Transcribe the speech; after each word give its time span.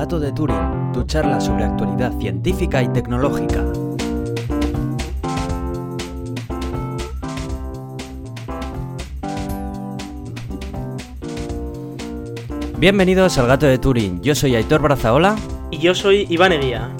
Gato 0.00 0.18
de 0.18 0.32
Turing, 0.32 0.92
tu 0.94 1.04
charla 1.04 1.38
sobre 1.42 1.64
actualidad 1.64 2.10
científica 2.18 2.82
y 2.82 2.88
tecnológica. 2.88 3.62
Bienvenidos 12.78 13.36
al 13.36 13.46
Gato 13.46 13.66
de 13.66 13.76
Turing, 13.76 14.22
yo 14.22 14.34
soy 14.34 14.56
Aitor 14.56 14.80
Brazaola. 14.80 15.36
Y 15.70 15.76
yo 15.80 15.94
soy 15.94 16.26
Iván 16.30 16.52
Eguía. 16.52 16.96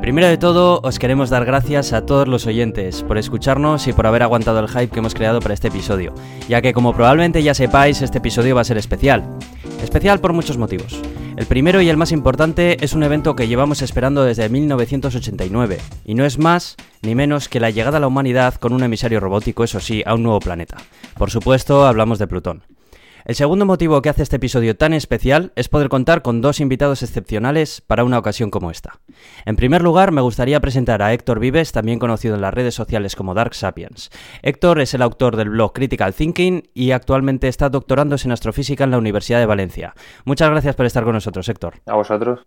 Primero 0.00 0.26
de 0.26 0.36
todo, 0.36 0.80
os 0.82 0.98
queremos 0.98 1.30
dar 1.30 1.44
gracias 1.44 1.92
a 1.92 2.06
todos 2.06 2.26
los 2.26 2.48
oyentes 2.48 3.04
por 3.04 3.18
escucharnos 3.18 3.86
y 3.86 3.92
por 3.92 4.08
haber 4.08 4.24
aguantado 4.24 4.58
el 4.58 4.66
hype 4.66 4.88
que 4.88 4.98
hemos 4.98 5.14
creado 5.14 5.38
para 5.38 5.54
este 5.54 5.68
episodio, 5.68 6.12
ya 6.48 6.60
que 6.60 6.72
como 6.72 6.92
probablemente 6.92 7.40
ya 7.44 7.54
sepáis, 7.54 8.02
este 8.02 8.18
episodio 8.18 8.56
va 8.56 8.62
a 8.62 8.64
ser 8.64 8.78
especial. 8.78 9.22
Especial 9.80 10.18
por 10.18 10.32
muchos 10.32 10.58
motivos. 10.58 11.00
El 11.36 11.46
primero 11.46 11.80
y 11.80 11.88
el 11.88 11.96
más 11.96 12.12
importante 12.12 12.84
es 12.84 12.92
un 12.92 13.02
evento 13.02 13.34
que 13.34 13.48
llevamos 13.48 13.80
esperando 13.80 14.22
desde 14.22 14.50
1989, 14.50 15.78
y 16.04 16.14
no 16.14 16.26
es 16.26 16.38
más 16.38 16.76
ni 17.00 17.14
menos 17.14 17.48
que 17.48 17.58
la 17.58 17.70
llegada 17.70 17.96
a 17.96 18.00
la 18.00 18.06
humanidad 18.06 18.56
con 18.56 18.74
un 18.74 18.82
emisario 18.82 19.18
robótico, 19.18 19.64
eso 19.64 19.80
sí, 19.80 20.02
a 20.04 20.14
un 20.14 20.22
nuevo 20.22 20.40
planeta. 20.40 20.76
Por 21.16 21.30
supuesto, 21.30 21.86
hablamos 21.86 22.18
de 22.18 22.26
Plutón. 22.26 22.62
El 23.24 23.34
segundo 23.36 23.66
motivo 23.66 24.02
que 24.02 24.08
hace 24.08 24.22
este 24.22 24.36
episodio 24.36 24.76
tan 24.76 24.92
especial 24.92 25.52
es 25.54 25.68
poder 25.68 25.88
contar 25.88 26.22
con 26.22 26.40
dos 26.40 26.58
invitados 26.60 27.02
excepcionales 27.02 27.80
para 27.80 28.04
una 28.04 28.18
ocasión 28.18 28.50
como 28.50 28.70
esta. 28.70 29.00
En 29.46 29.56
primer 29.56 29.82
lugar, 29.82 30.10
me 30.10 30.20
gustaría 30.20 30.60
presentar 30.60 31.02
a 31.02 31.12
Héctor 31.12 31.38
Vives, 31.38 31.72
también 31.72 31.98
conocido 31.98 32.34
en 32.34 32.40
las 32.40 32.52
redes 32.52 32.74
sociales 32.74 33.14
como 33.14 33.34
Dark 33.34 33.54
Sapiens. 33.54 34.10
Héctor 34.42 34.80
es 34.80 34.94
el 34.94 35.02
autor 35.02 35.36
del 35.36 35.50
blog 35.50 35.72
Critical 35.72 36.14
Thinking 36.14 36.68
y 36.74 36.90
actualmente 36.90 37.48
está 37.48 37.68
doctorándose 37.68 38.26
en 38.26 38.32
astrofísica 38.32 38.84
en 38.84 38.90
la 38.90 38.98
Universidad 38.98 39.38
de 39.38 39.46
Valencia. 39.46 39.94
Muchas 40.24 40.50
gracias 40.50 40.74
por 40.74 40.86
estar 40.86 41.04
con 41.04 41.14
nosotros, 41.14 41.48
Héctor. 41.48 41.74
A 41.86 41.94
vosotros. 41.94 42.40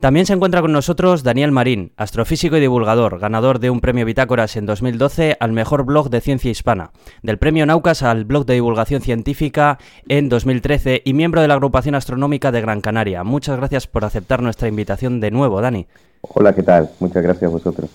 También 0.00 0.24
se 0.24 0.32
encuentra 0.32 0.62
con 0.62 0.72
nosotros 0.72 1.22
Daniel 1.22 1.52
Marín, 1.52 1.92
astrofísico 1.98 2.56
y 2.56 2.60
divulgador, 2.60 3.18
ganador 3.18 3.58
de 3.58 3.68
un 3.68 3.82
premio 3.82 4.06
Bitácoras 4.06 4.56
en 4.56 4.64
2012 4.64 5.36
al 5.38 5.52
mejor 5.52 5.84
blog 5.84 6.08
de 6.08 6.22
ciencia 6.22 6.50
hispana, 6.50 6.92
del 7.22 7.36
premio 7.36 7.66
Naucas 7.66 8.02
al 8.02 8.24
blog 8.24 8.46
de 8.46 8.54
divulgación 8.54 9.02
científica 9.02 9.76
en 10.08 10.30
2013 10.30 11.02
y 11.04 11.12
miembro 11.12 11.42
de 11.42 11.48
la 11.48 11.54
agrupación 11.54 11.94
astronómica 11.94 12.50
de 12.50 12.62
Gran 12.62 12.80
Canaria. 12.80 13.24
Muchas 13.24 13.58
gracias 13.58 13.86
por 13.86 14.06
aceptar 14.06 14.40
nuestra 14.40 14.68
invitación 14.68 15.20
de 15.20 15.32
nuevo, 15.32 15.60
Dani. 15.60 15.86
Hola, 16.22 16.54
¿qué 16.54 16.62
tal? 16.62 16.88
Muchas 16.98 17.22
gracias 17.22 17.50
a 17.50 17.52
vosotros. 17.52 17.90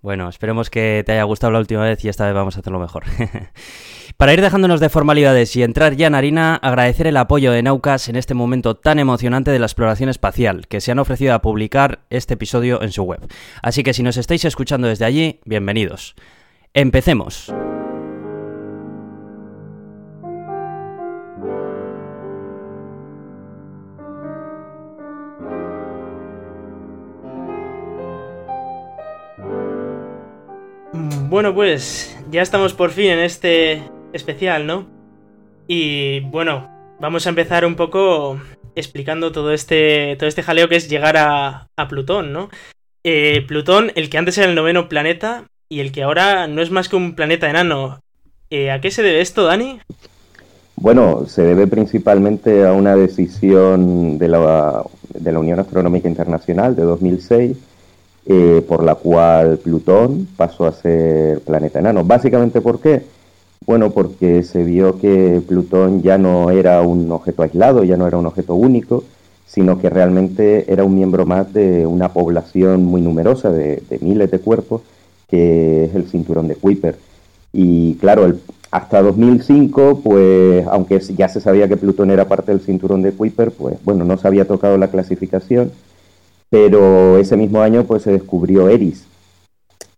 Bueno, 0.00 0.28
esperemos 0.28 0.70
que 0.70 1.02
te 1.04 1.12
haya 1.12 1.24
gustado 1.24 1.52
la 1.52 1.58
última 1.58 1.82
vez 1.82 2.04
y 2.04 2.08
esta 2.08 2.24
vez 2.24 2.34
vamos 2.34 2.56
a 2.56 2.60
hacerlo 2.60 2.78
mejor. 2.78 3.04
Para 4.16 4.32
ir 4.32 4.40
dejándonos 4.40 4.80
de 4.80 4.88
formalidades 4.88 5.54
y 5.56 5.62
entrar 5.62 5.96
ya 5.96 6.06
en 6.06 6.14
harina, 6.14 6.54
agradecer 6.56 7.08
el 7.08 7.16
apoyo 7.16 7.50
de 7.50 7.62
Naucas 7.62 8.08
en 8.08 8.16
este 8.16 8.34
momento 8.34 8.76
tan 8.76 8.98
emocionante 8.98 9.50
de 9.50 9.58
la 9.58 9.66
exploración 9.66 10.08
espacial, 10.08 10.66
que 10.68 10.80
se 10.80 10.92
han 10.92 10.98
ofrecido 10.98 11.34
a 11.34 11.42
publicar 11.42 12.00
este 12.10 12.34
episodio 12.34 12.82
en 12.82 12.92
su 12.92 13.02
web. 13.02 13.20
Así 13.62 13.82
que 13.82 13.92
si 13.94 14.02
nos 14.02 14.16
estáis 14.16 14.44
escuchando 14.44 14.86
desde 14.88 15.04
allí, 15.04 15.40
bienvenidos. 15.44 16.14
Empecemos. 16.74 17.52
Bueno, 31.28 31.54
pues 31.54 32.16
ya 32.30 32.40
estamos 32.40 32.72
por 32.72 32.90
fin 32.90 33.10
en 33.10 33.18
este 33.18 33.82
especial, 34.14 34.66
¿no? 34.66 34.86
Y 35.66 36.20
bueno, 36.20 36.70
vamos 37.00 37.26
a 37.26 37.28
empezar 37.28 37.66
un 37.66 37.74
poco 37.74 38.40
explicando 38.74 39.30
todo 39.30 39.52
este, 39.52 40.16
todo 40.18 40.26
este 40.26 40.42
jaleo 40.42 40.70
que 40.70 40.76
es 40.76 40.88
llegar 40.88 41.18
a, 41.18 41.66
a 41.76 41.88
Plutón, 41.88 42.32
¿no? 42.32 42.48
Eh, 43.04 43.44
Plutón, 43.46 43.92
el 43.94 44.08
que 44.08 44.16
antes 44.16 44.38
era 44.38 44.48
el 44.48 44.54
noveno 44.54 44.88
planeta 44.88 45.44
y 45.68 45.80
el 45.80 45.92
que 45.92 46.02
ahora 46.02 46.46
no 46.46 46.62
es 46.62 46.70
más 46.70 46.88
que 46.88 46.96
un 46.96 47.14
planeta 47.14 47.50
enano. 47.50 48.00
Eh, 48.48 48.70
¿A 48.70 48.80
qué 48.80 48.90
se 48.90 49.02
debe 49.02 49.20
esto, 49.20 49.44
Dani? 49.44 49.80
Bueno, 50.76 51.26
se 51.26 51.42
debe 51.42 51.66
principalmente 51.66 52.64
a 52.64 52.72
una 52.72 52.96
decisión 52.96 54.16
de 54.16 54.28
la, 54.28 54.82
de 55.12 55.32
la 55.32 55.38
Unión 55.40 55.60
Astronómica 55.60 56.08
Internacional 56.08 56.74
de 56.74 56.84
2006, 56.84 57.58
eh, 58.30 58.62
por 58.68 58.84
la 58.84 58.94
cual 58.94 59.56
Plutón 59.56 60.28
pasó 60.36 60.66
a 60.66 60.72
ser 60.72 61.40
planeta 61.40 61.78
enano. 61.78 62.04
Básicamente, 62.04 62.60
¿por 62.60 62.78
qué? 62.78 63.02
Bueno, 63.64 63.90
porque 63.90 64.42
se 64.42 64.64
vio 64.64 64.98
que 64.98 65.40
Plutón 65.46 66.02
ya 66.02 66.18
no 66.18 66.50
era 66.50 66.82
un 66.82 67.10
objeto 67.10 67.42
aislado, 67.42 67.84
ya 67.84 67.96
no 67.96 68.06
era 68.06 68.18
un 68.18 68.26
objeto 68.26 68.54
único, 68.54 69.04
sino 69.46 69.78
que 69.78 69.88
realmente 69.88 70.70
era 70.70 70.84
un 70.84 70.94
miembro 70.94 71.24
más 71.24 71.52
de 71.54 71.86
una 71.86 72.12
población 72.12 72.84
muy 72.84 73.00
numerosa, 73.00 73.50
de, 73.50 73.82
de 73.88 73.98
miles 74.00 74.30
de 74.30 74.40
cuerpos, 74.40 74.82
que 75.28 75.84
es 75.84 75.94
el 75.94 76.06
cinturón 76.08 76.48
de 76.48 76.56
Kuiper. 76.56 76.96
Y 77.52 77.94
claro, 77.94 78.26
el, 78.26 78.40
hasta 78.70 79.00
2005, 79.00 80.02
pues 80.04 80.66
aunque 80.66 81.00
ya 81.16 81.28
se 81.28 81.40
sabía 81.40 81.66
que 81.66 81.78
Plutón 81.78 82.10
era 82.10 82.28
parte 82.28 82.52
del 82.52 82.60
cinturón 82.60 83.00
de 83.00 83.12
Kuiper, 83.12 83.52
pues 83.52 83.78
bueno, 83.84 84.04
no 84.04 84.18
se 84.18 84.28
había 84.28 84.44
tocado 84.44 84.76
la 84.76 84.88
clasificación, 84.88 85.72
pero 86.50 87.18
ese 87.18 87.36
mismo 87.36 87.60
año 87.60 87.84
pues 87.84 88.02
se 88.02 88.12
descubrió 88.12 88.68
Eris. 88.68 89.04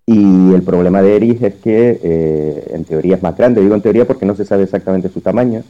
Y 0.07 0.53
el 0.53 0.63
problema 0.63 1.03
de 1.03 1.17
Eris 1.17 1.43
es 1.43 1.55
que 1.55 2.01
eh, 2.03 2.71
en 2.75 2.85
teoría 2.85 3.17
es 3.17 3.23
más 3.23 3.37
grande, 3.37 3.61
digo 3.61 3.75
en 3.75 3.83
teoría 3.83 4.07
porque 4.07 4.27
no 4.27 4.35
se 4.35 4.45
sabe 4.45 4.65
exactamente 4.65 5.09
su 5.09 5.21
tamaño, 5.21 5.63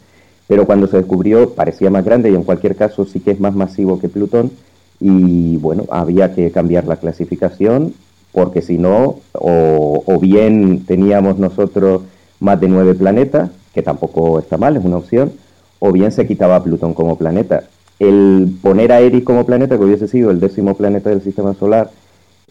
pero 0.47 0.67
cuando 0.67 0.87
se 0.87 0.97
descubrió 0.97 1.51
parecía 1.51 1.91
más 1.91 2.05
grande 2.05 2.31
y 2.31 2.35
en 2.35 2.45
cualquier 2.45 2.75
caso 2.77 3.05
sí 3.05 3.21
que 3.21 3.33
es 3.33 3.41
más 3.41 3.55
masivo 3.55 4.01
que 4.01 4.09
Plutón 4.09 4.51
y 4.99 5.57
bueno, 5.59 5.85
había 5.91 6.35
que 6.35 6.51
cambiar 6.51 6.87
la 6.87 6.97
clasificación 6.97 7.95
porque 8.33 8.63
si 8.63 8.79
no, 8.79 9.17
o, 9.33 10.19
bien 10.21 10.85
teníamos 10.87 11.39
nosotros 11.39 12.03
más 12.39 12.61
de 12.61 12.69
nueve 12.69 12.95
planetas, 12.95 13.51
que 13.75 13.83
tampoco 13.83 14.39
está 14.39 14.57
mal, 14.57 14.77
es 14.77 14.85
una 14.85 14.99
opción, 14.99 15.33
o 15.79 15.93
bien 15.93 16.13
se 16.13 16.27
quitaba 16.27 16.63
Plutón 16.63 16.95
como 16.95 17.17
planeta. 17.17 17.65
El 18.01 18.57
poner 18.63 18.93
a 18.93 19.01
Eris 19.01 19.23
como 19.25 19.45
planeta, 19.45 19.77
que 19.77 19.85
hubiese 19.85 20.09
sido 20.09 20.31
el 20.31 20.41
décimo 20.41 20.75
planeta 20.75 21.11
del 21.11 21.21
sistema 21.21 21.53
solar, 21.53 21.91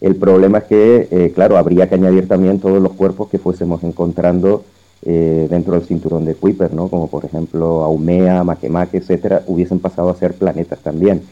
el 0.00 0.14
problema 0.14 0.58
es 0.58 0.64
que, 0.64 1.08
eh, 1.10 1.32
claro, 1.34 1.58
habría 1.58 1.88
que 1.88 1.96
añadir 1.96 2.28
también 2.28 2.60
todos 2.60 2.80
los 2.80 2.92
cuerpos 2.92 3.28
que 3.28 3.38
fuésemos 3.38 3.82
encontrando 3.82 4.62
eh, 5.02 5.48
dentro 5.50 5.74
del 5.74 5.82
cinturón 5.82 6.24
de 6.24 6.34
Kuiper, 6.34 6.72
¿no? 6.72 6.88
Como 6.88 7.08
por 7.08 7.24
ejemplo 7.24 7.82
Aumea, 7.82 8.44
Makemake, 8.44 8.98
etcétera, 8.98 9.42
hubiesen 9.48 9.80
pasado 9.80 10.08
a 10.10 10.14
ser 10.14 10.34
planetas 10.34 10.78
también. 10.78 11.22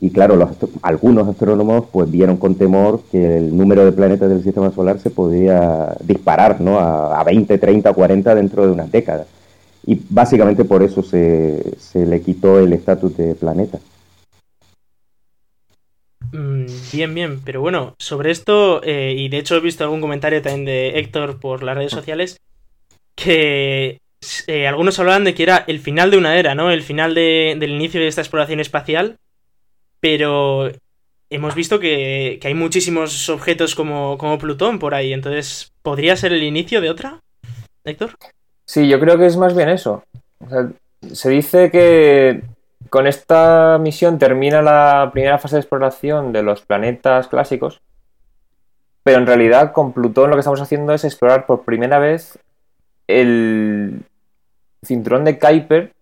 Y 0.00 0.10
claro, 0.10 0.36
los, 0.36 0.50
algunos 0.82 1.28
astrónomos 1.28 1.84
pues 1.92 2.10
vieron 2.10 2.38
con 2.38 2.54
temor 2.54 3.00
que 3.12 3.38
el 3.38 3.56
número 3.56 3.84
de 3.84 3.92
planetas 3.92 4.30
del 4.30 4.42
sistema 4.42 4.70
solar 4.70 4.98
se 5.00 5.10
podía 5.10 5.94
disparar, 6.02 6.60
¿no? 6.62 6.78
A, 6.78 7.20
a 7.20 7.24
20, 7.24 7.58
30, 7.58 7.92
40 7.92 8.34
dentro 8.34 8.66
de 8.66 8.72
unas 8.72 8.90
décadas. 8.90 9.26
Y 9.86 10.00
básicamente 10.10 10.64
por 10.64 10.82
eso 10.82 11.02
se, 11.02 11.78
se 11.78 12.04
le 12.04 12.20
quitó 12.20 12.58
el 12.58 12.72
estatus 12.72 13.16
de 13.16 13.34
planeta. 13.34 13.78
Mm, 16.32 16.66
Bien, 16.92 17.14
bien, 17.14 17.40
pero 17.44 17.60
bueno, 17.60 17.94
sobre 17.98 18.30
esto, 18.30 18.82
eh, 18.82 19.14
y 19.16 19.28
de 19.28 19.38
hecho 19.38 19.56
he 19.56 19.60
visto 19.60 19.84
algún 19.84 20.00
comentario 20.00 20.42
también 20.42 20.64
de 20.64 20.98
Héctor 20.98 21.38
por 21.40 21.62
las 21.62 21.76
redes 21.76 21.92
sociales, 21.92 22.36
que 23.16 23.98
eh, 24.46 24.66
algunos 24.68 24.98
hablaban 24.98 25.24
de 25.24 25.34
que 25.34 25.44
era 25.44 25.64
el 25.68 25.80
final 25.80 26.10
de 26.10 26.18
una 26.18 26.38
era, 26.38 26.54
¿no? 26.54 26.70
El 26.70 26.82
final 26.82 27.14
de- 27.14 27.56
del 27.58 27.70
inicio 27.72 28.00
de 28.00 28.08
esta 28.08 28.22
exploración 28.22 28.60
espacial, 28.60 29.16
pero 30.00 30.70
hemos 31.30 31.54
visto 31.54 31.80
que, 31.80 32.38
que 32.40 32.48
hay 32.48 32.54
muchísimos 32.54 33.28
objetos 33.28 33.74
como, 33.74 34.18
como 34.18 34.38
Plutón 34.38 34.78
por 34.78 34.94
ahí, 34.94 35.12
entonces, 35.12 35.72
¿podría 35.82 36.16
ser 36.16 36.32
el 36.32 36.42
inicio 36.42 36.80
de 36.80 36.90
otra, 36.90 37.20
Héctor? 37.84 38.14
Sí, 38.66 38.88
yo 38.88 38.98
creo 39.00 39.16
que 39.18 39.26
es 39.26 39.36
más 39.36 39.54
bien 39.56 39.68
eso. 39.68 40.02
O 40.40 40.48
sea, 40.48 40.68
se 41.12 41.30
dice 41.30 41.70
que 41.70 42.42
con 42.90 43.06
esta 43.06 43.78
misión 43.80 44.18
termina 44.18 44.62
la 44.62 45.10
primera 45.12 45.38
fase 45.38 45.56
de 45.56 45.60
exploración 45.60 46.32
de 46.32 46.42
los 46.42 46.62
planetas 46.62 47.28
clásicos, 47.28 47.80
pero 49.02 49.18
en 49.18 49.26
realidad 49.26 49.72
con 49.72 49.92
Plutón 49.92 50.30
lo 50.30 50.36
que 50.36 50.40
estamos 50.40 50.60
haciendo 50.60 50.92
es 50.92 51.04
explorar 51.04 51.46
por 51.46 51.64
primera 51.64 51.98
vez 51.98 52.38
el 53.08 54.02
cinturón 54.84 55.24
de 55.24 55.38
Kuiper, 55.38 55.92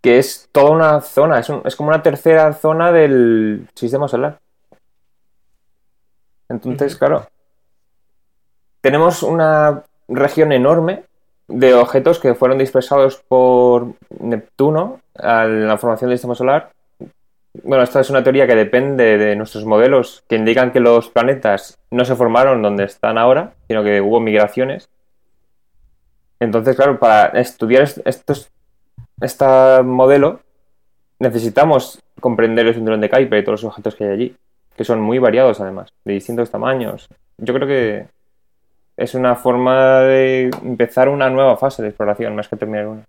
que 0.00 0.18
es 0.18 0.48
toda 0.52 0.70
una 0.70 1.00
zona, 1.00 1.38
es, 1.40 1.48
un- 1.48 1.62
es 1.64 1.74
como 1.76 1.88
una 1.90 2.02
tercera 2.02 2.52
zona 2.52 2.92
del 2.92 3.68
sistema 3.74 4.08
solar. 4.08 4.38
Entonces, 6.48 6.96
claro, 6.96 7.26
tenemos 8.80 9.22
una 9.22 9.84
región 10.08 10.52
enorme 10.52 11.04
de 11.48 11.74
objetos 11.74 12.18
que 12.18 12.34
fueron 12.34 12.58
dispersados 12.58 13.16
por 13.26 13.94
Neptuno 14.20 15.00
a 15.16 15.44
la 15.46 15.78
formación 15.78 16.10
del 16.10 16.18
sistema 16.18 16.34
solar. 16.34 16.70
Bueno, 17.64 17.82
esta 17.82 18.00
es 18.00 18.10
una 18.10 18.22
teoría 18.22 18.46
que 18.46 18.54
depende 18.54 19.18
de 19.18 19.34
nuestros 19.34 19.64
modelos 19.64 20.22
que 20.28 20.36
indican 20.36 20.70
que 20.70 20.80
los 20.80 21.08
planetas 21.08 21.78
no 21.90 22.04
se 22.04 22.14
formaron 22.14 22.62
donde 22.62 22.84
están 22.84 23.18
ahora, 23.18 23.54
sino 23.66 23.82
que 23.82 24.00
hubo 24.00 24.20
migraciones. 24.20 24.88
Entonces, 26.38 26.76
claro, 26.76 27.00
para 27.00 27.40
estudiar 27.40 27.82
est- 27.82 28.06
estos, 28.06 28.50
este 29.20 29.82
modelo 29.82 30.40
necesitamos 31.18 32.00
comprender 32.20 32.66
el 32.66 32.74
cinturón 32.74 33.00
de 33.00 33.10
Kuiper 33.10 33.40
y 33.40 33.44
todos 33.44 33.62
los 33.62 33.70
objetos 33.72 33.96
que 33.96 34.04
hay 34.04 34.10
allí, 34.10 34.36
que 34.76 34.84
son 34.84 35.00
muy 35.00 35.18
variados 35.18 35.60
además, 35.60 35.90
de 36.04 36.12
distintos 36.12 36.50
tamaños. 36.50 37.08
Yo 37.38 37.54
creo 37.54 37.66
que 37.66 38.06
es 38.98 39.14
una 39.14 39.36
forma 39.36 40.00
de 40.00 40.50
empezar 40.64 41.08
una 41.08 41.30
nueva 41.30 41.56
fase 41.56 41.82
de 41.82 41.88
exploración 41.88 42.34
más 42.36 42.48
que 42.48 42.56
terminar 42.56 42.88
una. 42.88 43.04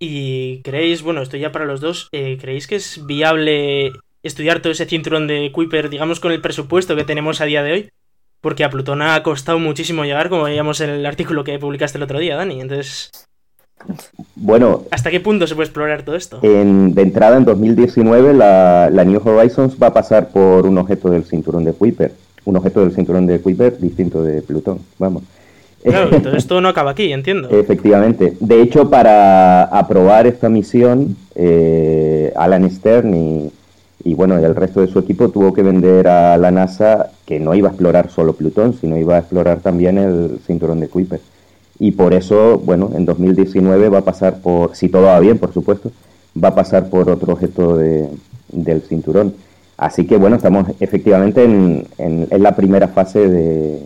¿Y 0.00 0.60
creéis, 0.62 1.02
bueno, 1.02 1.22
esto 1.22 1.36
ya 1.36 1.50
para 1.52 1.64
los 1.64 1.80
dos, 1.80 2.08
eh, 2.12 2.36
¿creéis 2.40 2.66
que 2.66 2.76
es 2.76 3.04
viable 3.06 3.92
estudiar 4.22 4.60
todo 4.60 4.72
ese 4.72 4.86
cinturón 4.86 5.26
de 5.26 5.50
Kuiper, 5.52 5.88
digamos, 5.88 6.20
con 6.20 6.32
el 6.32 6.40
presupuesto 6.40 6.94
que 6.96 7.04
tenemos 7.04 7.40
a 7.40 7.44
día 7.46 7.62
de 7.62 7.72
hoy? 7.72 7.90
Porque 8.40 8.64
a 8.64 8.70
Plutón 8.70 9.02
ha 9.02 9.20
costado 9.22 9.58
muchísimo 9.58 10.04
llegar, 10.04 10.28
como 10.28 10.44
veíamos 10.44 10.80
en 10.80 10.90
el 10.90 11.06
artículo 11.06 11.42
que 11.42 11.58
publicaste 11.58 11.98
el 11.98 12.04
otro 12.04 12.18
día, 12.20 12.36
Dani. 12.36 12.60
Entonces, 12.60 13.10
Bueno, 14.36 14.84
¿hasta 14.90 15.10
qué 15.10 15.20
punto 15.20 15.46
se 15.46 15.54
puede 15.54 15.66
explorar 15.66 16.02
todo 16.02 16.16
esto? 16.16 16.40
en- 16.42 16.94
de 16.94 17.02
entrada 17.02 17.36
en 17.36 17.44
2019 17.44 18.34
la, 18.34 18.90
la 18.92 19.04
New 19.04 19.20
Horizons 19.24 19.76
va 19.80 19.88
a 19.88 19.94
pasar 19.94 20.28
por 20.30 20.66
un 20.66 20.78
objeto 20.78 21.08
del 21.10 21.24
cinturón 21.24 21.64
de 21.64 21.72
Kuiper. 21.72 22.12
Un 22.48 22.56
objeto 22.56 22.80
del 22.80 22.92
cinturón 22.92 23.26
de 23.26 23.40
Kuiper 23.40 23.78
distinto 23.78 24.22
de 24.22 24.40
Plutón, 24.40 24.78
vamos. 24.98 25.22
Claro, 25.84 26.08
todo 26.22 26.34
esto 26.34 26.60
no 26.62 26.68
acaba 26.70 26.92
aquí, 26.92 27.12
entiendo. 27.12 27.50
Efectivamente. 27.50 28.38
De 28.40 28.62
hecho, 28.62 28.88
para 28.88 29.64
aprobar 29.64 30.26
esta 30.26 30.48
misión, 30.48 31.14
eh, 31.34 32.32
Alan 32.36 32.70
Stern 32.70 33.12
y, 33.14 33.50
y, 34.02 34.14
bueno, 34.14 34.38
el 34.38 34.54
resto 34.54 34.80
de 34.80 34.88
su 34.88 34.98
equipo 34.98 35.28
tuvo 35.28 35.52
que 35.52 35.62
vender 35.62 36.08
a 36.08 36.38
la 36.38 36.50
NASA 36.50 37.10
que 37.26 37.38
no 37.38 37.54
iba 37.54 37.68
a 37.68 37.72
explorar 37.72 38.08
solo 38.10 38.32
Plutón, 38.32 38.72
sino 38.80 38.96
iba 38.96 39.16
a 39.16 39.18
explorar 39.18 39.58
también 39.60 39.98
el 39.98 40.38
cinturón 40.46 40.80
de 40.80 40.88
Kuiper. 40.88 41.20
Y 41.78 41.90
por 41.92 42.14
eso, 42.14 42.58
bueno, 42.64 42.90
en 42.96 43.04
2019 43.04 43.90
va 43.90 43.98
a 43.98 44.04
pasar 44.04 44.38
por, 44.40 44.74
si 44.74 44.88
todo 44.88 45.02
va 45.02 45.20
bien, 45.20 45.36
por 45.38 45.52
supuesto, 45.52 45.90
va 46.42 46.48
a 46.48 46.54
pasar 46.54 46.88
por 46.88 47.10
otro 47.10 47.34
objeto 47.34 47.76
de- 47.76 48.08
del 48.50 48.80
cinturón. 48.80 49.34
Así 49.78 50.06
que 50.06 50.16
bueno, 50.18 50.36
estamos 50.36 50.66
efectivamente 50.80 51.42
en, 51.44 51.86
en- 51.96 52.26
en 52.30 52.42
la 52.42 52.54
primera 52.54 52.88
fase 52.88 53.26
de, 53.28 53.82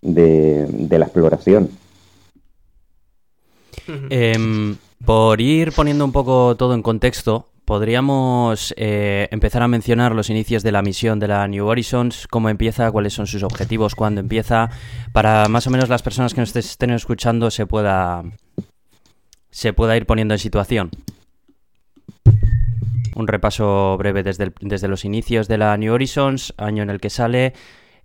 de- 0.00 0.66
de 0.66 0.98
la 0.98 1.04
exploración. 1.04 1.68
Em, 4.08 4.76
por 5.04 5.40
ir 5.40 5.72
poniendo 5.72 6.04
un 6.04 6.12
poco 6.12 6.56
todo 6.56 6.74
en 6.74 6.82
contexto, 6.82 7.48
podríamos 7.64 8.72
eh, 8.76 9.26
empezar 9.32 9.62
a 9.62 9.68
mencionar 9.68 10.14
los 10.14 10.30
inicios 10.30 10.62
de 10.62 10.72
la 10.72 10.82
misión 10.82 11.18
de 11.18 11.28
la 11.28 11.46
New 11.48 11.66
Horizons, 11.66 12.26
cómo 12.28 12.48
empieza, 12.48 12.90
cuáles 12.92 13.12
son 13.12 13.26
sus 13.26 13.42
objetivos, 13.42 13.94
cuándo 13.96 14.20
empieza, 14.20 14.70
para 15.12 15.48
más 15.48 15.66
o 15.66 15.70
menos 15.70 15.88
las 15.88 16.02
personas 16.02 16.34
que 16.34 16.40
nos 16.40 16.54
estén 16.54 16.90
escuchando 16.90 17.50
se 17.50 17.66
pueda 17.66 18.22
se 19.50 19.72
pueda 19.72 19.96
ir 19.96 20.06
poniendo 20.06 20.34
en 20.34 20.38
situación. 20.38 20.90
Un 23.20 23.28
repaso 23.28 23.96
breve 23.98 24.22
desde, 24.22 24.44
el- 24.44 24.54
desde 24.60 24.88
los 24.88 25.04
inicios 25.04 25.46
de 25.46 25.58
la 25.58 25.76
New 25.76 25.92
Horizons, 25.92 26.54
año 26.56 26.82
en 26.82 26.88
el 26.90 27.00
que 27.00 27.10
sale 27.10 27.52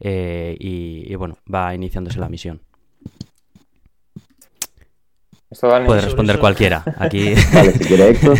eh, 0.01 0.57
y, 0.59 1.11
y, 1.11 1.15
bueno, 1.15 1.37
va 1.53 1.73
iniciándose 1.73 2.19
la 2.19 2.27
misión. 2.27 2.61
Puede 5.59 6.01
responder 6.01 6.37
cualquiera. 6.39 6.83
Aquí 6.97 7.33
Vale, 7.53 7.71
si 7.71 7.79
quiere 7.85 8.09
Héctor. 8.09 8.37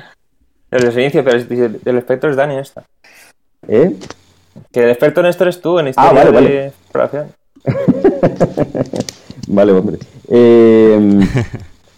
Desde 0.70 0.86
los 0.86 0.96
inicios, 0.96 1.24
pero 1.24 1.36
el, 1.38 1.80
el 1.84 1.96
experto 1.96 2.28
es 2.28 2.36
Dani 2.36 2.56
esta. 2.58 2.84
¿Eh? 3.68 3.94
Que 4.70 4.80
el 4.84 4.90
experto 4.90 5.20
en 5.20 5.26
esto 5.26 5.44
eres 5.44 5.60
tú, 5.62 5.78
en 5.78 5.88
historia 5.88 6.10
Ah, 6.10 6.14
vale, 6.14 6.26
de 6.30 6.32
vale. 6.34 6.66
exploración. 6.66 7.32
Vale, 9.48 9.72
hombre. 9.72 9.98
Eh, 10.28 11.20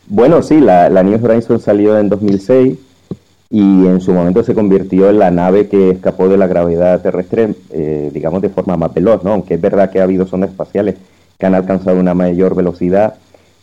bueno, 0.06 0.42
sí, 0.42 0.60
la, 0.60 0.88
la 0.88 1.02
New 1.02 1.24
Horizons 1.24 1.62
salió 1.62 1.98
en 1.98 2.08
2006 2.08 2.78
y 3.54 3.86
en 3.86 4.00
su 4.00 4.12
momento 4.12 4.42
se 4.42 4.52
convirtió 4.52 5.10
en 5.10 5.20
la 5.20 5.30
nave 5.30 5.68
que 5.68 5.90
escapó 5.90 6.28
de 6.28 6.36
la 6.36 6.48
gravedad 6.48 7.00
terrestre, 7.02 7.54
eh, 7.70 8.10
digamos, 8.12 8.42
de 8.42 8.48
forma 8.48 8.76
más 8.76 8.92
veloz, 8.92 9.22
¿no? 9.22 9.30
Aunque 9.32 9.54
es 9.54 9.60
verdad 9.60 9.90
que 9.90 10.00
ha 10.00 10.02
habido 10.02 10.26
sondas 10.26 10.50
espaciales 10.50 10.96
que 11.38 11.46
han 11.46 11.54
alcanzado 11.54 12.00
una 12.00 12.14
mayor 12.14 12.56
velocidad, 12.56 13.14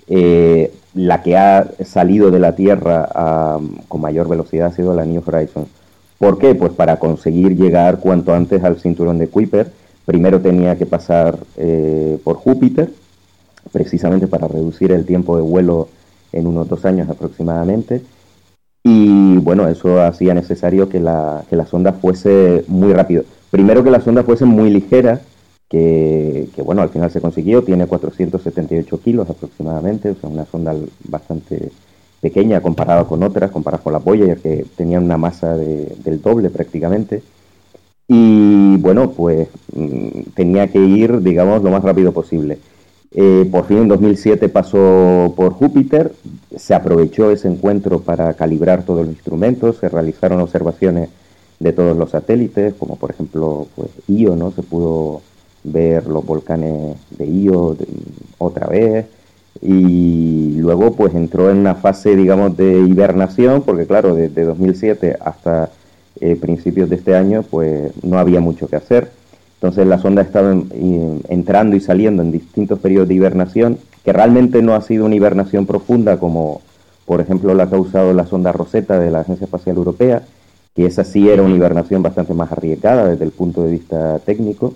eh, 0.07 0.71
la 0.93 1.21
que 1.21 1.35
ha 1.35 1.67
salido 1.83 2.31
de 2.31 2.39
la 2.39 2.55
Tierra 2.55 3.05
a- 3.13 3.59
con 3.89 3.99
mayor 3.99 4.29
velocidad 4.29 4.67
ha 4.67 4.71
sido 4.71 4.93
la 4.93 5.03
New 5.03 5.23
Horizons. 5.25 5.67
¿Por 6.17 6.37
qué? 6.37 6.55
Pues 6.55 6.71
para 6.71 6.95
conseguir 6.97 7.57
llegar 7.57 7.99
cuanto 7.99 8.33
antes 8.33 8.63
al 8.63 8.79
cinturón 8.79 9.17
de 9.17 9.27
Kuiper, 9.27 9.71
primero 10.05 10.39
tenía 10.39 10.77
que 10.77 10.85
pasar 10.85 11.37
eh, 11.57 12.17
por 12.23 12.37
Júpiter, 12.37 12.91
precisamente 13.73 14.27
para 14.27 14.47
reducir 14.47 14.93
el 14.93 15.03
tiempo 15.05 15.35
de 15.35 15.43
vuelo 15.43 15.89
en 16.31 16.47
unos 16.47 16.69
dos 16.69 16.85
años 16.85 17.09
aproximadamente. 17.09 18.01
Y 18.83 19.37
bueno, 19.37 19.67
eso 19.67 20.01
hacía 20.01 20.33
necesario 20.33 20.89
que 20.89 20.99
la, 20.99 21.43
que 21.49 21.55
la 21.55 21.65
sonda 21.65 21.93
fuese 21.93 22.63
muy 22.67 22.93
rápido. 22.93 23.23
Primero 23.51 23.83
que 23.83 23.91
la 23.91 24.01
sonda 24.01 24.23
fuese 24.23 24.45
muy 24.45 24.69
ligera, 24.69 25.21
que, 25.69 26.47
bueno, 26.65 26.81
al 26.81 26.89
final 26.89 27.11
se 27.11 27.21
consiguió, 27.21 27.63
tiene 27.63 27.85
478 27.87 28.99
kilos 28.99 29.29
aproximadamente, 29.29 30.09
o 30.09 30.15
sea, 30.15 30.29
una 30.29 30.45
sonda 30.45 30.75
bastante 31.05 31.71
pequeña 32.21 32.61
comparada 32.61 33.05
con 33.05 33.23
otras, 33.23 33.51
comparada 33.51 33.83
con 33.83 33.93
la 33.93 33.99
Voyager, 33.99 34.39
que 34.39 34.65
tenía 34.75 34.99
una 34.99 35.17
masa 35.17 35.55
de- 35.55 35.95
del 36.03 36.21
doble 36.21 36.49
prácticamente. 36.49 37.21
Y 38.07 38.77
bueno, 38.77 39.11
pues 39.11 39.47
mm, 39.73 40.21
tenía 40.35 40.67
que 40.67 40.79
ir, 40.79 41.21
digamos, 41.21 41.63
lo 41.63 41.71
más 41.71 41.83
rápido 41.83 42.11
posible. 42.11 42.57
Eh, 43.13 43.47
por 43.51 43.65
fin 43.65 43.79
en 43.79 43.87
2007 43.89 44.47
pasó 44.47 45.33
por 45.35 45.53
Júpiter, 45.53 46.13
se 46.55 46.73
aprovechó 46.73 47.29
ese 47.29 47.49
encuentro 47.49 47.99
para 47.99 48.33
calibrar 48.35 48.83
todos 48.83 49.05
los 49.05 49.13
instrumentos, 49.13 49.77
se 49.77 49.89
realizaron 49.89 50.39
observaciones 50.39 51.09
de 51.59 51.73
todos 51.73 51.97
los 51.97 52.11
satélites, 52.11 52.73
como 52.75 52.95
por 52.95 53.11
ejemplo 53.11 53.67
pues, 53.75 53.89
Io, 54.07 54.35
¿no? 54.37 54.51
Se 54.51 54.63
pudo 54.63 55.21
ver 55.63 56.07
los 56.07 56.25
volcanes 56.25 56.97
de 57.11 57.27
Io 57.27 57.75
otra 58.37 58.67
vez 58.67 59.05
y 59.61 60.55
luego 60.57 60.93
pues 60.93 61.13
entró 61.13 61.51
en 61.51 61.57
una 61.57 61.75
fase 61.75 62.15
digamos 62.15 62.55
de 62.55 62.79
hibernación 62.79 63.61
porque 63.63 63.85
claro 63.85 64.15
desde 64.15 64.43
2007 64.43 65.17
hasta 65.23 65.69
eh, 66.19 66.35
principios 66.37 66.89
de 66.89 66.95
este 66.95 67.15
año 67.15 67.43
pues 67.43 67.91
no 68.03 68.17
había 68.17 68.39
mucho 68.39 68.67
que 68.67 68.77
hacer 68.77 69.11
entonces 69.61 69.85
la 69.85 69.99
sonda 69.99 70.25
en- 70.33 70.69
y- 70.75 71.21
entrando 71.31 71.75
y 71.75 71.79
saliendo 71.81 72.23
en 72.23 72.31
distintos 72.31 72.79
periodos 72.79 73.07
de 73.09 73.13
hibernación 73.13 73.77
que 74.03 74.11
realmente 74.11 74.63
no 74.63 74.73
ha 74.73 74.81
sido 74.81 75.05
una 75.05 75.13
hibernación 75.15 75.67
profunda 75.67 76.17
como 76.17 76.61
por 77.05 77.21
ejemplo 77.21 77.53
la 77.53 77.63
ha 77.63 77.69
causado 77.69 78.11
la 78.13 78.25
sonda 78.25 78.51
Rosetta 78.51 78.99
de 78.99 79.11
la 79.11 79.19
Agencia 79.19 79.45
Espacial 79.45 79.77
Europea 79.77 80.23
que 80.75 80.85
esa 80.85 81.03
sí 81.03 81.29
era 81.29 81.43
una 81.43 81.53
hibernación 81.55 82.01
bastante 82.01 82.33
más 82.33 82.51
arriesgada 82.51 83.07
desde 83.09 83.25
el 83.25 83.31
punto 83.31 83.63
de 83.63 83.71
vista 83.71 84.19
técnico. 84.19 84.73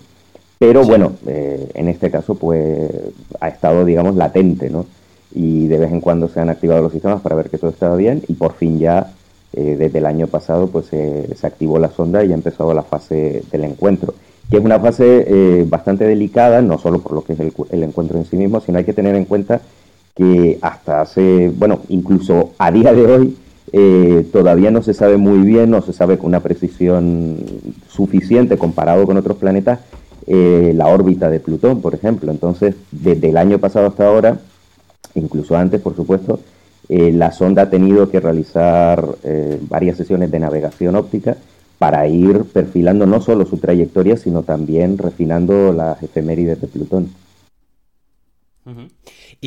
Pero 0.60 0.84
bueno, 0.84 1.14
eh, 1.26 1.70
en 1.74 1.88
este 1.88 2.12
caso 2.12 2.36
pues 2.36 2.92
ha 3.40 3.48
estado, 3.48 3.86
digamos, 3.86 4.16
latente, 4.16 4.70
¿no? 4.70 4.86
Y 5.34 5.68
de 5.68 5.78
vez 5.78 5.92
en 5.92 6.02
cuando 6.02 6.28
se 6.28 6.40
han 6.42 6.50
activado 6.50 6.82
los 6.82 6.92
sistemas 6.92 7.22
para 7.22 7.36
ver 7.36 7.50
que 7.50 7.58
todo 7.58 7.72
estaba 7.72 7.96
bien 7.96 8.22
y 8.28 8.34
por 8.34 8.54
fin 8.54 8.78
ya, 8.78 9.12
eh, 9.54 9.76
desde 9.80 10.00
el 10.00 10.06
año 10.06 10.28
pasado, 10.28 10.68
pues 10.68 10.88
eh, 10.92 11.30
se 11.36 11.48
activó 11.48 11.80
la 11.80 11.90
sonda 11.92 12.24
y 12.26 12.32
ha 12.32 12.36
empezado 12.36 12.74
la 12.74 12.84
fase 12.84 13.44
del 13.52 13.64
encuentro, 13.64 14.14
que 14.50 14.58
es 14.58 14.64
una 14.64 14.80
fase 14.80 15.26
eh, 15.28 15.66
bastante 15.68 16.06
delicada, 16.06 16.62
no 16.62 16.78
solo 16.78 17.00
por 17.00 17.14
lo 17.14 17.24
que 17.24 17.34
es 17.34 17.40
el, 17.40 17.54
el 17.72 17.84
encuentro 17.84 18.18
en 18.18 18.26
sí 18.26 18.38
mismo, 18.38 18.62
sino 18.62 18.78
hay 18.78 18.86
que 18.86 18.94
tener 18.94 19.16
en 19.16 19.26
cuenta 19.26 19.62
que 20.16 20.58
hasta 20.62 21.02
hace, 21.02 21.52
bueno, 21.56 21.82
incluso 21.90 22.52
a 22.58 22.72
día 22.72 22.94
de 22.94 23.06
hoy, 23.06 23.38
eh, 23.74 24.26
todavía 24.32 24.72
no 24.72 24.82
se 24.82 24.94
sabe 24.94 25.18
muy 25.18 25.40
bien, 25.40 25.72
no 25.72 25.82
se 25.82 25.92
sabe 25.92 26.18
con 26.18 26.28
una 26.28 26.40
precisión 26.40 27.38
suficiente 27.90 28.58
comparado 28.58 29.06
con 29.06 29.18
otros 29.18 29.38
planetas, 29.38 29.80
eh, 30.28 30.72
la 30.74 30.88
órbita 30.88 31.30
de 31.30 31.42
Plutón, 31.42 31.82
por 31.82 31.94
ejemplo. 31.94 32.32
Entonces, 32.32 32.76
desde 32.92 33.30
el 33.30 33.38
año 33.38 33.60
pasado 33.60 33.88
hasta 33.88 34.08
ahora, 34.08 34.40
incluso 35.16 35.58
antes, 35.58 35.82
por 35.82 35.96
supuesto, 35.96 36.40
eh, 36.88 37.12
la 37.12 37.34
sonda 37.34 37.64
ha 37.64 37.70
tenido 37.70 38.10
que 38.10 38.22
realizar 38.22 39.06
varias 39.68 39.98
sesiones 39.98 40.32
de 40.32 40.40
navegación 40.40 40.96
óptica 40.96 41.36
para 41.78 42.08
ir 42.08 42.44
perfilando 42.46 43.06
no 43.06 43.22
solo 43.22 43.46
su 43.46 43.58
trayectoria, 43.58 44.18
sino 44.18 44.44
también 44.44 44.98
refinando 44.98 45.74
las 45.74 46.02
efemérides 46.02 46.62
de 46.62 46.68
Plutón. 46.68 47.10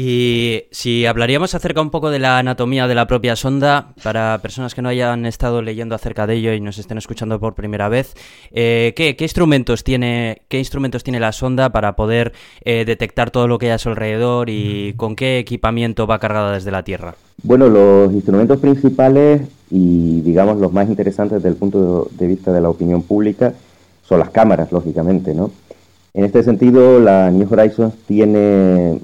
Y 0.01 0.67
si 0.71 1.07
hablaríamos 1.07 1.57
acerca 1.57 1.81
un 1.81 1.91
poco 1.91 2.09
de 2.11 2.21
la 2.21 2.39
anatomía 2.39 2.87
de 2.87 2.95
la 2.95 3.09
propia 3.09 3.35
sonda, 3.35 3.95
para 4.05 4.39
personas 4.41 4.73
que 4.73 4.81
no 4.81 4.89
hayan 4.89 5.27
estado 5.27 5.61
leyendo 5.61 5.97
acerca 5.97 6.25
de 6.25 6.35
ello 6.35 6.53
y 6.53 6.61
nos 6.61 6.79
estén 6.79 6.99
escuchando 6.99 7.41
por 7.41 7.57
primera 7.57 7.89
vez, 7.89 8.15
eh, 8.53 8.93
¿qué, 8.95 9.17
instrumentos 9.19 9.83
tiene, 9.83 10.43
¿qué 10.47 10.61
instrumentos 10.61 11.03
tiene 11.03 11.19
la 11.19 11.33
sonda 11.33 11.71
para 11.71 11.97
poder 11.97 12.33
eh, 12.65 12.85
detectar 12.85 13.33
todo 13.33 13.49
lo 13.49 13.59
que 13.59 13.67
hay 13.67 13.73
a 13.73 13.79
su 13.79 13.89
alrededor 13.89 14.51
y 14.51 14.95
con 14.97 15.17
qué 15.17 15.41
equipamiento 15.41 16.07
va 16.07 16.21
cargada 16.21 16.53
desde 16.53 16.71
la 16.71 16.85
Tierra? 16.85 17.17
Bueno, 17.43 17.69
los 17.69 18.13
instrumentos 18.13 18.61
principales 18.61 19.49
y 19.69 20.21
digamos 20.21 20.59
los 20.59 20.73
más 20.73 20.89
interesantes 20.89 21.39
desde 21.39 21.49
el 21.49 21.57
punto 21.57 22.07
de 22.13 22.27
vista 22.29 22.53
de 22.53 22.61
la 22.61 22.71
opinión 22.71 23.03
pública 23.03 23.53
son 24.09 24.21
las 24.21 24.31
cámaras, 24.31 24.71
lógicamente, 24.71 25.35
¿no? 25.35 25.51
En 26.19 26.25
este 26.25 26.43
sentido, 26.43 26.99
la 26.99 27.31
New 27.31 27.47
Horizons 27.49 27.95
tiene 28.09 28.99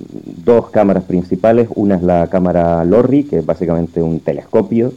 dos 0.44 0.70
cámaras 0.70 1.04
principales. 1.04 1.68
Una 1.76 1.94
es 1.94 2.02
la 2.02 2.26
cámara 2.26 2.84
LORRI, 2.84 3.22
que 3.22 3.38
es 3.38 3.46
básicamente 3.46 4.02
un 4.02 4.18
telescopio 4.18 4.92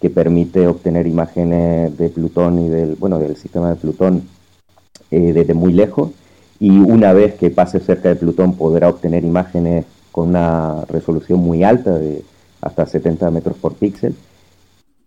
que 0.00 0.08
permite 0.08 0.68
obtener 0.68 1.08
imágenes 1.08 1.98
de 1.98 2.08
Plutón 2.08 2.60
y 2.60 2.68
del, 2.68 2.94
bueno, 2.94 3.18
del 3.18 3.36
sistema 3.36 3.70
de 3.70 3.74
Plutón 3.74 4.22
eh, 5.10 5.32
desde 5.32 5.54
muy 5.54 5.72
lejos 5.72 6.12
y 6.60 6.70
una 6.70 7.12
vez 7.12 7.34
que 7.34 7.50
pase 7.50 7.80
cerca 7.80 8.10
de 8.10 8.14
Plutón 8.14 8.54
podrá 8.54 8.88
obtener 8.88 9.24
imágenes 9.24 9.86
con 10.12 10.28
una 10.28 10.84
resolución 10.88 11.40
muy 11.40 11.64
alta 11.64 11.98
de 11.98 12.22
hasta 12.60 12.86
70 12.86 13.28
metros 13.32 13.56
por 13.56 13.74
píxel. 13.74 14.14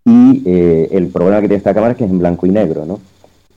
Y 0.03 0.43
eh, 0.45 0.89
el 0.91 1.07
problema 1.07 1.39
que 1.39 1.47
tiene 1.47 1.59
esta 1.59 1.73
cámara 1.73 1.93
es 1.93 1.97
que 1.97 2.03
es 2.03 2.11
en 2.11 2.19
blanco 2.19 2.47
y 2.47 2.49
negro, 2.49 2.85
¿no? 2.85 2.99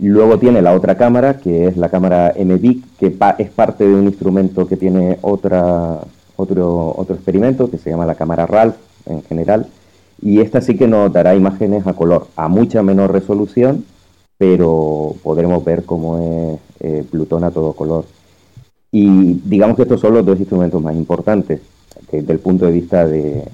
Luego 0.09 0.39
tiene 0.39 0.63
la 0.63 0.75
otra 0.75 0.97
cámara, 0.97 1.39
que 1.39 1.67
es 1.67 1.77
la 1.77 1.89
cámara 1.89 2.35
MVIC, 2.37 2.97
que 2.99 3.17
es 3.39 3.51
parte 3.51 3.87
de 3.87 3.95
un 3.95 4.05
instrumento 4.05 4.67
que 4.67 4.77
tiene 4.77 5.19
otra, 5.23 6.01
otro, 6.37 6.95
otro 6.97 7.15
experimento, 7.15 7.71
que 7.71 7.79
se 7.79 7.91
llama 7.91 8.07
la 8.07 8.17
cámara 8.17 8.47
RALPH 8.47 8.77
en 9.07 9.23
general, 9.23 9.67
y 10.21 10.41
esta 10.41 10.61
sí 10.61 10.77
que 10.77 10.89
nos 10.89 11.13
dará 11.13 11.35
imágenes 11.35 11.87
a 11.87 11.93
color, 11.93 12.27
a 12.37 12.49
mucha 12.49 12.83
menor 12.83 13.13
resolución, 13.13 13.85
pero 14.39 15.15
podremos 15.23 15.65
ver 15.65 15.85
cómo 15.85 16.19
es 16.19 16.61
eh, 16.81 17.05
Plutón 17.09 17.45
a 17.45 17.51
todo 17.51 17.73
color. 17.73 18.05
Y 18.91 19.35
digamos 19.45 19.77
que 19.77 19.83
estos 19.83 20.01
son 20.01 20.15
los 20.15 20.27
dos 20.27 20.39
instrumentos 20.39 20.83
más 20.83 20.95
importantes 20.95 21.61
desde 22.11 22.33
el 22.33 22.41
punto 22.41 22.67
de 22.67 22.73
vista 22.73 23.07
de, 23.07 23.45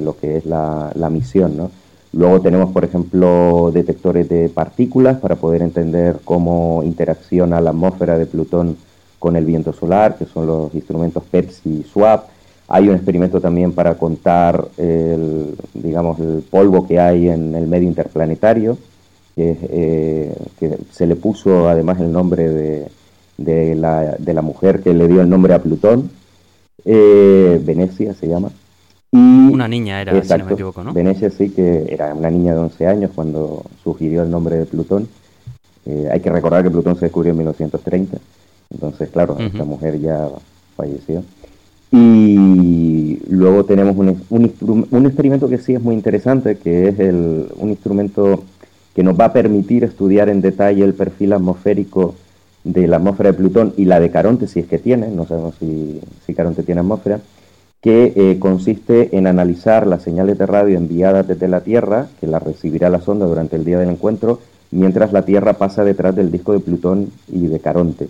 lo 0.00 0.16
que 0.16 0.36
es 0.36 0.46
la, 0.46 1.08
misión. 1.10 1.56
¿no? 1.56 1.70
Luego 2.12 2.40
tenemos, 2.40 2.72
por 2.72 2.84
ejemplo, 2.84 3.70
detectores 3.72 4.28
de 4.28 4.48
partículas 4.48 5.18
para 5.18 5.36
poder 5.36 5.62
entender 5.62 6.18
cómo 6.24 6.82
interacciona 6.84 7.60
la 7.60 7.70
atmósfera 7.70 8.16
de 8.16 8.26
Plutón 8.26 8.76
con 9.18 9.36
el 9.36 9.44
viento 9.44 9.72
solar, 9.72 10.16
que 10.16 10.24
son 10.24 10.46
los 10.46 10.74
instrumentos 10.74 11.22
PEPS 11.24 11.66
y 11.66 11.82
SWAP. 11.82 12.28
Hay 12.68 12.88
un 12.88 12.96
experimento 12.96 13.40
también 13.40 13.72
para 13.72 13.94
contar 13.94 14.66
el, 14.76 15.54
digamos, 15.74 16.18
el 16.18 16.42
polvo 16.48 16.86
que 16.86 16.98
hay 16.98 17.28
en 17.28 17.54
el 17.54 17.66
medio 17.66 17.88
interplanetario, 17.88 18.76
que, 19.34 19.56
eh, 19.62 20.36
que 20.58 20.78
se 20.90 21.06
le 21.06 21.16
puso 21.16 21.68
además 21.68 22.00
el 22.00 22.10
nombre 22.10 22.48
de, 22.48 22.88
de, 23.36 23.74
la, 23.74 24.16
de, 24.18 24.34
la, 24.34 24.42
mujer 24.42 24.82
que 24.82 24.94
le 24.94 25.06
dio 25.08 25.20
el 25.20 25.28
nombre 25.28 25.54
a 25.54 25.62
Plutón, 25.62 26.10
eh, 26.84 27.60
Venecia 27.62 28.14
se 28.14 28.28
llama. 28.28 28.50
Y, 29.16 29.52
una 29.52 29.66
niña 29.66 30.00
era, 30.00 30.22
si 30.22 30.36
no 30.36 30.44
me 30.44 30.52
equivoco, 30.52 30.84
¿no? 30.84 30.92
Venecia 30.92 31.30
sí 31.30 31.50
que 31.50 31.86
era 31.88 32.12
una 32.14 32.30
niña 32.30 32.52
de 32.52 32.60
11 32.60 32.86
años 32.86 33.10
cuando 33.14 33.64
sugirió 33.82 34.22
el 34.22 34.30
nombre 34.30 34.56
de 34.56 34.66
Plutón. 34.66 35.08
Eh, 35.86 36.08
hay 36.12 36.20
que 36.20 36.30
recordar 36.30 36.62
que 36.62 36.70
Plutón 36.70 36.96
se 36.96 37.06
descubrió 37.06 37.30
en 37.30 37.38
1930, 37.38 38.18
entonces 38.72 39.08
claro, 39.10 39.36
esta 39.38 39.64
mujer 39.64 39.98
ya 40.00 40.28
falleció. 40.76 41.22
Y 41.92 43.20
luego 43.30 43.64
tenemos 43.64 43.96
un, 43.96 44.86
un, 44.90 45.06
experimento 45.06 45.48
que 45.48 45.58
sí 45.58 45.74
es 45.74 45.80
muy 45.80 45.94
interesante, 45.94 46.58
que 46.58 46.88
es 46.88 46.98
el, 46.98 47.46
un 47.56 47.70
instrumento 47.70 48.42
que 48.94 49.04
nos 49.04 49.18
va 49.18 49.26
a 49.26 49.32
permitir 49.32 49.84
estudiar 49.84 50.28
en 50.28 50.40
detalle 50.40 50.82
el 50.82 50.94
perfil 50.94 51.32
atmosférico 51.32 52.16
de 52.64 52.88
la 52.88 52.96
atmósfera 52.96 53.30
de 53.30 53.38
Plutón 53.38 53.72
y 53.76 53.84
la 53.84 54.00
de 54.00 54.10
Caronte, 54.10 54.48
si 54.48 54.60
es 54.60 54.66
que 54.66 54.78
tiene, 54.78 55.08
no 55.08 55.26
sabemos 55.26 55.54
si, 55.60 56.00
si 56.26 56.34
Caronte 56.34 56.64
tiene 56.64 56.80
atmósfera, 56.80 57.20
que 57.86 58.12
eh, 58.16 58.40
consiste 58.40 59.16
en 59.16 59.28
analizar 59.28 59.86
las 59.86 60.02
señales 60.02 60.36
de 60.38 60.46
radio 60.46 60.76
enviadas 60.76 61.28
desde 61.28 61.46
la 61.46 61.60
Tierra, 61.60 62.08
que 62.18 62.26
las 62.26 62.42
recibirá 62.42 62.90
la 62.90 63.00
sonda 63.00 63.26
durante 63.26 63.54
el 63.54 63.64
día 63.64 63.78
del 63.78 63.90
encuentro, 63.90 64.40
mientras 64.72 65.12
la 65.12 65.22
Tierra 65.22 65.52
pasa 65.52 65.84
detrás 65.84 66.16
del 66.16 66.32
disco 66.32 66.52
de 66.52 66.58
Plutón 66.58 67.12
y 67.30 67.46
de 67.46 67.60
Caronte. 67.60 68.08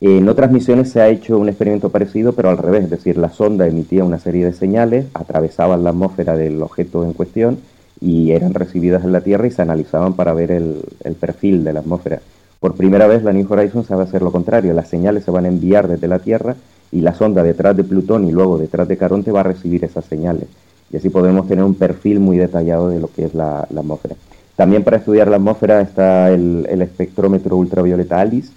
En 0.00 0.28
otras 0.28 0.52
misiones 0.52 0.92
se 0.92 1.00
ha 1.00 1.08
hecho 1.08 1.38
un 1.38 1.48
experimento 1.48 1.88
parecido, 1.88 2.34
pero 2.34 2.50
al 2.50 2.58
revés, 2.58 2.84
es 2.84 2.90
decir, 2.90 3.18
la 3.18 3.30
sonda 3.30 3.66
emitía 3.66 4.04
una 4.04 4.20
serie 4.20 4.44
de 4.44 4.52
señales, 4.52 5.06
atravesaban 5.12 5.82
la 5.82 5.90
atmósfera 5.90 6.36
del 6.36 6.62
objeto 6.62 7.04
en 7.04 7.12
cuestión 7.12 7.58
y 8.00 8.30
eran 8.30 8.54
recibidas 8.54 9.02
en 9.02 9.10
la 9.10 9.22
Tierra 9.22 9.48
y 9.48 9.50
se 9.50 9.62
analizaban 9.62 10.12
para 10.12 10.34
ver 10.34 10.52
el, 10.52 10.84
perfil 11.18 11.64
de 11.64 11.72
la 11.72 11.80
atmósfera. 11.80 12.20
Por 12.60 12.76
primera 12.76 13.08
vez 13.08 13.24
la 13.24 13.32
New 13.32 13.48
Horizons 13.50 13.88
sabe 13.88 14.04
hacer 14.04 14.22
lo 14.22 14.30
contrario, 14.30 14.72
las 14.72 14.86
señales 14.86 15.24
se 15.24 15.32
van 15.32 15.46
a 15.46 15.48
enviar 15.48 15.88
desde 15.88 16.06
la 16.06 16.20
Tierra 16.20 16.54
y 16.92 17.00
la 17.00 17.14
sonda 17.14 17.42
detrás 17.42 17.76
de 17.76 17.84
Plutón 17.84 18.26
y 18.26 18.32
luego 18.32 18.58
detrás 18.58 18.88
de 18.88 18.96
Caronte 18.96 19.32
va 19.32 19.40
a 19.40 19.44
recibir 19.44 19.84
esas 19.84 20.04
señales. 20.04 20.48
Y 20.92 20.96
así 20.96 21.08
podemos 21.08 21.46
tener 21.46 21.64
un 21.64 21.74
perfil 21.74 22.20
muy 22.20 22.36
detallado 22.36 22.88
de 22.88 22.98
lo 22.98 23.08
que 23.08 23.24
es 23.24 23.34
la, 23.34 23.60
atmósfera. 23.60 24.16
También 24.56 24.82
para 24.82 24.96
estudiar 24.96 25.28
la 25.28 25.36
atmósfera 25.36 25.80
está 25.80 26.30
el, 26.30 26.66
el 26.68 26.82
espectrómetro 26.82 27.56
ultravioleta 27.56 28.20
ALICE, 28.20 28.52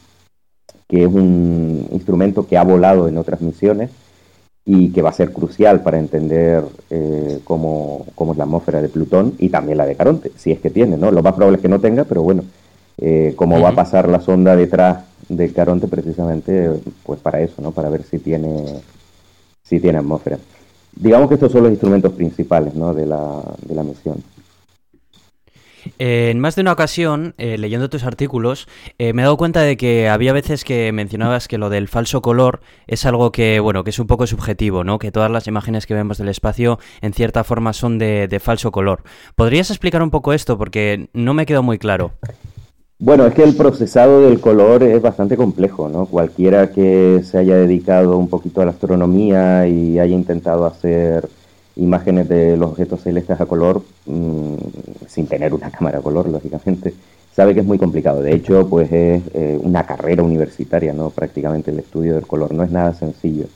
que 0.88 1.04
es 1.04 1.08
un 1.08 1.88
instrumento 1.92 2.48
que 2.48 2.58
ha 2.58 2.64
volado 2.64 3.08
en 3.08 3.18
otras 3.18 3.42
misiones 3.42 3.92
y 4.66 4.92
que 4.92 5.02
va 5.02 5.10
a 5.10 5.14
ser 5.14 5.34
crucial 5.34 5.82
para 5.82 6.00
entender 6.00 6.64
eh, 6.90 7.40
cómo, 7.44 8.06
es 8.08 8.38
la 8.38 8.44
atmósfera 8.46 8.82
de 8.82 8.90
Plutón 8.90 9.34
y 9.38 9.50
también 9.50 9.78
la 9.78 9.86
de 9.86 9.96
Caronte, 9.96 10.32
si 10.38 10.52
es 10.52 10.60
que 10.60 10.70
tiene, 10.70 10.98
¿no? 10.98 11.12
Lo 11.12 11.22
más 11.22 11.34
probable 11.34 11.58
es 11.58 11.62
que 11.62 11.70
no 11.70 11.80
tenga, 11.80 12.06
pero 12.06 12.24
bueno, 12.24 12.44
eh, 12.98 13.34
cómo 13.36 13.60
va 13.60 13.70
a 13.70 13.76
pasar 13.76 14.08
la 14.08 14.20
sonda 14.20 14.56
detrás 14.56 15.06
de 15.30 15.52
Caronte 15.52 15.88
precisamente, 15.88 16.70
pues 17.04 17.20
para 17.20 17.42
eso, 17.42 17.62
¿no? 17.62 17.72
Para 17.72 17.90
ver 17.90 18.04
si 18.04 18.20
tiene, 18.20 18.82
si 19.64 19.80
tiene 19.80 20.00
atmósfera. 20.00 20.38
Digamos 20.96 21.28
que 21.28 21.36
estos 21.36 21.52
son 21.52 21.64
los 21.64 21.72
instrumentos 21.72 22.14
principales, 22.14 22.76
¿no? 22.76 22.94
De 22.94 23.06
la, 23.06 23.42
de 23.66 23.76
la 23.76 23.84
misión 23.84 24.18
en 26.00 26.40
más 26.40 26.56
de 26.56 26.62
una 26.62 26.72
ocasión, 26.72 27.36
eh, 27.38 27.58
leyendo 27.58 27.90
tus 27.90 28.04
artículos, 28.04 28.68
eh, 28.98 29.14
me 29.14 29.22
he 29.22 29.26
dado 29.26 29.38
cuenta 29.38 29.62
de 29.62 29.78
que 29.78 30.10
había 30.10 30.34
veces 30.34 30.64
que 30.64 30.92
mencionabas 30.92 31.48
que 31.48 31.58
lo 31.58 31.70
del 31.70 31.88
falso 31.88 32.22
color 32.22 32.62
es 32.88 33.06
algo 33.06 33.32
que, 33.32 33.60
bueno, 33.60 33.84
que 33.84 33.92
es 33.92 34.00
un 34.00 34.08
poco 34.08 34.28
subjetivo, 34.28 34.84
¿no? 34.84 35.00
Que 35.00 35.12
todas 35.12 35.32
las 35.32 35.48
imágenes 35.48 35.86
que 35.86 35.94
vemos 35.94 36.18
del 36.18 36.30
espacio, 36.30 36.80
en 37.02 37.14
cierta 37.14 37.44
forma, 37.44 37.74
son 37.74 37.98
de, 37.98 38.40
falso 38.42 38.72
color. 38.72 39.04
¿Podrías 39.36 39.70
explicar 39.70 40.02
un 40.02 40.10
poco 40.10 40.34
esto? 40.34 40.58
Porque 40.58 41.10
no 41.14 41.34
me 41.34 41.46
quedó 41.46 41.64
muy 41.64 41.78
claro. 41.78 42.12
Bueno, 43.06 43.26
es 43.26 43.34
que 43.34 43.44
el 43.44 43.54
procesado 43.58 44.22
del 44.22 44.40
color 44.40 44.82
es 44.82 45.02
bastante 45.02 45.36
complejo, 45.36 45.90
¿no? 45.90 46.06
Cualquiera 46.06 46.72
que 46.72 47.20
se 47.26 47.38
haya 47.38 47.58
dedicado 47.58 48.18
un 48.18 48.30
poquito 48.30 48.62
a 48.62 48.66
la 48.66 48.72
astronomía 48.72 49.68
y 49.68 50.00
haya 50.00 50.16
intentado 50.16 50.66
hacer 50.66 51.28
imágenes 51.76 52.30
de 52.30 52.56
los 52.56 52.70
objetos 52.72 53.02
celestes 53.02 53.42
a 53.42 53.46
color 53.46 53.82
mm, 54.06 54.56
sin 55.06 55.28
tener 55.28 55.54
una 55.54 55.70
cámara 55.78 56.00
a 56.00 56.02
color, 56.02 56.30
lógicamente, 56.30 56.94
sabe 57.36 57.54
que 57.54 57.60
es 57.60 57.66
muy 57.66 57.78
complicado. 57.78 58.22
De 58.22 58.34
hecho, 58.34 58.70
pues 58.70 58.90
es 58.90 59.22
eh, 59.34 59.60
una 59.62 59.86
carrera 59.86 60.24
universitaria, 60.24 60.94
¿no? 60.94 61.10
Prácticamente 61.10 61.72
el 61.72 61.80
estudio 61.80 62.16
del 62.16 62.26
color 62.26 62.54
no 62.54 62.64
es 62.64 62.72
nada 62.72 62.94
sencillo. 62.94 63.48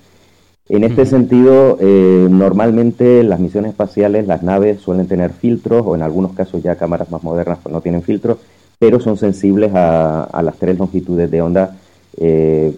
En 0.68 0.84
este 0.84 1.06
sentido, 1.06 1.77
eh, 1.80 2.27
normalmente 2.30 3.24
las 3.24 3.39
misiones 3.39 3.72
espaciales, 3.72 4.27
las 4.27 4.44
naves 4.44 4.82
suelen 4.82 5.08
tener 5.08 5.32
filtros, 5.32 5.84
o 5.86 5.96
en 5.96 6.01
algunos 6.01 6.34
casos 6.34 6.62
ya 6.62 6.75
cámaras 6.75 7.10
más 7.12 7.24
modernas 7.24 7.60
pues 7.63 7.72
no 7.72 7.80
tienen 7.80 8.01
filtros, 8.01 8.39
pero 8.79 9.00
son 9.00 9.17
sensibles 9.17 9.72
a, 9.74 10.41
las 10.43 10.57
tres 10.57 10.77
longitudes 10.77 11.31
de 11.31 11.41
onda 11.41 11.77
eh, 12.17 12.75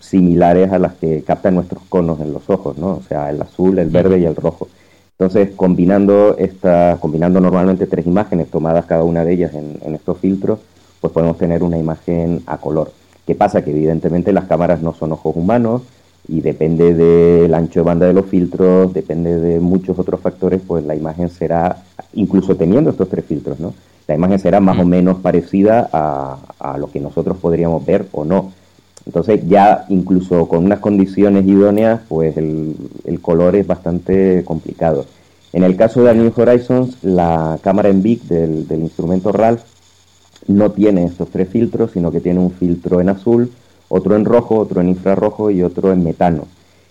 similares 0.00 0.72
a 0.72 0.78
las 0.78 0.94
que 0.94 1.22
captan 1.22 1.54
nuestros 1.54 1.82
conos 1.88 2.20
en 2.20 2.32
los 2.32 2.48
ojos, 2.50 2.76
¿no? 2.78 2.92
O 2.92 3.02
sea, 3.08 3.30
el 3.30 3.40
azul, 3.40 3.78
el 3.78 3.88
verde 3.88 4.18
y 4.18 4.24
el 4.24 4.36
rojo. 4.36 4.68
Entonces, 5.18 5.50
combinando, 5.54 6.36
esta, 6.38 6.96
combinando 6.98 7.40
normalmente 7.40 7.86
tres 7.86 8.06
imágenes 8.06 8.48
tomadas 8.48 8.86
cada 8.86 9.04
una 9.04 9.24
de 9.24 9.34
ellas 9.34 9.52
en, 9.54 9.94
estos 9.94 10.18
filtros, 10.18 10.60
pues 11.00 11.12
podemos 11.12 11.36
tener 11.36 11.62
una 11.62 11.78
imagen 11.78 12.42
a 12.46 12.56
color. 12.56 12.90
¿Qué 13.26 13.34
pasa? 13.34 13.62
Que 13.62 13.70
evidentemente 13.70 14.32
las 14.32 14.46
cámaras 14.46 14.82
no 14.82 14.94
son 14.94 15.12
ojos 15.12 15.36
humanos 15.36 15.82
y 16.26 16.40
depende 16.40 16.94
del 16.94 17.52
ancho 17.54 17.80
de 17.80 17.84
banda 17.84 18.06
de 18.06 18.14
los 18.14 18.26
filtros, 18.26 18.92
depende 18.94 19.38
de 19.38 19.60
muchos 19.60 19.98
otros 19.98 20.20
factores, 20.20 20.62
pues 20.66 20.84
la 20.84 20.94
imagen 20.94 21.28
será, 21.28 21.82
incluso 22.14 22.56
teniendo 22.56 22.90
estos 22.90 23.08
tres 23.08 23.24
filtros, 23.24 23.60
¿no? 23.60 23.74
La 24.06 24.14
imagen 24.14 24.38
será 24.38 24.60
más 24.60 24.78
o 24.78 24.84
menos 24.84 25.20
parecida 25.20 25.88
a, 25.92 26.38
a 26.58 26.78
lo 26.78 26.90
que 26.90 27.00
nosotros 27.00 27.36
podríamos 27.38 27.84
ver 27.84 28.06
o 28.12 28.24
no. 28.24 28.52
Entonces 29.06 29.40
ya 29.48 29.86
incluso 29.88 30.46
con 30.46 30.64
unas 30.64 30.80
condiciones 30.80 31.46
idóneas, 31.46 32.00
pues 32.08 32.36
el, 32.36 32.76
color 33.20 33.56
es 33.56 33.66
bastante 33.66 34.44
complicado. 34.44 35.06
En 35.52 35.64
el 35.64 35.76
caso 35.76 36.04
de 36.04 36.14
New 36.14 36.32
Horizons, 36.36 37.02
la 37.02 37.58
cámara 37.62 37.88
en 37.88 38.02
BIC 38.02 38.22
del, 38.22 38.80
instrumento 38.80 39.32
RALPH 39.32 39.64
no 40.46 40.70
tiene 40.70 41.04
estos 41.04 41.28
tres 41.30 41.48
filtros, 41.48 41.90
sino 41.92 42.12
que 42.12 42.20
tiene 42.20 42.40
un 42.40 42.50
filtro 42.50 43.00
en 43.00 43.08
azul, 43.08 43.50
otro 43.88 44.16
en 44.16 44.24
rojo, 44.24 44.58
otro 44.58 44.80
en 44.80 44.88
infrarrojo 44.90 45.50
y 45.50 45.62
otro 45.62 45.92
en 45.92 46.04
metano. 46.04 46.44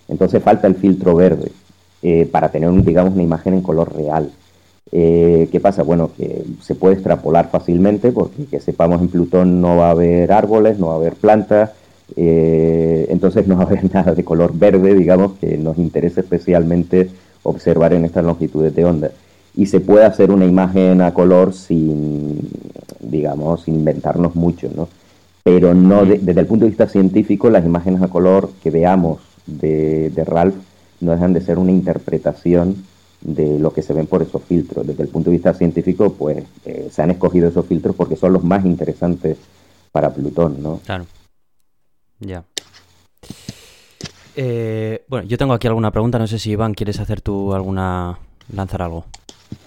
Entonces 0.08 0.44
falta 0.44 0.68
el 0.68 0.76
filtro 0.76 1.16
verde 1.16 1.52
eh, 2.02 2.28
para 2.30 2.50
tener, 2.50 2.70
digamos, 2.84 3.14
una 3.14 3.24
imagen 3.24 3.54
en 3.54 3.62
color 3.62 3.96
real. 3.96 4.32
Eh, 4.92 5.48
¿Qué 5.52 5.60
pasa? 5.60 5.84
Bueno, 5.84 6.12
que 6.18 6.44
se 6.62 6.76
puede 6.76 6.96
extrapolar 6.96 7.50
fácilmente 7.50 8.12
porque 8.12 8.46
que 8.46 8.60
sepamos 8.60 9.02
en 9.02 9.10
Plutón 9.10 9.62
no 9.62 9.78
va 9.78 9.88
a 9.88 9.92
haber 9.92 10.32
árboles, 10.32 10.80
no 10.80 10.88
va 10.88 10.94
a 10.94 10.98
haber 10.98 11.14
plantas, 11.14 11.72
eh, 12.16 13.06
entonces 13.10 13.48
no 13.48 13.58
va 13.58 13.64
a 13.64 13.66
haber 13.68 13.94
nada 13.94 14.14
de 14.14 14.24
color 14.24 14.52
verde, 14.58 14.96
digamos, 14.96 15.34
que 15.34 15.58
nos 15.58 15.78
interese 15.78 16.22
especialmente 16.22 17.10
observar 17.44 17.94
en 17.94 18.06
estas 18.06 18.26
longitudes 18.26 18.74
de 18.76 18.86
onda. 18.86 19.12
Y 19.56 19.68
se 19.68 19.80
puede 19.80 20.06
hacer 20.06 20.32
una 20.32 20.46
imagen 20.46 21.02
a 21.02 21.14
color 21.14 21.54
sin, 21.54 22.50
digamos, 23.00 23.64
sin 23.64 23.76
inventarnos 23.76 24.36
mucho, 24.36 24.70
¿no? 24.76 24.88
Pero 25.44 25.74
no 25.74 26.06
desde 26.06 26.40
el 26.40 26.48
punto 26.48 26.66
de 26.66 26.70
vista 26.70 26.88
científico, 26.88 27.50
las 27.50 27.66
imágenes 27.66 28.02
a 28.02 28.08
color 28.08 28.52
que 28.62 28.70
veamos 28.70 29.20
de, 29.46 30.10
de 30.12 30.24
Ralph 30.24 30.56
no 31.02 31.12
dejan 31.12 31.34
de 31.34 31.42
ser 31.42 31.58
una 31.58 31.72
interpretación 31.72 32.76
de 33.22 33.60
lo 33.60 33.72
que 33.74 33.82
se 33.82 33.94
ven 33.94 34.08
por 34.08 34.22
esos 34.22 34.42
filtros. 34.44 34.86
Desde 34.86 35.04
el 35.04 35.10
punto 35.10 35.30
de 35.30 35.36
vista 35.38 35.54
científico, 35.54 36.14
pues 36.14 36.44
eh, 36.66 36.90
se 36.92 37.02
han 37.02 37.12
escogido 37.12 37.50
esos 37.50 37.66
filtros 37.66 37.96
porque 37.96 38.16
son 38.16 38.34
los 38.34 38.44
más 38.44 38.66
interesantes 38.66 39.38
para 39.92 40.14
Plutón, 40.14 40.62
¿no? 40.62 40.80
Claro. 40.86 41.06
Ya. 42.20 42.44
Eh, 44.36 45.04
bueno, 45.08 45.28
yo 45.28 45.38
tengo 45.38 45.54
aquí 45.54 45.68
alguna 45.68 45.92
pregunta. 45.92 46.20
No 46.20 46.28
sé 46.28 46.40
si 46.40 46.52
Iván 46.52 46.74
quieres 46.74 47.00
hacer 47.00 47.22
tú 47.22 47.54
alguna. 47.54 48.20
lanzar 48.54 48.82
algo. 48.82 49.06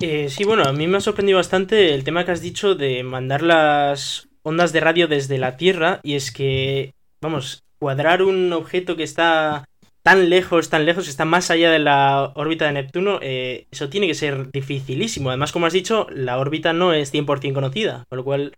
Eh, 0.00 0.28
sí, 0.30 0.44
bueno, 0.44 0.64
a 0.64 0.72
mí 0.72 0.86
me 0.86 0.98
ha 0.98 1.00
sorprendido 1.00 1.38
bastante 1.38 1.94
el 1.94 2.04
tema 2.04 2.24
que 2.24 2.30
has 2.30 2.40
dicho 2.40 2.74
de 2.74 3.02
mandar 3.02 3.42
las 3.42 4.28
ondas 4.42 4.72
de 4.72 4.80
radio 4.80 5.08
desde 5.08 5.38
la 5.38 5.56
Tierra. 5.56 6.00
Y 6.02 6.14
es 6.14 6.32
que, 6.32 6.94
vamos, 7.20 7.64
cuadrar 7.78 8.22
un 8.22 8.52
objeto 8.52 8.96
que 8.96 9.02
está 9.02 9.64
tan 10.02 10.30
lejos, 10.30 10.68
tan 10.68 10.84
lejos, 10.84 11.08
está 11.08 11.24
más 11.24 11.50
allá 11.50 11.70
de 11.70 11.78
la 11.78 12.32
órbita 12.34 12.66
de 12.66 12.72
Neptuno, 12.72 13.18
eh, 13.22 13.66
eso 13.70 13.88
tiene 13.88 14.06
que 14.06 14.14
ser 14.14 14.50
dificilísimo. 14.50 15.30
Además, 15.30 15.52
como 15.52 15.66
has 15.66 15.72
dicho, 15.72 16.06
la 16.10 16.38
órbita 16.38 16.72
no 16.72 16.92
es 16.92 17.12
100% 17.12 17.52
conocida, 17.54 18.04
con 18.08 18.18
lo 18.18 18.24
cual 18.24 18.52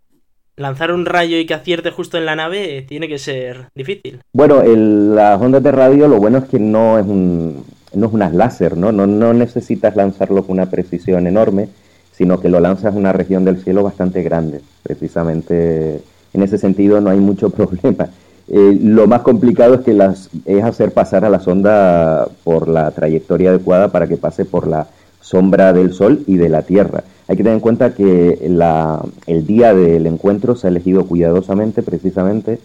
lanzar 0.56 0.92
un 0.92 1.04
rayo 1.04 1.36
y 1.38 1.46
que 1.46 1.54
acierte 1.54 1.90
justo 1.90 2.16
en 2.16 2.26
la 2.26 2.36
nave 2.36 2.82
tiene 2.82 3.08
que 3.08 3.18
ser 3.18 3.68
difícil. 3.74 4.20
Bueno, 4.32 4.62
el, 4.62 5.14
las 5.14 5.40
ondas 5.40 5.62
de 5.62 5.72
radio 5.72 6.08
lo 6.08 6.18
bueno 6.18 6.38
es 6.38 6.44
que 6.44 6.58
no 6.58 6.98
es 6.98 7.06
un 7.06 7.64
no 7.94 8.06
es 8.08 8.12
unas 8.12 8.34
láser, 8.34 8.76
¿no? 8.76 8.90
¿no? 8.90 9.06
No 9.06 9.32
necesitas 9.32 9.94
lanzarlo 9.94 10.42
con 10.42 10.52
una 10.52 10.70
precisión 10.70 11.28
enorme, 11.28 11.68
sino 12.12 12.40
que 12.40 12.48
lo 12.48 12.58
lanzas 12.58 12.94
a 12.94 12.98
una 12.98 13.12
región 13.12 13.44
del 13.44 13.62
cielo 13.62 13.82
bastante 13.82 14.22
grande. 14.22 14.60
Precisamente 14.82 16.00
en 16.32 16.42
ese 16.42 16.58
sentido 16.58 17.00
no 17.00 17.10
hay 17.10 17.18
mucho 17.18 17.50
problema. 17.50 18.08
Eh, 18.48 18.78
lo 18.82 19.06
más 19.06 19.22
complicado 19.22 19.74
es 19.74 19.80
que 19.80 19.94
las 19.94 20.28
es 20.44 20.62
hacer 20.62 20.92
pasar 20.92 21.24
a 21.24 21.30
la 21.30 21.40
sonda 21.40 22.28
por 22.44 22.68
la 22.68 22.90
trayectoria 22.90 23.50
adecuada 23.50 23.88
para 23.88 24.06
que 24.06 24.16
pase 24.16 24.44
por 24.44 24.66
la 24.66 24.86
sombra 25.20 25.72
del 25.72 25.94
Sol 25.94 26.22
y 26.26 26.36
de 26.36 26.50
la 26.50 26.62
Tierra. 26.62 27.04
Hay 27.26 27.36
que 27.36 27.42
tener 27.42 27.56
en 27.56 27.60
cuenta 27.60 27.94
que 27.94 28.38
la, 28.48 29.02
el 29.26 29.46
día 29.46 29.72
del 29.74 30.06
encuentro 30.06 30.56
se 30.56 30.66
ha 30.66 30.70
elegido 30.70 31.06
cuidadosamente 31.06 31.82
precisamente 31.82 32.58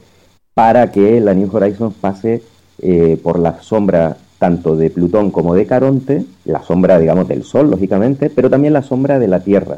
para 0.53 0.91
que 0.91 1.21
la 1.21 1.33
New 1.33 1.50
Horizons 1.51 1.95
pase 1.95 2.43
eh, 2.81 3.17
por 3.24 3.39
la 3.39 3.62
sombra 3.62 4.17
tanto 4.39 4.75
de 4.75 4.89
Plutón 4.89 5.31
como 5.31 5.55
de 5.55 5.65
Caronte, 5.65 6.25
la 6.45 6.63
sombra, 6.63 7.00
digamos, 7.00 7.27
del 7.27 7.43
Sol, 7.43 7.69
lógicamente, 7.69 8.29
pero 8.29 8.50
también 8.50 8.74
la 8.74 8.83
sombra 8.83 9.19
de 9.19 9.27
la 9.27 9.41
Tierra. 9.41 9.77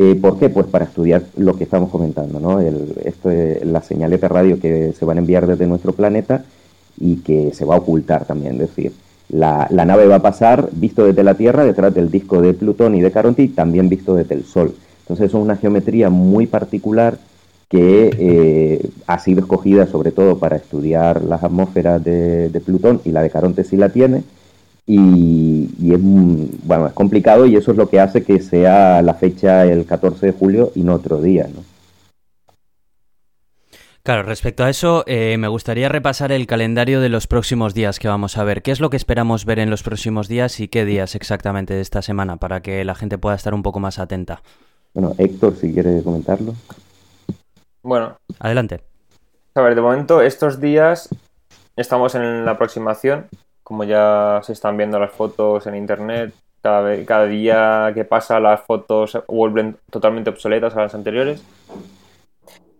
Eh, 0.00 0.14
¿Por 0.14 0.38
qué? 0.38 0.48
Pues 0.48 0.66
para 0.66 0.84
estudiar 0.84 1.24
lo 1.36 1.56
que 1.56 1.64
estamos 1.64 1.90
comentando, 1.90 2.38
¿no? 2.38 2.60
Esto 2.60 3.32
es 3.32 3.64
las 3.64 3.84
señales 3.84 4.20
de 4.20 4.28
radio 4.28 4.60
que 4.60 4.92
se 4.92 5.04
van 5.04 5.16
a 5.16 5.20
enviar 5.20 5.44
desde 5.44 5.66
nuestro 5.66 5.92
planeta 5.92 6.44
y 7.00 7.16
que 7.16 7.52
se 7.52 7.64
va 7.64 7.74
a 7.74 7.78
ocultar 7.78 8.24
también, 8.24 8.54
es 8.54 8.68
decir, 8.68 8.92
la, 9.28 9.66
la, 9.70 9.84
nave 9.84 10.06
va 10.06 10.16
a 10.16 10.22
pasar 10.22 10.68
visto 10.70 11.04
desde 11.04 11.24
la 11.24 11.34
Tierra 11.34 11.64
detrás 11.64 11.92
del 11.92 12.12
disco 12.12 12.40
de 12.40 12.54
Plutón 12.54 12.94
y 12.94 13.00
de 13.00 13.10
Caronte 13.10 13.42
y 13.42 13.48
también 13.48 13.88
visto 13.88 14.14
desde 14.14 14.36
el 14.36 14.44
Sol. 14.44 14.72
Entonces 15.00 15.26
es 15.26 15.34
una 15.34 15.56
geometría 15.56 16.10
muy 16.10 16.46
particular 16.46 17.18
que 17.68 18.10
eh, 18.18 18.90
ha 19.08 19.18
sido 19.18 19.40
escogida 19.40 19.88
sobre 19.88 20.12
todo 20.12 20.38
para 20.38 20.56
estudiar 20.56 21.24
las 21.24 21.42
atmósferas 21.42 22.02
de, 22.04 22.50
de 22.50 22.60
Plutón 22.60 23.00
y 23.04 23.10
la 23.10 23.22
de 23.22 23.30
Caronte 23.30 23.64
sí 23.64 23.76
la 23.76 23.88
tiene 23.88 24.22
y, 24.88 25.68
y, 25.78 25.92
es, 25.92 26.00
bueno, 26.00 26.86
es 26.86 26.94
complicado 26.94 27.44
y 27.44 27.54
eso 27.56 27.72
es 27.72 27.76
lo 27.76 27.90
que 27.90 28.00
hace 28.00 28.24
que 28.24 28.40
sea 28.40 29.02
la 29.02 29.12
fecha 29.12 29.66
el 29.66 29.84
14 29.84 30.26
de 30.26 30.32
julio 30.32 30.72
y 30.74 30.82
no 30.82 30.94
otro 30.94 31.20
día, 31.20 31.46
¿no? 31.54 31.62
Claro, 34.02 34.22
respecto 34.22 34.64
a 34.64 34.70
eso, 34.70 35.04
eh, 35.06 35.36
me 35.36 35.48
gustaría 35.48 35.90
repasar 35.90 36.32
el 36.32 36.46
calendario 36.46 37.02
de 37.02 37.10
los 37.10 37.26
próximos 37.26 37.74
días 37.74 37.98
que 37.98 38.08
vamos 38.08 38.38
a 38.38 38.44
ver. 38.44 38.62
¿Qué 38.62 38.70
es 38.70 38.80
lo 38.80 38.88
que 38.88 38.96
esperamos 38.96 39.44
ver 39.44 39.58
en 39.58 39.68
los 39.68 39.82
próximos 39.82 40.28
días 40.28 40.60
y 40.60 40.68
qué 40.68 40.86
días 40.86 41.14
exactamente 41.14 41.74
de 41.74 41.82
esta 41.82 42.00
semana 42.00 42.38
para 42.38 42.62
que 42.62 42.82
la 42.86 42.94
gente 42.94 43.18
pueda 43.18 43.36
estar 43.36 43.52
un 43.52 43.62
poco 43.62 43.80
más 43.80 43.98
atenta? 43.98 44.40
Bueno, 44.94 45.14
Héctor, 45.18 45.56
si 45.56 45.74
quiere 45.74 46.02
comentarlo. 46.02 46.54
Bueno. 47.82 48.16
Adelante. 48.38 48.80
A 49.54 49.60
ver, 49.60 49.74
de 49.74 49.82
momento, 49.82 50.22
estos 50.22 50.58
días 50.58 51.10
estamos 51.76 52.14
en 52.14 52.46
la 52.46 52.52
aproximación 52.52 53.26
como 53.68 53.84
ya 53.84 54.40
se 54.42 54.54
están 54.54 54.78
viendo 54.78 54.98
las 54.98 55.12
fotos 55.12 55.66
en 55.66 55.74
internet, 55.74 56.32
cada, 56.62 56.80
vez, 56.80 57.06
cada 57.06 57.26
día 57.26 57.92
que 57.94 58.06
pasa 58.06 58.40
las 58.40 58.62
fotos 58.62 59.18
vuelven 59.28 59.76
totalmente 59.90 60.30
obsoletas 60.30 60.74
a 60.74 60.80
las 60.80 60.94
anteriores. 60.94 61.44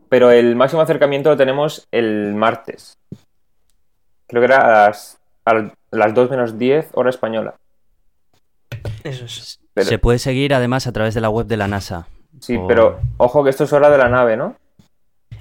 Pero 0.08 0.30
el 0.30 0.56
máximo 0.56 0.80
acercamiento 0.80 1.28
lo 1.28 1.36
tenemos 1.36 1.86
el 1.92 2.32
martes. 2.32 2.96
Creo 4.26 4.40
que 4.40 4.46
era 4.46 4.84
a 4.84 4.88
las, 4.88 5.18
a 5.44 5.70
las 5.90 6.14
2 6.14 6.30
menos 6.30 6.58
10 6.58 6.92
hora 6.94 7.10
española. 7.10 7.56
Eso 9.04 9.26
es. 9.26 9.60
Pero, 9.74 9.88
se 9.88 9.98
puede 9.98 10.18
seguir 10.18 10.54
además 10.54 10.86
a 10.86 10.92
través 10.92 11.12
de 11.12 11.20
la 11.20 11.28
web 11.28 11.46
de 11.46 11.58
la 11.58 11.68
NASA. 11.68 12.08
Sí, 12.40 12.56
o... 12.56 12.66
pero 12.66 12.98
ojo 13.18 13.44
que 13.44 13.50
esto 13.50 13.64
es 13.64 13.72
hora 13.74 13.90
de 13.90 13.98
la 13.98 14.08
nave, 14.08 14.38
¿no? 14.38 14.56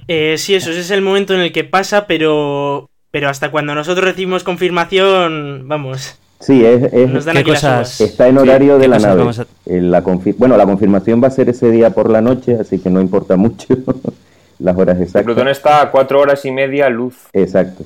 Eh, 0.10 0.38
sí, 0.38 0.56
eso 0.56 0.72
es 0.72 0.92
el 0.92 1.02
momento 1.02 1.34
en 1.34 1.40
el 1.40 1.54
que 1.54 1.64
pasa, 1.64 2.06
pero 2.06 2.90
pero 3.18 3.30
hasta 3.30 3.50
cuando 3.50 3.74
nosotros 3.74 4.06
recibimos 4.06 4.44
confirmación, 4.44 5.64
vamos. 5.68 6.20
Sí, 6.40 6.64
es, 6.64 6.94
es 6.94 7.10
nos 7.10 7.26
dan 7.26 7.42
cosas? 7.42 8.00
está 8.00 8.28
en 8.28 8.38
horario 8.38 8.76
sí, 8.76 8.82
de 8.82 8.88
la 8.88 9.00
nave. 9.00 9.24
A... 9.24 9.46
La 9.66 10.02
bueno, 10.38 10.56
la 10.56 10.66
confirmación 10.68 11.20
va 11.24 11.30
a 11.30 11.32
ser 11.32 11.50
ese 11.50 11.72
día 11.72 11.90
por 11.90 12.12
la 12.12 12.22
noche, 12.22 12.60
así 12.62 12.78
que 12.78 12.92
no 12.92 13.02
importa 13.02 13.36
mucho 13.36 13.76
las 14.60 14.78
horas 14.78 14.98
exactas. 15.02 15.24
Plutón 15.24 15.48
está 15.48 15.82
a 15.82 15.90
cuatro 15.90 16.20
horas 16.20 16.46
y 16.46 16.52
media 16.52 16.90
luz. 16.90 17.16
Exacto. 17.34 17.86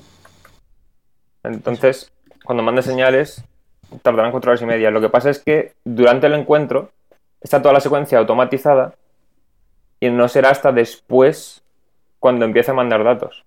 Entonces, 1.45 2.11
cuando 2.43 2.61
mande 2.61 2.81
señales, 2.81 3.41
tardarán 4.01 4.31
cuatro 4.31 4.51
horas 4.51 4.61
y 4.63 4.65
media. 4.65 4.91
Lo 4.91 4.99
que 4.99 5.07
pasa 5.07 5.29
es 5.29 5.39
que 5.39 5.71
durante 5.85 6.27
el 6.27 6.33
encuentro 6.33 6.91
está 7.39 7.61
toda 7.61 7.73
la 7.73 7.79
secuencia 7.79 8.17
automatizada 8.17 8.95
y 10.01 10.09
no 10.09 10.27
será 10.27 10.49
hasta 10.49 10.73
después 10.73 11.63
cuando 12.19 12.43
empiece 12.43 12.71
a 12.71 12.73
mandar 12.73 13.05
datos. 13.05 13.45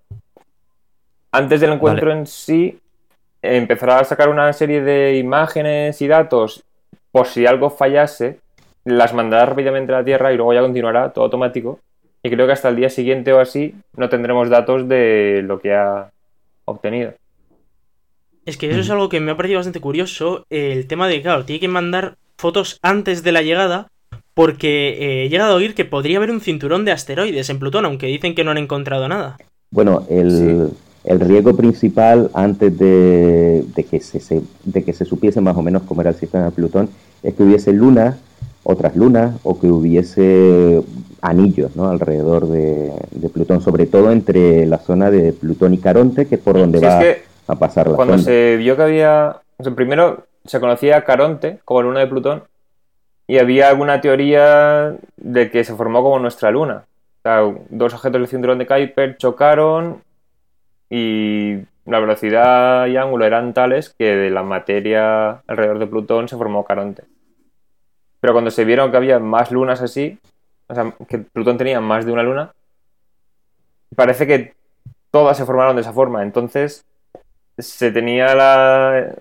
Antes 1.35 1.59
del 1.59 1.73
encuentro 1.73 2.07
vale. 2.07 2.21
en 2.21 2.27
sí, 2.27 2.79
empezará 3.41 3.99
a 3.99 4.03
sacar 4.05 4.29
una 4.29 4.51
serie 4.53 4.81
de 4.81 5.17
imágenes 5.17 6.01
y 6.01 6.07
datos 6.07 6.63
por 7.11 7.27
si 7.27 7.45
algo 7.45 7.69
fallase, 7.69 8.39
las 8.83 9.13
mandará 9.13 9.45
rápidamente 9.45 9.93
a 9.93 9.99
la 9.99 10.05
Tierra 10.05 10.33
y 10.33 10.37
luego 10.37 10.53
ya 10.53 10.61
continuará 10.61 11.11
todo 11.11 11.25
automático. 11.25 11.79
Y 12.23 12.29
creo 12.29 12.45
que 12.45 12.53
hasta 12.53 12.69
el 12.69 12.75
día 12.75 12.89
siguiente 12.89 13.33
o 13.33 13.39
así 13.39 13.75
no 13.95 14.09
tendremos 14.09 14.49
datos 14.49 14.87
de 14.87 15.41
lo 15.45 15.59
que 15.59 15.73
ha 15.73 16.11
obtenido. 16.65 17.13
Es 18.45 18.57
que 18.57 18.69
eso 18.69 18.79
es 18.79 18.89
algo 18.89 19.09
que 19.09 19.19
me 19.19 19.31
ha 19.31 19.37
parecido 19.37 19.59
bastante 19.59 19.79
curioso. 19.79 20.45
El 20.49 20.87
tema 20.87 21.07
de, 21.07 21.21
claro, 21.21 21.45
tiene 21.45 21.59
que 21.59 21.67
mandar 21.67 22.15
fotos 22.37 22.79
antes 22.81 23.23
de 23.23 23.31
la 23.31 23.41
llegada. 23.41 23.87
Porque 24.33 24.89
eh, 24.89 25.25
he 25.25 25.29
llegado 25.29 25.53
a 25.53 25.55
oír 25.55 25.75
que 25.75 25.85
podría 25.85 26.17
haber 26.17 26.29
un 26.29 26.41
cinturón 26.41 26.83
de 26.83 26.91
asteroides 26.91 27.49
en 27.49 27.57
Plutón, 27.57 27.85
aunque 27.85 28.07
dicen 28.07 28.35
que 28.35 28.43
no 28.43 28.51
han 28.51 28.57
encontrado 28.57 29.07
nada. 29.07 29.37
Bueno, 29.71 30.05
el, 30.09 30.31
sí. 30.69 30.77
El 31.05 31.19
riesgo 31.19 31.55
principal 31.55 32.31
antes 32.33 32.77
de, 32.77 33.63
de, 33.75 33.83
que 33.83 33.99
se, 33.99 34.41
de, 34.63 34.83
que 34.83 34.93
se, 34.93 35.05
supiese 35.05 35.39
más 35.39 35.55
o 35.55 35.61
menos 35.61 35.83
cómo 35.83 36.01
era 36.01 36.09
el 36.09 36.15
sistema 36.15 36.45
de 36.45 36.51
Plutón 36.51 36.89
es 37.21 37.35
que 37.35 37.43
hubiese 37.43 37.73
lunas, 37.73 38.17
otras 38.63 38.95
lunas, 38.95 39.35
o 39.43 39.59
que 39.59 39.67
hubiese 39.67 40.81
anillos 41.21 41.75
¿no? 41.75 41.89
alrededor 41.89 42.47
de, 42.47 42.91
de, 43.11 43.29
Plutón, 43.29 43.61
sobre 43.61 43.85
todo 43.85 44.11
entre 44.11 44.65
la 44.65 44.79
zona 44.79 45.11
de 45.11 45.31
Plutón 45.33 45.73
y 45.73 45.77
Caronte, 45.77 46.27
que 46.27 46.35
es 46.35 46.41
por 46.41 46.57
donde 46.57 46.79
sí, 46.79 46.85
va 46.85 47.01
es 47.01 47.15
que 47.17 47.23
a 47.47 47.55
pasar 47.55 47.87
la 47.87 47.95
Cuando 47.95 48.15
sonda. 48.15 48.25
se 48.25 48.55
vio 48.57 48.75
que 48.75 48.83
había... 48.83 49.37
O 49.57 49.63
sea, 49.63 49.73
primero 49.75 50.25
se 50.43 50.59
conocía 50.59 51.03
Caronte 51.03 51.59
como 51.65 51.83
luna 51.83 51.99
de 51.99 52.07
Plutón 52.07 52.43
y 53.27 53.37
había 53.37 53.69
alguna 53.69 54.01
teoría 54.01 54.95
de 55.17 55.51
que 55.51 55.63
se 55.63 55.75
formó 55.75 56.03
como 56.03 56.19
nuestra 56.19 56.51
luna. 56.51 56.85
O 57.19 57.21
sea, 57.23 57.41
dos 57.69 57.93
objetos 57.93 58.21
del 58.21 58.27
cinturón 58.27 58.59
de 58.59 58.67
Kuiper 58.67 59.17
chocaron 59.17 59.97
y 60.97 61.59
la 61.83 61.99
velocidad 61.99 62.87
y 62.87 62.95
ángulo 62.95 63.25
eran 63.25 63.53
tales 63.53 63.93
que 63.99 64.15
de 64.15 64.29
la 64.29 64.43
materia 64.43 65.41
alrededor 65.45 65.79
de 65.79 65.87
Plutón 65.87 66.29
se 66.29 66.37
formó 66.37 66.63
Caronte. 66.63 67.03
Pero 68.21 68.31
cuando 68.31 68.49
se 68.49 68.63
vieron 68.63 68.91
que 68.91 68.97
había 68.97 69.19
más 69.19 69.51
lunas 69.51 69.81
así, 69.81 70.17
o 70.67 70.73
sea, 70.73 70.93
que 71.09 71.17
Plutón 71.17 71.57
tenía 71.57 71.81
más 71.81 72.05
de 72.05 72.13
una 72.13 72.23
luna, 72.23 72.53
parece 73.93 74.25
que 74.25 74.53
todas 75.11 75.35
se 75.35 75.43
formaron 75.43 75.75
de 75.75 75.81
esa 75.81 75.91
forma. 75.91 76.23
Entonces 76.23 76.85
se 77.57 77.91
tenía 77.91 78.33
la, 78.35 79.13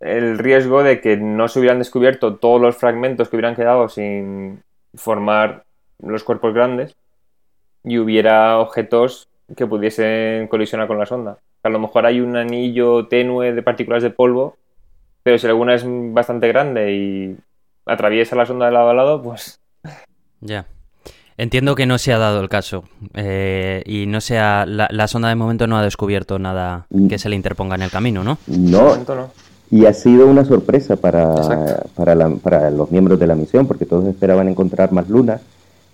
el 0.00 0.36
riesgo 0.38 0.82
de 0.82 1.00
que 1.00 1.16
no 1.16 1.48
se 1.48 1.60
hubieran 1.60 1.78
descubierto 1.78 2.36
todos 2.36 2.60
los 2.60 2.76
fragmentos 2.76 3.30
que 3.30 3.36
hubieran 3.36 3.56
quedado 3.56 3.88
sin 3.88 4.62
formar 4.94 5.64
los 5.98 6.24
cuerpos 6.24 6.52
grandes 6.52 6.94
y 7.84 7.96
hubiera 7.98 8.58
objetos 8.58 9.29
que 9.56 9.66
pudiesen 9.66 10.48
colisionar 10.48 10.86
con 10.86 10.98
la 10.98 11.06
sonda. 11.06 11.38
A 11.62 11.68
lo 11.68 11.78
mejor 11.78 12.06
hay 12.06 12.20
un 12.20 12.36
anillo 12.36 13.06
tenue 13.06 13.52
de 13.52 13.62
partículas 13.62 14.02
de 14.02 14.10
polvo, 14.10 14.56
pero 15.22 15.38
si 15.38 15.46
alguna 15.46 15.74
es 15.74 15.84
bastante 15.86 16.48
grande 16.48 16.92
y 16.92 17.36
atraviesa 17.86 18.36
la 18.36 18.46
sonda 18.46 18.66
de 18.66 18.72
lado 18.72 18.90
a 18.90 18.94
lado, 18.94 19.22
pues... 19.22 19.60
Ya. 20.40 20.66
Entiendo 21.36 21.74
que 21.74 21.86
no 21.86 21.98
se 21.98 22.12
ha 22.12 22.18
dado 22.18 22.40
el 22.40 22.50
caso 22.50 22.84
eh, 23.14 23.82
y 23.86 24.06
no 24.06 24.20
sea 24.20 24.66
la, 24.66 24.88
la, 24.90 25.08
sonda 25.08 25.30
de 25.30 25.34
momento 25.36 25.66
no 25.66 25.78
ha 25.78 25.82
descubierto 25.82 26.38
nada 26.38 26.86
que 27.08 27.18
se 27.18 27.30
le 27.30 27.36
interponga 27.36 27.76
en 27.76 27.82
el 27.82 27.90
camino, 27.90 28.22
¿no? 28.22 28.36
No, 28.46 28.96
no. 28.96 29.30
Y 29.70 29.86
ha 29.86 29.94
sido 29.94 30.26
una 30.26 30.44
sorpresa 30.44 30.96
para, 30.96 31.32
para, 31.94 32.28
para, 32.28 32.70
los 32.70 32.90
miembros 32.90 33.20
de 33.20 33.26
la 33.26 33.36
misión, 33.36 33.66
porque 33.66 33.86
todos 33.86 34.04
esperaban 34.06 34.48
encontrar 34.48 34.92
más 34.92 35.08
lunas, 35.08 35.40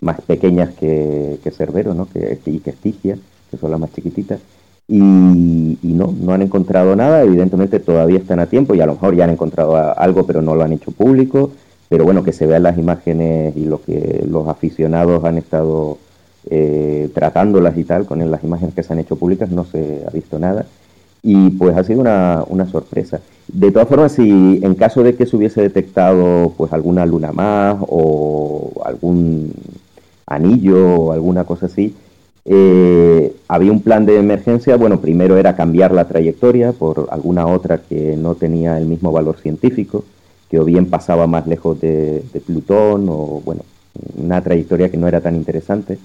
más 0.01 0.21
pequeñas 0.23 0.71
que, 0.75 1.39
que 1.45 1.51
Cerbero, 1.51 1.93
¿no? 1.93 2.07
que, 2.07 2.41
y 2.47 2.59
que 2.61 2.71
Estigia, 2.71 3.19
que 3.51 3.57
son 3.57 3.71
las 3.71 3.81
más 3.81 3.93
chiquititas. 3.93 4.41
Y, 4.89 4.99
no, 5.01 6.15
no 6.21 6.33
han 6.33 6.43
encontrado 6.43 6.95
nada, 6.95 7.23
evidentemente 7.23 7.81
todavía 7.81 8.19
están 8.19 8.39
a 8.39 8.47
tiempo 8.47 8.75
y 8.75 8.81
a 8.81 8.87
lo 8.87 8.93
mejor 8.93 9.17
ya 9.17 9.25
han 9.25 9.31
encontrado 9.31 9.77
algo, 9.99 10.27
pero 10.27 10.43
no 10.43 10.55
lo 10.55 10.63
han 10.63 10.73
hecho 10.73 10.91
público. 10.93 11.51
Pero 11.89 12.05
bueno, 12.05 12.25
que 12.25 12.33
se 12.33 12.47
vean 12.47 12.65
las 12.65 12.79
imágenes 12.79 13.57
y 13.57 13.65
lo 13.65 13.81
que 13.81 14.25
los 14.29 14.49
aficionados 14.49 15.25
han 15.25 15.39
estado 15.39 15.99
eh, 16.51 17.11
tratándolas 17.15 17.77
y 17.77 17.85
tal, 17.85 18.07
con 18.07 18.29
las 18.31 18.43
imágenes 18.45 18.75
que 18.75 18.83
se 18.83 18.93
han 18.93 18.99
hecho 18.99 19.17
públicas, 19.17 19.51
no 19.51 19.65
se 19.65 20.03
ha 20.07 20.11
visto 20.11 20.39
nada. 20.39 20.67
Y 21.23 21.51
pues 21.51 21.77
ha 21.77 21.85
sido 21.85 22.01
una, 22.01 22.45
una 22.49 22.67
sorpresa. 22.67 23.21
De 23.49 23.71
todas 23.71 23.89
formas, 23.89 24.13
si 24.13 24.61
en 24.63 24.75
caso 24.75 25.03
de 25.03 25.15
que 25.15 25.27
se 25.27 25.37
hubiese 25.37 25.61
detectado 25.61 26.53
pues 26.57 26.73
alguna 26.73 27.07
luna 27.07 27.33
más 27.33 27.77
o 27.81 28.73
algún 28.85 29.53
anillo 30.27 30.95
o 30.95 31.13
alguna 31.13 31.45
cosa 31.45 31.67
así, 31.67 31.95
eh, 32.49 33.35
había 33.49 33.73
un 33.73 33.83
plan 33.83 34.07
de 34.07 34.19
emergencia. 34.19 34.77
Bueno, 34.77 35.01
primero 35.01 35.37
era 35.37 35.57
cambiar 35.57 35.93
la 35.93 36.07
trayectoria 36.07 36.73
por 36.73 37.09
alguna 37.11 37.47
otra 37.47 37.79
que 37.79 38.17
no 38.17 38.37
tenía 38.37 38.79
el 38.79 38.87
mismo 38.87 39.11
valor 39.11 39.37
científico, 39.39 40.05
que 40.49 40.61
o 40.61 40.65
bien 40.65 40.87
pasaba 40.87 41.27
más 41.27 41.47
lejos 41.47 41.81
de, 41.81 42.23
Plutón 42.47 43.09
o, 43.09 43.43
bueno, 43.45 43.63
una 44.17 44.41
trayectoria 44.43 44.91
que 44.91 44.97
no 44.97 45.09
era 45.09 45.21
tan 45.21 45.35
interesante. 45.35 45.99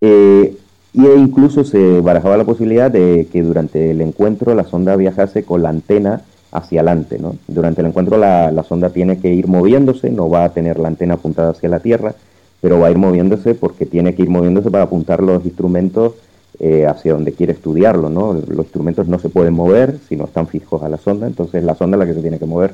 Eh, 0.00 0.56
y 0.94 1.06
incluso 1.06 1.64
se 1.64 2.00
barajaba 2.02 2.36
la 2.36 2.44
posibilidad 2.44 2.90
de 2.90 3.26
que 3.32 3.42
durante 3.42 3.92
el 3.92 4.02
encuentro 4.02 4.54
la 4.54 4.64
sonda 4.64 4.94
viajase 4.96 5.42
con 5.42 5.62
la 5.62 5.70
antena 5.70 6.20
hacia 6.50 6.82
adelante. 6.82 7.18
¿no? 7.18 7.36
Durante 7.48 7.80
el 7.80 7.86
encuentro 7.86 8.18
la, 8.18 8.50
la, 8.50 8.62
sonda 8.62 8.90
tiene 8.90 9.18
que 9.18 9.32
ir 9.32 9.46
moviéndose, 9.46 10.10
no 10.10 10.28
va 10.28 10.44
a 10.44 10.52
tener 10.52 10.78
la 10.78 10.88
antena 10.88 11.14
apuntada 11.14 11.52
hacia 11.52 11.70
la 11.70 11.80
Tierra, 11.80 12.14
pero 12.62 12.78
va 12.78 12.86
a 12.86 12.90
ir 12.92 12.96
moviéndose 12.96 13.54
porque 13.54 13.84
tiene 13.84 14.14
que 14.14 14.22
ir 14.22 14.30
moviéndose 14.30 14.70
para 14.70 14.84
apuntar 14.84 15.20
los 15.20 15.44
instrumentos 15.44 16.14
eh, 16.60 16.86
hacia 16.86 17.12
donde 17.12 17.32
quiere 17.32 17.52
estudiarlo. 17.52 18.08
¿no? 18.08 18.34
Los 18.34 18.66
instrumentos 18.66 19.08
no 19.08 19.18
se 19.18 19.28
pueden 19.28 19.52
mover 19.52 19.98
si 20.08 20.14
no 20.14 20.24
están 20.24 20.46
fijos 20.46 20.80
a 20.84 20.88
la 20.88 20.96
sonda, 20.96 21.26
entonces 21.26 21.64
la 21.64 21.74
sonda 21.74 21.96
es 21.96 21.98
la 21.98 22.06
que 22.06 22.14
se 22.14 22.22
tiene 22.22 22.38
que 22.38 22.46
mover. 22.46 22.72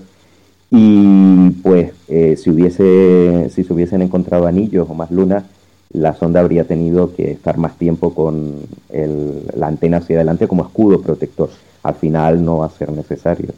Y 0.70 1.50
pues 1.62 1.92
eh, 2.08 2.36
si, 2.36 2.50
hubiese, 2.50 3.48
si 3.48 3.64
se 3.64 3.72
hubiesen 3.72 4.02
encontrado 4.02 4.46
anillos 4.46 4.86
o 4.90 4.94
más 4.94 5.10
lunas, 5.10 5.44
la 5.90 6.14
sonda 6.14 6.40
habría 6.40 6.64
tenido 6.64 7.14
que 7.14 7.30
estar 7.30 7.56
más 7.56 7.78
tiempo 7.78 8.12
con 8.12 8.56
la 8.90 9.68
antena 9.68 9.96
hacia 9.96 10.16
adelante 10.16 10.46
como 10.46 10.64
escudo 10.64 11.00
protector. 11.00 11.48
Al 11.82 11.94
final 11.94 12.44
no 12.44 12.58
va 12.58 12.66
a 12.66 12.70
ser 12.70 12.92
necesario. 12.92 13.54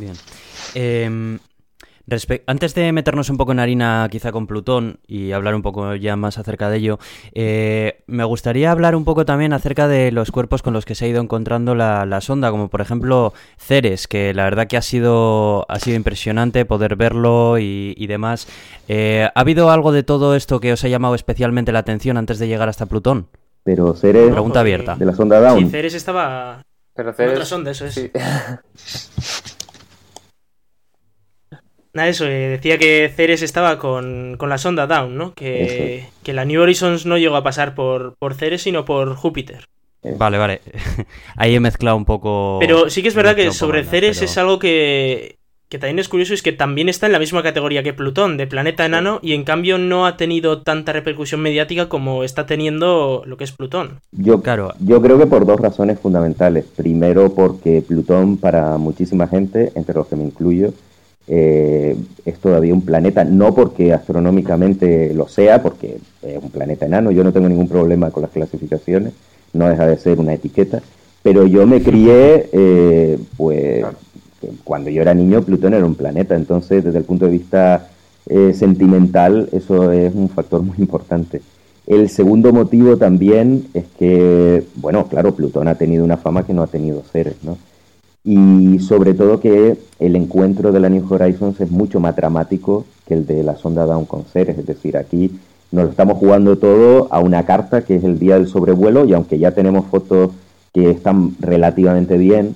Bien. 0.00 0.14
Eh, 0.74 1.38
antes 2.46 2.74
de 2.74 2.92
meternos 2.92 3.30
un 3.30 3.36
poco 3.36 3.52
en 3.52 3.60
harina 3.60 4.08
quizá 4.10 4.32
con 4.32 4.46
Plutón 4.46 4.98
y 5.06 5.32
hablar 5.32 5.54
un 5.54 5.62
poco 5.62 5.94
ya 5.94 6.16
más 6.16 6.38
acerca 6.38 6.70
de 6.70 6.78
ello, 6.78 6.98
eh, 7.34 8.02
me 8.06 8.24
gustaría 8.24 8.70
hablar 8.70 8.96
un 8.96 9.04
poco 9.04 9.24
también 9.24 9.52
acerca 9.52 9.88
de 9.88 10.10
los 10.12 10.30
cuerpos 10.30 10.62
con 10.62 10.72
los 10.72 10.84
que 10.84 10.94
se 10.94 11.04
ha 11.04 11.08
ido 11.08 11.20
encontrando 11.20 11.74
la, 11.74 12.20
sonda, 12.20 12.50
como 12.50 12.68
por 12.68 12.80
ejemplo 12.80 13.32
Ceres, 13.58 14.08
que 14.08 14.34
la 14.34 14.44
verdad 14.44 14.66
que 14.66 14.76
ha 14.76 14.82
sido, 14.82 15.66
ha 15.68 15.78
sido 15.78 15.96
impresionante 15.96 16.64
poder 16.64 16.96
verlo 16.96 17.58
y, 17.58 18.06
demás. 18.06 18.48
Eh, 18.88 19.28
¿Ha 19.32 19.40
habido 19.40 19.70
algo 19.70 19.92
de 19.92 20.02
todo 20.02 20.34
esto 20.34 20.58
que 20.58 20.72
os 20.72 20.82
ha 20.84 20.88
llamado 20.88 21.14
especialmente 21.14 21.70
la 21.70 21.78
atención 21.80 22.16
antes 22.16 22.38
de 22.38 22.48
llegar 22.48 22.68
hasta 22.68 22.86
Plutón? 22.86 23.28
Pero 23.62 23.94
Ceres... 23.94 24.32
Pregunta 24.32 24.60
abierta. 24.60 24.96
De 24.96 25.04
la 25.04 25.14
sonda 25.14 25.40
Down. 25.40 25.60
Sí, 25.60 25.70
Ceres 25.70 25.94
estaba... 25.94 26.62
Pero 26.94 27.12
Ceres... 27.12 27.32
otra 27.34 27.44
sonda, 27.44 27.70
eso 27.70 27.86
es. 27.86 28.10
Nada, 31.92 32.08
eso, 32.08 32.24
eh, 32.26 32.48
decía 32.48 32.78
que 32.78 33.10
Ceres 33.14 33.42
estaba 33.42 33.78
con, 33.78 34.38
la 34.40 34.58
sonda 34.58 34.86
Down, 34.86 35.16
¿no? 35.16 35.34
Que, 35.34 36.06
que, 36.22 36.32
la 36.32 36.44
New 36.44 36.62
Horizons 36.62 37.04
no 37.04 37.18
llegó 37.18 37.36
a 37.36 37.42
pasar 37.42 37.74
por, 37.74 38.14
por 38.18 38.34
Ceres, 38.34 38.62
sino 38.62 38.84
por 38.84 39.14
Júpiter. 39.16 39.64
Vale, 40.02 40.38
vale. 40.38 40.60
Ahí 41.36 41.54
he 41.54 41.60
mezclado 41.60 41.96
un 41.96 42.04
poco. 42.04 42.58
Pero 42.60 42.88
sí 42.90 43.02
que 43.02 43.08
es 43.08 43.14
verdad 43.14 43.34
que 43.34 43.52
sobre 43.52 43.84
Ceres 43.84 44.22
es 44.22 44.38
algo 44.38 44.58
que, 44.58 45.40
que 45.70 45.78
también 45.78 46.00
es 46.00 46.08
curioso, 46.08 46.34
es 46.34 46.42
que 46.42 46.52
también 46.52 46.88
está 46.88 47.06
en 47.06 47.12
la 47.12 47.18
misma 47.18 47.42
categoría 47.42 47.82
que 47.82 47.92
Plutón, 47.92 48.36
de 48.36 48.48
planeta 48.48 48.84
enano, 48.84 49.20
y 49.22 49.34
en 49.34 49.44
cambio 49.44 49.78
no 49.78 50.04
ha 50.04 50.16
tenido 50.16 50.62
tanta 50.62 50.92
repercusión 50.92 51.40
mediática 51.40 51.88
como 51.88 52.24
está 52.24 52.44
teniendo 52.44 53.22
lo 53.24 53.36
que 53.36 53.44
es 53.44 53.52
Plutón. 53.52 54.00
Yo, 54.10 54.42
claro. 54.42 54.74
yo 54.80 55.00
creo 55.00 55.16
que 55.16 55.26
por 55.26 55.46
dos 55.46 55.60
razones 55.60 56.00
fundamentales. 56.00 56.64
Primero, 56.76 57.34
porque 57.34 57.82
Plutón, 57.82 58.36
para 58.36 58.78
muchísima 58.78 59.28
gente, 59.28 59.70
entre 59.76 59.94
los 59.94 60.08
que 60.08 60.16
me 60.16 60.24
incluyo, 60.24 60.72
eh, 61.26 61.96
es 62.24 62.38
todavía 62.38 62.74
un 62.74 62.82
planeta, 62.82 63.24
no 63.24 63.54
porque 63.54 63.92
astronómicamente 63.92 65.14
lo 65.14 65.28
sea, 65.28 65.62
porque 65.62 65.98
es 66.22 66.42
un 66.42 66.50
planeta 66.50 66.86
enano, 66.86 67.10
yo 67.10 67.24
no 67.24 67.32
tengo 67.32 67.48
ningún 67.48 67.68
problema 67.68 68.10
con 68.10 68.22
las 68.22 68.32
clasificaciones, 68.32 69.12
no 69.52 69.68
deja 69.68 69.86
de 69.86 69.98
ser 69.98 70.18
una 70.18 70.34
etiqueta, 70.34 70.82
pero 71.22 71.46
yo 71.46 71.66
me 71.66 71.82
crié, 71.82 72.48
eh, 72.52 73.18
pues 73.36 73.84
cuando 74.64 74.90
yo 74.90 75.02
era 75.02 75.14
niño 75.14 75.42
Plutón 75.42 75.74
era 75.74 75.84
un 75.84 75.94
planeta, 75.94 76.34
entonces 76.34 76.82
desde 76.84 76.98
el 76.98 77.04
punto 77.04 77.26
de 77.26 77.32
vista 77.32 77.88
eh, 78.26 78.54
sentimental 78.54 79.48
eso 79.52 79.92
es 79.92 80.14
un 80.14 80.28
factor 80.28 80.62
muy 80.62 80.76
importante. 80.78 81.42
El 81.86 82.08
segundo 82.08 82.52
motivo 82.52 82.96
también 82.96 83.66
es 83.74 83.84
que, 83.98 84.64
bueno, 84.76 85.08
claro, 85.08 85.34
Plutón 85.34 85.66
ha 85.68 85.74
tenido 85.74 86.04
una 86.04 86.16
fama 86.16 86.46
que 86.46 86.54
no 86.54 86.62
ha 86.62 86.68
tenido 86.68 87.02
seres, 87.12 87.36
¿no? 87.42 87.58
Y 88.24 88.78
sobre 88.80 89.14
todo 89.14 89.40
que 89.40 89.78
el 89.98 90.16
encuentro 90.16 90.72
de 90.72 90.80
la 90.80 90.88
New 90.88 91.06
Horizons 91.08 91.60
es 91.60 91.70
mucho 91.70 92.00
más 92.00 92.16
dramático 92.16 92.84
que 93.06 93.14
el 93.14 93.26
de 93.26 93.42
la 93.42 93.56
sonda 93.56 93.86
Down 93.86 94.04
con 94.04 94.24
Ceres, 94.24 94.58
es 94.58 94.66
decir, 94.66 94.96
aquí 94.96 95.38
nos 95.72 95.84
lo 95.84 95.90
estamos 95.90 96.18
jugando 96.18 96.58
todo 96.58 97.08
a 97.10 97.20
una 97.20 97.44
carta 97.44 97.82
que 97.82 97.96
es 97.96 98.04
el 98.04 98.18
día 98.18 98.34
del 98.34 98.48
sobrevuelo 98.48 99.04
y 99.04 99.14
aunque 99.14 99.38
ya 99.38 99.52
tenemos 99.52 99.86
fotos 99.86 100.32
que 100.74 100.90
están 100.90 101.36
relativamente 101.40 102.18
bien, 102.18 102.54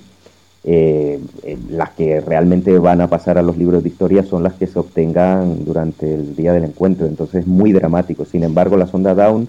eh, 0.67 1.19
eh, 1.43 1.57
las 1.69 1.91
que 1.91 2.21
realmente 2.21 2.77
van 2.79 2.99
a 2.99 3.07
pasar 3.07 3.37
a 3.37 3.43
los 3.43 3.57
libros 3.57 3.83
de 3.83 3.89
historia 3.89 4.23
son 4.23 4.43
las 4.43 4.53
que 4.55 4.65
se 4.65 4.79
obtengan 4.79 5.63
durante 5.63 6.13
el 6.13 6.35
día 6.35 6.53
del 6.53 6.63
encuentro, 6.63 7.05
entonces 7.05 7.41
es 7.41 7.47
muy 7.47 7.71
dramático. 7.71 8.25
Sin 8.25 8.43
embargo, 8.43 8.75
la 8.75 8.87
sonda 8.87 9.13
Down 9.13 9.47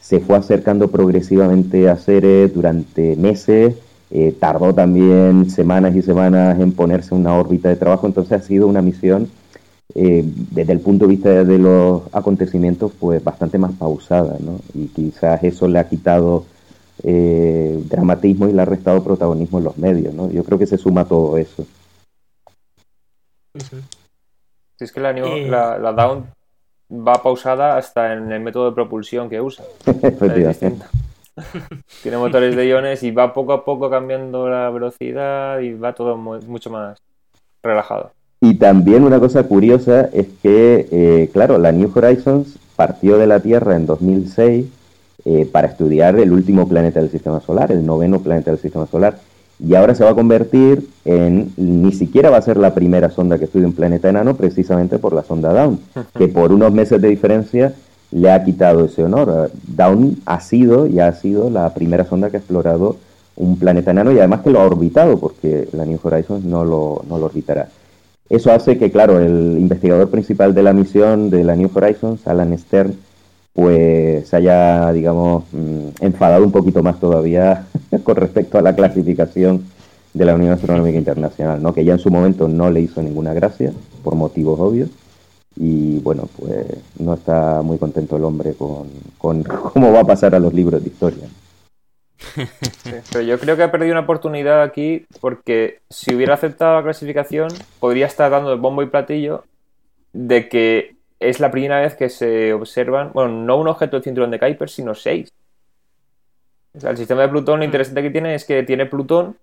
se 0.00 0.20
fue 0.20 0.36
acercando 0.36 0.88
progresivamente 0.88 1.88
a 1.88 1.96
Ceres 1.96 2.52
durante 2.52 3.16
meses, 3.16 3.74
eh, 4.10 4.34
tardó 4.38 4.74
también 4.74 5.50
semanas 5.50 5.94
y 5.94 6.02
semanas 6.02 6.58
en 6.58 6.72
ponerse 6.72 7.14
una 7.14 7.34
órbita 7.36 7.68
de 7.68 7.76
trabajo, 7.76 8.06
entonces 8.06 8.32
ha 8.40 8.42
sido 8.42 8.66
una 8.66 8.82
misión 8.82 9.30
eh, 9.94 10.22
desde 10.24 10.72
el 10.72 10.80
punto 10.80 11.06
de 11.06 11.10
vista 11.10 11.44
de 11.44 11.58
los 11.58 12.02
acontecimientos 12.12 12.92
pues 12.98 13.22
bastante 13.22 13.58
más 13.58 13.72
pausada, 13.72 14.36
¿no? 14.40 14.60
Y 14.74 14.86
quizás 14.86 15.42
eso 15.42 15.66
le 15.66 15.78
ha 15.78 15.88
quitado 15.88 16.44
eh, 17.02 17.82
dramatismo 17.88 18.48
y 18.48 18.52
le 18.52 18.62
ha 18.62 18.66
restado 18.66 19.02
protagonismo 19.02 19.58
en 19.58 19.64
los 19.64 19.78
medios, 19.78 20.14
¿no? 20.14 20.30
Yo 20.30 20.44
creo 20.44 20.58
que 20.58 20.66
se 20.66 20.78
suma 20.78 21.06
todo 21.06 21.38
eso. 21.38 21.64
Si 24.76 24.84
es 24.84 24.92
que 24.92 25.00
la, 25.00 25.12
la, 25.78 25.92
Down 25.92 26.26
va 26.90 27.22
pausada 27.22 27.76
hasta 27.76 28.12
en 28.12 28.30
el 28.30 28.40
método 28.40 28.66
de 28.66 28.74
propulsión 28.74 29.28
que 29.28 29.40
usa. 29.40 29.64
Tiene 32.02 32.18
motores 32.18 32.56
de 32.56 32.66
iones 32.66 33.02
y 33.02 33.10
va 33.10 33.32
poco 33.32 33.52
a 33.52 33.64
poco 33.64 33.90
cambiando 33.90 34.48
la 34.48 34.70
velocidad 34.70 35.60
y 35.60 35.74
va 35.74 35.94
todo 35.94 36.16
mucho 36.16 36.70
más 36.70 36.98
relajado. 37.62 38.12
Y 38.40 38.54
también 38.54 39.04
una 39.04 39.20
cosa 39.20 39.42
curiosa 39.42 40.08
es 40.12 40.28
que, 40.42 40.88
eh, 40.90 41.30
claro, 41.32 41.58
la 41.58 41.72
New 41.72 41.92
Horizons 41.94 42.58
partió 42.74 43.18
de 43.18 43.26
la 43.26 43.40
Tierra 43.40 43.76
en 43.76 43.84
2006 43.84 44.66
eh, 45.26 45.48
para 45.50 45.68
estudiar 45.68 46.18
el 46.18 46.32
último 46.32 46.66
planeta 46.66 47.00
del 47.00 47.10
Sistema 47.10 47.40
Solar, 47.40 47.70
el 47.70 47.84
noveno 47.84 48.20
planeta 48.20 48.50
del 48.50 48.60
Sistema 48.60 48.86
Solar, 48.86 49.18
y 49.58 49.74
ahora 49.74 49.94
se 49.94 50.04
va 50.04 50.10
a 50.10 50.14
convertir 50.14 50.88
en, 51.04 51.52
ni 51.58 51.92
siquiera 51.92 52.30
va 52.30 52.38
a 52.38 52.42
ser 52.42 52.56
la 52.56 52.74
primera 52.74 53.10
sonda 53.10 53.38
que 53.38 53.44
estudie 53.44 53.66
un 53.66 53.74
planeta 53.74 54.08
enano, 54.08 54.34
precisamente 54.34 54.98
por 54.98 55.12
la 55.12 55.22
sonda 55.22 55.52
Down, 55.52 55.78
que 56.16 56.28
por 56.28 56.52
unos 56.52 56.72
meses 56.72 57.02
de 57.02 57.08
diferencia 57.08 57.74
le 58.10 58.30
ha 58.30 58.44
quitado 58.44 58.84
ese 58.84 59.04
honor. 59.04 59.50
Down 59.66 60.18
ha 60.26 60.40
sido 60.40 60.86
y 60.86 61.00
ha 61.00 61.12
sido 61.12 61.50
la 61.50 61.72
primera 61.74 62.04
sonda 62.04 62.30
que 62.30 62.36
ha 62.36 62.40
explorado 62.40 62.96
un 63.36 63.58
planeta 63.58 63.90
enano 63.92 64.12
y 64.12 64.18
además 64.18 64.42
que 64.42 64.50
lo 64.50 64.60
ha 64.60 64.66
orbitado, 64.66 65.18
porque 65.18 65.68
la 65.72 65.86
New 65.86 65.98
Horizons 66.02 66.44
no 66.44 66.64
lo, 66.64 67.02
no 67.08 67.18
lo 67.18 67.26
orbitará. 67.26 67.68
Eso 68.28 68.52
hace 68.52 68.78
que, 68.78 68.90
claro, 68.90 69.18
el 69.18 69.56
investigador 69.58 70.08
principal 70.10 70.54
de 70.54 70.62
la 70.62 70.72
misión 70.72 71.30
de 71.30 71.42
la 71.42 71.56
New 71.56 71.70
Horizons, 71.74 72.26
Alan 72.26 72.56
Stern, 72.56 72.94
pues 73.52 74.28
se 74.28 74.36
haya, 74.36 74.92
digamos, 74.92 75.44
mm, 75.52 76.04
enfadado 76.04 76.44
un 76.44 76.52
poquito 76.52 76.82
más 76.82 77.00
todavía 77.00 77.66
con 78.04 78.16
respecto 78.16 78.58
a 78.58 78.62
la 78.62 78.76
clasificación 78.76 79.64
de 80.14 80.24
la 80.24 80.34
Unión 80.34 80.52
Astronómica 80.52 80.98
Internacional, 80.98 81.62
¿no? 81.62 81.72
que 81.72 81.84
ya 81.84 81.92
en 81.92 81.98
su 81.98 82.10
momento 82.10 82.48
no 82.48 82.70
le 82.70 82.80
hizo 82.80 83.02
ninguna 83.02 83.32
gracia, 83.32 83.72
por 84.02 84.14
motivos 84.14 84.58
obvios, 84.60 84.90
y 85.56 85.98
bueno, 86.00 86.28
pues 86.38 86.66
no 86.98 87.14
está 87.14 87.62
muy 87.62 87.78
contento 87.78 88.16
el 88.16 88.24
hombre 88.24 88.54
con, 88.54 88.88
cómo 89.18 89.92
va 89.92 90.00
a 90.00 90.04
pasar 90.04 90.34
a 90.34 90.40
los 90.40 90.54
libros 90.54 90.82
de 90.82 90.88
historia. 90.88 91.28
pero 93.10 93.24
yo 93.24 93.38
creo 93.38 93.56
que 93.56 93.62
ha 93.62 93.72
perdido 93.72 93.92
una 93.92 94.02
oportunidad 94.02 94.62
aquí 94.62 95.06
porque 95.20 95.80
si 95.88 96.14
hubiera 96.14 96.34
aceptado 96.34 96.76
la 96.76 96.82
clasificación 96.82 97.48
podría 97.78 98.06
estar 98.06 98.30
dando 98.30 98.52
el 98.52 98.60
bombo 98.60 98.82
y 98.82 98.86
platillo 98.86 99.44
de 100.12 100.48
que 100.48 100.96
es 101.18 101.40
la 101.40 101.50
primera 101.50 101.80
vez 101.80 101.94
que 101.94 102.08
se 102.08 102.52
observan, 102.52 103.12
bueno, 103.12 103.30
no 103.30 103.58
un 103.58 103.68
objeto 103.68 103.96
del 103.96 104.04
cinturón 104.04 104.30
de 104.30 104.38
Kuiper, 104.38 104.70
sino 104.70 104.94
seis. 104.94 105.30
el 106.82 106.96
sistema 106.96 107.22
de 107.22 107.28
Plutón 107.28 107.58
lo 107.58 107.64
interesante 107.64 108.02
que 108.02 108.10
tiene 108.10 108.34
es 108.34 108.44
que 108.44 108.62
tiene 108.62 108.86
Plutón, 108.86 109.36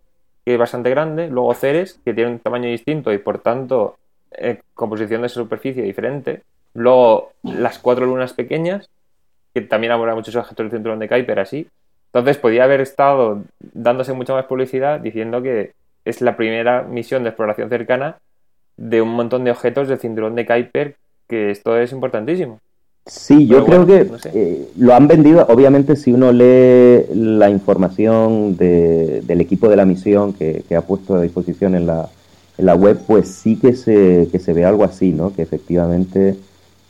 que 0.43 0.53
es 0.53 0.59
bastante 0.59 0.89
grande, 0.89 1.29
luego 1.29 1.53
Ceres, 1.53 1.99
que 2.03 2.13
tiene 2.13 2.31
un 2.31 2.39
tamaño 2.39 2.69
distinto 2.69 3.13
y 3.13 3.19
por 3.19 3.39
tanto 3.39 3.97
eh, 4.31 4.61
composición 4.73 5.21
de 5.21 5.29
superficie 5.29 5.83
diferente, 5.83 6.41
luego 6.73 7.31
las 7.43 7.79
cuatro 7.79 8.05
lunas 8.05 8.33
pequeñas, 8.33 8.89
que 9.53 9.61
también 9.61 9.91
habrá 9.91 10.15
muchos 10.15 10.35
objetos 10.35 10.65
del 10.65 10.71
cinturón 10.71 10.99
de 10.99 11.07
Kuiper 11.07 11.39
así, 11.39 11.67
entonces 12.13 12.37
podía 12.37 12.63
haber 12.63 12.81
estado 12.81 13.43
dándose 13.73 14.13
mucha 14.13 14.33
más 14.33 14.45
publicidad 14.45 14.99
diciendo 14.99 15.41
que 15.41 15.73
es 16.05 16.21
la 16.21 16.37
primera 16.37 16.83
misión 16.83 17.23
de 17.23 17.29
exploración 17.29 17.69
cercana 17.69 18.17
de 18.77 19.01
un 19.01 19.09
montón 19.09 19.43
de 19.43 19.51
objetos 19.51 19.87
del 19.87 19.99
cinturón 19.99 20.35
de 20.35 20.45
Kuiper, 20.45 20.95
que 21.27 21.51
esto 21.51 21.77
es 21.77 21.91
importantísimo. 21.91 22.59
Sí, 23.07 23.47
yo 23.47 23.63
creo 23.63 23.85
que 23.85 24.05
eh, 24.33 24.67
lo 24.77 24.93
han 24.93 25.07
vendido, 25.07 25.45
obviamente 25.47 25.95
si 25.95 26.11
uno 26.11 26.33
lee 26.33 27.05
la 27.13 27.49
información 27.49 28.57
del 28.57 29.41
equipo 29.41 29.69
de 29.69 29.77
la 29.77 29.85
misión 29.85 30.33
que, 30.33 30.63
ha 30.75 30.81
puesto 30.81 31.15
a 31.15 31.21
disposición 31.21 31.75
en 31.75 31.87
la, 31.87 32.09
en 32.57 32.65
la 32.65 32.75
web, 32.75 32.99
pues 33.05 33.27
sí 33.27 33.55
que 33.57 33.73
se, 33.73 34.27
que 34.31 34.39
se 34.39 34.53
ve 34.53 34.65
algo 34.65 34.83
así, 34.83 35.11
¿no? 35.11 35.33
Que 35.33 35.43
efectivamente 35.43 36.35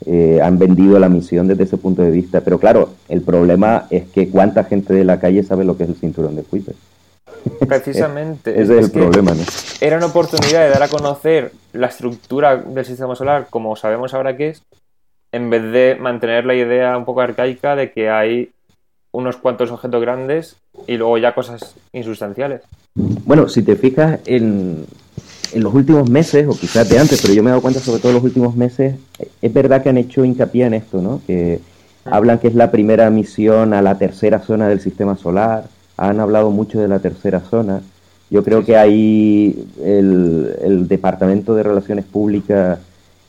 eh, 0.06 0.40
han 0.42 0.58
vendido 0.58 0.98
la 0.98 1.08
misión 1.08 1.48
desde 1.48 1.64
ese 1.64 1.76
punto 1.76 2.02
de 2.02 2.10
vista. 2.10 2.40
Pero 2.40 2.58
claro, 2.58 2.90
el 3.08 3.22
problema 3.22 3.86
es 3.90 4.08
que 4.08 4.28
cuánta 4.28 4.64
gente 4.64 4.94
de 4.94 5.04
la 5.04 5.20
calle 5.20 5.42
sabe 5.42 5.64
lo 5.64 5.76
que 5.76 5.84
es 5.84 5.90
el 5.90 5.96
cinturón 5.96 6.36
de 6.36 6.42
Kuiper. 6.42 6.74
Precisamente. 7.68 8.50
Ese 8.60 8.78
es, 8.78 8.86
el 8.86 8.90
problema, 8.90 9.34
¿no? 9.34 9.42
Era 9.80 9.96
una 9.96 10.06
oportunidad 10.06 10.64
de 10.64 10.70
dar 10.70 10.82
a 10.82 10.88
conocer 10.88 11.52
la 11.72 11.88
estructura 11.88 12.56
del 12.56 12.84
sistema 12.84 13.14
solar 13.14 13.48
como 13.50 13.76
sabemos 13.76 14.14
ahora 14.14 14.36
que 14.36 14.50
es, 14.50 14.62
en 15.32 15.50
vez 15.50 15.62
de 15.62 15.96
mantener 16.00 16.46
la 16.46 16.54
idea 16.54 16.96
un 16.96 17.04
poco 17.04 17.20
arcaica 17.20 17.76
de 17.76 17.92
que 17.92 18.08
hay 18.08 18.50
unos 19.12 19.36
cuantos 19.36 19.70
objetos 19.70 20.00
grandes 20.00 20.56
y 20.86 20.96
luego 20.96 21.18
ya 21.18 21.34
cosas 21.34 21.74
insustanciales. 21.92 22.62
Bueno, 22.94 23.48
si 23.48 23.62
te 23.62 23.76
fijas 23.76 24.20
en, 24.26 24.86
en 25.52 25.62
los 25.62 25.74
últimos 25.74 26.08
meses, 26.08 26.46
o 26.48 26.52
quizás 26.52 26.88
de 26.88 26.98
antes, 26.98 27.20
pero 27.22 27.34
yo 27.34 27.42
me 27.42 27.48
he 27.48 27.52
dado 27.52 27.62
cuenta 27.62 27.80
sobre 27.80 28.00
todo 28.00 28.10
en 28.10 28.16
los 28.16 28.24
últimos 28.24 28.56
meses, 28.56 28.94
es 29.40 29.52
verdad 29.52 29.82
que 29.82 29.88
han 29.88 29.98
hecho 29.98 30.24
hincapié 30.24 30.66
en 30.66 30.74
esto, 30.74 31.00
¿no? 31.00 31.20
Que 31.26 31.60
hablan 32.04 32.38
que 32.38 32.48
es 32.48 32.54
la 32.54 32.70
primera 32.70 33.10
misión 33.10 33.74
a 33.74 33.82
la 33.82 33.98
tercera 33.98 34.40
zona 34.40 34.68
del 34.68 34.80
sistema 34.80 35.16
solar, 35.16 35.64
han 35.96 36.20
hablado 36.20 36.50
mucho 36.50 36.80
de 36.80 36.88
la 36.88 37.00
tercera 37.00 37.40
zona. 37.40 37.80
Yo 38.30 38.44
creo 38.44 38.64
que 38.64 38.76
ahí 38.76 39.66
el, 39.82 40.86
Departamento 40.88 41.54
de 41.54 41.62
Relaciones 41.62 42.04
Públicas, 42.04 42.78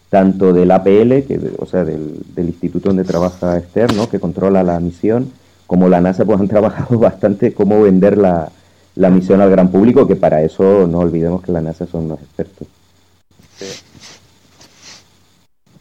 tanto 0.09 0.53
del 0.53 0.71
APL, 0.71 1.23
que, 1.23 1.39
o 1.57 1.65
sea, 1.65 1.83
del, 1.83 2.19
del 2.35 2.47
instituto 2.47 2.89
donde 2.89 3.03
trabaja 3.03 3.57
Esther, 3.57 3.93
¿no? 3.95 4.09
que 4.09 4.19
controla 4.19 4.63
la 4.63 4.79
misión, 4.79 5.31
como 5.67 5.87
la 5.89 6.01
NASA, 6.01 6.25
pues 6.25 6.39
han 6.39 6.47
trabajado 6.49 6.99
bastante 6.99 7.53
cómo 7.53 7.81
vender 7.81 8.17
la, 8.17 8.49
la 8.99 9.09
misión 9.09 9.39
al 9.39 9.49
gran 9.49 9.71
público, 9.71 10.05
que 10.05 10.17
para 10.17 10.41
eso 10.43 10.85
no 10.85 10.99
olvidemos 10.99 11.41
que 11.41 11.53
la 11.53 11.61
NASA 11.61 11.87
son 11.87 12.09
los 12.09 12.19
expertos. 12.19 12.67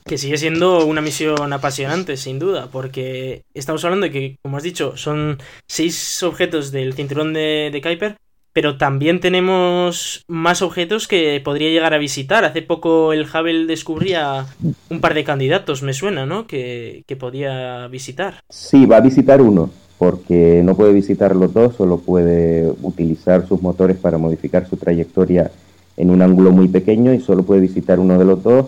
Que 0.05 0.17
sigue 0.17 0.39
siendo 0.39 0.87
una 0.87 1.01
misión 1.01 1.53
apasionante, 1.53 2.17
sin 2.17 2.39
duda, 2.39 2.69
porque 2.71 3.43
estamos 3.55 3.85
hablando 3.85 4.07
de 4.07 4.13
que, 4.13 4.37
como 4.41 4.57
has 4.57 4.63
dicho, 4.63 4.97
son 4.97 5.39
seis 5.67 6.23
objetos 6.23 6.71
del 6.71 6.95
cinturón 6.95 7.33
de, 7.33 7.71
de 7.73 7.83
Kuiper, 7.83 8.17
pero 8.53 8.79
también 8.79 9.19
tenemos 9.19 10.23
más 10.29 10.63
objetos 10.63 11.09
que 11.09 11.41
podría 11.45 11.71
llegar 11.71 11.95
a 11.95 11.99
visitar. 11.99 12.45
Hace 12.45 12.63
poco 12.63 13.13
el 13.13 13.27
Hubble 13.27 13.67
descubría 13.67 14.47
un 14.91 15.01
par 15.01 15.15
de 15.15 15.25
candidatos, 15.25 15.83
me 15.83 15.93
suena, 15.93 16.25
¿no? 16.25 16.47
Que, 16.47 17.03
que 17.09 17.17
podía 17.17 17.89
visitar. 17.89 18.43
Sí, 18.49 18.87
va 18.87 18.99
a 18.99 19.01
visitar 19.01 19.43
uno 19.43 19.71
porque 19.99 20.63
no 20.65 20.77
puede 20.77 20.93
visitar 20.93 21.35
los 21.35 21.53
dos, 21.53 21.75
solo 21.75 21.99
puede 21.99 22.73
utilizar 22.83 23.47
sus 23.47 23.61
motores 23.61 23.97
para 23.97 24.17
modificar 24.17 24.69
su 24.69 24.77
trayectoria 24.77 25.51
en 25.97 26.11
un 26.11 26.23
ángulo 26.23 26.53
muy 26.53 26.69
pequeño 26.69 27.13
y 27.13 27.21
solo 27.21 27.43
puede 27.43 27.61
visitar 27.61 27.99
uno 27.99 28.17
de 28.17 28.25
los 28.25 28.43
dos. 28.43 28.67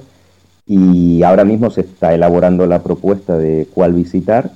Y 0.66 1.22
ahora 1.22 1.44
mismo 1.44 1.70
se 1.70 1.82
está 1.82 2.12
elaborando 2.12 2.66
la 2.66 2.82
propuesta 2.82 3.38
de 3.38 3.68
cuál 3.72 3.92
visitar 3.92 4.50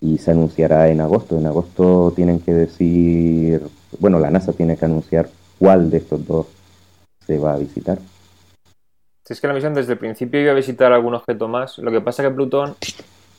y 0.00 0.18
se 0.18 0.32
anunciará 0.32 0.88
en 0.88 1.00
agosto. 1.00 1.38
En 1.38 1.46
agosto 1.46 2.12
tienen 2.14 2.40
que 2.40 2.52
decir, 2.52 3.62
bueno, 3.98 4.18
la 4.18 4.30
NASA 4.30 4.52
tiene 4.52 4.76
que 4.76 4.84
anunciar 4.84 5.28
cuál 5.58 5.90
de 5.90 5.98
estos 5.98 6.26
dos 6.26 6.46
se 7.24 7.38
va 7.38 7.54
a 7.54 7.58
visitar. 7.58 7.98
Si 9.24 9.32
es 9.32 9.40
que 9.40 9.46
la 9.46 9.54
misión 9.54 9.74
desde 9.74 9.92
el 9.92 9.98
principio 9.98 10.40
iba 10.40 10.50
a 10.50 10.56
visitar 10.56 10.92
algún 10.92 11.14
objeto 11.14 11.46
más, 11.46 11.78
lo 11.78 11.92
que 11.92 12.00
pasa 12.00 12.22
es 12.22 12.28
que 12.28 12.34
Plutón 12.34 12.74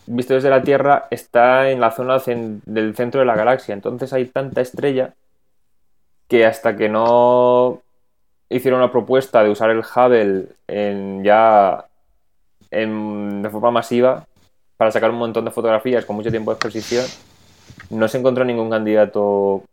visto 0.05 0.33
desde 0.33 0.49
la 0.49 0.63
Tierra, 0.63 1.07
está 1.11 1.69
en 1.69 1.79
la 1.79 1.91
zona 1.91 2.17
del 2.25 2.95
centro 2.95 3.19
de 3.19 3.25
la 3.25 3.35
galaxia. 3.35 3.73
Entonces 3.73 4.11
hay 4.13 4.25
tanta 4.25 4.61
estrella 4.61 5.13
que 6.27 6.45
hasta 6.45 6.75
que 6.75 6.89
no 6.89 7.81
hicieron 8.49 8.79
una 8.79 8.91
propuesta 8.91 9.43
de 9.43 9.49
usar 9.49 9.69
el 9.69 9.79
Hubble 9.79 10.47
en 10.67 11.23
ya 11.23 11.85
de 12.69 13.49
forma 13.51 13.71
masiva 13.71 14.25
para 14.77 14.91
sacar 14.91 15.11
un 15.11 15.17
montón 15.17 15.45
de 15.45 15.51
fotografías 15.51 16.05
con 16.05 16.15
mucho 16.15 16.31
tiempo 16.31 16.51
de 16.51 16.55
exposición, 16.55 17.05
no 17.89 18.07
se 18.07 18.17
encontró 18.17 18.45
ningún 18.45 18.69
candidato 18.69 19.63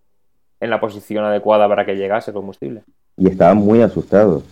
en 0.61 0.71
la 0.71 0.81
posición 0.81 1.25
adecuada 1.25 1.69
para 1.69 1.87
que 1.87 1.97
llegase 1.97 2.31
el 2.31 2.35
combustible. 2.35 2.83
Y 3.17 3.29
estaban 3.29 3.59
muy 3.59 3.81
asustados. 3.81 4.43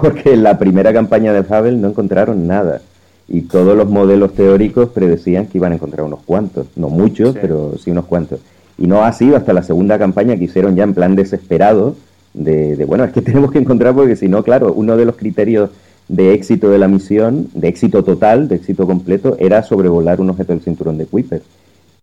Porque 0.00 0.32
en 0.32 0.42
la 0.42 0.58
primera 0.58 0.92
campaña 0.92 1.32
del 1.32 1.44
Hubble 1.44 1.72
no 1.72 1.88
encontraron 1.88 2.46
nada 2.46 2.80
y 3.28 3.42
todos 3.42 3.76
los 3.76 3.88
modelos 3.88 4.32
teóricos 4.32 4.88
predecían 4.88 5.46
que 5.46 5.58
iban 5.58 5.72
a 5.72 5.74
encontrar 5.74 6.06
unos 6.06 6.20
cuantos, 6.24 6.66
no 6.76 6.88
muchos, 6.88 7.36
pero 7.38 7.74
sí 7.78 7.90
unos 7.90 8.06
cuantos. 8.06 8.40
Y 8.78 8.86
no 8.86 9.04
ha 9.04 9.12
sido 9.12 9.36
hasta 9.36 9.52
la 9.52 9.62
segunda 9.62 9.98
campaña 9.98 10.36
que 10.36 10.44
hicieron 10.44 10.76
ya 10.76 10.84
en 10.84 10.94
plan 10.94 11.14
desesperado 11.14 11.94
de, 12.32 12.76
de, 12.76 12.84
bueno, 12.86 13.04
es 13.04 13.12
que 13.12 13.22
tenemos 13.28 13.52
que 13.52 13.58
encontrar 13.58 13.94
porque 13.94 14.16
si 14.16 14.28
no, 14.28 14.42
claro, 14.42 14.72
uno 14.72 14.96
de 14.96 15.04
los 15.04 15.16
criterios 15.16 15.70
de 16.08 16.32
éxito 16.32 16.70
de 16.70 16.78
la 16.78 16.88
misión, 16.88 17.48
de 17.52 17.68
éxito 17.68 18.02
total, 18.02 18.48
de 18.48 18.56
éxito 18.56 18.86
completo, 18.86 19.36
era 19.38 19.62
sobrevolar 19.62 20.20
un 20.22 20.30
objeto 20.30 20.54
del 20.54 20.62
cinturón 20.62 20.96
de 20.96 21.04
Kuiper. 21.04 21.42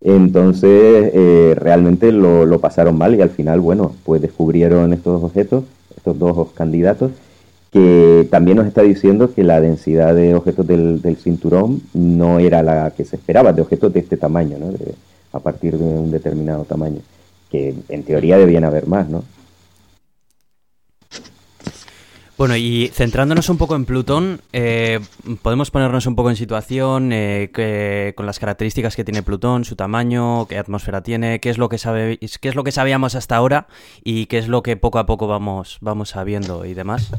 Entonces, 0.01 1.11
eh, 1.13 1.55
realmente 1.57 2.11
lo, 2.11 2.45
lo 2.45 2.59
pasaron 2.59 2.95
mal 2.95 3.15
y 3.15 3.21
al 3.21 3.31
final, 3.31 3.59
bueno, 3.61 3.95
pues 4.03 4.21
descubrieron 4.21 4.93
estos 4.93 5.23
objetos, 5.23 5.63
estos 5.97 6.19
dos 6.19 6.49
candidatos, 6.51 7.11
que 7.75 8.25
también 8.31 8.55
nos 8.55 8.67
está 8.67 8.83
diciendo 8.83 9.33
que 9.33 9.43
la 9.43 9.59
densidad 9.59 10.15
de 10.15 10.33
objetos 10.33 10.65
del, 10.65 11.17
cinturón 11.21 11.81
no 11.93 12.39
era 12.39 12.63
la 12.63 12.91
que 12.91 13.03
se 13.03 13.17
esperaba, 13.17 13.51
de 13.51 13.63
objetos 13.63 13.91
de 13.91 13.99
este 13.99 14.15
tamaño, 14.15 14.57
¿no? 14.57 14.71
a 15.33 15.39
partir 15.39 15.77
de 15.77 15.83
un 15.83 16.09
determinado 16.09 16.63
tamaño, 16.63 17.01
que 17.51 17.75
en 17.89 18.03
teoría 18.03 18.37
debían 18.37 18.63
haber 18.63 18.87
más, 18.87 19.09
¿no? 19.09 19.25
Bueno, 22.37 22.55
y 22.55 22.91
centrándonos 22.93 23.49
un 23.49 23.57
poco 23.57 23.75
en 23.75 23.83
Plutón, 23.83 24.39
eh, 24.53 25.01
podemos 25.41 25.69
ponernos 25.69 26.05
un 26.05 26.15
poco 26.15 26.29
en 26.29 26.37
situación 26.37 27.11
eh, 27.11 28.13
con 28.15 28.25
las 28.25 28.39
características 28.39 28.95
que 28.95 29.03
tiene 29.03 29.21
Plutón, 29.21 29.65
su 29.65 29.75
tamaño, 29.75 30.47
qué 30.47 30.57
atmósfera 30.57 31.03
tiene, 31.03 31.41
qué 31.41 31.49
es 31.49 31.57
lo 31.57 31.67
que 31.67 31.77
sabe, 31.77 32.19
qué 32.19 32.47
es 32.47 32.55
lo 32.55 32.63
que 32.63 32.71
sabíamos 32.71 33.15
hasta 33.15 33.35
ahora 33.35 33.67
y 34.01 34.27
qué 34.27 34.37
es 34.37 34.47
lo 34.47 34.63
que 34.63 34.77
poco 34.77 34.99
a 34.99 35.05
poco 35.05 35.27
vamos, 35.27 35.77
vamos 35.81 36.09
sabiendo 36.09 36.63
y 36.63 36.73
demás. 36.73 37.11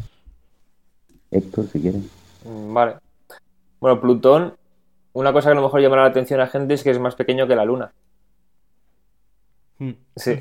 Héctor, 1.30 1.66
si 1.68 1.80
quieren. 1.80 2.08
Mm, 2.44 2.74
vale. 2.74 2.96
Bueno, 3.80 4.00
Plutón, 4.00 4.56
una 5.12 5.32
cosa 5.32 5.48
que 5.48 5.52
a 5.52 5.56
lo 5.56 5.62
mejor 5.62 5.80
llamará 5.80 6.02
la 6.02 6.08
atención 6.08 6.40
a 6.40 6.46
gente 6.46 6.74
es 6.74 6.82
que 6.82 6.90
es 6.90 6.98
más 6.98 7.14
pequeño 7.14 7.46
que 7.46 7.56
la 7.56 7.64
Luna. 7.64 7.92
Hmm. 9.78 9.92
Sí. 10.14 10.38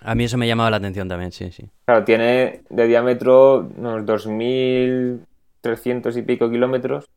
A 0.00 0.14
mí 0.14 0.24
eso 0.24 0.36
me 0.36 0.46
llamaba 0.46 0.70
la 0.70 0.76
atención 0.76 1.08
también, 1.08 1.32
sí, 1.32 1.50
sí. 1.50 1.68
Claro, 1.86 2.04
tiene 2.04 2.62
de 2.68 2.86
diámetro 2.86 3.70
unos 3.76 4.02
2.300 4.02 6.16
y 6.16 6.22
pico 6.22 6.50
kilómetros. 6.50 7.08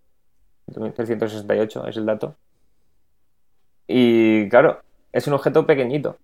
2.368 0.71 1.89
es 1.89 1.97
el 1.97 2.05
dato. 2.05 2.35
Y 3.87 4.47
claro, 4.49 4.81
es 5.11 5.27
un 5.27 5.33
objeto 5.33 5.65
pequeñito. 5.65 6.17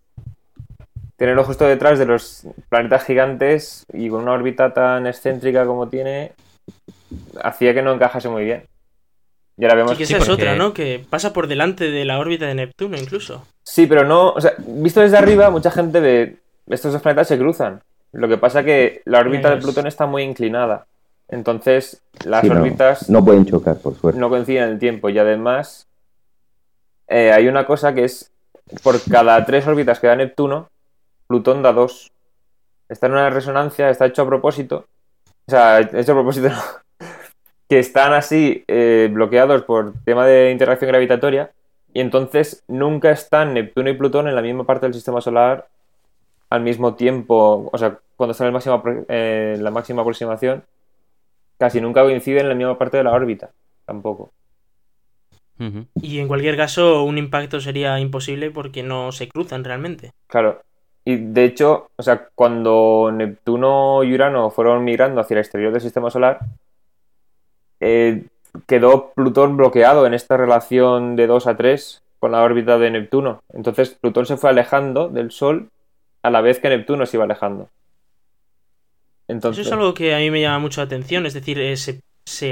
Tenerlo 1.18 1.44
justo 1.44 1.66
detrás 1.66 2.00
de 2.00 2.06
los 2.06 2.48
planetas 2.70 3.06
gigantes 3.06 3.86
y 3.94 4.10
con 4.10 4.22
una 4.22 4.34
órbita 4.34 4.74
tan 4.74 5.08
excéntrica 5.08 5.66
como 5.66 5.88
tiene, 5.88 6.34
hacía 7.42 7.74
que 7.74 7.82
no 7.82 7.94
encajase 7.94 8.30
muy 8.30 8.44
bien. 8.44 8.64
Y 9.58 9.66
ahora 9.66 9.76
vemos 9.76 9.92
sí, 9.92 9.98
que 9.98 10.04
esa 10.04 10.18
es 10.18 10.30
otra, 10.30 10.56
¿no? 10.56 10.74
Que 10.74 11.04
pasa 11.08 11.32
por 11.32 11.48
delante 11.48 11.92
de 11.92 12.06
la 12.06 12.18
órbita 12.20 12.48
de 12.48 12.56
Neptuno 12.56 12.98
incluso. 12.98 13.46
Sí, 13.64 13.86
pero 13.86 14.04
no, 14.04 14.32
o 14.32 14.42
sea, 14.42 14.54
visto 14.58 15.00
desde 15.00 15.18
arriba, 15.18 15.50
mucha 15.52 15.70
gente 15.70 16.00
ve 16.00 16.38
estos 16.70 16.94
dos 16.94 17.02
planetas 17.02 17.28
se 17.28 17.38
cruzan. 17.38 17.82
Lo 18.12 18.28
que 18.28 18.38
pasa 18.38 18.64
que 18.64 19.02
la 19.06 19.20
órbita 19.20 19.50
de 19.50 19.62
Plutón 19.62 19.88
está 19.88 20.06
muy 20.06 20.24
inclinada. 20.24 20.86
Entonces, 21.30 22.02
las 22.26 22.44
órbitas 22.48 23.10
no, 23.10 23.26
pueden 23.26 23.46
chocar, 23.46 23.78
por 23.78 23.96
suerte. 23.96 24.20
No 24.20 24.30
coinciden 24.30 24.64
en 24.64 24.70
el 24.70 24.80
tiempo. 24.80 25.10
Y 25.10 25.18
además, 25.18 25.88
eh, 27.08 27.32
hay 27.32 27.48
una 27.48 27.66
cosa 27.66 27.94
que 27.94 28.04
es 28.04 28.32
por 28.84 29.02
cada 29.10 29.44
tres 29.46 29.66
órbitas 29.66 30.00
que 30.00 30.08
da 30.08 30.16
Neptuno, 30.16 30.70
Plutón 31.28 31.64
da 31.64 31.74
2. 31.74 32.12
Está 32.90 33.08
en 33.08 33.14
una 33.14 33.30
resonancia, 33.30 33.90
está 33.90 34.06
hecho 34.06 34.22
a 34.22 34.28
propósito. 34.28 34.86
O 35.48 35.52
sea, 35.52 35.80
hecho 35.80 36.12
a 36.12 36.16
propósito, 36.16 36.50
no. 36.50 36.62
que 37.70 37.80
están 37.80 38.14
así 38.14 38.64
eh, 38.68 39.10
bloqueados 39.12 39.64
por 39.64 39.94
tema 40.04 40.26
de 40.26 40.52
interacción 40.52 40.90
gravitatoria 40.90 41.52
y 41.94 42.02
entonces 42.02 42.64
nunca 42.68 43.12
están 43.12 43.54
Neptuno 43.54 43.90
y 43.90 43.94
Plutón 43.94 44.28
en 44.28 44.36
la 44.36 44.42
misma 44.42 44.66
parte 44.66 44.86
del 44.86 44.94
sistema 44.94 45.22
solar 45.22 45.68
al 46.50 46.62
mismo 46.62 46.94
tiempo, 46.94 47.70
o 47.72 47.78
sea, 47.80 47.98
cuando 48.16 48.34
están 48.34 48.48
en, 48.48 48.54
máxima, 48.54 48.82
eh, 49.08 49.58
la 49.60 49.72
máxima 49.72 50.04
aproximación, 50.04 50.64
casi 51.58 51.82
nunca 51.82 52.04
coinciden 52.04 52.42
en 52.42 52.50
la 52.50 52.56
misma 52.56 52.78
parte 52.78 52.98
de 52.98 53.04
la 53.04 53.12
órbita, 53.12 53.50
tampoco. 53.86 54.32
Y 56.02 56.20
en 56.20 56.28
cualquier 56.28 56.58
caso, 56.58 57.04
un 57.04 57.18
impacto 57.18 57.60
sería 57.62 58.00
imposible 58.00 58.52
porque 58.52 58.84
no 58.84 59.12
se 59.12 59.30
cruzan 59.30 59.64
realmente. 59.64 60.12
Claro. 60.28 60.62
Y 61.06 61.18
de 61.18 61.44
hecho, 61.44 61.90
o 61.96 62.04
sea, 62.04 62.30
cuando 62.34 63.12
Neptuno 63.14 64.04
y 64.04 64.14
Urano 64.14 64.50
fueron 64.52 64.84
migrando 64.84 65.20
hacia 65.20 65.36
el 65.36 65.42
exterior 65.42 65.72
del 65.72 65.82
sistema 65.82 66.10
solar, 66.10 66.40
eh, 67.80 68.24
quedó 68.68 69.12
Plutón 69.14 69.58
bloqueado 69.58 70.06
en 70.06 70.14
esta 70.14 70.38
relación 70.38 71.16
de 71.16 71.28
2 71.28 71.48
a 71.48 71.58
3 71.58 72.02
con 72.20 72.32
la 72.32 72.42
órbita 72.42 72.78
de 72.78 72.92
Neptuno. 72.92 73.44
Entonces 73.52 73.90
Plutón 74.00 74.26
se 74.26 74.38
fue 74.38 74.50
alejando 74.50 75.10
del 75.10 75.32
Sol 75.32 75.70
a 76.22 76.30
la 76.30 76.40
vez 76.40 76.60
que 76.60 76.70
Neptuno 76.70 77.06
se 77.06 77.18
iba 77.18 77.26
alejando. 77.26 77.70
Entonces... 79.28 79.66
Eso 79.66 79.76
es 79.76 79.80
algo 79.80 79.94
que 79.94 80.16
a 80.16 80.20
mí 80.20 80.32
me 80.32 80.42
llama 80.42 80.60
mucho 80.60 80.80
la 80.80 80.86
atención, 80.86 81.26
es 81.26 81.34
decir, 81.34 81.60
eh, 81.60 81.76
se, 81.76 82.00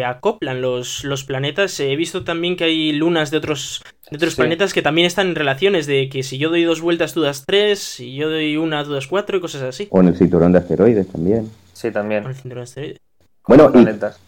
acoplan 0.05 0.61
los, 0.61 1.03
los, 1.03 1.23
planetas. 1.23 1.79
He 1.79 1.95
visto 1.95 2.23
también 2.23 2.55
que 2.55 2.65
hay 2.65 2.91
lunas 2.93 3.31
de 3.31 3.37
otros, 3.37 3.83
de 4.09 4.17
otros 4.17 4.35
planetas 4.35 4.73
que 4.73 4.81
también 4.81 5.07
están 5.07 5.27
en 5.27 5.35
relaciones 5.35 5.87
de 5.87 6.09
que 6.09 6.23
si 6.23 6.37
yo 6.37 6.49
doy 6.49 6.63
dos 6.63 6.81
vueltas 6.81 7.13
tú 7.13 7.21
das 7.21 7.45
tres, 7.45 7.79
si 7.79 8.15
yo 8.15 8.29
doy 8.29 8.57
una 8.57 8.83
tú 8.83 8.93
das 8.93 9.07
cuatro 9.07 9.37
y 9.37 9.41
cosas 9.41 9.63
así. 9.63 9.87
O 9.91 9.99
en 9.99 10.09
el 10.09 10.15
cinturón 10.15 10.51
de 10.51 10.59
asteroides 10.59 11.07
también. 11.07 11.49
Sí, 11.73 11.91
también. 11.91 12.25
el 12.25 12.35
cinturón 12.35 12.63
de 12.63 12.69
asteroides. 12.69 13.01
Bueno, 13.47 13.71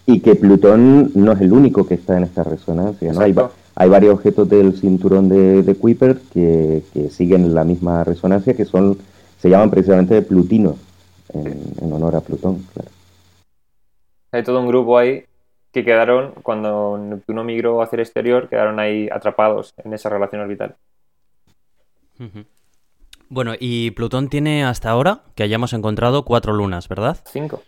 y, 0.08 0.20
que 0.22 0.34
Plutón 0.34 1.12
no 1.14 1.34
es 1.34 1.42
el 1.42 1.54
único 1.54 1.86
que 1.86 1.94
está 1.94 2.18
en 2.18 2.24
esta 2.24 2.44
resonancia, 2.44 3.14
¿no? 3.14 3.22
Hay, 3.22 3.36
hay, 3.76 3.90
varios 3.90 4.16
objetos 4.16 4.50
del 4.50 4.74
cinturón 4.76 5.30
de, 5.30 5.62
de 5.62 5.76
Kuiper 5.76 6.18
que, 6.34 6.82
siguen 7.12 7.54
la 7.54 7.64
misma 7.64 8.04
resonancia, 8.04 8.56
que 8.56 8.66
son 8.66 8.98
se 9.40 9.50
llaman 9.50 9.70
precisamente 9.70 10.22
plutinos, 10.24 10.78
en, 11.34 11.94
honor 11.94 12.16
a 12.16 12.22
Plutón, 12.22 12.66
claro. 12.74 12.90
Hay 14.32 14.42
todo 14.42 14.60
un 14.62 14.68
grupo 14.68 14.98
ahí 14.98 15.24
que 15.74 15.84
quedaron, 15.84 16.34
cuando 16.44 16.98
Neptuno 17.00 17.44
migró 17.44 17.82
hacia 17.82 17.98
el 17.98 18.02
exterior, 18.02 18.48
quedaron 18.48 18.80
ahí 18.80 19.10
atrapados 19.12 19.74
en 19.84 19.94
esa 19.94 20.10
relación 20.10 20.42
orbital. 20.42 20.76
Bueno, 23.28 23.56
y 23.60 23.92
Plutón 23.92 24.30
tiene 24.30 24.64
hasta 24.64 24.92
ahora, 24.92 25.24
que 25.36 25.42
hayamos 25.42 25.74
encontrado, 25.74 26.26
cuatro 26.26 26.54
lunas, 26.54 26.88
¿verdad? 26.88 27.18
Cinco. 27.26 27.64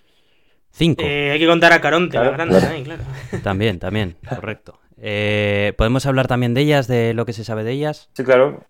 Cinco. 0.70 1.02
Eh, 1.04 1.32
hay 1.32 1.40
que 1.40 1.48
contar 1.48 1.74
a 1.74 1.82
Caronte, 1.82 2.18
la 2.18 2.30
grande 2.30 2.62
También, 2.62 2.84
claro. 2.84 3.04
También, 3.44 3.80
también, 3.80 4.18
correcto. 4.30 4.80
Eh, 4.98 5.74
¿Podemos 5.78 6.06
hablar 6.06 6.28
también 6.28 6.54
de 6.54 6.62
ellas, 6.62 6.88
de 6.88 7.14
lo 7.14 7.26
que 7.26 7.34
se 7.34 7.44
sabe 7.44 7.64
de 7.64 7.72
ellas? 7.72 8.10
Sí, 8.14 8.24
claro. 8.24 8.64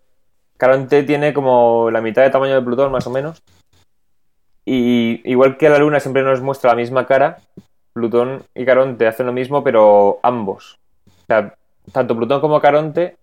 Caronte 0.58 1.04
tiene 1.04 1.34
como 1.34 1.91
la 1.91 2.02
mitad 2.02 2.24
de 2.24 2.30
tamaño 2.30 2.56
de 2.56 2.62
Plutón, 2.62 2.91
más 2.91 3.06
o 3.06 3.12
menos. 3.12 3.43
Y 4.63 5.21
igual 5.30 5.58
que 5.58 5.69
la 5.69 5.78
Luna 5.78 6.00
siempre 6.00 6.24
nos 6.24 6.41
muestra 6.41 6.71
la 6.71 6.78
misma 6.78 7.06
cara, 7.06 7.38
Plutón 7.95 8.43
y 8.53 8.65
Caronte 8.65 9.08
hacen 9.08 9.25
lo 9.25 9.31
mismo, 9.31 9.63
pero 9.63 10.19
ambos. 10.21 10.77
O 11.08 11.25
sea, 11.27 11.55
tanto 11.93 12.15
Plutón 12.15 12.41
como 12.41 12.60
Caronte 12.60 13.15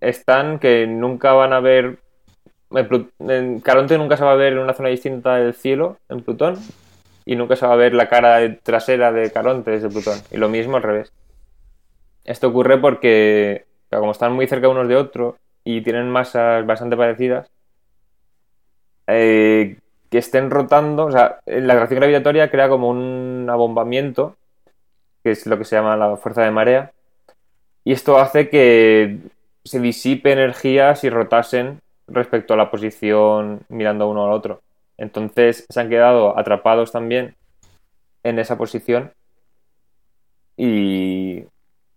están 0.00 0.58
que 0.58 0.86
nunca 0.86 1.34
van 1.34 1.52
a 1.52 1.60
ver. 1.60 1.98
En 3.18 3.60
Caronte 3.60 3.98
nunca 3.98 4.16
se 4.16 4.24
va 4.24 4.32
a 4.32 4.36
ver 4.36 4.54
en 4.54 4.60
una 4.60 4.72
zona 4.72 4.88
distinta 4.88 5.36
del 5.36 5.52
cielo, 5.52 5.98
en 6.08 6.22
Plutón, 6.22 6.56
y 7.26 7.36
nunca 7.36 7.54
se 7.54 7.66
va 7.66 7.74
a 7.74 7.76
ver 7.76 7.92
la 7.92 8.08
cara 8.08 8.56
trasera 8.62 9.12
de 9.12 9.30
Caronte 9.30 9.70
desde 9.70 9.90
Plutón. 9.90 10.18
Y 10.30 10.38
lo 10.38 10.48
mismo 10.48 10.78
al 10.78 10.82
revés. 10.82 11.12
Esto 12.24 12.48
ocurre 12.48 12.78
porque, 12.78 13.66
como 13.90 14.12
están 14.12 14.32
muy 14.32 14.46
cerca 14.46 14.70
unos 14.70 14.88
de 14.88 14.96
otros 14.96 15.34
y 15.62 15.82
tienen 15.82 16.08
masas 16.08 16.64
bastante 16.64 16.96
parecidas, 16.96 17.50
eh, 19.08 19.76
que 20.12 20.18
estén 20.18 20.50
rotando, 20.50 21.06
o 21.06 21.10
sea, 21.10 21.40
la 21.46 21.72
atracción 21.72 22.00
gravitatoria 22.00 22.50
crea 22.50 22.68
como 22.68 22.90
un 22.90 23.46
abombamiento, 23.48 24.36
que 25.24 25.30
es 25.30 25.46
lo 25.46 25.56
que 25.56 25.64
se 25.64 25.74
llama 25.74 25.96
la 25.96 26.18
fuerza 26.18 26.42
de 26.42 26.50
marea, 26.50 26.92
y 27.82 27.94
esto 27.94 28.18
hace 28.18 28.50
que 28.50 29.20
se 29.64 29.80
disipe 29.80 30.30
energías 30.30 31.02
y 31.04 31.08
rotasen 31.08 31.80
respecto 32.08 32.52
a 32.52 32.58
la 32.58 32.70
posición 32.70 33.60
mirando 33.70 34.06
uno 34.06 34.26
al 34.26 34.32
otro. 34.32 34.60
Entonces 34.98 35.64
se 35.66 35.80
han 35.80 35.88
quedado 35.88 36.38
atrapados 36.38 36.92
también 36.92 37.34
en 38.22 38.38
esa 38.38 38.58
posición 38.58 39.12
y 40.58 41.38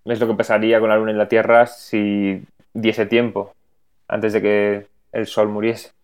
es 0.05 0.19
lo 0.21 0.27
que 0.27 0.35
pasaría 0.35 0.79
con 0.79 0.87
la 0.87 0.95
Luna 0.95 1.11
y 1.11 1.15
la 1.15 1.27
Tierra 1.27 1.67
si 1.67 2.41
diese 2.73 3.05
tiempo 3.07 3.53
antes 4.07 4.31
de 4.31 4.41
que 4.41 4.87
el 5.11 5.27
Sol 5.27 5.49
muriese. 5.49 5.94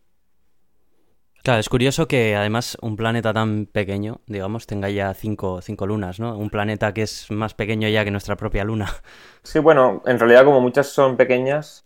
Claro, 1.44 1.60
es 1.60 1.70
curioso 1.70 2.08
que 2.08 2.36
además 2.36 2.78
un 2.82 2.96
planeta 2.96 3.34
tan 3.34 3.66
pequeño, 3.66 4.22
digamos, 4.28 4.68
tenga 4.68 4.90
ya 4.90 5.12
cinco, 5.16 5.62
cinco, 5.62 5.88
lunas, 5.88 6.20
¿no? 6.20 6.38
Un 6.38 6.52
planeta 6.52 6.94
que 6.94 7.02
es 7.02 7.32
más 7.32 7.56
pequeño 7.56 7.88
ya 7.90 8.04
que 8.04 8.12
nuestra 8.12 8.36
propia 8.36 8.64
luna. 8.64 8.88
Sí, 9.44 9.58
bueno, 9.58 10.04
en 10.06 10.20
realidad 10.20 10.46
como 10.46 10.62
muchas 10.62 10.90
son 10.90 11.18
pequeñas, 11.18 11.84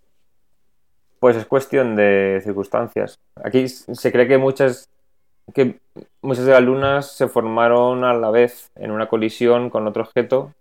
pues 1.22 1.38
es 1.38 1.46
cuestión 1.46 1.96
de 1.96 2.41
circunstancias. 2.44 3.18
Aquí 3.41 3.70
se 3.70 4.12
cree 4.12 4.28
que 4.28 4.38
muchas 4.38 4.89
que 5.54 5.80
muchas 6.22 6.46
de 6.46 6.52
las 6.52 6.62
lunas 6.62 7.12
se 7.15 7.30
formaron 7.30 8.04
a 8.04 8.13
la 8.13 8.30
vez 8.30 8.72
en 8.76 8.91
una 8.91 9.08
colisión 9.08 9.70
con 9.70 9.88
otro 9.88 10.04
objeto 10.04 10.52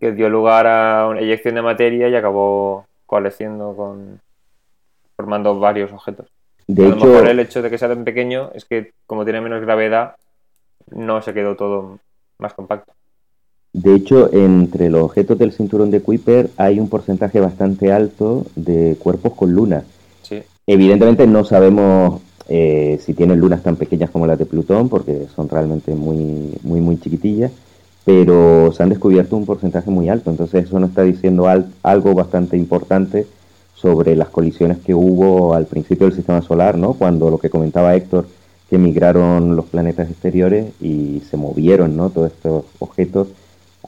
que 0.00 0.12
dio 0.12 0.28
lugar 0.28 0.66
a 0.66 1.08
una 1.08 1.20
eyección 1.20 1.54
de 1.54 1.62
materia 1.62 2.08
y 2.08 2.14
acabó 2.14 2.86
coalesciendo 3.06 3.74
con 3.74 4.20
formando 5.16 5.58
varios 5.58 5.92
objetos. 5.92 6.30
De 6.74 6.88
hecho, 6.88 7.24
el 7.24 7.40
hecho 7.40 7.62
de 7.62 7.70
que 7.70 7.78
sea 7.78 7.88
tan 7.88 8.04
pequeño 8.04 8.52
es 8.54 8.64
que 8.64 8.92
como 9.06 9.24
tiene 9.24 9.40
menos 9.40 9.60
gravedad 9.60 10.14
no 10.92 11.20
se 11.20 11.34
quedó 11.34 11.56
todo 11.56 11.98
más 12.38 12.54
compacto. 12.54 12.92
De 13.72 13.94
hecho, 13.94 14.32
entre 14.32 14.88
los 14.88 15.02
objetos 15.02 15.36
del 15.36 15.52
cinturón 15.52 15.90
de 15.90 16.00
Kuiper 16.00 16.50
hay 16.56 16.78
un 16.78 16.88
porcentaje 16.88 17.40
bastante 17.40 17.92
alto 17.92 18.46
de 18.54 18.96
cuerpos 19.00 19.34
con 19.34 19.52
lunas. 19.52 19.82
Sí. 20.22 20.42
Evidentemente 20.64 21.26
no 21.26 21.44
sabemos 21.44 22.20
eh, 22.48 23.00
si 23.04 23.14
tienen 23.14 23.40
lunas 23.40 23.64
tan 23.64 23.74
pequeñas 23.74 24.10
como 24.10 24.28
las 24.28 24.38
de 24.38 24.46
Plutón, 24.46 24.88
porque 24.88 25.26
son 25.34 25.48
realmente 25.48 25.96
muy, 25.96 26.56
muy, 26.62 26.80
muy 26.80 27.00
chiquitillas, 27.00 27.50
pero 28.04 28.70
se 28.72 28.82
han 28.84 28.90
descubierto 28.90 29.36
un 29.36 29.44
porcentaje 29.46 29.90
muy 29.90 30.08
alto, 30.08 30.30
entonces 30.30 30.66
eso 30.66 30.78
nos 30.78 30.90
está 30.90 31.02
diciendo 31.02 31.48
algo 31.82 32.14
bastante 32.14 32.56
importante 32.56 33.26
sobre 33.80 34.14
las 34.14 34.28
colisiones 34.28 34.78
que 34.78 34.94
hubo 34.94 35.54
al 35.54 35.66
principio 35.66 36.06
del 36.06 36.14
sistema 36.14 36.42
solar, 36.42 36.76
¿no? 36.76 36.92
Cuando 36.94 37.30
lo 37.30 37.38
que 37.38 37.48
comentaba 37.48 37.94
Héctor, 37.94 38.26
que 38.68 38.76
migraron 38.78 39.56
los 39.56 39.66
planetas 39.66 40.10
exteriores 40.10 40.72
y 40.80 41.20
se 41.20 41.36
movieron, 41.36 41.96
¿no? 41.96 42.10
Todos 42.10 42.32
estos 42.32 42.64
objetos 42.78 43.28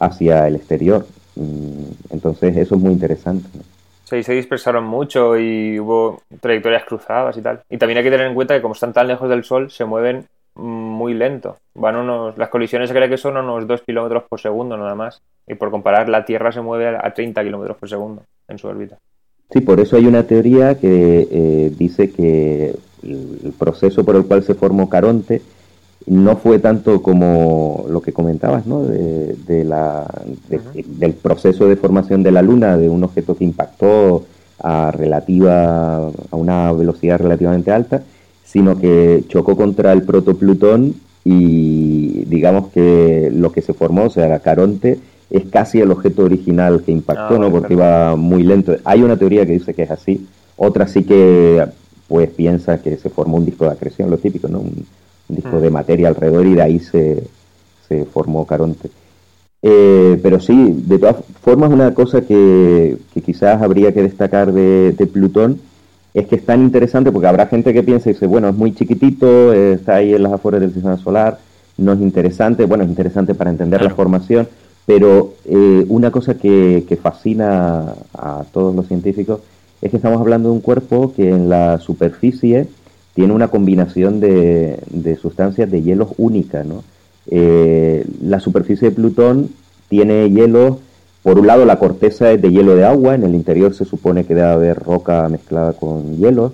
hacia 0.01 0.49
el 0.49 0.57
exterior. 0.57 1.07
Mm, 1.37 2.11
entonces 2.11 2.57
eso 2.57 2.75
es 2.75 2.81
muy 2.81 2.93
interesante. 2.93 3.49
¿no? 3.55 3.63
Sí, 4.05 4.23
se 4.23 4.33
dispersaron 4.33 4.85
mucho 4.85 5.39
y 5.39 5.79
hubo 5.79 6.23
trayectorias 6.41 6.85
cruzadas 6.85 7.37
y 7.37 7.43
tal. 7.43 7.61
Y 7.69 7.77
también 7.77 7.99
hay 7.99 8.05
que 8.05 8.11
tener 8.11 8.27
en 8.27 8.35
cuenta 8.35 8.55
que 8.55 8.63
como 8.63 8.75
están 8.75 8.93
tan 8.93 9.09
lejos 9.09 9.29
del 9.29 9.45
Sol, 9.45 9.71
se 9.71 9.85
mueven 9.85 10.27
muy 10.55 11.15
lento. 11.15 11.57
Van 11.75 11.97
unos, 11.97 12.37
las 12.37 12.49
colisiones 12.49 12.89
se 12.89 12.95
cree 12.95 13.09
que 13.09 13.17
son 13.17 13.37
unos 13.37 13.67
2 13.67 13.83
kilómetros 13.83 14.25
por 14.29 14.41
segundo 14.41 14.77
nada 14.77 14.95
más. 14.95 15.23
Y 15.47 15.55
por 15.55 15.71
comparar, 15.71 16.09
la 16.09 16.25
Tierra 16.25 16.51
se 16.51 16.61
mueve 16.61 16.97
a 16.97 17.15
30 17.15 17.43
kilómetros 17.43 17.77
por 17.77 17.89
segundo 17.89 18.23
en 18.49 18.59
su 18.59 18.69
órbita. 18.69 18.99
Sí, 19.51 19.61
por 19.61 19.81
eso 19.81 19.97
hay 19.97 20.07
una 20.07 20.27
teoría 20.27 20.79
que 20.79 21.29
eh, 21.31 21.73
dice 21.79 22.11
que 22.11 22.75
el 23.03 23.53
proceso 23.59 24.05
por 24.05 24.17
el 24.17 24.25
cual 24.25 24.43
se 24.43 24.55
formó 24.55 24.89
Caronte 24.89 25.43
no 26.07 26.37
fue 26.37 26.59
tanto 26.59 27.03
como 27.03 27.87
lo 27.89 28.01
que 28.01 28.13
comentabas, 28.13 28.67
¿no? 28.67 28.83
De, 28.83 29.65
la, 29.65 30.07
del 30.49 31.13
proceso 31.15 31.69
de 31.69 31.77
formación 31.77 32.23
de 32.23 32.33
la 32.33 32.43
Luna, 32.43 32.77
de 32.77 32.89
un 32.89 33.05
objeto 33.05 33.37
que 33.37 33.45
impactó 33.45 34.25
a, 34.59 34.91
relativa, 34.91 36.07
a 36.07 36.37
una 36.37 36.73
velocidad 36.73 37.19
relativamente 37.19 37.71
alta, 37.71 38.03
sino 38.45 38.79
que 38.79 39.25
chocó 39.29 39.57
contra 39.57 39.93
el 39.93 40.03
protoplutón 40.03 40.95
y 41.25 42.25
digamos 42.25 42.69
que 42.69 43.31
lo 43.33 43.53
que 43.53 43.63
se 43.63 43.75
formó, 43.75 44.07
o 44.07 44.11
sea, 44.11 44.29
la 44.29 44.41
Caronte, 44.41 44.99
es 45.33 45.47
casi 45.47 45.81
el 45.81 45.91
objeto 45.91 46.23
original 46.23 46.83
que 46.83 46.93
impactó, 46.93 47.35
ah, 47.35 47.39
¿no? 47.39 47.51
Porque 47.51 47.75
iba 47.75 48.15
muy 48.17 48.45
lento. 48.45 48.77
Hay 48.85 49.03
una 49.03 49.17
teoría 49.17 49.45
que 49.45 49.55
dice 49.55 49.75
que 49.75 49.83
es 49.83 49.91
así, 49.91 50.27
otra 50.57 50.87
sí 50.87 51.03
que 51.03 51.65
pues 52.07 52.29
piensa 52.31 52.81
que 52.83 52.97
se 52.99 53.09
formó 53.09 53.39
un 53.39 53.47
disco 53.47 53.65
de 53.65 53.71
acreción, 53.71 54.11
lo 54.11 54.19
típico, 54.19 54.47
¿no? 54.47 54.61
un 54.61 54.85
disco 55.29 55.59
de 55.61 55.71
materia 55.71 56.09
alrededor 56.09 56.47
y 56.47 56.55
de 56.55 56.63
ahí 56.63 56.79
se, 56.79 57.23
se 57.89 58.05
formó 58.05 58.47
Caronte. 58.47 58.91
Eh, 59.63 60.19
pero 60.23 60.41
sí, 60.41 60.75
de 60.87 60.99
todas 60.99 61.17
formas, 61.41 61.71
una 61.71 61.95
cosa 61.95 62.23
que, 62.23 62.99
quizás 63.25 63.63
habría 63.63 63.93
que 63.93 64.03
destacar 64.03 64.53
de, 64.53 65.09
Plutón 65.13 65.61
es 66.15 66.27
que 66.27 66.35
es 66.37 66.45
tan 66.45 66.63
interesante 66.63 67.11
porque 67.11 67.29
habrá 67.29 67.47
gente 67.47 67.73
que 67.73 67.83
piensa 67.83 68.11
y 68.11 68.13
dice, 68.13 68.27
bueno, 68.27 68.49
es 68.49 68.55
muy 68.55 68.75
chiquitito, 68.75 69.53
está 69.53 69.97
ahí 69.97 70.13
en 70.13 70.25
las 70.25 70.33
afueras 70.33 70.61
del 70.61 70.73
sistema 70.73 70.99
solar, 70.99 71.39
no 71.79 71.93
es 71.93 72.01
interesante, 72.01 72.67
bueno, 72.67 72.85
es 72.85 72.91
interesante 72.91 73.35
para 73.35 73.51
entender 73.51 73.81
la 73.81 73.91
formación, 73.91 74.47
pero 74.87 75.35
eh, 75.45 75.85
una 75.89 76.11
cosa 76.11 76.35
que, 76.35 76.99
fascina 77.01 77.95
a 78.15 78.45
todos 78.53 78.75
los 78.75 78.89
científicos 78.89 79.41
es 79.81 79.91
que 79.91 79.97
estamos 79.97 80.21
hablando 80.21 80.49
de 80.49 80.55
un 80.55 80.61
cuerpo 80.61 81.13
que 81.15 81.29
en 81.29 81.49
la 81.49 81.79
superficie 81.79 82.67
tiene 83.15 83.33
una 83.33 83.49
combinación 83.49 84.21
de, 84.21 84.79
sustancias 85.21 85.71
de 85.71 85.83
hielos 85.83 86.11
única, 86.19 86.65
¿no? 86.65 86.83
Eh, 87.31 88.05
la 88.23 88.41
superficie 88.41 88.91
de 88.91 88.97
Plutón 88.97 89.51
tiene 89.89 90.31
hielo, 90.31 90.81
por 91.23 91.39
un 91.39 91.47
lado 91.47 91.65
la 91.65 91.79
corteza 91.79 92.33
es 92.33 92.43
de 92.43 92.51
hielo 92.51 92.75
de 92.75 92.85
agua, 92.85 93.15
en 93.15 93.23
el 93.25 93.35
interior 93.35 93.75
se 93.75 93.85
supone 93.85 94.25
que 94.25 94.35
debe 94.35 94.49
haber 94.49 94.79
roca 94.79 95.29
mezclada 95.29 95.75
con 95.75 96.17
hielo, 96.17 96.53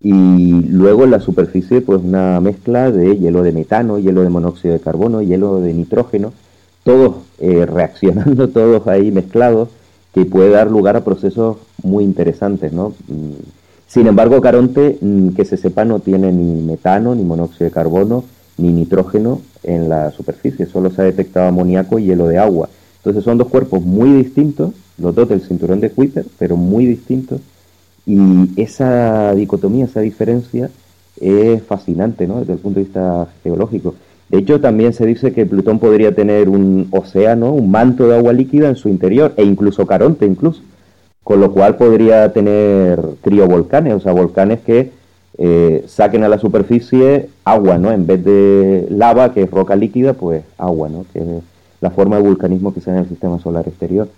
y 0.00 0.62
luego 0.68 1.04
en 1.04 1.12
la 1.12 1.20
superficie 1.20 1.80
pues 1.80 2.00
una 2.02 2.40
mezcla 2.40 2.90
de 2.90 3.18
hielo 3.18 3.42
de 3.42 3.52
metano, 3.52 3.98
hielo 3.98 4.22
de 4.22 4.30
monóxido 4.30 4.74
de 4.74 4.80
carbono, 4.80 5.22
hielo 5.22 5.60
de 5.60 5.74
nitrógeno, 5.74 6.32
todos 6.84 7.16
eh, 7.38 7.66
reaccionando, 7.66 8.48
todos 8.50 8.86
ahí 8.86 9.10
mezclados, 9.10 9.68
que 10.12 10.24
puede 10.24 10.50
dar 10.50 10.70
lugar 10.70 10.96
a 10.96 11.04
procesos 11.04 11.56
muy 11.82 12.04
interesantes, 12.04 12.72
¿no? 12.72 12.94
Mm, 13.08 13.32
sin 13.86 14.06
embargo, 14.06 14.40
Caronte, 14.40 14.98
mm, 15.00 15.30
que 15.30 15.44
se 15.44 15.56
sepa, 15.56 15.84
no 15.84 16.00
tiene 16.00 16.32
ni 16.32 16.62
metano, 16.62 17.14
ni 17.14 17.24
monóxido 17.24 17.66
de 17.66 17.72
carbono, 17.72 18.24
ni 18.58 18.72
nitrógeno 18.72 19.40
en 19.62 19.88
la 19.88 20.10
superficie, 20.10 20.66
solo 20.66 20.90
se 20.90 21.02
ha 21.02 21.04
detectado 21.04 21.48
amoníaco 21.48 21.98
y 21.98 22.06
hielo 22.06 22.28
de 22.28 22.38
agua. 22.38 22.68
Entonces 22.98 23.24
son 23.24 23.38
dos 23.38 23.48
cuerpos 23.48 23.82
muy 23.82 24.12
distintos, 24.12 24.72
los 24.98 25.14
dos 25.14 25.28
del 25.28 25.40
cinturón 25.40 25.80
de 25.80 25.90
Kuiper, 25.90 26.26
pero 26.38 26.56
muy 26.56 26.86
distintos, 26.86 27.40
y 28.06 28.18
esa 28.60 29.34
dicotomía, 29.34 29.84
esa 29.84 30.00
diferencia 30.00 30.70
es 31.20 31.62
fascinante 31.62 32.26
¿no? 32.26 32.40
desde 32.40 32.54
el 32.54 32.58
punto 32.58 32.80
de 32.80 32.84
vista 32.84 33.28
geológico. 33.42 33.94
De 34.28 34.38
hecho, 34.38 34.60
también 34.60 34.92
se 34.92 35.06
dice 35.06 35.32
que 35.32 35.46
Plutón 35.46 35.78
podría 35.78 36.14
tener 36.14 36.48
un 36.48 36.88
océano, 36.90 37.52
un 37.52 37.70
manto 37.70 38.08
de 38.08 38.16
agua 38.16 38.32
líquida 38.32 38.68
en 38.68 38.76
su 38.76 38.88
interior, 38.88 39.32
e 39.36 39.44
incluso 39.44 39.86
Caronte, 39.86 40.26
incluso. 40.26 40.62
Con 41.22 41.40
lo 41.40 41.52
cual 41.52 41.76
podría 41.76 42.32
tener 42.32 43.00
criovolcanes, 43.20 43.94
o 43.94 44.00
sea, 44.00 44.12
volcanes 44.12 44.60
que 44.60 44.90
eh, 45.38 45.84
saquen 45.86 46.24
a 46.24 46.28
la 46.28 46.38
superficie 46.38 47.28
agua, 47.44 47.78
¿no? 47.78 47.92
En 47.92 48.06
vez 48.06 48.24
de 48.24 48.86
lava, 48.90 49.32
que 49.32 49.42
es 49.42 49.50
roca 49.50 49.76
líquida, 49.76 50.14
pues 50.14 50.42
agua, 50.58 50.88
¿no? 50.88 51.04
Que 51.12 51.20
es 51.20 51.26
la 51.80 51.90
forma 51.90 52.16
de 52.16 52.22
vulcanismo 52.22 52.72
que 52.72 52.80
se 52.80 52.90
da 52.90 52.98
en 52.98 53.02
el 53.04 53.08
sistema 53.08 53.38
solar 53.38 53.66
exterior. 53.66 54.08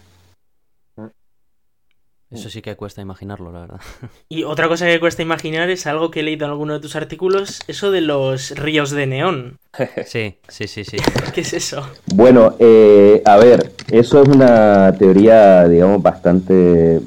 Eso 2.34 2.50
sí 2.50 2.62
que 2.62 2.74
cuesta 2.74 3.00
imaginarlo, 3.00 3.52
la 3.52 3.60
verdad. 3.60 3.80
Y 4.28 4.44
otra 4.44 4.68
cosa 4.68 4.86
que 4.86 4.98
cuesta 4.98 5.22
imaginar 5.22 5.70
es 5.70 5.86
algo 5.86 6.10
que 6.10 6.20
he 6.20 6.22
leído 6.22 6.46
en 6.46 6.50
alguno 6.50 6.74
de 6.74 6.80
tus 6.80 6.96
artículos, 6.96 7.60
eso 7.68 7.90
de 7.90 8.00
los 8.00 8.50
ríos 8.52 8.90
de 8.90 9.06
neón. 9.06 9.58
Sí, 10.06 10.34
sí, 10.48 10.66
sí, 10.66 10.84
sí. 10.84 10.96
¿Qué 11.34 11.40
es 11.40 11.52
eso? 11.52 11.82
Bueno, 12.14 12.54
eh, 12.58 13.22
a 13.24 13.36
ver, 13.36 13.72
eso 13.90 14.22
es 14.22 14.28
una 14.28 14.92
teoría, 14.98 15.68
digamos, 15.68 16.02
bastante 16.02 17.00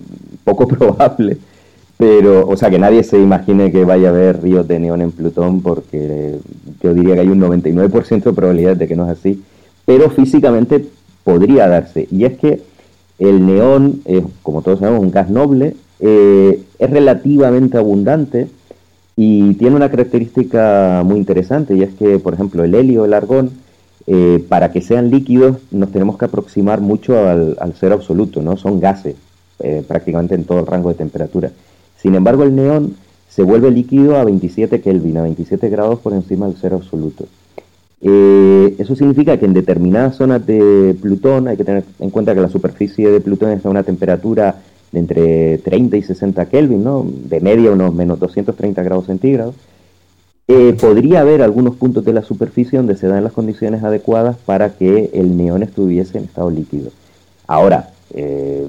poco 0.43 0.67
probable, 0.67 1.37
pero, 1.97 2.47
o 2.47 2.55
sea, 2.55 2.69
que 2.69 2.79
nadie 2.79 3.03
se 3.03 3.17
imagine 3.17 3.71
que 3.71 3.83
vaya 3.83 4.09
a 4.09 4.11
haber 4.11 4.41
ríos 4.41 4.67
de 4.67 4.79
neón 4.79 5.01
en 5.01 5.11
Plutón, 5.11 5.61
porque 5.61 6.37
yo 6.81 6.93
diría 6.93 7.15
que 7.15 7.21
hay 7.21 7.29
un 7.29 7.41
99% 7.41 8.23
de 8.23 8.33
probabilidad 8.33 8.75
de 8.75 8.87
que 8.87 8.95
no 8.95 9.09
es 9.09 9.17
así, 9.17 9.43
pero 9.85 10.09
físicamente 10.09 10.85
podría 11.23 11.67
darse. 11.67 12.07
Y 12.11 12.23
es 12.23 12.37
que 12.37 12.61
el 13.19 13.45
neón, 13.45 14.01
es, 14.05 14.23
como 14.43 14.61
todos 14.61 14.79
sabemos, 14.79 15.01
un 15.01 15.11
gas 15.11 15.29
noble, 15.29 15.75
eh, 15.99 16.63
es 16.77 16.89
relativamente 16.89 17.77
abundante 17.77 18.47
y 19.15 19.55
tiene 19.55 19.75
una 19.75 19.89
característica 19.89 21.01
muy 21.03 21.17
interesante 21.17 21.75
y 21.75 21.81
es 21.81 21.93
que, 21.95 22.19
por 22.19 22.35
ejemplo, 22.35 22.63
el 22.63 22.75
helio, 22.75 23.05
el 23.05 23.13
argón, 23.13 23.51
eh, 24.05 24.45
para 24.47 24.71
que 24.71 24.81
sean 24.81 25.09
líquidos 25.09 25.57
nos 25.71 25.91
tenemos 25.91 26.17
que 26.17 26.25
aproximar 26.25 26.79
mucho 26.79 27.27
al, 27.27 27.73
cero 27.77 27.95
absoluto, 27.95 28.41
¿no? 28.41 28.55
Son 28.55 28.79
gases 28.79 29.15
eh, 29.59 29.83
prácticamente 29.85 30.35
en 30.35 30.45
todo 30.45 30.59
el 30.59 30.67
rango 30.67 30.89
de 30.89 30.95
temperatura. 30.95 31.51
Sin 31.97 32.15
embargo, 32.15 32.43
el 32.43 32.55
neón 32.55 32.95
se 33.27 33.43
vuelve 33.43 33.71
líquido 33.71 34.15
a 34.15 34.23
27 34.23 34.81
Kelvin, 34.81 35.17
a 35.17 35.23
27 35.23 35.67
grados 35.69 35.99
por 35.99 36.13
encima 36.13 36.45
del 36.45 36.55
cero 36.59 36.77
absoluto. 36.77 37.25
Eh, 38.01 38.75
eso 38.77 38.95
significa 38.95 39.37
que 39.37 39.45
en 39.45 39.53
determinadas 39.53 40.15
zonas 40.15 40.45
de 40.45 40.95
Plutón 41.01 41.47
hay 41.47 41.57
que 41.57 41.63
tener 41.63 41.83
en 41.99 42.09
cuenta 42.11 42.35
que 42.35 42.41
la 42.41 42.49
superficie 42.49 43.09
de 43.09 43.21
Plutón 43.21 43.51
está 43.51 43.69
a 43.69 43.71
una 43.71 43.83
temperatura 43.83 44.55
de 44.91 44.99
entre 44.99 45.57
30 45.59 45.97
y 45.97 46.03
60 46.03 46.45
Kelvin, 46.45 46.83
¿no? 46.83 47.05
de 47.07 47.39
media 47.39 47.71
unos 47.71 47.93
menos 47.93 48.19
230 48.19 48.83
grados 48.83 49.07
centígrados. 49.07 49.55
Eh, 50.47 50.77
podría 50.79 51.21
haber 51.21 51.41
algunos 51.41 51.75
puntos 51.75 52.05
de 52.05 52.13
la 52.13 52.21
superficie 52.21 52.77
donde 52.77 52.95
se 52.95 53.07
dan 53.07 53.23
las 53.23 53.33
condiciones 53.33 53.83
adecuadas 53.83 54.37
para 54.37 54.69
que 54.69 55.09
el 55.13 55.35
neón 55.35 55.61
estuviese 55.61 56.17
en 56.17 56.23
estado 56.23 56.49
líquido. 56.49 56.91
Ahora, 57.47 57.89
eh, 58.13 58.65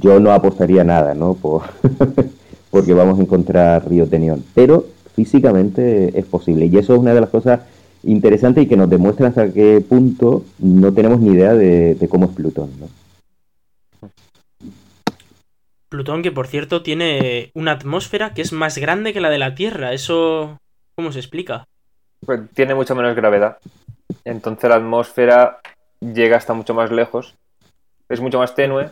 yo 0.00 0.18
no 0.18 0.32
apostaría 0.32 0.82
nada, 0.82 1.14
¿no? 1.14 1.36
porque 2.70 2.94
vamos 2.94 3.18
a 3.18 3.22
encontrar 3.22 3.88
ríos 3.88 4.10
de 4.10 4.18
neón, 4.18 4.44
pero 4.54 4.86
físicamente 5.14 6.18
es 6.18 6.24
posible 6.24 6.66
y 6.66 6.76
eso 6.76 6.94
es 6.94 7.00
una 7.00 7.14
de 7.14 7.20
las 7.20 7.30
cosas 7.30 7.60
interesante 8.02 8.62
y 8.62 8.68
que 8.68 8.76
nos 8.76 8.88
demuestra 8.88 9.28
hasta 9.28 9.52
qué 9.52 9.84
punto 9.86 10.44
no 10.58 10.92
tenemos 10.92 11.20
ni 11.20 11.32
idea 11.32 11.54
de, 11.54 11.96
cómo 12.08 12.26
es 12.26 12.32
Plutón. 12.32 12.70
¿no? 12.78 12.88
Plutón, 15.88 16.22
que 16.22 16.32
por 16.32 16.46
cierto 16.46 16.82
tiene 16.82 17.50
una 17.54 17.72
atmósfera 17.72 18.32
que 18.32 18.42
es 18.42 18.52
más 18.52 18.78
grande 18.78 19.12
que 19.12 19.20
la 19.20 19.30
de 19.30 19.38
la 19.38 19.54
Tierra. 19.54 19.92
¿Eso 19.92 20.58
cómo 20.94 21.12
se 21.12 21.18
explica? 21.18 21.64
Pues 22.24 22.40
tiene 22.54 22.74
mucha 22.74 22.94
menos 22.94 23.16
gravedad. 23.16 23.58
Entonces 24.24 24.70
la 24.70 24.76
atmósfera 24.76 25.58
llega 26.00 26.36
hasta 26.36 26.54
mucho 26.54 26.74
más 26.74 26.90
lejos. 26.90 27.34
Es 28.08 28.20
mucho 28.20 28.38
más 28.38 28.54
tenue. 28.54 28.90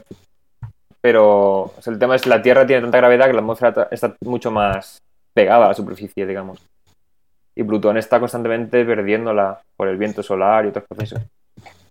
Pero 1.01 1.73
el 1.87 1.99
tema 1.99 2.17
es 2.17 2.23
que 2.23 2.31
la 2.31 2.43
Tierra 2.43 2.67
tiene 2.67 2.83
tanta 2.83 2.99
gravedad 2.99 3.27
que 3.27 3.33
la 3.33 3.41
atmósfera 3.41 3.89
está 3.91 4.17
mucho 4.25 4.51
más 4.51 5.01
pegada 5.33 5.67
a 5.67 5.69
la 5.69 5.75
superficie, 5.75 6.27
digamos 6.27 6.61
y 7.59 7.65
Plutón 7.65 7.97
está 7.97 8.21
constantemente 8.21 8.85
perdiéndola 8.85 9.61
por 9.77 9.89
el 9.89 9.97
viento 9.97 10.23
solar 10.23 10.65
y 10.65 10.69
otros 10.69 10.85
procesos. 10.85 11.21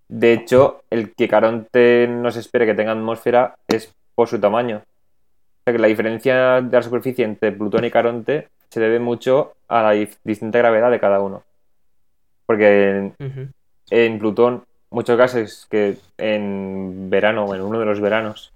De 0.08 0.32
hecho, 0.32 0.84
el 0.90 1.14
que 1.14 1.28
Caronte 1.28 2.08
no 2.10 2.32
se 2.32 2.40
espere 2.40 2.66
que 2.66 2.74
tenga 2.74 2.94
atmósfera 2.94 3.56
es 3.68 3.94
por 4.16 4.30
su 4.30 4.40
tamaño. 4.40 4.78
O 4.78 5.64
sea 5.66 5.74
que 5.74 5.80
la 5.80 5.90
diferencia 5.90 6.62
de 6.62 6.72
la 6.72 6.82
superficie 6.82 7.26
entre 7.26 7.52
Plutón 7.52 7.84
y 7.84 7.92
Caronte 7.92 8.48
se 8.70 8.80
debe 8.80 9.00
mucho 9.00 9.56
a 9.68 9.84
la 9.84 10.08
distinta 10.24 10.60
gravedad 10.60 10.90
de 10.90 11.02
cada 11.02 11.20
uno. 11.20 11.44
Porque 12.46 13.12
en, 13.90 14.20
Plutón, 14.20 14.64
muchos 14.90 15.18
gases 15.18 15.68
que 15.70 15.98
en 16.18 17.10
verano 17.10 17.44
o 17.44 17.56
en 17.56 17.62
uno 17.62 17.78
de 17.78 17.86
los 17.86 18.00
veranos 18.00 18.54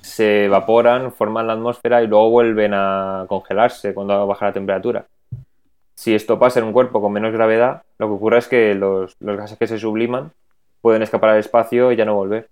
se 0.00 0.46
evaporan, 0.46 1.12
forman 1.12 1.46
la 1.46 1.52
atmósfera 1.52 2.02
y 2.02 2.08
luego 2.08 2.30
vuelven 2.30 2.72
a 2.74 3.26
congelarse 3.28 3.94
cuando 3.94 4.26
baja 4.26 4.46
la 4.46 4.52
temperatura 4.52 5.06
si 5.96 6.14
esto 6.14 6.38
pasa 6.38 6.60
en 6.60 6.66
un 6.66 6.72
cuerpo 6.72 7.00
con 7.00 7.12
menos 7.12 7.32
gravedad, 7.32 7.82
lo 7.98 8.06
que 8.06 8.12
ocurre 8.12 8.38
es 8.38 8.48
que 8.48 8.74
los, 8.74 9.16
gases 9.18 9.58
que 9.58 9.66
se 9.66 9.78
subliman 9.78 10.30
pueden 10.82 11.02
escapar 11.02 11.30
al 11.30 11.40
espacio 11.40 11.90
y 11.90 11.96
ya 11.96 12.04
no 12.04 12.14
volver. 12.14 12.50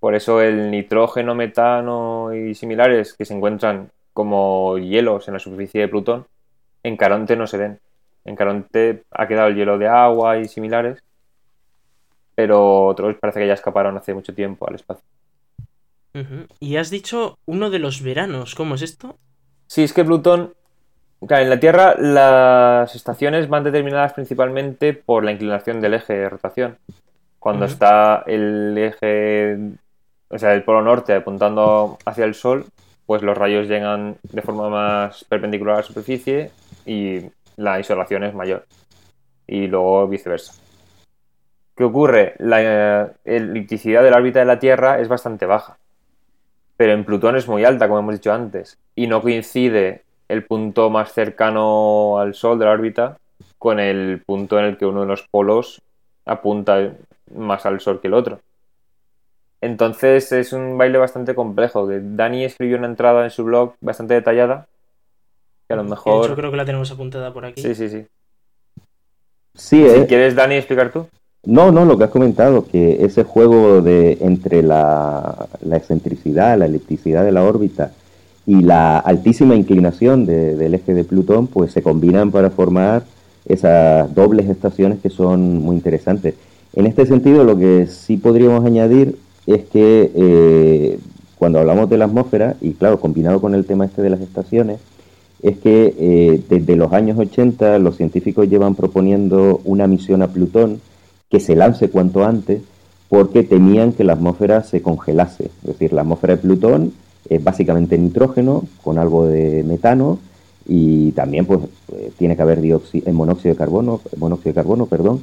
Por 0.00 0.14
eso 0.14 0.40
el 0.40 0.70
nitrógeno, 0.70 1.34
metano 1.34 2.34
y 2.34 2.54
similares 2.54 3.12
que 3.12 3.26
se 3.26 3.34
encuentran 3.34 3.90
como 4.14 4.78
hielos 4.78 5.28
en 5.28 5.34
la 5.34 5.40
superficie 5.40 5.82
de 5.82 5.88
Plutón, 5.88 6.26
en 6.82 6.96
Caronte 6.96 7.36
no 7.36 7.46
se 7.46 7.58
ven. 7.58 7.78
En 8.24 8.36
Caronte 8.36 9.04
ha 9.10 9.28
quedado 9.28 9.48
el 9.48 9.56
hielo 9.56 9.76
de 9.76 9.88
agua 9.88 10.38
y 10.38 10.48
similares, 10.48 11.02
pero 12.34 12.86
otros 12.86 13.16
parece 13.20 13.40
que 13.40 13.48
ya 13.48 13.54
escaparon 13.54 13.98
hace 13.98 14.14
mucho 14.14 14.34
tiempo 14.34 14.66
al 14.66 14.76
espacio. 14.76 15.04
Y 16.58 16.76
has 16.76 16.90
dicho 16.90 17.38
uno 17.44 17.68
de 17.68 17.78
los 17.78 18.02
veranos, 18.02 18.54
¿cómo 18.54 18.74
es 18.76 18.82
esto? 18.82 19.18
Sí, 19.66 19.82
es 19.82 19.92
que 19.92 20.04
Plutón 20.04 20.54
en 21.28 21.50
la 21.50 21.60
Tierra 21.60 21.94
las 21.98 22.94
estaciones 22.94 23.48
van 23.48 23.64
determinadas 23.64 24.14
principalmente 24.14 24.94
por 24.94 25.24
la 25.24 25.32
inclinación 25.32 25.80
del 25.80 25.94
eje 25.94 26.14
de 26.14 26.28
rotación. 26.28 26.78
Cuando 27.38 27.66
está 27.66 28.24
el 28.26 28.76
eje, 28.76 29.58
o 30.28 30.38
sea, 30.38 30.52
el 30.52 30.62
polo 30.62 30.82
norte 30.82 31.14
apuntando 31.14 31.98
hacia 32.04 32.24
el 32.24 32.34
Sol, 32.34 32.66
pues 33.06 33.22
los 33.22 33.36
rayos 33.36 33.68
llegan 33.68 34.16
de 34.22 34.42
forma 34.42 34.68
más 34.68 35.24
perpendicular 35.24 35.74
a 35.74 35.78
la 35.78 35.82
superficie 35.82 36.50
y 36.86 37.22
la 37.56 37.78
insolación 37.78 38.24
es 38.24 38.34
mayor. 38.34 38.66
Y 39.46 39.66
luego 39.66 40.06
viceversa. 40.06 40.54
¿Qué 41.76 41.84
ocurre? 41.84 42.34
La 42.38 42.58
eh, 42.62 43.10
elipticidad 43.24 44.02
de 44.02 44.10
la 44.10 44.18
órbita 44.18 44.38
de 44.38 44.44
la 44.44 44.58
Tierra 44.58 45.00
es 45.00 45.08
bastante 45.08 45.46
baja. 45.46 45.78
Pero 46.76 46.92
en 46.92 47.04
Plutón 47.04 47.36
es 47.36 47.48
muy 47.48 47.64
alta, 47.64 47.88
como 47.88 48.00
hemos 48.00 48.14
dicho 48.14 48.32
antes. 48.32 48.78
Y 48.94 49.06
no 49.06 49.22
coincide 49.22 50.04
el 50.30 50.44
punto 50.44 50.90
más 50.90 51.12
cercano 51.12 52.18
al 52.18 52.34
Sol 52.34 52.58
de 52.58 52.64
la 52.64 52.70
órbita 52.70 53.16
con 53.58 53.80
el 53.80 54.22
punto 54.24 54.58
en 54.58 54.64
el 54.64 54.76
que 54.78 54.86
uno 54.86 55.00
de 55.02 55.06
los 55.06 55.22
polos 55.30 55.82
apunta 56.24 56.92
más 57.34 57.66
al 57.66 57.80
Sol 57.80 58.00
que 58.00 58.08
el 58.08 58.14
otro. 58.14 58.40
Entonces 59.60 60.30
es 60.32 60.52
un 60.52 60.78
baile 60.78 60.98
bastante 60.98 61.34
complejo. 61.34 61.86
Que 61.86 62.00
Dani 62.00 62.44
escribió 62.44 62.78
una 62.78 62.86
entrada 62.86 63.24
en 63.24 63.30
su 63.30 63.44
blog 63.44 63.74
bastante 63.80 64.14
detallada. 64.14 64.66
Que 65.68 65.74
a 65.74 65.76
lo 65.76 65.84
mejor. 65.84 66.20
De 66.20 66.26
hecho, 66.28 66.36
creo 66.36 66.50
que 66.50 66.56
la 66.56 66.64
tenemos 66.64 66.90
apuntada 66.90 67.32
por 67.32 67.44
aquí. 67.44 67.60
Sí, 67.60 67.74
sí, 67.74 67.88
sí. 67.88 68.06
Sí, 69.54 69.82
Si 69.82 69.84
eh. 69.84 70.06
quieres, 70.06 70.34
Dani, 70.34 70.54
explicar 70.54 70.90
tú. 70.90 71.08
No, 71.44 71.72
no, 71.72 71.84
lo 71.84 71.98
que 71.98 72.04
has 72.04 72.10
comentado, 72.10 72.66
que 72.66 73.04
ese 73.04 73.24
juego 73.24 73.80
de 73.80 74.18
entre 74.20 74.62
la, 74.62 75.48
la 75.60 75.76
excentricidad, 75.76 76.56
la 76.56 76.66
elipticidad 76.66 77.24
de 77.24 77.32
la 77.32 77.42
órbita 77.42 77.92
y 78.50 78.62
la 78.62 78.98
altísima 78.98 79.54
inclinación 79.54 80.26
de- 80.26 80.56
del 80.56 80.74
eje 80.74 80.92
de 80.92 81.04
Plutón, 81.04 81.46
pues 81.46 81.70
se 81.72 81.82
combinan 81.82 82.32
para 82.32 82.50
formar 82.50 83.04
esas 83.46 84.12
dobles 84.12 84.48
estaciones 84.48 84.98
que 85.00 85.08
son 85.08 85.58
muy 85.62 85.76
interesantes. 85.76 86.34
En 86.74 86.86
este 86.86 87.06
sentido, 87.06 87.44
lo 87.44 87.56
que 87.56 87.86
sí 87.86 88.16
podríamos 88.16 88.64
añadir 88.64 89.16
es 89.46 89.62
que 89.66 90.10
eh, 90.14 90.98
cuando 91.38 91.60
hablamos 91.60 91.88
de 91.90 91.96
la 91.98 92.06
atmósfera, 92.06 92.56
y 92.60 92.72
claro, 92.72 92.98
combinado 93.00 93.40
con 93.40 93.54
el 93.54 93.64
tema 93.64 93.84
este 93.84 94.02
de 94.02 94.10
las 94.10 94.20
estaciones, 94.20 94.78
es 95.42 95.56
que 95.58 95.94
eh, 95.98 96.40
desde 96.50 96.74
los 96.76 96.92
años 96.92 97.18
80 97.18 97.78
los 97.78 97.96
científicos 97.96 98.48
llevan 98.48 98.74
proponiendo 98.74 99.60
una 99.64 99.86
misión 99.86 100.22
a 100.22 100.28
Plutón 100.28 100.80
que 101.30 101.38
se 101.40 101.54
lance 101.54 101.88
cuanto 101.88 102.24
antes 102.24 102.62
porque 103.08 103.44
temían 103.44 103.92
que 103.92 104.02
la 104.04 104.14
atmósfera 104.14 104.64
se 104.64 104.82
congelase. 104.82 105.44
Es 105.62 105.66
decir, 105.68 105.92
la 105.92 106.00
atmósfera 106.02 106.34
de 106.34 106.42
Plutón 106.42 106.92
es 107.28 107.42
básicamente 107.42 107.96
nitrógeno 107.98 108.64
con 108.82 108.98
algo 108.98 109.26
de 109.26 109.62
metano 109.64 110.18
y 110.66 111.12
también 111.12 111.46
pues 111.46 111.60
eh, 111.92 112.10
tiene 112.18 112.36
que 112.36 112.42
haber 112.42 112.60
dioxi- 112.62 113.02
eh, 113.06 113.12
monóxido 113.12 113.54
de 113.54 113.58
carbono, 113.58 114.00
monóxido 114.16 114.50
de 114.50 114.54
carbono, 114.54 114.86
perdón, 114.86 115.20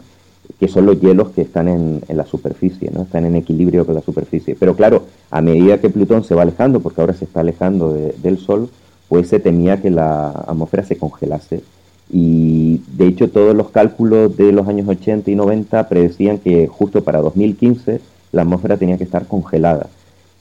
que 0.60 0.68
son 0.68 0.86
los 0.86 1.00
hielos 1.02 1.30
que 1.30 1.42
están 1.42 1.68
en, 1.68 2.02
en 2.08 2.18
la 2.18 2.26
superficie, 2.26 2.90
¿no? 2.94 3.02
Están 3.04 3.26
en 3.26 3.36
equilibrio 3.36 3.86
con 3.86 3.96
la 3.96 4.02
superficie. 4.02 4.56
Pero 4.60 4.76
claro, 4.76 5.04
a 5.30 5.42
medida 5.42 5.80
que 5.80 5.90
Plutón 5.90 6.24
se 6.24 6.36
va 6.36 6.44
alejando, 6.44 6.80
porque 6.80 7.02
ahora 7.02 7.14
se 7.14 7.26
está 7.26 7.42
alejando 7.42 7.94
de- 7.94 8.16
del 8.24 8.38
Sol, 8.38 8.70
pues 9.10 9.28
se 9.28 9.40
temía 9.40 9.82
que 9.82 9.90
la 9.90 10.30
atmósfera 10.30 10.84
se 10.84 10.98
congelase. 10.98 11.62
Y 12.10 12.82
de 12.98 13.08
hecho 13.08 13.30
todos 13.30 13.54
los 13.56 13.70
cálculos 13.70 14.36
de 14.38 14.52
los 14.54 14.68
años 14.68 14.88
80 14.88 15.30
y 15.30 15.36
90 15.36 15.90
predecían 15.90 16.38
que 16.38 16.68
justo 16.68 17.04
para 17.04 17.20
2015 17.22 18.00
la 18.32 18.44
atmósfera 18.44 18.78
tenía 18.78 18.98
que 18.98 19.04
estar 19.04 19.28
congelada. 19.28 19.88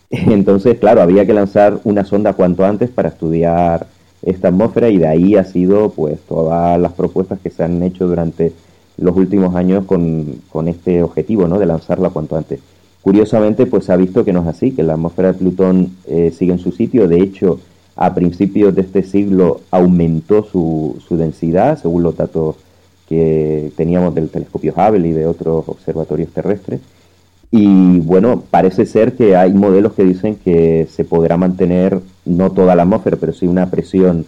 Entonces, 0.10 0.78
claro, 0.78 1.02
había 1.02 1.26
que 1.26 1.34
lanzar 1.34 1.80
una 1.84 2.04
sonda 2.04 2.34
cuanto 2.34 2.64
antes 2.64 2.90
para 2.90 3.08
estudiar 3.08 3.86
esta 4.22 4.48
atmósfera 4.48 4.88
y 4.88 4.98
de 4.98 5.06
ahí 5.06 5.34
ha 5.36 5.44
sido 5.44 5.90
pues 5.90 6.20
todas 6.28 6.80
las 6.80 6.92
propuestas 6.92 7.38
que 7.40 7.50
se 7.50 7.62
han 7.62 7.82
hecho 7.82 8.06
durante 8.06 8.52
los 8.98 9.16
últimos 9.16 9.54
años 9.54 9.84
con, 9.84 10.40
con 10.50 10.68
este 10.68 11.02
objetivo, 11.02 11.48
¿no? 11.48 11.58
De 11.58 11.66
lanzarla 11.66 12.10
cuanto 12.10 12.36
antes. 12.36 12.60
Curiosamente, 13.02 13.66
pues 13.66 13.84
se 13.84 13.92
ha 13.92 13.96
visto 13.96 14.24
que 14.24 14.32
no 14.32 14.40
es 14.42 14.48
así, 14.48 14.72
que 14.72 14.82
la 14.82 14.94
atmósfera 14.94 15.32
de 15.32 15.38
Plutón 15.38 15.96
eh, 16.06 16.32
sigue 16.36 16.52
en 16.52 16.58
su 16.58 16.72
sitio. 16.72 17.06
De 17.06 17.20
hecho, 17.20 17.60
a 17.94 18.14
principios 18.14 18.74
de 18.74 18.82
este 18.82 19.02
siglo 19.02 19.60
aumentó 19.70 20.42
su, 20.44 20.96
su 21.06 21.16
densidad, 21.16 21.80
según 21.80 22.02
los 22.02 22.16
datos 22.16 22.56
que 23.08 23.70
teníamos 23.76 24.14
del 24.14 24.28
telescopio 24.28 24.74
Hubble 24.76 25.06
y 25.06 25.12
de 25.12 25.26
otros 25.26 25.68
observatorios 25.68 26.30
terrestres. 26.30 26.80
Y 27.50 28.00
bueno, 28.00 28.42
parece 28.50 28.86
ser 28.86 29.14
que 29.14 29.36
hay 29.36 29.52
modelos 29.52 29.92
que 29.92 30.04
dicen 30.04 30.36
que 30.36 30.88
se 30.90 31.04
podrá 31.04 31.36
mantener 31.36 32.00
no 32.24 32.50
toda 32.50 32.74
la 32.74 32.82
atmósfera, 32.82 33.16
pero 33.16 33.32
sí 33.32 33.46
una 33.46 33.70
presión, 33.70 34.26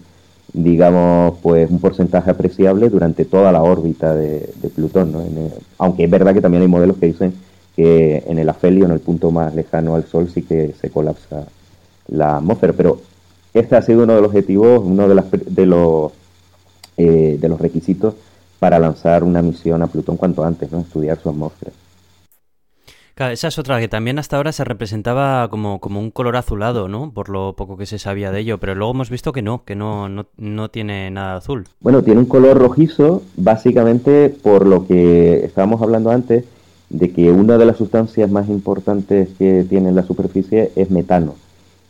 digamos, 0.53 1.39
pues 1.43 1.71
un 1.71 1.81
porcentaje 1.81 2.31
apreciable 2.31 2.89
durante 2.89 3.25
toda 3.25 3.53
la 3.53 3.63
órbita 3.63 4.15
de, 4.15 4.49
Plutón. 4.75 5.13
¿no? 5.13 5.23
Aunque 5.79 6.05
es 6.05 6.11
verdad 6.11 6.35
que 6.35 6.41
también 6.41 6.63
hay 6.63 6.69
modelos 6.69 6.97
que 6.99 7.07
dicen 7.07 7.35
que 7.75 8.25
en 8.27 8.39
el 8.39 8.49
afelio, 8.49 8.85
en 8.85 8.93
el 8.93 9.01
punto 9.01 9.31
más 9.31 9.55
lejano 9.55 9.95
al 9.95 10.05
Sol, 10.05 10.29
sí 10.33 10.43
que 10.43 10.75
se 10.81 10.91
colapsa 10.91 11.47
la 12.09 12.37
atmósfera. 12.37 12.73
Pero 12.73 13.01
este 13.55 13.77
ha 13.77 13.83
sido 13.83 14.05
uno 14.05 14.15
de 14.15 14.21
los 14.21 14.29
objetivos, 14.29 14.83
uno 14.85 15.09
de, 15.09 15.15
las, 15.15 15.27
de, 15.31 15.67
los, 15.67 16.13
eh, 16.97 17.37
de 17.41 17.49
los 17.49 17.61
requisitos 17.61 18.15
para 18.59 18.79
lanzar 18.79 19.25
una 19.25 19.43
misión 19.43 19.83
a 19.83 19.87
Plutón 19.87 20.17
cuanto 20.17 20.45
antes, 20.45 20.71
¿no? 20.73 20.81
estudiar 20.81 21.19
su 21.19 21.29
atmósfera. 21.29 21.73
Claro, 23.19 23.33
esa 23.33 23.49
es 23.49 23.59
otra 23.59 23.81
que 23.81 23.89
también 23.89 24.21
hasta 24.21 24.37
ahora 24.37 24.53
se 24.53 24.63
representaba 24.63 25.49
como, 25.51 25.81
como 25.81 25.99
un 25.99 26.13
color 26.13 26.37
azulado, 26.37 26.87
¿no? 26.87 27.11
Por 27.11 27.31
lo 27.31 27.55
poco 27.55 27.77
que 27.77 27.85
se 27.85 27.99
sabía 27.99 28.31
de 28.31 28.39
ello, 28.39 28.59
pero 28.59 28.77
luego 28.77 28.93
hemos 28.93 29.11
visto 29.11 29.33
que 29.33 29.43
no, 29.43 29.65
que 29.65 29.75
no, 29.75 30.09
no, 30.09 30.27
no 30.37 30.69
tiene 30.69 31.11
nada 31.11 31.35
azul. 31.39 31.67
Bueno, 31.81 32.05
tiene 32.05 32.21
un 32.21 32.27
color 32.27 32.57
rojizo, 32.57 33.25
básicamente 33.37 34.29
por 34.29 34.69
lo 34.69 34.87
que 34.87 35.45
estábamos 35.45 35.83
hablando 35.83 36.13
antes, 36.13 36.45
de 36.91 37.11
que 37.11 37.33
una 37.33 37.59
de 37.59 37.67
las 37.67 37.79
sustancias 37.79 38.31
más 38.31 38.49
importantes 38.49 39.31
que 39.37 39.67
tiene 39.69 39.89
en 39.89 39.97
la 39.97 40.05
superficie 40.05 40.71
es 40.77 40.93
metano. 40.93 41.35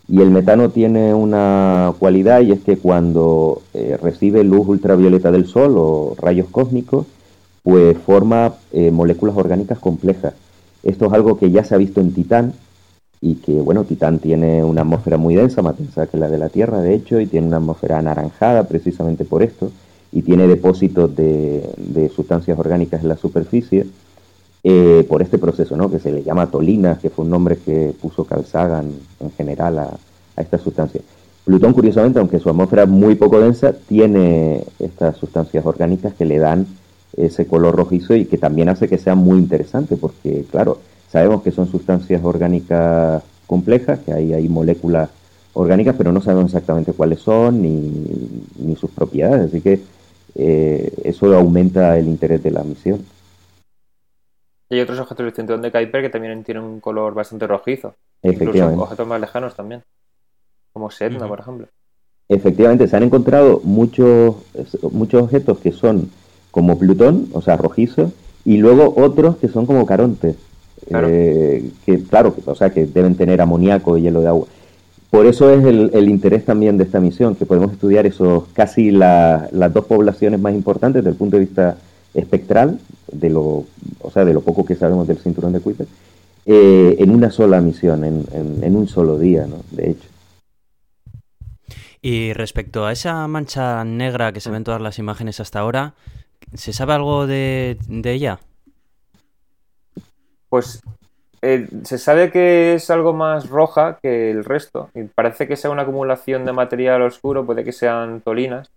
Y 0.08 0.22
el 0.22 0.30
metano 0.30 0.70
tiene 0.70 1.12
una 1.12 1.92
cualidad 1.98 2.40
y 2.40 2.52
es 2.52 2.60
que 2.60 2.78
cuando 2.78 3.60
eh, 3.74 3.98
recibe 4.02 4.44
luz 4.44 4.66
ultravioleta 4.66 5.30
del 5.30 5.44
Sol 5.44 5.74
o 5.76 6.16
rayos 6.18 6.46
cósmicos, 6.50 7.04
pues 7.62 7.98
forma 7.98 8.54
eh, 8.72 8.90
moléculas 8.90 9.36
orgánicas 9.36 9.78
complejas. 9.78 10.32
Esto 10.88 11.04
es 11.04 11.12
algo 11.12 11.36
que 11.36 11.50
ya 11.50 11.64
se 11.64 11.74
ha 11.74 11.78
visto 11.78 12.00
en 12.00 12.14
Titán 12.14 12.54
y 13.20 13.34
que, 13.34 13.60
bueno, 13.60 13.84
Titán 13.84 14.20
tiene 14.20 14.64
una 14.64 14.80
atmósfera 14.80 15.18
muy 15.18 15.34
densa, 15.34 15.60
más 15.60 15.76
densa 15.76 16.06
que 16.06 16.16
la 16.16 16.30
de 16.30 16.38
la 16.38 16.48
Tierra, 16.48 16.80
de 16.80 16.94
hecho, 16.94 17.20
y 17.20 17.26
tiene 17.26 17.46
una 17.46 17.58
atmósfera 17.58 17.98
anaranjada 17.98 18.66
precisamente 18.66 19.26
por 19.26 19.42
esto, 19.42 19.70
y 20.12 20.22
tiene 20.22 20.46
depósitos 20.46 21.14
de, 21.14 22.10
sustancias 22.16 22.58
orgánicas 22.58 23.02
en 23.02 23.08
la 23.08 23.18
superficie 23.18 23.86
eh, 24.64 25.04
por 25.06 25.20
este 25.20 25.36
proceso, 25.36 25.76
¿no? 25.76 25.90
Que 25.90 25.98
se 25.98 26.10
le 26.10 26.22
llama 26.22 26.46
tolinas, 26.46 27.00
que 27.00 27.10
fue 27.10 27.26
un 27.26 27.32
nombre 27.32 27.58
que 27.58 27.92
puso 28.00 28.24
Carl 28.24 28.46
en 29.20 29.30
general 29.32 29.78
a, 29.78 29.90
a 30.36 30.40
esta 30.40 30.56
sustancia. 30.56 31.02
Plutón, 31.44 31.74
curiosamente, 31.74 32.18
aunque 32.18 32.38
su 32.38 32.48
atmósfera 32.48 32.84
es 32.84 32.88
muy 32.88 33.14
poco 33.14 33.40
densa, 33.40 33.74
tiene 33.74 34.64
estas 34.78 35.18
sustancias 35.18 35.66
orgánicas 35.66 36.14
que 36.14 36.24
le 36.24 36.38
dan 36.38 36.66
ese 37.16 37.46
color 37.46 37.76
rojizo 37.76 38.14
y 38.14 38.26
que 38.26 38.38
también 38.38 38.68
hace 38.68 38.88
que 38.88 38.98
sea 38.98 39.14
muy 39.14 39.38
interesante, 39.38 39.96
porque, 39.96 40.44
claro, 40.50 40.78
sabemos 41.10 41.42
que 41.42 41.50
son 41.50 41.66
sustancias 41.68 42.22
orgánicas 42.22 43.22
complejas, 43.46 44.00
que 44.00 44.12
hay, 44.12 44.32
hay 44.34 44.48
moléculas 44.48 45.10
orgánicas, 45.54 45.96
pero 45.96 46.12
no 46.12 46.20
sabemos 46.20 46.46
exactamente 46.46 46.92
cuáles 46.92 47.20
son 47.20 47.62
ni, 47.62 48.42
ni 48.58 48.76
sus 48.76 48.90
propiedades, 48.90 49.48
así 49.48 49.60
que 49.60 49.80
eh, 50.34 50.92
eso 51.04 51.34
aumenta 51.34 51.98
el 51.98 52.06
interés 52.06 52.42
de 52.42 52.50
la 52.50 52.62
misión. 52.62 53.04
Y 54.70 54.76
hay 54.76 54.80
otros 54.82 55.00
objetos 55.00 55.24
del 55.24 55.34
cinturón 55.34 55.62
de 55.62 55.72
Kuiper 55.72 56.02
que 56.02 56.10
también 56.10 56.44
tienen 56.44 56.62
un 56.62 56.80
color 56.80 57.14
bastante 57.14 57.46
rojizo. 57.46 57.94
Incluso 58.22 58.44
Efectivamente. 58.44 58.82
objetos 58.82 59.06
más 59.06 59.20
lejanos 59.20 59.54
también. 59.54 59.82
Como 60.72 60.90
Sedna, 60.90 61.26
por 61.26 61.40
ejemplo. 61.40 61.68
Efectivamente, 62.28 62.86
se 62.86 62.96
han 62.96 63.04
encontrado 63.04 63.62
muchos, 63.64 64.36
muchos 64.92 65.22
objetos 65.22 65.58
que 65.58 65.72
son 65.72 66.10
como 66.50 66.78
Plutón, 66.78 67.28
o 67.32 67.42
sea, 67.42 67.56
rojizos, 67.56 68.10
y 68.44 68.56
luego 68.58 68.94
otros 68.96 69.36
que 69.36 69.48
son 69.48 69.66
como 69.66 69.86
Caronte, 69.86 70.34
Claro. 70.88 71.08
eh, 71.10 71.70
que 71.84 72.02
claro, 72.04 72.34
o 72.46 72.54
sea, 72.54 72.70
que 72.70 72.86
deben 72.86 73.14
tener 73.14 73.40
amoníaco 73.42 73.98
y 73.98 74.02
hielo 74.02 74.20
de 74.22 74.28
agua. 74.28 74.46
Por 75.10 75.26
eso 75.26 75.50
es 75.50 75.64
el, 75.64 75.90
el 75.92 76.08
interés 76.08 76.44
también 76.44 76.78
de 76.78 76.84
esta 76.84 77.00
misión, 77.00 77.34
que 77.34 77.46
podemos 77.46 77.72
estudiar 77.72 78.06
esos 78.06 78.44
casi 78.52 78.90
la- 78.90 79.48
las 79.52 79.72
dos 79.72 79.84
poblaciones 79.86 80.40
más 80.40 80.54
importantes 80.54 81.02
desde 81.02 81.10
el 81.10 81.16
punto 81.16 81.36
de 81.36 81.44
vista 81.44 81.76
espectral, 82.14 82.78
de 83.12 83.30
lo, 83.30 83.64
o 84.00 84.10
sea, 84.12 84.24
de 84.24 84.32
lo 84.34 84.40
poco 84.40 84.64
que 84.64 84.74
sabemos 84.76 85.06
del 85.08 85.18
cinturón 85.18 85.52
de 85.52 85.60
Kuiper, 85.60 85.86
eh, 86.46 86.96
en 86.98 87.10
una 87.10 87.30
sola 87.30 87.60
misión, 87.60 88.04
en, 88.04 88.24
en- 88.32 88.62
en 88.64 88.76
un 88.76 88.88
solo 88.88 89.18
día, 89.18 89.46
¿no? 89.46 89.56
De 89.70 89.90
hecho. 89.90 90.08
Y 92.00 92.32
respecto 92.32 92.86
a 92.86 92.92
esa 92.92 93.26
mancha 93.28 93.84
negra 93.84 94.32
que 94.32 94.40
se 94.40 94.50
ve 94.50 94.56
en 94.56 94.64
todas 94.64 94.80
las 94.80 94.98
imágenes 94.98 95.40
hasta 95.40 95.58
ahora, 95.60 95.94
¿se 96.54 96.72
sabe 96.72 96.94
algo 96.94 97.26
de, 97.26 97.78
ella? 98.04 98.40
Pues 100.48 100.80
eh, 101.42 101.68
se 101.84 101.98
sabe 101.98 102.30
que 102.30 102.74
es 102.74 102.90
algo 102.90 103.12
más 103.12 103.48
roja 103.48 103.98
que 104.00 104.30
el 104.30 104.44
resto. 104.44 104.90
Y 104.94 105.04
parece 105.04 105.46
que 105.46 105.56
sea 105.56 105.70
una 105.70 105.82
acumulación 105.82 106.44
de 106.44 106.52
material 106.52 107.02
oscuro, 107.02 107.44
puede 107.44 107.64
que 107.64 107.72
sean 107.72 108.20
tolinas. 108.20 108.70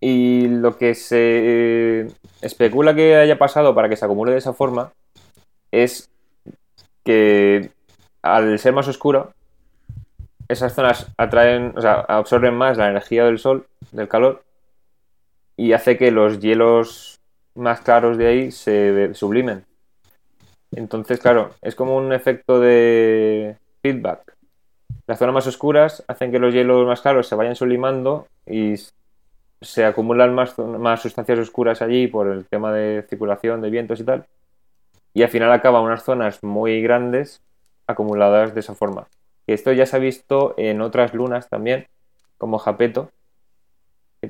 Y 0.00 0.48
lo 0.48 0.76
que 0.76 0.94
se 0.94 1.16
eh, 1.20 2.12
especula 2.40 2.94
que 2.94 3.16
haya 3.16 3.38
pasado 3.38 3.74
para 3.74 3.88
que 3.88 3.96
se 3.96 4.04
acumule 4.04 4.32
de 4.32 4.38
esa 4.38 4.52
forma 4.52 4.92
es 5.70 6.10
que 7.04 7.70
al 8.20 8.58
ser 8.58 8.72
más 8.72 8.88
oscuro, 8.88 9.32
esas 10.48 10.74
zonas 10.74 11.06
atraen, 11.16 11.72
o 11.76 11.80
sea, 11.80 12.00
absorben 12.00 12.54
más 12.54 12.76
la 12.76 12.90
energía 12.90 13.24
del 13.24 13.38
sol, 13.38 13.66
del 13.90 14.08
calor, 14.08 14.44
y 15.56 15.72
hace 15.72 15.96
que 15.96 16.10
los 16.10 16.40
hielos 16.40 17.20
más 17.54 17.80
claros 17.80 18.16
de 18.16 18.26
ahí 18.26 18.50
se 18.50 19.14
sublimen. 19.14 19.64
Entonces, 20.72 21.20
claro, 21.20 21.50
es 21.60 21.74
como 21.74 21.96
un 21.96 22.12
efecto 22.12 22.58
de 22.58 23.56
feedback. 23.82 24.36
Las 25.06 25.18
zonas 25.18 25.34
más 25.34 25.46
oscuras 25.46 26.04
hacen 26.08 26.30
que 26.30 26.38
los 26.38 26.54
hielos 26.54 26.86
más 26.86 27.02
claros 27.02 27.26
se 27.26 27.34
vayan 27.34 27.56
sublimando 27.56 28.26
y 28.46 28.74
se 29.60 29.84
acumulan 29.84 30.34
más, 30.34 30.58
más 30.58 31.02
sustancias 31.02 31.38
oscuras 31.38 31.82
allí 31.82 32.06
por 32.06 32.28
el 32.28 32.46
tema 32.46 32.72
de 32.72 33.04
circulación 33.08 33.60
de 33.60 33.70
vientos 33.70 34.00
y 34.00 34.04
tal. 34.04 34.26
Y 35.14 35.22
al 35.22 35.28
final 35.28 35.52
acaba 35.52 35.80
unas 35.80 36.04
zonas 36.04 36.42
muy 36.42 36.80
grandes 36.80 37.42
acumuladas 37.86 38.54
de 38.54 38.60
esa 38.60 38.74
forma. 38.74 39.08
Y 39.46 39.52
esto 39.52 39.72
ya 39.72 39.86
se 39.86 39.96
ha 39.96 39.98
visto 39.98 40.54
en 40.56 40.80
otras 40.80 41.14
lunas 41.14 41.48
también, 41.48 41.86
como 42.38 42.58
Japeto, 42.58 43.10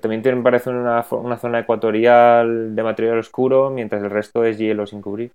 también 0.01 0.23
tienen, 0.23 0.43
parece 0.43 0.71
una, 0.71 1.05
una 1.11 1.37
zona 1.39 1.61
ecuatorial 1.61 2.75
de 2.75 2.83
material 2.83 3.19
oscuro, 3.19 3.71
mientras 3.71 4.03
el 4.03 4.11
resto 4.11 4.45
es 4.45 4.59
hielo 4.59 4.87
sin 4.87 5.03
cubrir. 5.03 5.33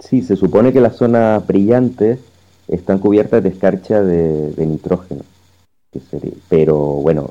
Sí, 0.00 0.22
se 0.22 0.36
supone 0.36 0.72
que 0.72 0.80
las 0.80 0.96
zonas 0.96 1.46
brillantes 1.46 2.20
están 2.68 2.98
cubiertas 2.98 3.42
de 3.42 3.48
escarcha 3.48 4.02
de, 4.02 4.52
nitrógeno. 4.66 5.22
pero 6.48 6.76
bueno, 6.76 7.30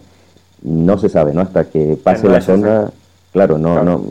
no 0.63 0.97
se 0.97 1.09
sabe, 1.09 1.33
¿no? 1.33 1.41
Hasta 1.41 1.65
que 1.69 1.97
pase 2.01 2.27
la 2.27 2.41
zona. 2.41 2.91
Claro, 3.31 3.57
no, 3.57 3.83
no. 3.83 4.01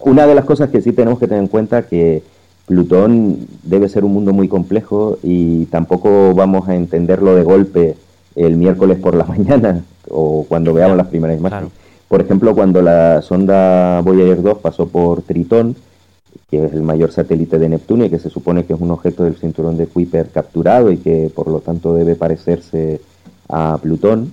Una 0.00 0.26
de 0.26 0.34
las 0.34 0.44
cosas 0.44 0.70
que 0.70 0.82
sí 0.82 0.92
tenemos 0.92 1.18
que 1.18 1.26
tener 1.26 1.42
en 1.42 1.48
cuenta 1.48 1.82
que 1.82 2.22
Plutón 2.66 3.46
debe 3.62 3.88
ser 3.88 4.04
un 4.04 4.12
mundo 4.12 4.32
muy 4.32 4.48
complejo 4.48 5.18
y 5.22 5.66
tampoco 5.66 6.34
vamos 6.34 6.68
a 6.68 6.74
entenderlo 6.74 7.34
de 7.34 7.42
golpe 7.42 7.96
el 8.36 8.56
miércoles 8.56 8.98
por 8.98 9.14
la 9.14 9.24
mañana 9.24 9.84
o 10.08 10.44
cuando 10.48 10.72
veamos 10.74 10.96
las 10.96 11.08
primeras 11.08 11.38
imágenes. 11.38 11.70
Por 12.08 12.20
ejemplo, 12.20 12.54
cuando 12.54 12.82
la 12.82 13.22
sonda 13.22 14.00
Voyager 14.02 14.42
2 14.42 14.58
pasó 14.58 14.86
por 14.86 15.22
Tritón, 15.22 15.74
que 16.50 16.64
es 16.64 16.72
el 16.72 16.82
mayor 16.82 17.10
satélite 17.10 17.58
de 17.58 17.68
Neptuno 17.68 18.04
y 18.04 18.10
que 18.10 18.18
se 18.18 18.30
supone 18.30 18.64
que 18.64 18.74
es 18.74 18.80
un 18.80 18.90
objeto 18.90 19.24
del 19.24 19.36
cinturón 19.36 19.76
de 19.76 19.86
Kuiper 19.86 20.28
capturado 20.28 20.92
y 20.92 20.98
que 20.98 21.30
por 21.34 21.48
lo 21.48 21.60
tanto 21.60 21.94
debe 21.94 22.14
parecerse 22.14 23.00
a 23.48 23.78
Plutón, 23.80 24.32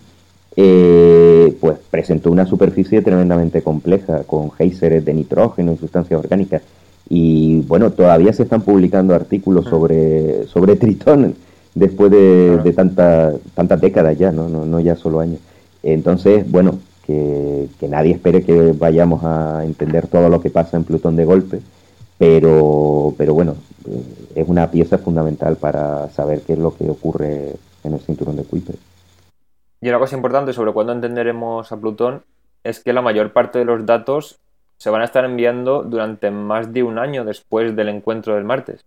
eh, 0.56 1.56
pues 1.60 1.78
presentó 1.89 2.30
una 2.32 2.45
superficie 2.45 3.02
tremendamente 3.02 3.62
compleja 3.62 4.24
con 4.24 4.52
géiseres 4.52 5.06
de 5.06 5.14
nitrógeno 5.14 5.74
y 5.74 5.78
sustancias 5.78 6.20
orgánicas. 6.20 6.62
Y 7.08 7.62
bueno, 7.62 7.91
todavía 7.91 8.34
se 8.34 8.43
están 8.43 8.62
publicando 8.62 9.16
artículos 9.16 9.66
sobre, 9.66 10.45
sobre 10.47 10.76
Tritón 10.76 11.36
después 11.74 12.11
de, 12.11 12.57
de 12.57 12.74
tantas 12.74 13.82
décadas 13.82 14.17
ya, 14.17 14.32
¿no? 14.32 14.47
¿no? 14.47 14.80
ya 14.80 14.95
solo 14.95 15.19
años. 15.19 15.39
Entonces, 15.84 16.49
bueno, 16.49 16.80
que, 17.05 17.67
que 17.80 17.88
nadie 17.88 18.13
espere 18.13 18.43
que 18.43 18.74
vayamos 18.74 19.24
a 19.24 19.63
entender 19.65 20.07
todo 20.07 20.30
lo 20.30 20.41
que 20.41 20.49
pasa 20.49 20.78
en 20.78 20.84
Plutón 20.84 21.15
de 21.15 21.26
golpe 21.26 21.61
pero, 22.22 23.15
pero 23.17 23.34
bueno, 23.34 23.55
eh, 23.89 24.03
es 24.36 24.47
una 24.47 24.69
pieza 24.69 24.99
fundamental 24.99 25.55
para 25.55 26.07
saber 26.09 26.43
qué 26.43 26.53
es 26.53 26.59
lo 26.59 26.78
que 26.78 26.88
ocurre 26.88 27.55
en 27.84 27.93
el 27.93 27.99
cinturón 27.99 28.36
de 28.36 28.43
Kuiper. 28.43 28.76
Y 29.82 29.89
una 29.89 29.97
cosa 29.97 30.17
importante 30.17 30.53
sobre 30.53 30.72
cuándo 30.72 30.93
entenderemos 30.93 31.72
a 31.72 31.78
Plutón 31.78 32.22
es 32.63 32.80
que 32.80 32.93
la 32.93 33.01
mayor 33.01 33.34
parte 33.34 33.57
de 33.57 33.65
los 33.65 33.88
datos 33.88 34.38
se 34.78 34.91
van 34.91 35.01
a 35.01 35.05
estar 35.05 35.26
enviando 35.26 35.82
durante 35.82 36.30
más 36.30 36.72
de 36.72 36.84
un 36.84 36.99
año 36.99 37.26
después 37.26 37.76
del 37.76 37.89
encuentro 37.89 38.36
del 38.36 38.43
martes. 38.43 38.86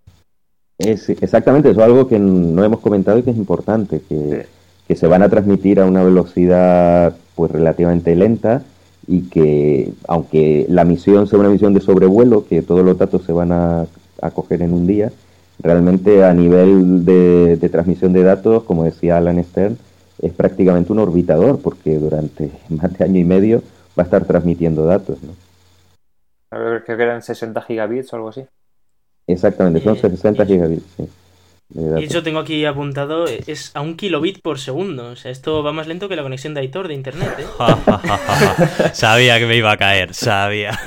Es, 0.78 1.08
exactamente, 1.08 1.70
eso 1.70 1.80
es 1.80 1.86
algo 1.86 2.08
que 2.08 2.18
no 2.18 2.64
hemos 2.64 2.80
comentado 2.80 3.18
y 3.18 3.22
que 3.22 3.30
es 3.30 3.36
importante, 3.36 4.00
que, 4.08 4.46
que 4.88 4.96
se 4.96 5.06
van 5.06 5.22
a 5.22 5.28
transmitir 5.28 5.80
a 5.80 5.86
una 5.86 6.02
velocidad 6.02 7.16
pues 7.34 7.50
relativamente 7.50 8.14
lenta 8.16 8.62
y 9.06 9.28
que 9.28 9.92
aunque 10.08 10.66
la 10.68 10.84
misión 10.84 11.26
sea 11.26 11.38
una 11.38 11.48
misión 11.48 11.74
de 11.74 11.80
sobrevuelo, 11.80 12.46
que 12.46 12.62
todos 12.62 12.84
los 12.84 12.96
datos 12.98 13.24
se 13.24 13.32
van 13.32 13.52
a, 13.52 13.86
coger 14.34 14.62
en 14.62 14.72
un 14.72 14.86
día, 14.86 15.12
realmente 15.58 16.24
a 16.24 16.32
nivel 16.32 17.04
de, 17.04 17.68
transmisión 17.70 18.14
de 18.14 18.22
datos, 18.22 18.62
como 18.64 18.84
decía 18.84 19.18
Alan 19.18 19.42
Stern, 19.44 19.76
es 20.20 20.32
prácticamente 20.32 20.92
un 20.92 21.00
orbitador, 21.00 21.60
porque 21.60 21.98
durante 21.98 22.50
más 22.70 22.96
de 22.96 23.04
año 23.04 23.20
y 23.20 23.24
medio 23.24 23.62
va 23.98 24.02
a 24.02 24.06
estar 24.06 24.24
transmitiendo 24.24 24.86
datos. 24.86 25.18
¿no? 25.22 25.32
Creo 26.50 26.96
que 26.96 27.02
eran 27.02 27.22
60 27.22 27.60
gigabits 27.62 28.12
o 28.12 28.16
algo 28.16 28.28
así. 28.30 28.46
Exactamente, 29.26 29.80
son 29.80 29.96
60 29.96 30.46
gigabits. 30.46 30.84
Sí. 30.96 31.08
Y 31.74 32.06
yo 32.06 32.22
tengo 32.22 32.38
aquí 32.38 32.64
apuntado, 32.66 33.26
es 33.26 33.72
a 33.74 33.80
un 33.80 33.96
kilobit 33.96 34.40
por 34.42 34.60
segundo. 34.60 35.08
O 35.08 35.16
sea, 35.16 35.32
esto 35.32 35.62
va 35.62 35.72
más 35.72 35.88
lento 35.88 36.08
que 36.08 36.14
la 36.14 36.22
conexión 36.22 36.54
de 36.54 36.60
Aitor 36.60 36.86
de 36.86 36.94
internet, 36.94 37.34
¿eh? 37.38 37.46
sabía 38.92 39.38
que 39.40 39.46
me 39.46 39.56
iba 39.56 39.72
a 39.72 39.76
caer, 39.76 40.14
sabía. 40.14 40.78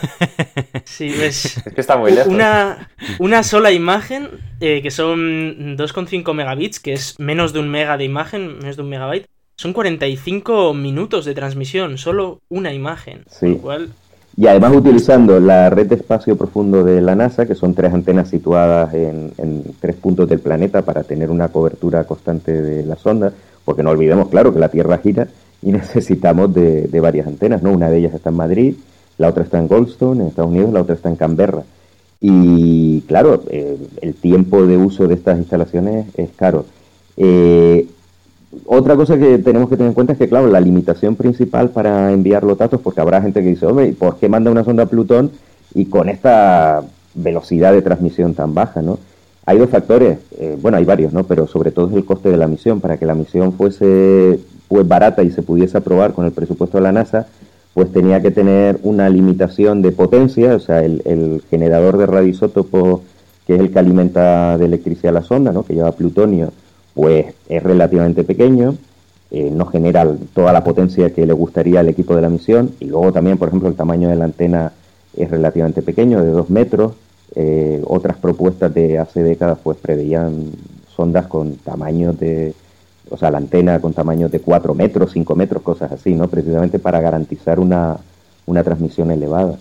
sí, 0.85 1.09
ves. 1.09 1.57
Es 1.65 1.73
que 1.73 1.81
está 1.81 1.97
muy 1.97 2.11
lejos. 2.11 2.27
Una, 2.31 2.89
una 3.19 3.43
sola 3.43 3.73
imagen, 3.73 4.29
eh, 4.61 4.81
que 4.81 4.91
son 4.91 5.75
2,5 5.77 6.33
megabits, 6.33 6.79
que 6.79 6.93
es 6.93 7.19
menos 7.19 7.51
de 7.51 7.59
un 7.59 7.69
mega 7.69 7.97
de 7.97 8.05
imagen, 8.05 8.59
menos 8.59 8.77
de 8.77 8.83
un 8.83 8.89
megabyte. 8.89 9.27
Son 9.57 9.73
45 9.73 10.73
minutos 10.73 11.25
de 11.25 11.33
transmisión, 11.33 11.97
solo 11.97 12.39
una 12.47 12.73
imagen. 12.73 13.25
Sí. 13.29 13.49
Lo 13.49 13.57
cual 13.57 13.89
y 14.37 14.45
además 14.45 14.75
utilizando 14.75 15.39
la 15.39 15.71
red 15.71 15.87
de 15.87 15.95
espacio 15.95 16.37
profundo 16.37 16.83
de 16.83 17.01
la 17.01 17.15
NASA, 17.15 17.47
que 17.47 17.55
son 17.55 17.73
tres 17.73 17.91
antenas 17.91 18.29
situadas 18.29 18.93
en, 18.93 19.63
tres 19.81 19.95
puntos 19.95 20.29
del 20.29 20.39
planeta 20.39 20.83
para 20.83 21.03
tener 21.03 21.31
una 21.31 21.47
cobertura 21.47 22.03
constante 22.03 22.61
de 22.61 22.85
la 22.85 22.95
sonda, 22.97 23.33
porque 23.65 23.81
no 23.81 23.89
olvidemos, 23.89 24.29
claro, 24.29 24.53
que 24.53 24.59
la 24.59 24.69
Tierra 24.69 24.99
gira 24.99 25.27
y 25.63 25.71
necesitamos 25.71 26.53
de, 26.53 26.99
varias 27.01 27.25
antenas, 27.25 27.63
¿no? 27.63 27.71
Una 27.71 27.89
de 27.89 27.97
ellas 27.97 28.13
está 28.13 28.29
en 28.29 28.35
Madrid, 28.35 28.75
la 29.17 29.29
otra 29.29 29.43
está 29.43 29.57
en 29.57 29.67
Goldstone, 29.67 30.21
en 30.21 30.27
Estados 30.27 30.51
Unidos, 30.51 30.71
la 30.71 30.81
otra 30.81 30.93
está 30.93 31.09
en 31.09 31.15
Canberra. 31.15 31.63
Y 32.21 33.01
claro, 33.01 33.43
el 33.49 34.13
tiempo 34.15 34.67
de 34.67 34.77
uso 34.77 35.07
de 35.07 35.15
estas 35.15 35.39
instalaciones 35.39 36.07
es 36.15 36.29
caro. 36.35 36.65
Eh, 37.15 37.87
otra 38.65 38.95
cosa 38.95 39.17
que 39.17 39.37
tenemos 39.39 39.69
que 39.69 39.75
tener 39.75 39.89
en 39.89 39.93
cuenta 39.93 40.13
es 40.13 40.19
que, 40.19 40.29
claro, 40.29 40.47
la 40.47 40.61
limitación 40.61 41.15
principal 41.15 41.69
para 41.69 42.11
enviar 42.11 42.43
los 42.43 42.57
datos, 42.57 42.79
porque 42.81 43.01
habrá 43.01 43.21
gente 43.21 43.41
que 43.41 43.49
dice, 43.49 43.65
hombre, 43.65 43.93
¿por 43.93 44.17
qué 44.17 44.29
manda 44.29 44.51
una 44.51 44.63
sonda 44.63 44.85
Plutón 44.85 45.31
y 45.73 45.85
con 45.85 46.09
esta 46.09 46.83
velocidad 47.13 47.73
de 47.73 47.81
transmisión 47.81 48.33
tan 48.33 48.53
baja, 48.53 48.81
no? 48.81 48.99
Hay 49.45 49.57
dos 49.57 49.69
factores, 49.69 50.19
eh, 50.37 50.57
bueno, 50.61 50.77
hay 50.77 50.85
varios, 50.85 51.13
¿no? 51.13 51.23
Pero 51.23 51.47
sobre 51.47 51.71
todo 51.71 51.87
es 51.87 51.93
el 51.93 52.05
coste 52.05 52.29
de 52.29 52.37
la 52.37 52.47
misión. 52.47 52.81
Para 52.81 52.97
que 52.97 53.05
la 53.05 53.15
misión 53.15 53.53
fuese 53.53 54.39
pues 54.67 54.85
barata 54.85 55.23
y 55.23 55.31
se 55.31 55.41
pudiese 55.41 55.77
aprobar 55.77 56.11
con 56.11 56.25
el 56.25 56.33
presupuesto 56.33 56.77
de 56.77 56.83
la 56.83 56.91
NASA, 56.91 57.27
pues 57.73 57.91
tenía 57.93 58.21
que 58.21 58.31
tener 58.31 58.79
una 58.83 59.07
limitación 59.07 59.81
de 59.81 59.93
potencia, 59.93 60.55
o 60.55 60.59
sea, 60.59 60.83
el, 60.83 61.01
el 61.05 61.43
generador 61.49 61.97
de 61.97 62.07
radioisótopos, 62.07 63.01
que 63.45 63.55
es 63.55 63.61
el 63.61 63.71
que 63.71 63.79
alimenta 63.79 64.57
de 64.57 64.65
electricidad 64.65 65.13
la 65.13 65.23
sonda, 65.23 65.53
¿no? 65.53 65.63
Que 65.63 65.75
lleva 65.75 65.93
plutonio, 65.93 66.51
pues 66.97 67.27
es 67.47 67.61
relativamente 67.61 68.23
pequeño, 68.23 68.75
eh, 69.29 69.51
no 69.53 69.67
genera 69.67 70.03
toda 70.33 70.51
la 70.51 70.63
potencia 70.63 71.13
que 71.13 71.27
le 71.27 71.33
gustaría 71.33 71.81
al 71.81 71.89
equipo 71.89 72.15
de 72.15 72.23
la 72.23 72.29
misión 72.29 72.71
y 72.79 72.85
luego 72.85 73.13
también, 73.13 73.37
por 73.37 73.49
ejemplo, 73.49 73.69
el 73.69 73.75
tamaño 73.75 74.09
de 74.09 74.15
la 74.15 74.25
antena 74.25 74.71
es 75.15 75.29
relativamente 75.29 75.83
pequeño, 75.83 76.23
de 76.23 76.31
2 76.31 76.49
metros. 76.49 76.93
Eh, 77.35 77.83
otras 77.85 78.17
propuestas 78.17 78.73
de 78.73 78.97
hace 78.97 79.21
décadas 79.21 79.59
pues 79.61 79.77
preveían 79.77 80.53
sondas 80.95 81.27
con 81.27 81.57
tamaños 81.57 82.19
de, 82.19 82.55
o 83.11 83.17
sea, 83.17 83.29
la 83.29 83.37
antena 83.37 83.79
con 83.79 83.93
tamaños 83.93 84.31
de 84.31 84.39
4 84.39 84.73
metros, 84.73 85.11
5 85.11 85.35
metros, 85.35 85.61
cosas 85.61 85.91
así, 85.91 86.15
¿no? 86.15 86.27
Precisamente 86.29 86.79
para 86.79 86.99
garantizar 86.99 87.59
una, 87.59 87.97
una 88.47 88.63
transmisión 88.63 89.11
elevada. 89.11 89.59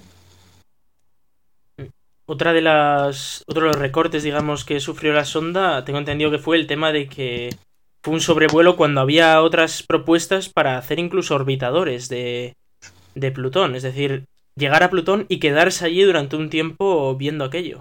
Otra 2.26 2.52
de 2.52 2.60
las. 2.60 3.44
Otro 3.46 3.62
de 3.62 3.68
los 3.68 3.78
recortes, 3.78 4.22
digamos, 4.22 4.64
que 4.64 4.80
sufrió 4.80 5.12
la 5.12 5.24
sonda, 5.24 5.84
tengo 5.84 5.98
entendido 5.98 6.30
que 6.30 6.38
fue 6.38 6.56
el 6.56 6.66
tema 6.66 6.92
de 6.92 7.08
que 7.08 7.50
fue 8.02 8.14
un 8.14 8.20
sobrevuelo 8.20 8.76
cuando 8.76 9.00
había 9.00 9.40
otras 9.42 9.82
propuestas 9.82 10.48
para 10.48 10.76
hacer 10.78 10.98
incluso 10.98 11.34
orbitadores 11.34 12.08
de, 12.08 12.54
de 13.14 13.30
Plutón. 13.30 13.74
Es 13.74 13.82
decir, 13.82 14.24
llegar 14.56 14.82
a 14.82 14.90
Plutón 14.90 15.26
y 15.28 15.38
quedarse 15.38 15.84
allí 15.84 16.02
durante 16.02 16.36
un 16.36 16.50
tiempo 16.50 17.14
viendo 17.16 17.44
aquello. 17.44 17.80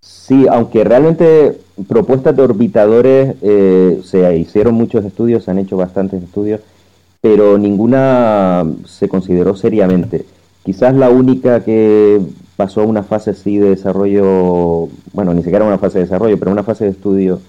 Sí, 0.00 0.46
aunque 0.50 0.84
realmente 0.84 1.58
propuestas 1.88 2.36
de 2.36 2.42
orbitadores 2.42 3.36
eh, 3.40 4.00
se 4.04 4.36
hicieron 4.36 4.74
muchos 4.74 5.04
estudios, 5.04 5.44
se 5.44 5.50
han 5.50 5.58
hecho 5.58 5.78
bastantes 5.78 6.22
estudios, 6.22 6.60
pero 7.22 7.56
ninguna 7.56 8.66
se 8.84 9.08
consideró 9.08 9.56
seriamente. 9.56 10.26
Quizás 10.62 10.94
la 10.94 11.08
única 11.08 11.64
que 11.64 12.20
pasó 12.56 12.82
a 12.82 12.84
una 12.84 13.02
fase 13.02 13.30
así 13.30 13.58
de 13.58 13.70
desarrollo, 13.70 14.88
bueno, 15.12 15.34
ni 15.34 15.42
siquiera 15.42 15.64
una 15.64 15.78
fase 15.78 15.98
de 15.98 16.04
desarrollo, 16.04 16.38
pero 16.38 16.52
una 16.52 16.62
fase 16.62 16.84
de 16.84 16.90
estudio 16.90 17.40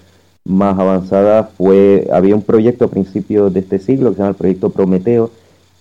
más 0.44 0.78
avanzada 0.78 1.44
fue, 1.56 2.08
había 2.12 2.34
un 2.34 2.42
proyecto 2.42 2.86
a 2.86 2.90
principios 2.90 3.52
de 3.52 3.60
este 3.60 3.78
siglo 3.78 4.10
que 4.10 4.16
se 4.16 4.22
llama 4.22 4.30
el 4.30 4.36
proyecto 4.36 4.70
Prometeo, 4.70 5.30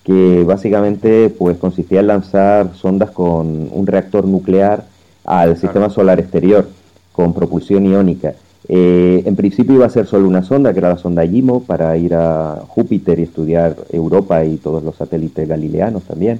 que 0.04 0.44
básicamente 0.44 1.30
pues 1.30 1.58
consistía 1.58 2.00
en 2.00 2.08
lanzar 2.08 2.76
sondas 2.76 3.12
con 3.12 3.70
un 3.72 3.88
reactor 3.88 4.26
nuclear 4.26 4.86
al 5.24 5.58
sistema 5.58 5.90
solar 5.90 6.20
exterior 6.20 6.68
con 7.12 7.34
propulsión 7.34 7.86
iónica. 7.86 8.36
Eh, 8.68 9.24
en 9.26 9.36
principio 9.36 9.76
iba 9.76 9.86
a 9.86 9.90
ser 9.90 10.08
solo 10.08 10.28
una 10.28 10.44
sonda, 10.44 10.74
que 10.74 10.80
era 10.80 10.90
la 10.90 10.98
sonda 10.98 11.26
GIMO, 11.26 11.64
para 11.64 11.96
ir 11.98 12.16
a 12.16 12.64
Júpiter 12.68 13.20
y 13.20 13.24
estudiar 13.24 13.76
Europa 13.92 14.44
y 14.44 14.58
todos 14.58 14.84
los 14.84 14.96
satélites 14.96 15.48
galileanos 15.48 16.04
también. 16.04 16.40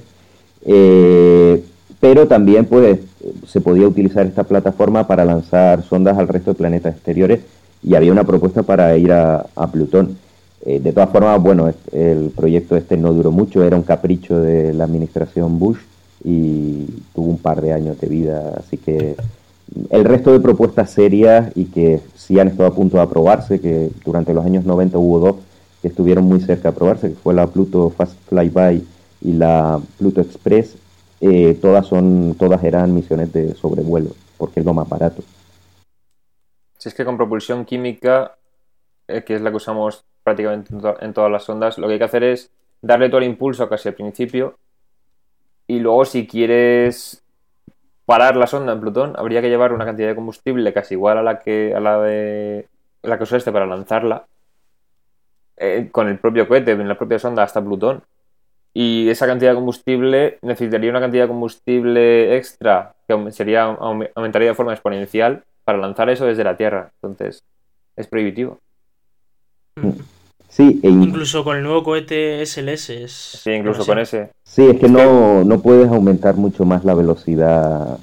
Eh, 0.64 1.62
pero 2.00 2.26
también 2.26 2.66
pues, 2.66 3.00
se 3.46 3.60
podía 3.60 3.86
utilizar 3.86 4.26
esta 4.26 4.44
plataforma 4.44 5.06
para 5.06 5.24
lanzar 5.24 5.82
sondas 5.82 6.18
al 6.18 6.28
resto 6.28 6.52
de 6.52 6.58
planetas 6.58 6.94
exteriores 6.94 7.40
y 7.82 7.94
había 7.94 8.12
una 8.12 8.24
propuesta 8.24 8.62
para 8.62 8.96
ir 8.96 9.12
a, 9.12 9.46
Plutón. 9.72 10.16
Eh, 10.64 10.80
de 10.80 10.92
todas 10.92 11.10
formas, 11.10 11.40
bueno, 11.40 11.72
el 11.92 12.30
proyecto 12.34 12.76
este 12.76 12.96
no 12.96 13.12
duró 13.12 13.30
mucho, 13.30 13.62
era 13.62 13.76
un 13.76 13.82
capricho 13.82 14.40
de 14.40 14.72
la 14.72 14.84
administración 14.84 15.58
Bush 15.58 15.78
y 16.24 16.86
tuvo 17.14 17.30
un 17.30 17.38
par 17.38 17.60
de 17.60 17.72
años 17.72 18.00
de 18.00 18.08
vida, 18.08 18.54
así 18.58 18.76
que 18.76 19.14
el 19.90 20.04
resto 20.04 20.32
de 20.32 20.40
propuestas 20.40 20.90
serias 20.90 21.50
y 21.54 21.66
que 21.66 22.00
sí 22.14 22.38
han 22.38 22.48
estado 22.48 22.68
a 22.68 22.74
punto 22.74 22.96
de 22.96 23.02
aprobarse, 23.02 23.60
que 23.60 23.90
durante 24.04 24.32
los 24.32 24.44
años 24.44 24.64
90 24.64 24.98
hubo 24.98 25.18
dos 25.18 25.36
que 25.82 25.88
estuvieron 25.88 26.24
muy 26.24 26.40
cerca 26.40 26.64
de 26.64 26.68
aprobarse, 26.70 27.10
que 27.10 27.16
fue 27.16 27.34
la 27.34 27.46
Pluto 27.46 27.90
Fast 27.90 28.14
Flyby 28.28 28.84
y 29.22 29.32
la 29.32 29.80
Pluto 29.98 30.20
Express, 30.20 30.76
eh, 31.20 31.58
todas 31.60 31.86
son 31.86 32.34
todas 32.38 32.62
eran 32.64 32.94
misiones 32.94 33.32
de 33.32 33.54
sobrevuelo, 33.54 34.10
porque 34.36 34.60
es 34.60 34.66
lo 34.66 34.74
más 34.74 34.88
barato. 34.88 35.22
Si 36.78 36.88
es 36.88 36.94
que 36.94 37.04
con 37.04 37.16
propulsión 37.16 37.64
química, 37.64 38.36
eh, 39.08 39.24
que 39.24 39.34
es 39.34 39.40
la 39.40 39.50
que 39.50 39.56
usamos 39.56 40.04
prácticamente 40.22 40.74
en, 41.00 41.14
todas 41.14 41.30
las 41.30 41.48
ondas, 41.48 41.78
lo 41.78 41.86
que 41.86 41.94
hay 41.94 41.98
que 41.98 42.04
hacer 42.04 42.24
es 42.24 42.50
darle 42.82 43.08
todo 43.08 43.18
el 43.18 43.26
impulso 43.26 43.68
casi 43.68 43.88
al 43.88 43.94
principio 43.94 44.58
y 45.66 45.78
luego 45.78 46.04
si 46.04 46.26
quieres 46.26 47.22
parar 48.04 48.36
la 48.36 48.46
sonda 48.46 48.72
en 48.72 48.80
Plutón, 48.80 49.14
habría 49.16 49.40
que 49.40 49.48
llevar 49.48 49.72
una 49.72 49.84
cantidad 49.84 50.08
de 50.08 50.14
combustible 50.14 50.72
casi 50.72 50.94
igual 50.94 51.18
a 51.18 51.22
la 51.22 51.40
que 51.40 51.74
a 51.74 51.80
la 51.80 52.00
de 52.00 52.68
la 53.02 53.16
que 53.16 53.24
usaste 53.24 53.52
para 53.52 53.66
lanzarla 53.66 54.26
eh, 55.56 55.88
con 55.90 56.08
el 56.08 56.18
propio 56.18 56.46
cohete, 56.46 56.72
en 56.72 56.88
la 56.88 56.98
propia 56.98 57.18
sonda 57.18 57.42
hasta 57.42 57.62
Plutón. 57.64 58.02
Y 58.78 59.08
esa 59.08 59.26
cantidad 59.26 59.52
de 59.52 59.54
combustible 59.54 60.36
necesitaría 60.42 60.90
una 60.90 61.00
cantidad 61.00 61.24
de 61.24 61.28
combustible 61.28 62.36
extra 62.36 62.92
que 63.08 63.32
sería, 63.32 63.62
aumentaría 63.62 64.48
de 64.48 64.54
forma 64.54 64.74
exponencial 64.74 65.44
para 65.64 65.78
lanzar 65.78 66.10
eso 66.10 66.26
desde 66.26 66.44
la 66.44 66.58
Tierra. 66.58 66.90
Entonces, 67.00 67.42
es 67.96 68.06
prohibitivo. 68.06 68.58
Mm. 69.76 69.92
Sí, 70.50 70.78
e 70.82 70.90
incluso 70.90 71.42
con 71.42 71.56
el 71.56 71.62
nuevo 71.62 71.84
cohete 71.84 72.44
SLS. 72.44 73.40
Sí, 73.42 73.50
incluso 73.52 73.86
con 73.86 73.98
ese. 73.98 74.28
Sí, 74.44 74.66
es 74.66 74.78
que 74.78 74.90
no, 74.90 75.42
no 75.42 75.62
puedes 75.62 75.88
aumentar 75.88 76.36
mucho 76.36 76.66
más 76.66 76.84
la 76.84 76.92
velocidad 76.92 77.98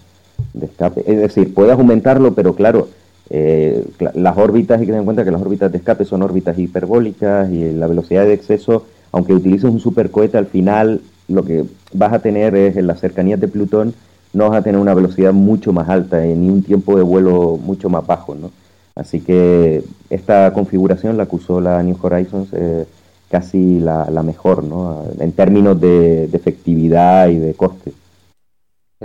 de 0.53 0.65
escape. 0.65 1.03
Es 1.05 1.19
decir, 1.19 1.53
puedes 1.53 1.73
aumentarlo, 1.73 2.33
pero 2.33 2.55
claro, 2.55 2.89
eh, 3.29 3.85
las 4.15 4.35
órbitas, 4.39 4.79
hay 4.79 4.87
que 4.87 4.91
tener 4.91 5.01
en 5.01 5.05
cuenta 5.05 5.23
que 5.23 5.29
las 5.29 5.41
órbitas 5.41 5.71
de 5.71 5.77
escape 5.77 6.03
son 6.03 6.23
órbitas 6.23 6.57
hiperbólicas 6.57 7.51
y 7.51 7.73
la 7.73 7.85
velocidad 7.85 8.25
de 8.25 8.33
exceso, 8.33 8.87
aunque 9.13 9.33
utilices 9.33 9.69
un 9.69 9.79
supercohete, 9.79 10.37
al 10.37 10.47
final 10.47 11.01
lo 11.29 11.45
que 11.45 11.63
vas 11.93 12.11
a 12.11 12.19
tener 12.19 12.55
es 12.55 12.75
en 12.75 12.87
las 12.87 12.99
cercanías 12.99 13.39
de 13.39 13.47
Plutón, 13.47 13.93
no 14.33 14.49
vas 14.49 14.59
a 14.59 14.63
tener 14.63 14.81
una 14.81 14.95
velocidad 14.95 15.31
mucho 15.31 15.71
más 15.71 15.87
alta 15.87 16.19
ni 16.19 16.49
un 16.49 16.63
tiempo 16.63 16.97
de 16.97 17.03
vuelo 17.03 17.57
mucho 17.57 17.89
más 17.89 18.05
bajo, 18.05 18.35
¿no? 18.35 18.51
Así 18.95 19.21
que 19.21 19.83
esta 20.09 20.51
configuración 20.53 21.15
la 21.15 21.27
que 21.27 21.35
usó 21.35 21.61
la 21.61 21.81
New 21.81 21.97
Horizons 22.01 22.51
es 22.53 22.87
casi 23.29 23.79
la, 23.79 24.05
mejor, 24.23 24.63
¿no? 24.63 25.03
En 25.19 25.31
términos 25.31 25.79
de, 25.79 26.25
efectividad 26.25 27.29
y 27.29 27.37
de 27.37 27.53
coste. 27.53 27.93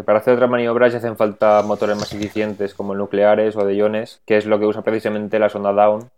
para 0.04 0.18
hacer 0.18 0.34
otras 0.34 0.50
maniobras 0.50 0.92
ya 0.92 0.98
hacen 0.98 1.16
falta 1.16 1.62
motores 1.62 1.96
más 1.96 2.12
eficientes 2.14 2.74
como 2.74 2.94
nucleares 2.94 3.56
o 3.56 3.64
de 3.64 3.74
iones, 3.74 4.20
que 4.26 4.38
es 4.38 4.46
lo 4.46 4.59
que 4.59 4.66
usa 4.66 4.82
precisamente 4.82 5.38
la 5.38 5.50
sonda 5.50 5.72
Down 5.72 6.09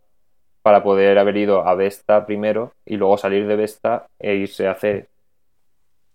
para 0.62 0.82
poder 0.82 1.18
haber 1.18 1.36
ido 1.36 1.66
a 1.66 1.74
Vesta 1.74 2.26
primero 2.26 2.72
y 2.84 2.96
luego 2.96 3.16
salir 3.18 3.46
de 3.46 3.56
Vesta 3.56 4.06
e 4.18 4.36
irse 4.36 4.68
a 4.68 4.74
C. 4.74 5.06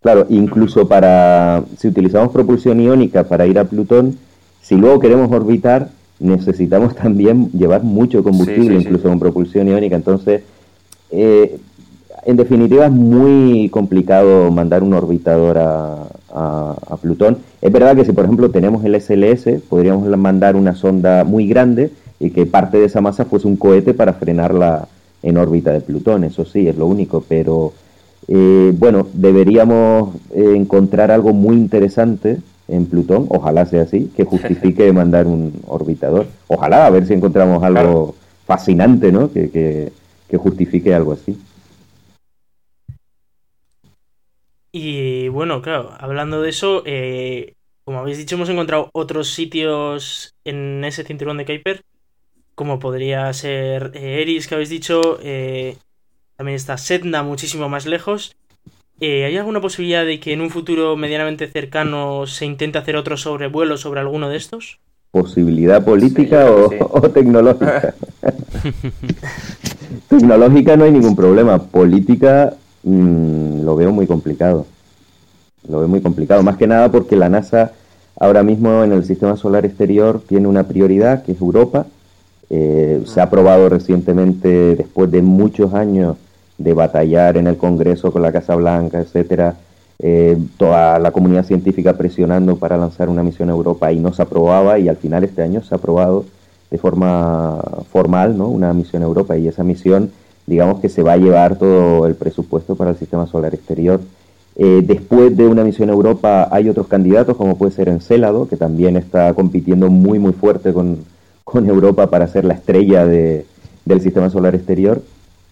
Claro, 0.01 0.27
incluso 0.29 0.87
para 0.87 1.63
si 1.77 1.87
utilizamos 1.87 2.31
propulsión 2.31 2.79
iónica 2.79 3.23
para 3.23 3.47
ir 3.47 3.57
a 3.57 3.65
Plutón, 3.65 4.17
si 4.61 4.75
luego 4.75 4.99
queremos 4.99 5.31
orbitar, 5.31 5.89
necesitamos 6.19 6.95
también 6.95 7.51
llevar 7.51 7.83
mucho 7.83 8.23
combustible, 8.23 8.75
incluso 8.75 9.09
con 9.09 9.19
propulsión 9.19 9.67
iónica. 9.67 9.95
Entonces, 9.95 10.43
eh, 11.09 11.57
en 12.23 12.37
definitiva, 12.37 12.85
es 12.85 12.91
muy 12.91 13.69
complicado 13.69 14.49
mandar 14.51 14.83
un 14.83 14.93
orbitador 14.93 15.57
a, 15.57 16.07
a, 16.33 16.97
Plutón. 17.01 17.37
Es 17.61 17.71
verdad 17.71 17.95
que 17.95 18.05
si, 18.05 18.11
por 18.11 18.25
ejemplo, 18.25 18.49
tenemos 18.49 18.83
el 18.83 18.99
SLS, 18.99 19.61
podríamos 19.69 20.07
mandar 20.17 20.55
una 20.55 20.75
sonda 20.75 21.23
muy 21.23 21.47
grande 21.47 21.91
y 22.25 22.31
que 22.31 22.45
parte 22.45 22.79
de 22.79 22.85
esa 22.85 23.01
masa 23.01 23.25
fuese 23.25 23.47
un 23.47 23.55
cohete 23.55 23.93
para 23.93 24.13
frenarla 24.13 24.87
en 25.21 25.37
órbita 25.37 25.71
de 25.71 25.81
Plutón. 25.81 26.23
Eso 26.23 26.43
sí, 26.43 26.67
es 26.67 26.75
lo 26.75 26.87
único, 26.87 27.23
pero 27.27 27.73
eh, 28.27 28.73
bueno, 28.75 29.07
deberíamos 29.13 30.15
eh, 30.33 30.53
encontrar 30.55 31.11
algo 31.11 31.33
muy 31.33 31.55
interesante 31.55 32.39
en 32.67 32.87
Plutón, 32.87 33.27
ojalá 33.29 33.65
sea 33.67 33.83
así, 33.83 34.11
que 34.15 34.23
justifique 34.23 34.91
mandar 34.93 35.27
un 35.27 35.53
orbitador. 35.67 36.25
Ojalá, 36.47 36.87
a 36.87 36.89
ver 36.89 37.05
si 37.05 37.13
encontramos 37.13 37.63
algo 37.63 38.15
fascinante, 38.45 39.11
¿no? 39.11 39.31
Que, 39.31 39.49
que, 39.51 39.91
justifique 40.37 40.93
algo 40.93 41.13
así. 41.13 41.39
Y 44.73 45.29
bueno, 45.29 45.61
claro, 45.61 45.91
hablando 45.97 46.41
de 46.41 46.49
eso, 46.49 46.83
eh, 46.85 47.53
como 47.85 47.99
habéis 47.99 48.17
dicho, 48.17 48.35
hemos 48.35 48.49
encontrado 48.49 48.89
otros 48.91 49.29
sitios 49.29 50.35
en 50.43 50.83
ese 50.83 51.05
cinturón 51.05 51.37
de 51.37 51.45
Kuiper, 51.45 51.81
como 52.55 52.79
podría 52.79 53.31
ser 53.33 53.91
eh, 53.93 54.21
Eris, 54.21 54.47
que 54.47 54.55
habéis 54.55 54.69
dicho, 54.69 55.19
eh, 55.21 55.77
también 56.35 56.55
está 56.55 56.77
Setna, 56.77 57.23
muchísimo 57.23 57.69
más 57.69 57.85
lejos, 57.85 58.35
eh, 59.01 59.25
¿Hay 59.25 59.35
alguna 59.35 59.59
posibilidad 59.59 60.05
de 60.05 60.21
que 60.21 60.31
en 60.31 60.39
un 60.39 60.49
futuro 60.49 60.95
medianamente 60.95 61.47
cercano 61.47 62.25
se 62.27 62.45
intente 62.45 62.77
hacer 62.77 62.95
otro 62.95 63.17
sobrevuelo 63.17 63.75
sobre 63.75 63.99
alguno 63.99 64.29
de 64.29 64.37
estos? 64.37 64.79
¿Posibilidad 65.11 65.83
política 65.83 66.45
o, 66.79 67.01
tecnológica? 67.09 67.93
tecnológica 70.09 70.77
no 70.77 70.85
hay 70.85 70.91
ningún 70.91 71.15
problema. 71.15 71.61
Política 71.61 72.53
mm, 72.83 73.65
lo 73.65 73.75
veo 73.75 73.91
muy 73.91 74.07
complicado. 74.07 74.65
Lo 75.67 75.79
veo 75.79 75.89
muy 75.89 76.01
complicado. 76.01 76.41
Más 76.41 76.55
que 76.55 76.67
nada 76.67 76.89
porque 76.89 77.17
la 77.17 77.27
NASA 77.27 77.73
ahora 78.17 78.43
mismo 78.43 78.85
en 78.85 78.93
el 78.93 79.03
sistema 79.03 79.35
solar 79.35 79.65
exterior 79.65 80.21
tiene 80.25 80.47
una 80.47 80.63
prioridad 80.63 81.25
que 81.25 81.33
es 81.33 81.41
Europa. 81.41 81.85
Eh, 82.49 83.03
se 83.05 83.19
ha 83.19 83.23
aprobado 83.23 83.69
recientemente, 83.69 84.75
después 84.75 85.11
de 85.11 85.21
muchos 85.21 85.73
años, 85.73 86.17
de 86.57 86.73
batallar 86.73 87.37
en 87.37 87.47
el 87.47 87.57
Congreso 87.57 88.11
con 88.11 88.21
la 88.21 88.31
Casa 88.31 88.55
Blanca, 88.55 88.99
etcétera, 88.99 89.55
eh, 89.99 90.37
toda 90.57 90.99
la 90.99 91.11
comunidad 91.11 91.45
científica 91.45 91.93
presionando 91.93 92.57
para 92.57 92.77
lanzar 92.77 93.09
una 93.09 93.23
misión 93.23 93.49
a 93.49 93.53
Europa 93.53 93.91
y 93.93 93.99
no 93.99 94.13
se 94.13 94.21
aprobaba 94.21 94.77
y 94.77 94.89
al 94.89 94.97
final 94.97 95.23
este 95.23 95.41
año 95.41 95.63
se 95.63 95.73
ha 95.73 95.77
aprobado 95.77 96.25
de 96.69 96.77
forma 96.77 97.61
formal 97.91 98.37
¿no? 98.37 98.49
una 98.49 98.73
misión 98.73 99.03
a 99.03 99.05
Europa 99.05 99.37
y 99.37 99.47
esa 99.47 99.63
misión 99.63 100.11
digamos 100.47 100.81
que 100.81 100.89
se 100.89 101.01
va 101.01 101.13
a 101.13 101.17
llevar 101.17 101.57
todo 101.57 102.05
el 102.07 102.15
presupuesto 102.15 102.75
para 102.75 102.91
el 102.91 102.97
sistema 102.97 103.25
solar 103.25 103.55
exterior. 103.55 104.01
Eh, 104.57 104.83
después 104.85 105.35
de 105.35 105.47
una 105.47 105.63
misión 105.63 105.89
a 105.89 105.93
Europa 105.93 106.49
hay 106.51 106.67
otros 106.69 106.87
candidatos 106.87 107.37
como 107.37 107.57
puede 107.57 107.71
ser 107.71 107.87
Encélado 107.87 108.47
que 108.49 108.57
también 108.57 108.97
está 108.97 109.33
compitiendo 109.33 109.89
muy 109.89 110.19
muy 110.19 110.33
fuerte 110.33 110.73
con, 110.73 110.99
con 111.45 111.69
Europa 111.69 112.09
para 112.09 112.27
ser 112.27 112.43
la 112.43 112.55
estrella 112.55 113.05
de, 113.05 113.45
del 113.85 114.01
sistema 114.01 114.29
solar 114.29 114.55
exterior 114.55 115.01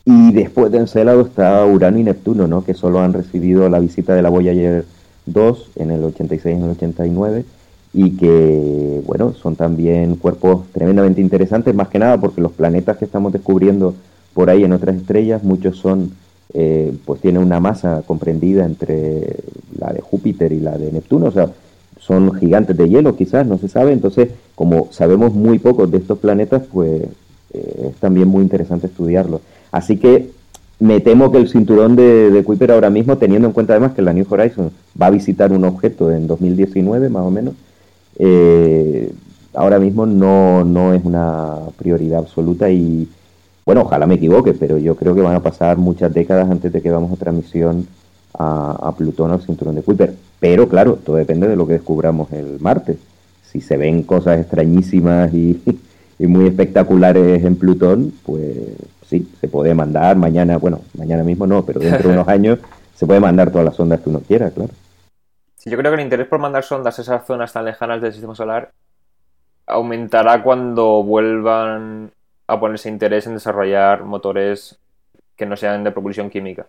y 0.06 0.34
después 0.34 0.72
de 0.72 0.80
Encelado 0.80 1.22
está 1.22 1.66
Urano 1.66 1.98
y 1.98 2.04
Neptuno, 2.04 2.48
¿no? 2.48 2.66
que 2.66 2.74
solo 2.74 3.00
han 3.00 3.14
recibido 3.14 3.70
la 3.70 3.80
visita 3.80 4.14
de 4.14 4.22
la 4.22 4.30
Voyager 4.30 4.86
2 5.28 5.72
en 5.78 5.92
el 5.92 6.04
86 6.04 6.54
y 6.54 6.58
en 6.58 6.64
el 6.66 6.72
89 6.72 7.46
y 7.94 8.18
que, 8.18 9.02
bueno, 9.06 9.34
son 9.34 9.56
también 9.56 10.16
cuerpos 10.16 10.66
tremendamente 10.74 11.22
interesantes, 11.22 11.76
más 11.76 11.90
que 11.90 12.00
nada 12.00 12.20
porque 12.20 12.42
los 12.42 12.52
planetas 12.52 12.98
que 12.98 13.06
estamos 13.06 13.32
descubriendo 13.32 13.94
por 14.34 14.50
ahí 14.50 14.64
en 14.64 14.74
otras 14.74 14.96
estrellas, 14.96 15.44
muchos 15.44 15.78
son, 15.78 16.12
eh, 16.56 16.92
pues 17.06 17.22
tienen 17.22 17.44
una 17.44 17.60
masa 17.60 18.02
comprendida 18.06 18.66
entre 18.66 19.38
la 19.78 19.94
de 19.94 20.02
Júpiter 20.02 20.52
y 20.52 20.60
la 20.60 20.76
de 20.76 20.92
Neptuno, 20.92 21.28
o 21.28 21.32
sea, 21.32 21.50
son 22.00 22.34
gigantes 22.36 22.76
de 22.78 22.90
hielo 22.90 23.16
quizás, 23.16 23.46
no 23.46 23.58
se 23.58 23.68
sabe, 23.68 23.94
entonces 23.94 24.30
como 24.56 24.90
sabemos 24.92 25.34
muy 25.34 25.60
poco 25.60 25.88
de 25.88 25.98
estos 25.98 26.20
planetas, 26.20 26.64
pues 26.72 27.04
eh, 27.54 27.90
es 27.90 27.96
también 27.98 28.28
muy 28.28 28.44
interesante 28.44 28.88
estudiarlos. 28.88 29.42
Así 29.72 29.98
que 29.98 30.30
me 30.80 31.00
temo 31.00 31.32
que 31.32 31.38
el 31.38 31.50
cinturón 31.50 31.96
de, 31.96 32.30
de, 32.30 32.44
Kuiper 32.44 32.72
ahora 32.72 32.90
mismo, 32.90 33.18
teniendo 33.18 33.48
en 33.48 33.54
cuenta 33.54 33.74
además 33.74 33.94
que 33.94 34.02
la 34.02 34.14
New 34.14 34.26
Horizons 34.30 34.72
va 35.00 35.08
a 35.08 35.12
visitar 35.12 35.52
un 35.52 35.64
objeto 35.66 36.12
en 36.12 36.28
2019 36.28 37.10
más 37.10 37.24
o 37.24 37.32
menos, 37.32 37.54
eh, 38.20 39.12
ahora 39.54 39.80
mismo 39.80 40.06
no, 40.06 40.64
no 40.64 40.94
es 40.94 41.04
una 41.04 41.56
prioridad 41.78 42.20
absoluta 42.20 42.70
y 42.70 43.08
bueno, 43.66 43.82
ojalá 43.82 44.06
me 44.06 44.16
equivoque, 44.16 44.54
pero 44.54 44.78
yo 44.78 44.96
creo 44.96 45.16
que 45.16 45.22
van 45.22 45.36
a 45.36 45.42
pasar 45.42 45.78
muchas 45.78 46.14
décadas 46.14 46.50
antes 46.50 46.72
de 46.72 46.82
que 46.82 46.92
vamos 46.92 47.12
a 47.12 47.14
otra 47.14 47.32
misión 47.32 47.88
a, 48.38 48.72
a 48.72 48.96
Plutón 48.96 49.32
al 49.32 49.42
cinturón 49.42 49.76
de 49.76 49.84
Kuiper. 49.84 50.14
Pero 50.44 50.68
claro, 50.68 50.98
todo 50.98 51.16
depende 51.16 51.48
de 51.48 51.56
lo 51.56 51.66
que 51.66 51.72
descubramos 51.72 52.30
el 52.34 52.60
martes. 52.60 52.98
Si 53.50 53.62
se 53.62 53.78
ven 53.78 54.04
cosas 54.04 54.42
extrañísimas 54.42 55.34
y, 55.34 55.64
y 56.20 56.28
muy 56.28 56.48
espectaculares 56.48 57.46
en 57.46 57.56
Plutón, 57.56 58.12
pues 58.26 58.52
sí, 59.08 59.32
se 59.40 59.48
puede 59.48 59.74
mandar 59.74 60.18
mañana, 60.18 60.58
bueno, 60.58 60.82
mañana 60.98 61.24
mismo 61.24 61.48
no, 61.48 61.64
pero 61.64 61.80
dentro 61.80 62.10
de 62.10 62.16
unos 62.18 62.28
años 62.28 62.60
se 62.94 63.06
puede 63.06 63.22
mandar 63.22 63.52
todas 63.52 63.64
las 63.64 63.78
sondas 63.78 64.02
que 64.02 64.10
uno 64.10 64.20
quiera, 64.20 64.52
claro. 64.52 64.74
Sí, 65.56 65.70
yo 65.70 65.78
creo 65.78 65.92
que 65.92 66.02
el 66.02 66.04
interés 66.04 66.28
por 66.28 66.40
mandar 66.40 66.66
sondas 66.66 67.00
a 67.00 67.04
esas 67.04 67.26
zonas 67.26 67.54
tan 67.54 67.64
lejanas 67.64 68.02
del 68.02 68.12
sistema 68.12 68.36
solar 68.36 68.74
aumentará 69.66 70.44
cuando 70.44 71.04
vuelvan 71.04 72.12
a 72.48 72.60
ponerse 72.60 72.90
interés 72.90 73.28
en 73.28 73.36
desarrollar 73.36 74.04
motores 74.04 74.78
que 75.38 75.46
no 75.46 75.56
sean 75.56 75.86
de 75.86 75.92
propulsión 75.92 76.30
química, 76.30 76.68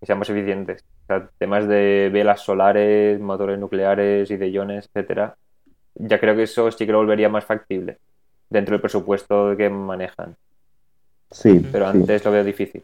que 0.00 0.06
sean 0.06 0.18
más 0.18 0.30
eficientes. 0.30 0.84
O 1.04 1.06
sea, 1.06 1.28
temas 1.38 1.68
de 1.68 2.10
velas 2.12 2.40
solares, 2.40 3.20
motores 3.20 3.58
nucleares 3.58 4.30
y 4.30 4.36
de 4.36 4.50
iones, 4.50 4.86
etcétera, 4.86 5.36
ya 5.94 6.18
creo 6.18 6.34
que 6.34 6.44
eso 6.44 6.70
sí 6.70 6.86
que 6.86 6.92
lo 6.92 6.98
volvería 6.98 7.28
más 7.28 7.44
factible 7.44 7.98
dentro 8.50 8.72
del 8.72 8.80
presupuesto 8.80 9.56
que 9.56 9.68
manejan. 9.70 10.36
Sí, 11.30 11.66
Pero 11.72 11.90
sí. 11.90 11.98
antes 11.98 12.24
lo 12.24 12.30
veo 12.30 12.44
difícil. 12.44 12.82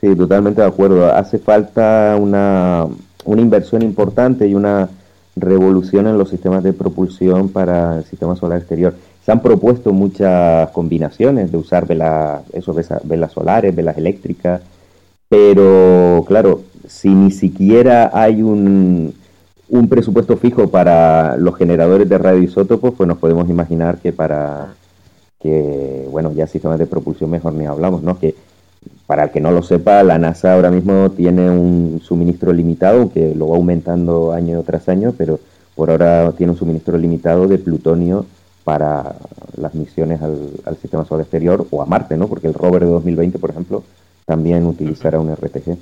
Sí, 0.00 0.14
totalmente 0.14 0.60
de 0.60 0.66
acuerdo. 0.66 1.06
Hace 1.12 1.38
falta 1.38 2.16
una, 2.20 2.86
una 3.24 3.40
inversión 3.40 3.82
importante 3.82 4.46
y 4.46 4.54
una 4.54 4.88
revolución 5.36 6.06
en 6.06 6.18
los 6.18 6.30
sistemas 6.30 6.62
de 6.62 6.72
propulsión 6.72 7.48
para 7.50 7.98
el 7.98 8.04
sistema 8.04 8.36
solar 8.36 8.58
exterior. 8.58 8.94
Se 9.24 9.32
han 9.32 9.40
propuesto 9.40 9.92
muchas 9.92 10.70
combinaciones 10.70 11.50
de 11.50 11.58
usar 11.58 11.86
velas, 11.86 12.42
eso, 12.52 12.74
velas 13.04 13.32
solares, 13.32 13.74
velas 13.74 13.98
eléctricas, 13.98 14.62
pero 15.28 16.24
claro, 16.26 16.62
si 16.86 17.08
ni 17.08 17.30
siquiera 17.30 18.10
hay 18.12 18.42
un, 18.42 19.14
un 19.68 19.88
presupuesto 19.88 20.36
fijo 20.36 20.68
para 20.68 21.36
los 21.36 21.56
generadores 21.56 22.08
de 22.08 22.18
radioisótopos, 22.18 22.94
pues 22.94 23.08
nos 23.08 23.18
podemos 23.18 23.48
imaginar 23.48 23.98
que 23.98 24.12
para 24.12 24.74
que, 25.40 26.06
bueno, 26.10 26.32
ya 26.32 26.46
sistemas 26.46 26.78
de 26.78 26.86
propulsión 26.86 27.30
mejor 27.30 27.52
ni 27.54 27.66
hablamos, 27.66 28.02
¿no? 28.02 28.18
Que 28.18 28.34
para 29.06 29.24
el 29.24 29.30
que 29.30 29.40
no 29.40 29.50
lo 29.50 29.62
sepa, 29.62 30.02
la 30.02 30.18
NASA 30.18 30.54
ahora 30.54 30.70
mismo 30.70 31.10
tiene 31.10 31.50
un 31.50 32.00
suministro 32.02 32.52
limitado, 32.52 33.00
aunque 33.00 33.34
lo 33.34 33.48
va 33.48 33.56
aumentando 33.56 34.32
año 34.32 34.62
tras 34.62 34.88
año, 34.88 35.14
pero 35.16 35.38
por 35.74 35.90
ahora 35.90 36.32
tiene 36.32 36.52
un 36.52 36.58
suministro 36.58 36.96
limitado 36.98 37.46
de 37.46 37.58
plutonio 37.58 38.26
para 38.64 39.16
las 39.56 39.74
misiones 39.74 40.22
al, 40.22 40.50
al 40.64 40.76
sistema 40.76 41.04
solar 41.04 41.22
exterior 41.22 41.66
o 41.70 41.82
a 41.82 41.86
Marte, 41.86 42.16
¿no? 42.16 42.28
Porque 42.28 42.48
el 42.48 42.54
rover 42.54 42.84
de 42.84 42.90
2020, 42.90 43.38
por 43.38 43.50
ejemplo, 43.50 43.84
también 44.26 44.66
utilizará 44.66 45.18
un 45.20 45.30
RTG. 45.30 45.78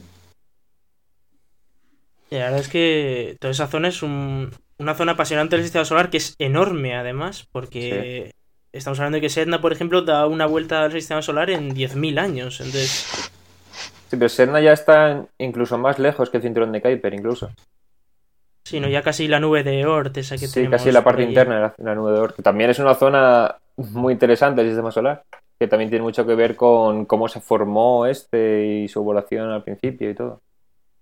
Y 2.30 2.36
la 2.36 2.45
verdad 2.47 2.61
es 2.61 2.68
que 2.68 3.36
toda 3.40 3.53
esa 3.53 3.66
zona 3.66 3.88
es 3.88 4.03
un- 4.03 4.51
una 4.78 4.95
zona 4.95 5.12
apasionante 5.12 5.57
del 5.57 5.64
sistema 5.64 5.84
solar 5.84 6.11
que 6.11 6.16
es 6.18 6.34
enorme 6.38 6.97
además, 6.97 7.47
porque 7.53 8.32
estamos 8.72 8.99
hablando 8.99 9.16
de 9.16 9.20
que 9.22 9.28
Sedna, 9.30 9.61
por 9.61 9.72
ejemplo, 9.72 10.03
da 10.03 10.26
una 10.26 10.47
vuelta 10.47 10.82
al 10.84 10.92
sistema 10.92 11.22
solar 11.22 11.51
en 11.51 11.74
10.000 11.74 12.18
años. 12.18 12.61
Entonces, 12.61 13.07
Sí, 14.11 14.16
pero 14.18 14.28
Serna 14.28 14.61
ya 14.61 14.72
está 14.72 15.26
incluso 15.38 15.78
más 15.78 15.99
lejos 15.99 16.30
que 16.30 16.36
el 16.36 16.42
cinturón 16.42 16.70
de 16.72 16.82
Kuiper, 16.82 17.14
incluso. 17.14 17.51
si 18.64 18.78
no, 18.80 18.88
ya 18.88 19.03
casi 19.03 19.28
la 19.28 19.40
nube 19.40 19.62
de 19.62 19.84
Oort, 19.86 20.16
esa 20.16 20.36
que 20.36 20.47
Sí, 20.47 20.55
tenemos 20.55 20.78
casi 20.78 20.92
la 20.92 21.03
parte 21.03 21.22
interna 21.22 21.55
de 21.57 21.61
la, 21.62 21.74
la 21.78 21.95
nube 21.95 22.12
de 22.12 22.18
Oort, 22.20 22.36
que 22.36 22.42
también 22.42 22.70
es 22.70 22.78
una 22.78 22.95
zona 22.95 23.57
muy 23.76 24.12
interesante 24.12 24.61
del 24.61 24.70
sistema 24.70 24.90
solar, 24.90 25.22
que 25.59 25.69
también 25.69 25.91
tiene 25.91 26.03
mucho 26.03 26.27
que 26.27 26.35
ver 26.35 26.57
con 26.57 27.05
cómo 27.05 27.29
se 27.29 27.41
formó 27.41 28.07
este 28.07 28.67
y 28.85 28.89
su 28.89 29.01
evolución 29.01 29.51
al 29.51 29.63
principio 29.65 30.11
y 30.11 30.15
todo. 30.15 30.41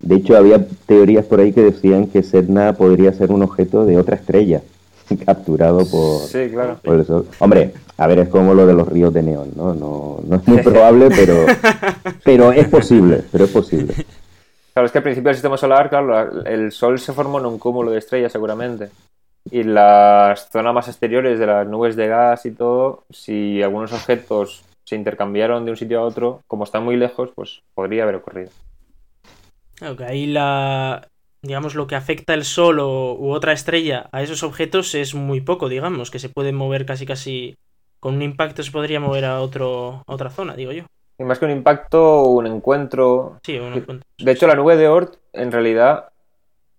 De 0.00 0.16
hecho, 0.16 0.36
había 0.36 0.64
teorías 0.86 1.24
por 1.26 1.40
ahí 1.40 1.52
que 1.52 1.62
decían 1.62 2.08
que 2.08 2.22
Sedna 2.22 2.72
podría 2.74 3.12
ser 3.12 3.30
un 3.30 3.42
objeto 3.42 3.84
de 3.84 3.98
otra 3.98 4.16
estrella, 4.16 4.60
capturado 5.26 5.78
por, 5.86 6.20
Sí, 6.22 6.48
claro. 6.50 6.78
por 6.82 6.96
el 6.96 7.04
Sol. 7.06 7.26
Hombre, 7.38 7.72
a 7.96 8.06
ver, 8.08 8.18
es 8.20 8.28
como 8.28 8.52
lo 8.54 8.66
de 8.66 8.74
los 8.74 8.88
ríos 8.88 9.14
de 9.14 9.22
neón, 9.22 9.50
¿no? 9.56 9.74
No, 9.74 10.18
no 10.26 10.36
es 10.36 10.48
muy 10.48 10.58
probable, 10.62 11.08
pero, 11.10 11.46
pero 12.24 12.52
es 12.52 12.68
posible, 12.68 13.22
pero 13.30 13.44
es 13.44 13.50
posible. 13.50 13.94
Claro, 14.74 14.86
es 14.86 14.92
que 14.92 14.98
al 14.98 15.04
principio 15.04 15.28
del 15.28 15.36
sistema 15.36 15.56
solar, 15.56 15.88
claro, 15.88 16.08
la- 16.08 16.50
el 16.50 16.72
Sol 16.72 16.98
se 16.98 17.12
formó 17.12 17.38
en 17.38 17.46
un 17.46 17.58
cúmulo 17.58 17.90
de 17.90 17.98
estrellas 17.98 18.32
seguramente. 18.32 18.88
Y 19.50 19.64
las 19.64 20.48
zonas 20.50 20.72
más 20.74 20.88
exteriores 20.88 21.38
de 21.38 21.46
las 21.46 21.66
nubes 21.66 21.96
de 21.96 22.06
gas 22.08 22.46
y 22.46 22.52
todo, 22.52 23.04
si 23.10 23.62
algunos 23.62 23.92
objetos 23.92 24.62
se 24.84 24.96
intercambiaron 24.96 25.64
de 25.64 25.72
un 25.72 25.76
sitio 25.76 26.00
a 26.00 26.04
otro, 26.04 26.40
como 26.46 26.64
están 26.64 26.84
muy 26.84 26.96
lejos, 26.96 27.30
pues 27.34 27.62
podría 27.74 28.04
haber 28.04 28.16
ocurrido. 28.16 28.50
Claro, 29.74 29.96
que 29.96 30.04
ahí 30.04 30.26
la. 30.26 31.08
Digamos, 31.42 31.74
lo 31.74 31.88
que 31.88 31.96
afecta 31.96 32.34
el 32.34 32.44
Sol 32.44 32.78
o, 32.78 33.14
u 33.14 33.32
otra 33.32 33.52
estrella 33.52 34.08
a 34.12 34.22
esos 34.22 34.44
objetos 34.44 34.94
es 34.94 35.14
muy 35.14 35.40
poco, 35.40 35.68
digamos, 35.68 36.10
que 36.12 36.20
se 36.20 36.28
pueden 36.28 36.54
mover 36.54 36.86
casi 36.86 37.04
casi. 37.04 37.56
Con 37.98 38.14
un 38.14 38.22
impacto 38.22 38.62
se 38.62 38.70
podría 38.70 39.00
mover 39.00 39.24
a, 39.24 39.40
otro, 39.40 40.02
a 40.06 40.12
otra 40.14 40.30
zona, 40.30 40.54
digo 40.54 40.72
yo. 40.72 40.84
Y 41.18 41.24
más 41.24 41.38
que 41.38 41.44
un 41.44 41.50
impacto, 41.52 42.24
un 42.24 42.46
encuentro. 42.46 43.38
Sí, 43.44 43.58
uno 43.58 43.76
encuentra- 43.76 44.06
De 44.18 44.32
hecho, 44.32 44.46
la 44.46 44.54
nube 44.54 44.76
de 44.76 44.88
Oort, 44.88 45.16
en 45.32 45.50
realidad, 45.52 46.11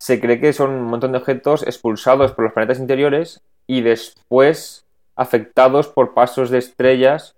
se 0.04 0.20
cree 0.20 0.38
que 0.38 0.52
son 0.52 0.72
un 0.72 0.84
montón 0.84 1.14
de 1.14 1.18
objetos 1.18 1.64
expulsados 1.64 2.34
por 2.34 2.44
los 2.44 2.54
planetas 2.54 2.78
interiores 2.78 3.42
y 3.68 3.80
después 3.80 4.86
afectados 5.16 5.88
por 5.88 6.14
pasos 6.14 6.50
de 6.50 6.58
estrellas, 6.58 7.38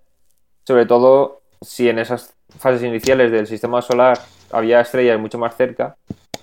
sobre 0.66 0.84
todo 0.84 1.42
si 1.60 1.88
en 1.88 2.00
esas 2.00 2.34
fases 2.58 2.82
iniciales 2.82 3.30
del 3.30 3.46
sistema 3.46 3.82
solar 3.82 4.18
había 4.50 4.80
estrellas 4.80 5.20
mucho 5.20 5.38
más 5.38 5.56
cerca, 5.56 5.96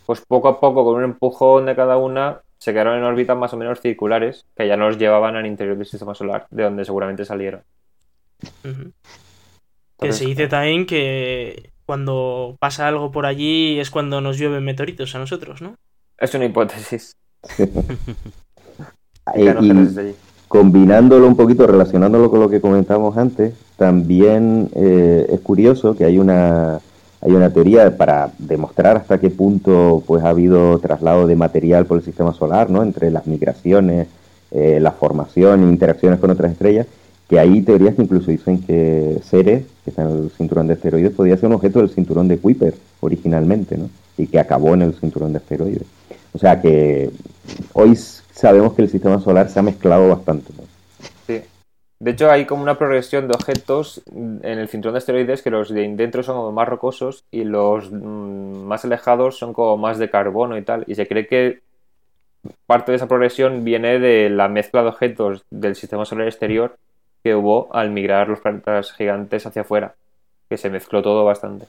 pues 0.06 0.22
poco 0.26 0.48
a 0.48 0.62
poco, 0.62 0.86
con 0.86 0.96
un 0.96 1.04
empujón 1.04 1.66
de 1.66 1.76
cada 1.76 1.98
una, 1.98 2.40
se 2.58 2.72
quedaron 2.72 3.00
en 3.00 3.04
órbitas 3.04 3.36
más 3.36 3.54
o 3.54 3.58
menos 3.58 3.82
circulares, 3.82 4.46
que 4.56 4.66
ya 4.66 4.78
nos 4.78 4.98
llevaban 4.98 5.36
al 5.36 5.46
interior 5.46 5.76
del 5.76 5.88
sistema 5.88 6.16
solar, 6.16 6.48
de 6.50 6.64
donde 6.64 6.86
seguramente 6.86 7.26
salieron. 7.26 7.64
Que 10.00 10.14
se 10.14 10.26
dice 10.26 10.48
también 10.48 10.86
que 10.86 11.72
cuando 11.86 12.56
pasa 12.62 12.88
algo 12.88 13.12
por 13.12 13.26
allí 13.26 13.78
es 13.82 13.92
cuando 13.92 14.22
nos 14.22 14.38
llueven 14.38 14.64
meteoritos 14.64 15.14
a 15.16 15.20
nosotros, 15.20 15.62
¿no? 15.62 15.76
Es 16.24 16.34
una 16.34 16.46
hipótesis. 16.46 17.16
Y 19.38 19.48
combinándolo 20.50 21.28
un 21.28 21.38
poquito, 21.38 21.66
relacionándolo 21.66 22.30
con 22.30 22.42
lo 22.42 22.50
que 22.50 22.60
comentábamos 22.60 23.16
antes, 23.16 23.54
también 23.78 24.70
eh, 24.76 25.28
es 25.30 25.40
curioso 25.40 25.96
que 25.96 26.04
hay 26.04 26.18
una 26.18 26.82
hay 27.22 27.32
una 27.32 27.52
teoría 27.52 27.96
para 27.96 28.32
demostrar 28.38 28.98
hasta 28.98 29.18
qué 29.18 29.30
punto 29.30 30.04
pues 30.06 30.26
ha 30.26 30.30
habido 30.30 30.78
traslado 30.80 31.26
de 31.26 31.38
material 31.38 31.86
por 31.86 32.00
el 32.00 32.04
sistema 32.04 32.34
solar, 32.34 32.70
¿no? 32.70 32.84
Entre 32.84 33.10
las 33.12 33.28
migraciones, 33.28 34.08
eh, 34.52 34.80
la 34.82 34.92
formación 34.92 35.64
e 35.64 35.72
interacciones 35.72 36.20
con 36.20 36.32
otras 36.32 36.52
estrellas, 36.52 36.86
que 37.30 37.40
hay 37.40 37.62
teorías 37.62 37.96
que 37.96 38.02
incluso 38.02 38.30
dicen 38.30 38.62
que 38.62 39.22
Ceres, 39.24 39.64
que 39.86 39.90
está 39.90 40.02
en 40.02 40.10
el 40.10 40.32
cinturón 40.32 40.68
de 40.68 40.74
asteroides, 40.74 41.14
podía 41.14 41.38
ser 41.38 41.48
un 41.48 41.56
objeto 41.56 41.80
del 41.80 41.90
cinturón 41.90 42.28
de 42.28 42.40
Kuiper 42.40 42.76
originalmente, 43.00 43.78
¿no? 43.78 43.90
Y 44.18 44.28
que 44.28 44.40
acabó 44.40 44.74
en 44.74 44.82
el 44.82 44.94
cinturón 44.94 45.32
de 45.32 45.38
asteroides. 45.38 45.88
O 46.34 46.38
sea 46.38 46.60
que 46.60 47.12
hoy 47.74 47.96
sabemos 47.96 48.74
que 48.74 48.82
el 48.82 48.90
sistema 48.90 49.20
solar 49.20 49.50
se 49.50 49.60
ha 49.60 49.64
mezclado 49.64 50.10
bastante. 50.10 50.52
Sí. 51.28 51.42
De 52.00 52.12
hecho, 52.12 52.30
hay 52.30 52.46
como 52.46 52.64
una 52.64 52.78
progresión 52.78 53.28
de 53.28 53.36
objetos 53.36 54.02
en 54.14 54.44
el 54.44 54.68
cinturón 54.68 54.96
de 54.96 54.98
asteroides 54.98 55.42
que 55.42 55.52
los 55.52 55.70
de 55.70 55.88
dentro 55.96 56.24
son 56.24 56.36
como 56.36 56.52
más 56.52 56.68
rocosos 56.68 57.24
y 57.32 57.44
los 57.44 57.92
mm, 57.92 58.66
más 58.66 58.84
alejados 58.84 59.38
son 59.38 59.54
como 59.54 59.78
más 59.78 60.00
de 60.00 60.10
carbono 60.10 60.58
y 60.58 60.64
tal. 60.64 60.84
Y 60.88 60.96
se 60.96 61.08
cree 61.08 61.28
que 61.28 61.62
parte 62.66 62.92
de 62.92 62.98
esa 62.98 63.08
progresión 63.08 63.64
viene 63.64 64.00
de 64.00 64.30
la 64.30 64.50
mezcla 64.50 64.82
de 64.82 64.90
objetos 64.90 65.46
del 65.50 65.76
sistema 65.76 66.04
solar 66.04 66.28
exterior 66.28 66.78
que 67.24 67.36
hubo 67.36 67.74
al 67.74 67.92
migrar 67.92 68.28
los 68.28 68.42
planetas 68.42 68.92
gigantes 68.92 69.46
hacia 69.46 69.62
afuera. 69.62 69.96
Que 70.50 70.58
se 70.58 70.70
mezcló 70.70 71.02
todo 71.02 71.24
bastante. 71.24 71.68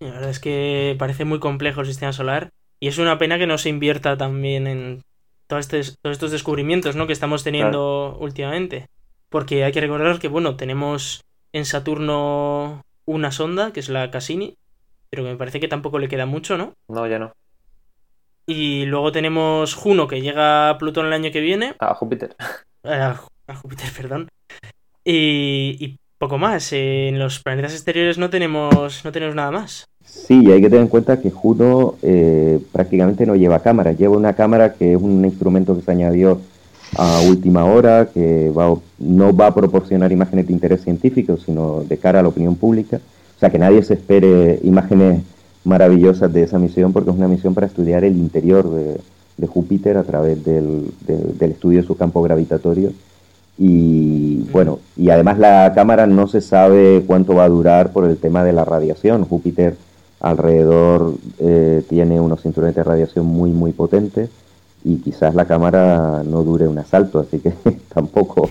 La 0.00 0.10
verdad 0.10 0.30
es 0.30 0.40
que 0.40 0.94
parece 0.98 1.24
muy 1.24 1.40
complejo 1.40 1.80
el 1.80 1.86
sistema 1.86 2.12
solar 2.12 2.50
y 2.80 2.88
es 2.88 2.98
una 2.98 3.18
pena 3.18 3.38
que 3.38 3.46
no 3.46 3.58
se 3.58 3.68
invierta 3.68 4.16
también 4.16 4.66
en 4.66 5.02
todos 5.46 5.60
estos, 5.66 5.96
todos 6.00 6.14
estos 6.14 6.30
descubrimientos 6.30 6.94
¿no? 6.94 7.06
que 7.06 7.12
estamos 7.12 7.42
teniendo 7.42 8.16
últimamente. 8.20 8.86
Porque 9.28 9.64
hay 9.64 9.72
que 9.72 9.80
recordar 9.80 10.18
que, 10.18 10.28
bueno, 10.28 10.56
tenemos 10.56 11.22
en 11.52 11.64
Saturno 11.64 12.82
una 13.04 13.32
sonda, 13.32 13.72
que 13.72 13.80
es 13.80 13.88
la 13.88 14.10
Cassini, 14.10 14.56
pero 15.10 15.24
que 15.24 15.30
me 15.30 15.36
parece 15.36 15.60
que 15.60 15.68
tampoco 15.68 15.98
le 15.98 16.08
queda 16.08 16.26
mucho, 16.26 16.56
¿no? 16.56 16.74
No, 16.88 17.06
ya 17.06 17.18
no. 17.18 17.32
Y 18.46 18.86
luego 18.86 19.12
tenemos 19.12 19.74
Juno, 19.74 20.08
que 20.08 20.22
llega 20.22 20.70
a 20.70 20.78
Plutón 20.78 21.06
el 21.06 21.12
año 21.12 21.30
que 21.30 21.40
viene, 21.40 21.74
A 21.78 21.94
Júpiter. 21.94 22.34
a 22.84 23.54
Júpiter, 23.54 23.90
perdón. 23.96 24.28
Y, 25.04 25.76
y 25.78 25.98
poco 26.18 26.38
más. 26.38 26.72
En 26.72 27.18
los 27.18 27.40
planetas 27.40 27.72
exteriores 27.72 28.18
no 28.18 28.30
tenemos, 28.30 29.04
no 29.04 29.12
tenemos 29.12 29.34
nada 29.34 29.50
más. 29.50 29.86
Sí, 30.04 30.42
y 30.44 30.50
hay 30.50 30.60
que 30.60 30.68
tener 30.68 30.82
en 30.82 30.88
cuenta 30.88 31.20
que 31.20 31.30
Juno 31.30 31.94
eh, 32.02 32.58
prácticamente 32.72 33.26
no 33.26 33.36
lleva 33.36 33.60
cámara, 33.60 33.92
lleva 33.92 34.16
una 34.16 34.32
cámara 34.32 34.72
que 34.74 34.94
es 34.94 35.00
un 35.00 35.24
instrumento 35.24 35.76
que 35.76 35.82
se 35.82 35.90
añadió 35.90 36.40
a 36.96 37.20
última 37.20 37.66
hora, 37.66 38.08
que 38.12 38.50
va, 38.50 38.74
no 38.98 39.36
va 39.36 39.48
a 39.48 39.54
proporcionar 39.54 40.10
imágenes 40.10 40.46
de 40.46 40.54
interés 40.54 40.82
científico, 40.82 41.36
sino 41.36 41.82
de 41.86 41.98
cara 41.98 42.20
a 42.20 42.22
la 42.22 42.28
opinión 42.30 42.56
pública. 42.56 43.00
O 43.36 43.38
sea, 43.38 43.50
que 43.50 43.58
nadie 43.58 43.82
se 43.82 43.94
espere 43.94 44.58
imágenes 44.62 45.20
maravillosas 45.64 46.32
de 46.32 46.42
esa 46.42 46.58
misión, 46.58 46.92
porque 46.94 47.10
es 47.10 47.16
una 47.16 47.28
misión 47.28 47.52
para 47.54 47.66
estudiar 47.66 48.04
el 48.04 48.16
interior 48.16 48.68
de, 48.74 49.00
Júpiter 49.46 49.96
a 49.98 50.02
través 50.02 50.42
del, 50.44 50.90
de- 51.06 51.32
del 51.38 51.50
estudio 51.52 51.80
de 51.82 51.86
su 51.86 51.96
campo 51.96 52.22
gravitatorio. 52.22 52.90
Y 53.58 54.42
bueno, 54.52 54.78
y 54.96 55.10
además 55.10 55.38
la 55.38 55.72
cámara 55.74 56.06
no 56.06 56.28
se 56.28 56.40
sabe 56.40 57.02
cuánto 57.06 57.34
va 57.34 57.44
a 57.44 57.48
durar 57.48 57.90
por 57.92 58.04
el 58.04 58.16
tema 58.16 58.44
de 58.44 58.52
la 58.52 58.64
radiación. 58.64 59.24
Júpiter 59.24 59.76
alrededor 60.20 61.14
eh, 61.38 61.82
tiene 61.88 62.20
unos 62.20 62.42
cinturones 62.42 62.74
de 62.76 62.82
radiación 62.84 63.26
muy, 63.26 63.50
muy 63.50 63.72
potentes 63.72 64.30
y 64.84 64.96
quizás 64.98 65.34
la 65.34 65.44
cámara 65.44 66.22
no 66.24 66.42
dure 66.44 66.68
un 66.68 66.78
asalto, 66.78 67.18
así 67.20 67.40
que 67.40 67.52
tampoco 67.94 68.48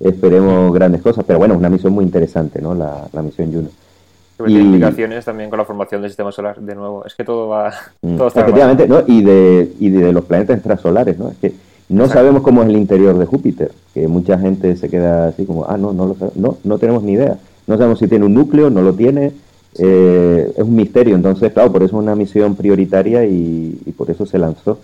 esperemos 0.00 0.72
grandes 0.74 1.02
cosas. 1.02 1.24
Pero 1.24 1.38
bueno, 1.38 1.54
es 1.54 1.60
una 1.60 1.70
misión 1.70 1.92
muy 1.92 2.04
interesante, 2.04 2.60
¿no? 2.60 2.74
La, 2.74 3.06
la 3.12 3.22
misión 3.22 3.52
Juno. 3.52 3.68
Y- 4.46 4.58
implicaciones 4.58 5.24
también 5.24 5.50
con 5.50 5.58
la 5.60 5.64
formación 5.64 6.02
del 6.02 6.10
sistema 6.10 6.32
solar. 6.32 6.60
De 6.60 6.74
nuevo, 6.74 7.04
es 7.06 7.14
que 7.14 7.22
todo 7.22 7.46
va. 7.48 7.72
Mm, 8.02 8.16
Todo 8.16 8.26
está 8.26 8.40
Efectivamente, 8.40 8.88
¿no? 8.88 9.02
Y 9.06 9.22
de, 9.22 9.72
y 9.78 9.90
de 9.90 10.12
los 10.12 10.24
planetas 10.24 10.56
extrasolares, 10.56 11.16
¿no? 11.16 11.28
Es 11.30 11.36
que 11.36 11.52
No 11.88 12.08
sabemos 12.08 12.42
cómo 12.42 12.62
es 12.62 12.68
el 12.68 12.76
interior 12.76 13.18
de 13.18 13.26
Júpiter, 13.26 13.72
que 13.92 14.08
mucha 14.08 14.38
gente 14.38 14.76
se 14.76 14.88
queda 14.88 15.28
así 15.28 15.44
como, 15.44 15.66
ah, 15.68 15.76
no, 15.76 15.92
no 15.92 16.06
lo 16.06 16.14
sabemos. 16.14 16.36
No, 16.36 16.58
no 16.64 16.78
tenemos 16.78 17.02
ni 17.02 17.12
idea. 17.12 17.38
No 17.66 17.76
sabemos 17.76 17.98
si 17.98 18.08
tiene 18.08 18.24
un 18.24 18.34
núcleo, 18.34 18.70
no 18.70 18.82
lo 18.82 18.94
tiene. 18.94 19.32
Eh, 19.78 20.52
es 20.56 20.62
un 20.62 20.74
misterio. 20.74 21.14
Entonces, 21.14 21.52
claro, 21.52 21.72
por 21.72 21.82
eso 21.82 21.96
es 21.96 22.02
una 22.02 22.14
misión 22.14 22.56
prioritaria 22.56 23.24
y, 23.24 23.94
por 23.96 24.10
eso 24.10 24.26
se 24.26 24.38
lanzó. 24.38 24.80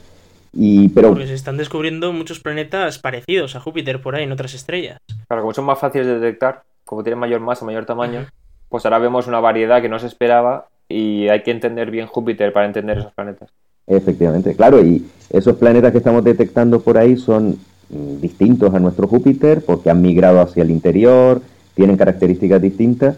Y, 0.52 0.88
pero... 0.88 1.08
Porque 1.10 1.26
se 1.26 1.34
están 1.34 1.56
descubriendo 1.56 2.12
muchos 2.12 2.40
planetas 2.40 2.98
parecidos 2.98 3.56
a 3.56 3.60
Júpiter 3.60 4.00
por 4.00 4.14
ahí 4.14 4.24
en 4.24 4.32
otras 4.32 4.54
estrellas. 4.54 4.98
Claro, 5.26 5.42
como 5.42 5.54
son 5.54 5.66
más 5.66 5.78
fáciles 5.78 6.06
de 6.06 6.18
detectar, 6.18 6.62
como 6.84 7.02
tienen 7.02 7.18
mayor 7.18 7.40
masa, 7.40 7.64
mayor 7.64 7.84
tamaño, 7.84 8.26
pues 8.68 8.84
ahora 8.84 8.98
vemos 8.98 9.26
una 9.26 9.40
variedad 9.40 9.82
que 9.82 9.88
no 9.88 9.98
se 9.98 10.06
esperaba 10.06 10.68
y 10.88 11.28
hay 11.28 11.42
que 11.42 11.50
entender 11.50 11.90
bien 11.90 12.06
Júpiter 12.06 12.52
para 12.52 12.66
entender 12.66 12.98
esos 12.98 13.12
planetas. 13.12 13.50
Efectivamente, 13.88 14.54
claro, 14.54 14.84
y 14.84 15.06
esos 15.30 15.56
planetas 15.56 15.92
que 15.92 15.98
estamos 15.98 16.22
detectando 16.22 16.80
por 16.80 16.98
ahí 16.98 17.16
son 17.16 17.56
mm, 17.88 18.20
distintos 18.20 18.74
a 18.74 18.78
nuestro 18.78 19.08
Júpiter 19.08 19.62
porque 19.64 19.88
han 19.88 20.02
migrado 20.02 20.40
hacia 20.40 20.62
el 20.62 20.70
interior, 20.70 21.40
tienen 21.74 21.96
características 21.96 22.60
distintas 22.60 23.16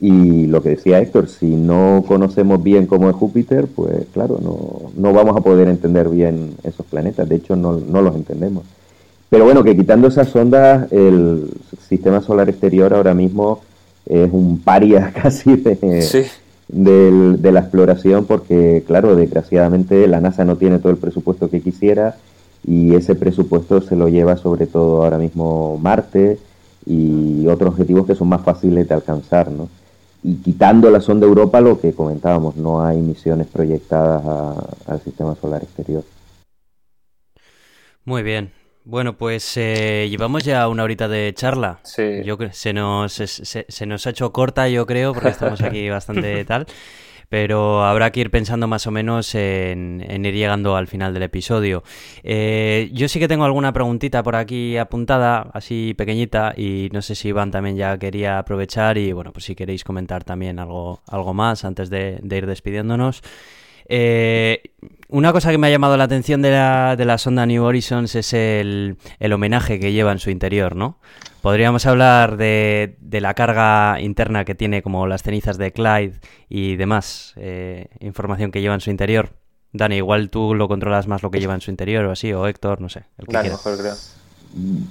y 0.00 0.46
lo 0.46 0.62
que 0.62 0.70
decía 0.70 1.00
Héctor, 1.00 1.28
si 1.28 1.46
no 1.46 2.04
conocemos 2.06 2.62
bien 2.62 2.86
cómo 2.86 3.10
es 3.10 3.16
Júpiter, 3.16 3.66
pues 3.66 4.06
claro, 4.12 4.38
no, 4.42 4.90
no 4.96 5.12
vamos 5.12 5.36
a 5.36 5.40
poder 5.40 5.68
entender 5.68 6.08
bien 6.08 6.54
esos 6.64 6.86
planetas, 6.86 7.28
de 7.28 7.36
hecho 7.36 7.56
no, 7.56 7.78
no 7.78 8.00
los 8.00 8.14
entendemos. 8.14 8.64
Pero 9.28 9.44
bueno, 9.44 9.64
que 9.64 9.76
quitando 9.76 10.08
esas 10.08 10.34
ondas, 10.36 10.90
el 10.92 11.50
sistema 11.88 12.22
solar 12.22 12.48
exterior 12.48 12.94
ahora 12.94 13.12
mismo 13.12 13.60
es 14.06 14.30
un 14.32 14.60
paria 14.60 15.12
casi 15.22 15.56
de, 15.56 16.02
sí 16.02 16.22
de 16.68 17.52
la 17.52 17.60
exploración 17.60 18.24
porque, 18.24 18.82
claro, 18.86 19.14
desgraciadamente 19.14 20.06
la 20.08 20.20
NASA 20.20 20.44
no 20.44 20.56
tiene 20.56 20.78
todo 20.78 20.90
el 20.90 20.98
presupuesto 20.98 21.48
que 21.48 21.60
quisiera 21.60 22.16
y 22.66 22.94
ese 22.94 23.14
presupuesto 23.14 23.80
se 23.80 23.94
lo 23.94 24.08
lleva 24.08 24.36
sobre 24.36 24.66
todo 24.66 25.04
ahora 25.04 25.18
mismo 25.18 25.78
Marte 25.78 26.38
y 26.84 27.46
otros 27.46 27.70
objetivos 27.70 28.06
que 28.06 28.14
son 28.14 28.28
más 28.28 28.42
fáciles 28.42 28.88
de 28.88 28.94
alcanzar, 28.94 29.50
¿no? 29.50 29.68
Y 30.22 30.36
quitando 30.36 30.90
la 30.90 31.00
sonda 31.00 31.26
Europa, 31.26 31.60
lo 31.60 31.80
que 31.80 31.92
comentábamos, 31.92 32.56
no 32.56 32.84
hay 32.84 32.98
misiones 32.98 33.46
proyectadas 33.46 34.24
al 34.86 35.00
sistema 35.02 35.36
solar 35.36 35.62
exterior. 35.62 36.02
Muy 38.04 38.22
bien, 38.24 38.50
bueno, 38.86 39.16
pues 39.16 39.56
eh, 39.56 40.06
llevamos 40.08 40.44
ya 40.44 40.68
una 40.68 40.84
horita 40.84 41.08
de 41.08 41.34
charla. 41.34 41.80
Sí. 41.82 42.22
Yo, 42.24 42.38
se, 42.52 42.72
nos, 42.72 43.12
se, 43.12 43.86
nos 43.86 44.06
ha 44.06 44.10
hecho 44.10 44.32
corta, 44.32 44.68
yo 44.68 44.86
creo, 44.86 45.12
porque 45.12 45.30
estamos 45.30 45.60
aquí 45.60 45.88
bastante 45.90 46.44
tal. 46.44 46.66
Pero 47.28 47.84
habrá 47.84 48.12
que 48.12 48.20
ir 48.20 48.30
pensando 48.30 48.68
más 48.68 48.86
o 48.86 48.92
menos 48.92 49.34
en, 49.34 50.00
ir 50.08 50.34
llegando 50.34 50.76
al 50.76 50.86
final 50.86 51.12
del 51.12 51.24
episodio. 51.24 51.82
Eh, 52.22 52.88
yo 52.92 53.08
sí 53.08 53.18
que 53.18 53.26
tengo 53.26 53.44
alguna 53.44 53.72
preguntita 53.72 54.22
por 54.22 54.36
aquí 54.36 54.76
apuntada, 54.76 55.50
así 55.52 55.92
pequeñita, 55.94 56.54
y 56.56 56.88
no 56.92 57.02
sé 57.02 57.16
si 57.16 57.28
Iván 57.28 57.50
también 57.50 57.76
ya 57.76 57.98
quería 57.98 58.38
aprovechar 58.38 58.98
y 58.98 59.10
bueno, 59.10 59.32
pues 59.32 59.46
si 59.46 59.56
queréis 59.56 59.82
comentar 59.82 60.22
también 60.22 60.60
algo, 60.60 61.02
algo 61.08 61.34
más 61.34 61.64
antes 61.64 61.90
de 61.90 62.20
ir 62.22 62.46
despidiéndonos. 62.46 63.22
Eh, 63.88 64.62
una 65.08 65.32
cosa 65.32 65.50
que 65.50 65.58
me 65.58 65.68
ha 65.68 65.70
llamado 65.70 65.96
la 65.96 66.04
atención 66.04 66.42
de 66.42 66.50
la, 66.50 66.96
de 66.96 67.04
la 67.04 67.18
sonda 67.18 67.46
New 67.46 67.62
Horizons 67.62 68.14
es 68.16 68.32
el, 68.32 68.96
homenaje 69.32 69.78
que 69.78 69.92
lleva 69.92 70.12
en 70.12 70.18
su 70.18 70.30
interior, 70.30 70.74
¿no? 70.74 70.98
Podríamos 71.42 71.86
hablar 71.86 72.36
de, 72.36 72.96
la 73.12 73.34
carga 73.34 74.00
interna 74.00 74.44
que 74.44 74.56
tiene, 74.56 74.82
como 74.82 75.06
las 75.06 75.22
cenizas 75.22 75.58
de 75.58 75.72
Clyde 75.72 76.18
y 76.48 76.74
demás 76.74 77.34
eh, 77.36 77.88
información 78.00 78.50
que 78.50 78.60
lleva 78.60 78.74
en 78.74 78.80
su 78.80 78.90
interior. 78.90 79.30
Dani, 79.72 79.96
igual 79.96 80.30
tú 80.30 80.54
lo 80.54 80.66
controlas 80.66 81.06
más 81.06 81.22
lo 81.22 81.30
que 81.30 81.38
lleva 81.38 81.54
en 81.54 81.60
su 81.60 81.70
interior 81.70 82.04
o 82.06 82.10
así, 82.10 82.32
o 82.32 82.46
Héctor, 82.48 82.80
no 82.80 82.88
sé. 82.88 83.04
El 83.18 83.26
que 83.26 83.50
mejor 83.50 83.78
creo. 83.78 83.94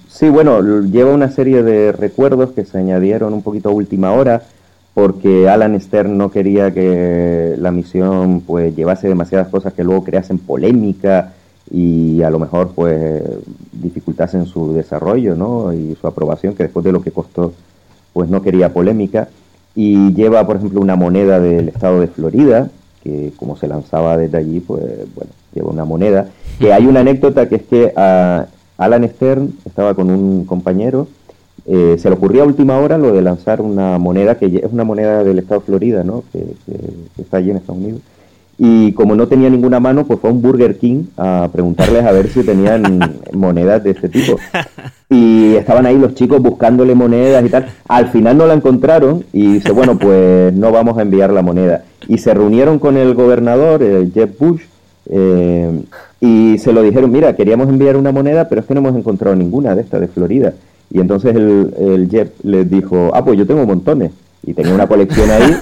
Sí, 0.07 0.29
bueno, 0.29 0.61
lleva 0.81 1.11
una 1.11 1.29
serie 1.31 1.63
de 1.63 1.91
recuerdos 1.91 2.51
que 2.51 2.65
se 2.65 2.77
añadieron 2.77 3.33
un 3.33 3.41
poquito 3.41 3.69
a 3.69 3.71
última 3.71 4.11
hora 4.11 4.43
porque 4.95 5.49
Alan 5.49 5.79
Stern 5.79 6.17
no 6.17 6.31
quería 6.31 6.73
que 6.73 7.55
la 7.59 7.69
misión 7.69 8.39
pues 8.39 8.73
llevase 8.73 9.09
demasiadas 9.09 9.49
cosas 9.49 9.73
que 9.73 9.83
luego 9.83 10.05
creasen 10.05 10.39
polémica 10.39 11.33
y 11.69 12.21
a 12.21 12.29
lo 12.29 12.39
mejor 12.39 12.71
pues 12.73 13.21
dificultasen 13.73 14.45
su 14.45 14.73
desarrollo 14.73 15.35
¿no? 15.35 15.73
y 15.73 15.97
su 15.99 16.07
aprobación, 16.07 16.55
que 16.55 16.63
después 16.63 16.85
de 16.85 16.93
lo 16.93 17.01
que 17.01 17.11
costó 17.11 17.51
pues 18.13 18.29
no 18.29 18.41
quería 18.41 18.71
polémica. 18.71 19.27
Y 19.75 20.13
lleva, 20.13 20.47
por 20.47 20.55
ejemplo, 20.55 20.79
una 20.79 20.95
moneda 20.95 21.41
del 21.41 21.67
estado 21.67 21.99
de 21.99 22.07
Florida, 22.07 22.69
que 23.03 23.33
como 23.35 23.57
se 23.57 23.67
lanzaba 23.67 24.15
desde 24.15 24.37
allí, 24.37 24.61
pues 24.61 24.81
bueno, 25.13 25.31
lleva 25.53 25.71
una 25.71 25.83
moneda. 25.83 26.29
Que 26.57 26.71
hay 26.71 26.85
una 26.85 27.01
anécdota 27.01 27.49
que 27.49 27.55
es 27.55 27.63
que 27.63 27.91
a 27.97 28.47
Alan 28.77 29.09
Stern 29.09 29.55
estaba 29.65 29.93
con 29.93 30.09
un 30.09 30.45
compañero 30.45 31.09
eh, 31.67 31.95
se 31.97 32.09
le 32.09 32.15
ocurrió 32.15 32.43
a 32.43 32.45
última 32.45 32.77
hora 32.77 32.97
lo 32.97 33.11
de 33.11 33.21
lanzar 33.21 33.59
una 33.61 33.97
moneda 33.97 34.35
que 34.35 34.45
es 34.45 34.71
una 34.71 34.83
moneda 34.83 35.23
del 35.23 35.39
estado 35.39 35.61
de 35.61 35.65
Florida, 35.65 36.03
¿no? 36.03 36.23
Que, 36.31 36.45
está 37.19 37.37
allí 37.37 37.51
en 37.51 37.57
Estados 37.57 37.81
Unidos. 37.81 38.01
Y 38.57 38.93
como 38.93 39.15
no 39.15 39.27
tenía 39.27 39.49
ninguna 39.49 39.81
mano, 39.81 40.05
pues 40.05 40.19
fue 40.19 40.29
a 40.29 40.33
un 40.33 40.41
Burger 40.41 40.77
King 40.77 41.05
a 41.17 41.49
preguntarles 41.51 42.05
a 42.05 42.11
ver 42.11 42.29
si 42.29 42.43
tenían 42.43 42.83
monedas 43.33 43.83
de 43.83 43.91
este 43.91 44.07
tipo. 44.07 44.37
Y 45.09 45.55
estaban 45.55 45.85
ahí 45.85 45.97
los 45.97 46.13
chicos 46.13 46.41
buscándole 46.41 46.95
monedas 46.95 47.43
y 47.45 47.49
tal. 47.49 47.67
Al 47.87 48.07
final 48.09 48.37
no 48.37 48.45
la 48.45 48.53
encontraron 48.53 49.25
y 49.33 49.53
dice, 49.53 49.71
bueno, 49.71 49.97
pues 49.97 50.53
no 50.53 50.71
vamos 50.71 50.97
a 50.97 51.01
enviar 51.01 51.33
la 51.33 51.41
moneda. 51.41 51.83
Y 52.07 52.19
se 52.19 52.33
reunieron 52.33 52.79
con 52.79 52.95
el 52.95 53.13
gobernador, 53.13 53.81
Jeff 54.13 54.39
Bush, 54.39 54.61
eh, 55.09 55.81
y 56.21 56.57
se 56.57 56.71
lo 56.71 56.81
dijeron, 56.81 57.11
mira, 57.11 57.35
queríamos 57.35 57.69
enviar 57.69 57.97
una 57.97 58.11
moneda, 58.11 58.47
pero 58.47 58.61
es 58.61 58.67
que 58.67 58.73
no 58.73 58.79
hemos 58.79 58.95
encontrado 58.95 59.35
ninguna 59.35 59.75
de 59.75 59.81
estas 59.81 60.01
de 60.01 60.07
Florida. 60.07 60.53
Y 60.91 60.99
entonces 60.99 61.35
el, 61.35 61.73
el 61.77 62.09
Jeff 62.09 62.29
les 62.43 62.69
dijo, 62.69 63.11
ah, 63.13 63.23
pues 63.23 63.37
yo 63.37 63.45
tengo 63.45 63.65
montones. 63.65 64.11
Y 64.47 64.53
tenía 64.53 64.75
una 64.75 64.87
colección 64.87 65.29
ahí 65.31 65.55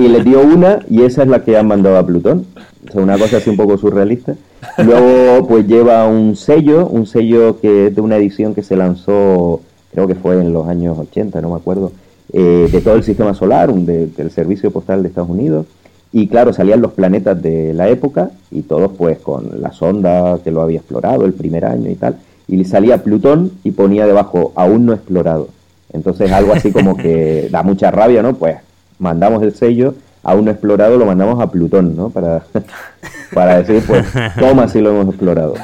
y 0.00 0.08
les 0.08 0.22
dio 0.22 0.42
una 0.42 0.80
y 0.90 1.02
esa 1.02 1.22
es 1.22 1.28
la 1.28 1.42
que 1.44 1.56
han 1.56 1.66
mandado 1.66 1.96
a 1.96 2.06
Plutón. 2.06 2.44
O 2.88 2.92
sea, 2.92 3.02
una 3.02 3.18
cosa 3.18 3.38
así 3.38 3.48
un 3.48 3.56
poco 3.56 3.78
surrealista. 3.78 4.34
Luego 4.76 5.46
pues 5.48 5.66
lleva 5.66 6.06
un 6.06 6.36
sello, 6.36 6.86
un 6.86 7.06
sello 7.06 7.58
que 7.58 7.86
es 7.86 7.94
de 7.94 8.02
una 8.02 8.16
edición 8.16 8.54
que 8.54 8.62
se 8.62 8.76
lanzó, 8.76 9.62
creo 9.92 10.06
que 10.06 10.14
fue 10.14 10.38
en 10.40 10.52
los 10.52 10.68
años 10.68 10.98
80, 10.98 11.40
no 11.40 11.50
me 11.50 11.56
acuerdo, 11.56 11.92
eh, 12.32 12.68
de 12.70 12.80
todo 12.82 12.96
el 12.96 13.02
sistema 13.02 13.32
solar, 13.32 13.70
un 13.70 13.86
del 13.86 14.30
Servicio 14.30 14.70
Postal 14.70 15.02
de 15.02 15.08
Estados 15.08 15.30
Unidos. 15.30 15.66
Y 16.12 16.28
claro, 16.28 16.52
salían 16.52 16.82
los 16.82 16.92
planetas 16.92 17.40
de 17.40 17.72
la 17.72 17.88
época 17.88 18.30
y 18.50 18.62
todos 18.62 18.92
pues 18.96 19.18
con 19.18 19.62
la 19.62 19.72
sonda 19.72 20.38
que 20.44 20.50
lo 20.50 20.60
había 20.60 20.78
explorado 20.78 21.24
el 21.24 21.32
primer 21.32 21.64
año 21.64 21.90
y 21.90 21.94
tal 21.94 22.16
y 22.48 22.64
salía 22.64 23.04
Plutón 23.04 23.52
y 23.62 23.72
ponía 23.72 24.06
debajo 24.06 24.52
aún 24.56 24.86
no 24.86 24.94
explorado. 24.94 25.48
Entonces 25.92 26.32
algo 26.32 26.52
así 26.54 26.72
como 26.72 26.96
que 26.96 27.48
da 27.52 27.62
mucha 27.62 27.90
rabia, 27.90 28.22
¿no? 28.22 28.34
Pues 28.34 28.56
mandamos 28.98 29.42
el 29.42 29.54
sello, 29.54 29.94
aún 30.22 30.46
no 30.46 30.50
explorado 30.50 30.96
lo 30.96 31.06
mandamos 31.06 31.40
a 31.40 31.50
Plutón, 31.50 31.94
¿no? 31.94 32.10
Para, 32.10 32.42
para 33.34 33.58
decir, 33.58 33.82
pues, 33.86 34.06
toma 34.38 34.68
si 34.68 34.80
lo 34.80 34.90
hemos 34.90 35.08
explorado. 35.08 35.54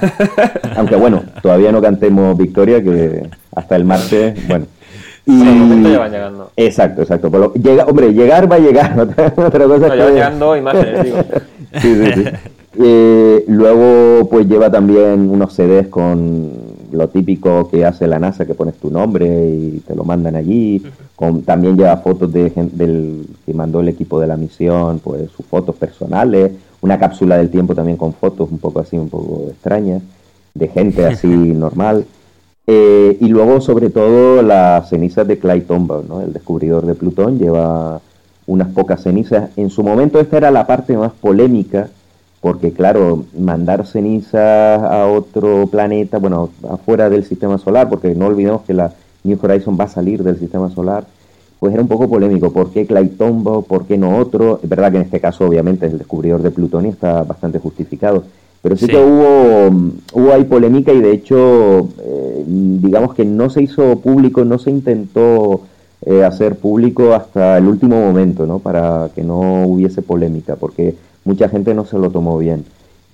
Aunque 0.76 0.96
bueno, 0.96 1.22
todavía 1.42 1.72
no 1.72 1.80
cantemos 1.80 2.36
victoria, 2.36 2.82
que 2.82 3.28
hasta 3.54 3.76
el 3.76 3.84
martes, 3.84 4.46
bueno. 4.46 4.66
Y... 5.26 5.42
ya 5.90 5.98
van 5.98 6.12
llegando. 6.12 6.50
Exacto, 6.54 7.00
exacto. 7.00 7.52
llega, 7.54 7.86
hombre, 7.86 8.12
llegar 8.12 8.50
va 8.50 8.56
a 8.56 8.58
llegar. 8.58 9.00
Otra 9.36 9.64
cosa 9.64 9.88
no, 9.88 9.94
ya 9.96 10.10
llegando 10.10 10.54
imágenes, 10.54 11.02
digo. 11.02 11.16
sí, 11.80 11.94
sí, 11.94 12.12
sí. 12.14 12.24
Eh, 12.78 13.44
luego, 13.46 14.28
pues 14.28 14.46
lleva 14.46 14.70
también 14.70 15.30
unos 15.30 15.54
CDs 15.54 15.88
con 15.88 16.63
lo 16.94 17.08
típico 17.08 17.68
que 17.68 17.84
hace 17.84 18.06
la 18.06 18.18
NASA, 18.18 18.46
que 18.46 18.54
pones 18.54 18.74
tu 18.76 18.90
nombre 18.90 19.26
y 19.26 19.82
te 19.86 19.94
lo 19.94 20.04
mandan 20.04 20.36
allí. 20.36 20.82
Con, 21.16 21.42
también 21.42 21.76
lleva 21.76 21.96
fotos 21.98 22.32
de 22.32 22.50
del 22.72 23.26
que 23.44 23.54
mandó 23.54 23.80
el 23.80 23.88
equipo 23.88 24.20
de 24.20 24.26
la 24.26 24.36
misión, 24.36 25.00
pues 25.00 25.30
sus 25.30 25.46
fotos 25.46 25.76
personales, 25.76 26.52
una 26.80 26.98
cápsula 26.98 27.36
del 27.36 27.50
tiempo 27.50 27.74
también 27.74 27.96
con 27.96 28.12
fotos 28.12 28.50
un 28.50 28.58
poco 28.58 28.80
así, 28.80 28.96
un 28.96 29.08
poco 29.08 29.46
extrañas, 29.50 30.02
de 30.54 30.68
gente 30.68 31.04
así 31.06 31.28
normal. 31.28 32.04
Eh, 32.66 33.18
y 33.20 33.28
luego, 33.28 33.60
sobre 33.60 33.90
todo, 33.90 34.42
las 34.42 34.88
cenizas 34.88 35.26
de 35.26 35.38
Clyde 35.38 35.62
Tombaugh, 35.62 36.04
¿no? 36.08 36.22
el 36.22 36.32
descubridor 36.32 36.86
de 36.86 36.94
Plutón, 36.94 37.38
lleva 37.38 38.00
unas 38.46 38.68
pocas 38.68 39.02
cenizas. 39.02 39.50
En 39.56 39.70
su 39.70 39.82
momento 39.82 40.18
esta 40.20 40.36
era 40.38 40.50
la 40.50 40.66
parte 40.66 40.96
más 40.96 41.12
polémica 41.12 41.88
porque 42.44 42.72
claro, 42.74 43.24
mandar 43.38 43.86
cenizas 43.86 44.82
a 44.82 45.06
otro 45.06 45.66
planeta, 45.66 46.18
bueno, 46.18 46.50
afuera 46.68 47.08
del 47.08 47.24
sistema 47.24 47.56
solar, 47.56 47.88
porque 47.88 48.14
no 48.14 48.26
olvidemos 48.26 48.60
que 48.66 48.74
la 48.74 48.92
New 49.22 49.38
Horizon 49.40 49.78
va 49.80 49.84
a 49.84 49.88
salir 49.88 50.22
del 50.22 50.38
sistema 50.38 50.68
solar, 50.68 51.06
pues 51.58 51.72
era 51.72 51.80
un 51.80 51.88
poco 51.88 52.06
polémico. 52.06 52.52
¿Por 52.52 52.70
qué 52.70 52.84
Claytombo? 52.84 53.62
¿Por 53.62 53.86
qué 53.86 53.96
no 53.96 54.18
otro? 54.18 54.60
Es 54.62 54.68
verdad 54.68 54.90
que 54.90 54.98
en 54.98 55.04
este 55.04 55.20
caso, 55.20 55.46
obviamente, 55.46 55.86
el 55.86 55.96
descubridor 55.96 56.42
de 56.42 56.50
Plutón 56.50 56.84
está 56.84 57.22
bastante 57.22 57.58
justificado. 57.58 58.24
Pero 58.60 58.76
sí, 58.76 58.88
que 58.88 58.98
hubo, 58.98 59.74
hubo 60.12 60.32
ahí 60.34 60.44
polémica 60.44 60.92
y 60.92 61.00
de 61.00 61.12
hecho, 61.12 61.88
eh, 61.98 62.44
digamos 62.46 63.14
que 63.14 63.24
no 63.24 63.48
se 63.48 63.62
hizo 63.62 64.00
público, 64.00 64.44
no 64.44 64.58
se 64.58 64.70
intentó 64.70 65.62
eh, 66.04 66.22
hacer 66.22 66.56
público 66.56 67.14
hasta 67.14 67.56
el 67.56 67.66
último 67.68 67.98
momento, 67.98 68.46
¿no? 68.46 68.58
Para 68.58 69.08
que 69.14 69.24
no 69.24 69.64
hubiese 69.64 70.02
polémica, 70.02 70.56
porque 70.56 70.94
mucha 71.24 71.48
gente 71.48 71.74
no 71.74 71.84
se 71.84 71.98
lo 71.98 72.10
tomó 72.10 72.38
bien. 72.38 72.64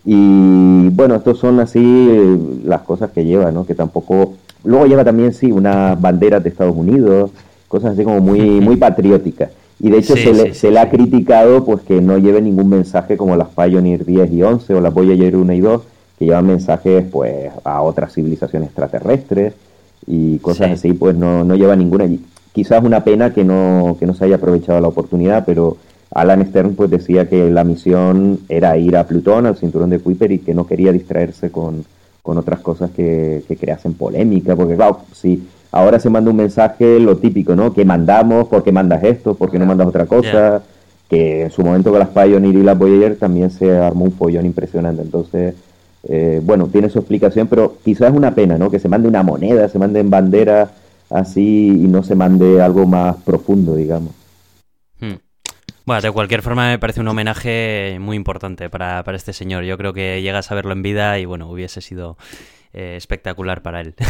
Y 0.05 0.89
bueno, 0.91 1.15
estos 1.15 1.39
son 1.39 1.61
así 1.61 1.79
eh, 1.81 2.39
las 2.65 2.83
cosas 2.83 3.11
que 3.11 3.25
lleva, 3.25 3.51
¿no? 3.51 3.67
Que 3.67 3.75
tampoco... 3.75 4.35
Luego 4.65 4.87
lleva 4.87 5.05
también, 5.05 5.33
sí, 5.33 5.51
unas 5.51 5.99
banderas 6.01 6.43
de 6.43 6.51
Estados 6.51 6.77
Unidos, 6.77 7.31
cosas 7.69 7.93
así 7.93 8.05
como 8.05 8.21
muy, 8.21 8.61
muy 8.61 8.77
patrióticas. 8.79 9.51
Y 9.79 9.91
de 9.91 9.99
hecho 9.99 10.15
se, 10.15 10.35
le, 10.35 10.53
se 10.53 10.71
le 10.71 10.79
ha 10.79 10.91
criticado 10.91 11.65
pues 11.65 11.81
que 11.81 12.03
no 12.03 12.19
lleve 12.19 12.43
ningún 12.43 12.69
mensaje 12.69 13.17
como 13.17 13.37
las 13.37 13.49
Pioneer 13.49 14.05
10 14.05 14.33
y 14.33 14.43
11 14.43 14.75
o 14.75 14.81
las 14.83 14.93
Voyager 14.93 15.37
1 15.37 15.53
y 15.55 15.61
2, 15.61 15.83
que 16.19 16.27
llevan 16.27 16.47
mensajes 16.47 17.07
pues 17.11 17.51
a 17.65 17.81
otras 17.81 18.13
civilizaciones 18.13 18.69
extraterrestres 18.69 19.55
y 20.07 20.39
cosas 20.39 20.73
así, 20.73 20.93
pues 20.93 21.17
no, 21.17 21.45
no 21.45 21.57
lleva 21.57 21.77
ninguna. 21.77 22.07
Quizás 22.53 22.85
una 22.85 23.05
pena 23.05 23.33
que 23.33 23.45
no, 23.45 23.97
que 23.99 24.07
no 24.07 24.13
se 24.13 24.27
haya 24.27 24.35
aprovechado 24.37 24.81
la 24.81 24.89
oportunidad, 24.89 25.45
pero 25.47 25.79
Alan 26.13 26.47
Stern 26.47 26.75
pues 26.75 26.91
decía 26.91 27.29
que 27.29 27.51
la 27.51 27.65
misión 27.65 28.41
era 28.49 28.77
ir 28.77 28.97
a 28.97 29.07
Plutón, 29.07 29.47
al 29.47 29.57
cinturón 29.57 29.91
de 29.91 30.01
Kuiper, 30.01 30.33
y 30.33 30.39
que 30.39 30.55
no 30.55 30.67
quería 30.67 30.93
distraerse 30.93 31.51
con, 31.51 31.85
con 32.23 32.39
otras 32.39 32.61
cosas 32.61 32.91
que, 32.91 33.43
que 33.47 33.57
creasen 33.57 33.95
polémica, 33.95 34.57
porque 34.57 34.75
claro, 34.75 35.01
si 35.13 35.47
ahora 35.73 36.01
se 36.01 36.11
manda 36.11 36.31
un 36.31 36.37
mensaje, 36.37 36.99
lo 36.99 37.17
típico, 37.19 37.55
¿no? 37.55 37.73
Que 37.73 37.85
mandamos, 37.85 38.49
¿por 38.49 38.63
qué 38.65 38.73
mandas 38.73 39.05
esto? 39.05 39.35
¿Por 39.35 39.51
qué 39.51 39.59
no 39.59 39.67
mandas 39.67 39.87
otra 39.87 40.07
cosa? 40.07 40.63
Que 41.09 41.43
en 41.43 41.51
su 41.51 41.63
momento 41.63 41.91
con 41.91 42.01
las 42.01 42.09
Pioneer 42.09 42.55
y 42.57 42.63
las 42.63 42.79
Voyager 42.79 43.17
también 43.17 43.51
se 43.51 43.77
armó 43.77 44.05
un 44.05 44.13
follón 44.13 44.47
impresionante, 44.47 45.03
entonces 45.03 45.55
eh, 46.05 46.41
bueno, 46.43 46.67
tiene 46.67 46.89
su 46.89 46.99
explicación, 46.99 47.47
pero 47.47 47.77
quizás 47.85 48.11
es 48.11 48.17
una 48.17 48.35
pena, 48.35 48.59
¿no? 48.59 48.71
Que 48.71 48.79
se 48.79 48.89
mande 48.89 49.09
una 49.09 49.23
moneda, 49.23 49.69
se 49.69 49.79
manden 49.79 50.11
banderas 50.11 50.71
así 51.11 51.69
y 51.69 51.89
no 51.89 52.03
se 52.03 52.15
mande 52.15 52.61
algo 52.63 52.87
más 52.87 53.17
profundo, 53.17 53.75
digamos. 53.75 54.20
Bueno, 55.91 56.03
de 56.03 56.13
cualquier 56.13 56.43
forma 56.43 56.69
me 56.69 56.79
parece 56.79 57.01
un 57.01 57.09
homenaje 57.09 57.97
muy 58.01 58.17
importante 58.17 58.71
para, 58.71 59.03
este 59.13 59.33
señor. 59.33 59.65
Yo 59.65 59.77
creo 59.77 59.93
que 59.93 60.23
llegas 60.23 60.53
a 60.53 60.55
verlo 60.55 60.71
en 60.71 60.85
vida 60.85 61.19
y 61.19 61.25
bueno, 61.25 61.51
hubiese 61.51 61.81
sido 61.81 62.17
eh, 62.73 62.95
espectacular 62.97 63.61
para 63.63 63.81
él. 63.81 63.95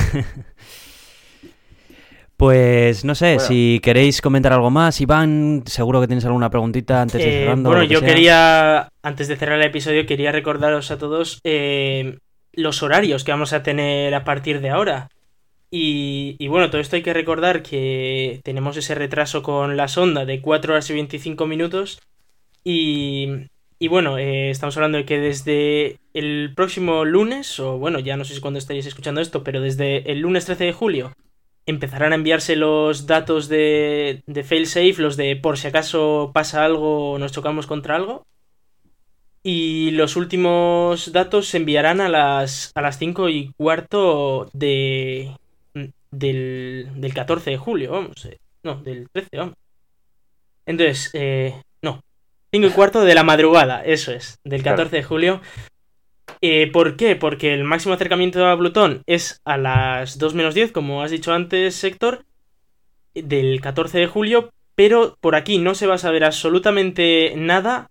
Pues 2.37 3.05
no 3.05 3.14
sé, 3.14 3.39
si 3.39 3.81
queréis 3.83 4.22
comentar 4.22 4.55
algo 4.55 4.70
más, 4.70 4.99
Iván, 5.03 5.62
seguro 5.66 6.01
que 6.01 6.07
tienes 6.07 6.24
alguna 6.24 6.49
preguntita 6.49 7.03
antes 7.03 7.22
de 7.22 7.28
eh, 7.28 7.41
cerrar. 7.45 7.59
Bueno, 7.59 7.83
yo 7.83 8.01
quería, 8.01 8.89
antes 9.03 9.28
de 9.28 9.37
cerrar 9.37 9.59
el 9.59 9.66
episodio, 9.66 10.07
quería 10.07 10.33
recordaros 10.33 10.91
a 10.91 10.97
todos 10.97 11.41
eh, 11.45 12.18
los 12.55 12.83
horarios 12.83 13.24
que 13.24 13.33
vamos 13.33 13.53
a 13.53 13.62
tener 13.62 14.14
a 14.14 14.24
partir 14.24 14.62
de 14.62 14.70
ahora. 14.70 15.11
Y, 15.72 16.48
bueno, 16.48 16.68
todo 16.68 16.80
esto 16.80 16.96
hay 16.96 17.02
que 17.02 17.14
recordar 17.14 17.62
que 17.62 18.40
tenemos 18.42 18.76
ese 18.76 18.94
retraso 18.96 19.42
con 19.42 19.76
la 19.76 19.86
sonda 19.86 20.24
de 20.24 20.40
4 20.40 20.72
horas 20.72 20.90
y 20.90 20.94
25 20.94 21.46
minutos. 21.46 22.00
Y, 22.64 23.28
y 23.78 23.88
bueno, 23.88 24.18
eh, 24.18 24.50
estamos 24.50 24.76
hablando 24.76 24.98
de 24.98 25.04
que 25.04 25.20
desde 25.20 25.98
el 26.12 26.52
próximo 26.56 27.04
lunes, 27.04 27.60
o 27.60 27.78
bueno, 27.78 28.00
ya 28.00 28.16
no 28.16 28.24
sé 28.24 28.34
si 28.34 28.40
cuándo 28.40 28.58
estaréis 28.58 28.86
escuchando 28.86 29.20
esto, 29.20 29.44
pero 29.44 29.60
desde 29.60 30.10
el 30.10 30.20
lunes 30.20 30.44
13 30.44 30.64
de 30.64 30.72
julio 30.72 31.12
empezarán 31.66 32.12
a 32.12 32.16
enviarse 32.16 32.56
los 32.56 33.06
datos 33.06 33.48
de, 33.48 34.22
de 34.26 34.42
failsafe, 34.42 34.96
los 34.98 35.16
de 35.16 35.36
por 35.36 35.56
si 35.56 35.68
acaso 35.68 36.32
pasa 36.34 36.64
algo 36.64 37.12
o 37.12 37.18
nos 37.18 37.32
chocamos 37.32 37.66
contra 37.66 37.94
algo. 37.96 38.26
Y 39.42 39.92
los 39.92 40.16
últimos 40.16 41.12
datos 41.12 41.48
se 41.48 41.58
enviarán 41.58 42.00
a 42.00 42.08
las, 42.08 42.72
a 42.74 42.82
las 42.82 42.98
5 42.98 43.30
y 43.30 43.52
cuarto 43.56 44.50
de, 44.52 45.32
del, 46.11 46.88
del 46.96 47.14
14 47.14 47.50
de 47.50 47.56
julio, 47.56 47.92
vamos. 47.92 48.24
Eh, 48.24 48.38
no, 48.62 48.76
del 48.82 49.08
13, 49.11 49.28
vamos. 49.36 49.54
Entonces, 50.66 51.11
eh, 51.14 51.62
no. 51.82 52.00
5 52.52 52.66
y 52.66 52.70
cuarto 52.70 53.02
de 53.02 53.14
la 53.14 53.22
madrugada, 53.22 53.82
eso 53.84 54.12
es, 54.12 54.38
del 54.44 54.62
14 54.62 54.96
de 54.96 55.02
julio. 55.02 55.40
Eh, 56.40 56.70
¿Por 56.72 56.96
qué? 56.96 57.16
Porque 57.16 57.54
el 57.54 57.64
máximo 57.64 57.94
acercamiento 57.94 58.46
a 58.46 58.56
Plutón 58.56 59.02
es 59.06 59.40
a 59.44 59.56
las 59.56 60.18
2 60.18 60.34
menos 60.34 60.54
10, 60.54 60.72
como 60.72 61.02
has 61.02 61.11
dicho 61.11 61.32
antes, 61.32 61.82
Héctor, 61.84 62.24
del 63.14 63.61
14 63.61 63.98
de 63.98 64.06
julio, 64.06 64.50
pero 64.74 65.16
por 65.20 65.34
aquí 65.34 65.58
no 65.58 65.74
se 65.74 65.86
va 65.86 65.94
a 65.94 65.98
saber 65.98 66.24
absolutamente 66.24 67.34
nada 67.36 67.90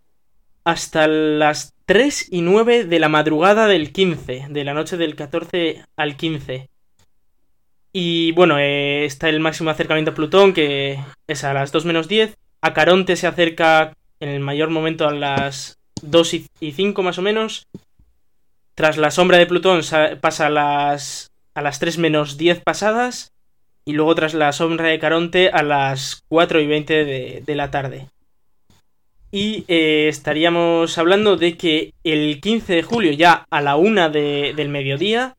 hasta 0.64 1.08
las 1.08 1.74
3 1.86 2.28
y 2.32 2.42
9 2.42 2.86
de 2.86 3.00
la 3.00 3.10
madrugada 3.10 3.68
del 3.68 3.92
15, 3.92 4.48
de 4.50 4.64
la 4.64 4.74
noche 4.74 4.98
del 4.98 5.16
14 5.16 5.86
al 5.96 6.16
15. 6.18 6.70
Y 7.92 8.32
bueno, 8.34 8.60
eh, 8.60 9.06
está 9.06 9.30
el 9.30 9.40
máximo 9.40 9.70
acercamiento 9.70 10.12
a 10.12 10.16
Plutón, 10.16 10.54
que 10.54 11.00
es 11.28 11.44
a 11.44 11.54
las 11.54 11.72
2 11.72 11.86
menos 11.86 12.08
10. 12.08 12.38
A 12.62 12.74
Caronte 12.74 13.16
se 13.16 13.28
acerca 13.28 13.94
en 14.20 14.30
el 14.30 14.40
mayor 14.42 14.70
momento 14.70 15.08
a 15.08 15.14
las 15.14 15.80
2 16.02 16.34
y 16.60 16.72
5 16.72 17.02
más 17.02 17.18
o 17.18 17.22
menos. 17.22 17.68
Tras 18.76 18.98
la 18.98 19.12
sombra 19.12 19.38
de 19.38 19.48
Plutón 19.48 19.82
pasa 20.22 20.48
a 20.48 20.50
las, 20.50 21.32
a 21.54 21.62
las 21.62 21.80
3 21.80 21.98
menos 21.98 22.38
10 22.38 22.62
pasadas. 22.62 23.34
Y 23.86 23.94
luego 23.94 24.14
tras 24.14 24.36
la 24.36 24.52
sombra 24.52 24.90
de 24.90 25.00
Caronte 25.00 25.50
a 25.50 25.64
las 25.64 26.24
4 26.28 26.60
y 26.60 26.68
20 26.68 27.06
de, 27.06 27.56
la 27.56 27.72
tarde. 27.72 28.08
Y 29.32 29.64
eh, 29.68 30.08
estaríamos 30.10 30.98
hablando 31.00 31.38
de 31.38 31.58
que 31.58 31.94
el 32.04 32.40
15 32.40 32.76
de 32.76 32.84
julio, 32.84 33.12
ya 33.14 33.46
a 33.50 33.62
la 33.62 33.78
1 33.78 34.12
del 34.12 34.70
mediodía, 34.70 35.36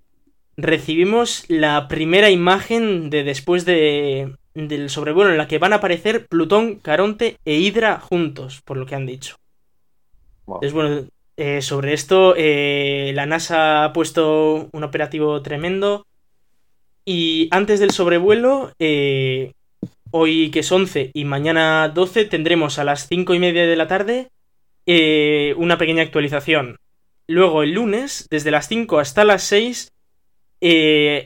recibimos 0.56 1.44
la 1.48 1.88
primera 1.88 2.30
imagen 2.30 3.10
de 3.10 3.24
después 3.24 3.64
de, 3.64 4.34
del 4.54 4.90
sobrevuelo 4.90 5.30
en 5.30 5.38
la 5.38 5.48
que 5.48 5.58
van 5.58 5.72
a 5.72 5.76
aparecer 5.76 6.26
Plutón, 6.26 6.76
Caronte 6.76 7.36
e 7.44 7.54
Hidra 7.56 8.00
juntos, 8.00 8.60
por 8.64 8.76
lo 8.76 8.86
que 8.86 8.94
han 8.94 9.06
dicho. 9.06 9.36
Es 10.60 10.72
bueno, 10.72 11.06
eh, 11.36 11.62
sobre 11.62 11.92
esto, 11.92 12.34
eh, 12.36 13.12
la 13.14 13.26
NASA 13.26 13.84
ha 13.84 13.92
puesto 13.92 14.68
un 14.72 14.84
operativo 14.84 15.40
tremendo. 15.42 16.06
Y 17.04 17.48
antes 17.50 17.80
del 17.80 17.92
sobrevuelo, 17.92 18.72
eh, 18.78 19.52
hoy 20.10 20.50
que 20.50 20.60
es 20.60 20.70
11 20.70 21.12
y 21.14 21.24
mañana 21.24 21.88
12, 21.88 22.26
tendremos 22.26 22.78
a 22.78 22.84
las 22.84 23.08
5 23.08 23.34
y 23.34 23.38
media 23.38 23.66
de 23.66 23.76
la 23.76 23.86
tarde 23.86 24.28
una 25.56 25.78
pequeña 25.78 26.02
actualización. 26.02 26.78
Luego 27.28 27.62
el 27.62 27.74
lunes, 27.74 28.26
desde 28.28 28.50
las 28.50 28.66
5 28.66 28.98
hasta 28.98 29.22
las 29.22 29.44
6, 29.44 29.92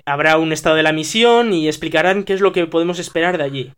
habrá 0.06 0.38
un 0.38 0.52
estado 0.52 0.76
de 0.76 0.82
la 0.82 0.92
misión 0.92 1.52
y 1.52 1.68
explicarán 1.68 2.24
qué 2.24 2.34
es 2.34 2.40
lo 2.40 2.52
que 2.52 2.66
podemos 2.66 2.98
esperar 2.98 3.38
de 3.38 3.44
allí. 3.44 3.72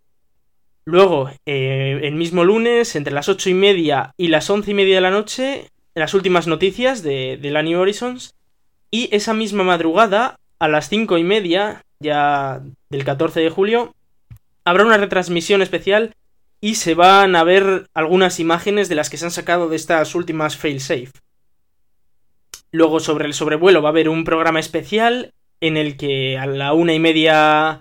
Luego, 0.85 1.31
el 1.47 2.15
mismo 2.15 2.45
lunes, 2.45 2.95
entre 2.95 3.13
las 3.13 3.29
8 3.29 3.51
y 3.51 3.55
media 3.55 4.13
y 4.17 4.29
las 4.29 4.49
11 4.49 4.71
y 4.71 4.75
media 4.75 4.95
de 4.97 5.01
la 5.01 5.11
noche, 5.11 5.71
las 5.97 6.13
últimas 6.15 6.47
noticias 6.47 7.03
de, 7.03 7.39
la 7.43 7.63
New 7.63 7.80
Horizons. 7.80 8.35
Y 8.91 9.09
esa 9.13 9.35
misma 9.35 9.64
madrugada, 9.64 10.39
a 10.59 10.68
las 10.68 10.89
cinco 10.89 11.18
y 11.18 11.25
media, 11.25 11.83
ya 11.99 12.63
del 12.91 13.05
14 13.05 13.41
de 13.41 13.51
julio, 13.51 13.95
habrá 14.64 14.85
una 14.85 14.99
retransmisión 14.99 15.63
especial 15.63 16.14
y 16.61 16.76
se 16.76 16.95
van 16.95 17.35
a 17.35 17.45
ver 17.45 17.87
algunas 17.95 18.39
imágenes 18.41 18.89
de 18.89 18.95
las 18.95 19.11
que 19.11 19.17
se 19.17 19.25
han 19.25 19.30
sacado 19.30 19.68
de 19.68 19.76
estas 19.76 20.14
últimas 20.14 20.57
failsafe. 20.57 21.11
Luego 22.72 23.01
sobre 23.01 23.26
el 23.26 23.35
sobrevuelo 23.35 23.83
va 23.83 23.89
a 23.89 23.91
haber 23.91 24.09
un 24.09 24.25
programa 24.25 24.61
especial 24.61 25.33
en 25.61 25.76
el 25.76 25.96
que 25.96 26.38
a 26.38 26.46
la 26.46 26.72
una 26.72 26.95
y 26.95 26.99
media 26.99 27.80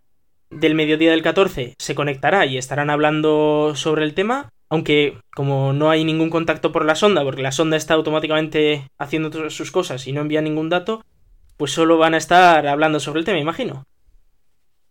del 0.49 0.75
mediodía 0.75 1.11
del 1.11 1.21
14 1.21 1.75
se 1.77 1.95
conectará 1.95 2.45
y 2.45 2.57
estarán 2.57 2.89
hablando 2.89 3.73
sobre 3.75 4.03
el 4.03 4.13
tema 4.13 4.49
aunque 4.69 5.17
como 5.35 5.73
no 5.73 5.89
hay 5.89 6.03
ningún 6.03 6.29
contacto 6.29 6.71
por 6.71 6.85
la 6.85 6.95
sonda, 6.95 7.23
porque 7.23 7.41
la 7.41 7.51
sonda 7.51 7.77
está 7.77 7.93
automáticamente 7.93 8.89
haciendo 8.97 9.49
sus 9.49 9.71
cosas 9.71 10.07
y 10.07 10.11
no 10.11 10.21
envía 10.21 10.41
ningún 10.41 10.69
dato, 10.69 11.03
pues 11.57 11.71
solo 11.71 11.97
van 11.97 12.13
a 12.13 12.17
estar 12.17 12.67
hablando 12.67 12.99
sobre 12.99 13.19
el 13.19 13.25
tema, 13.25 13.39
imagino. 13.39 13.85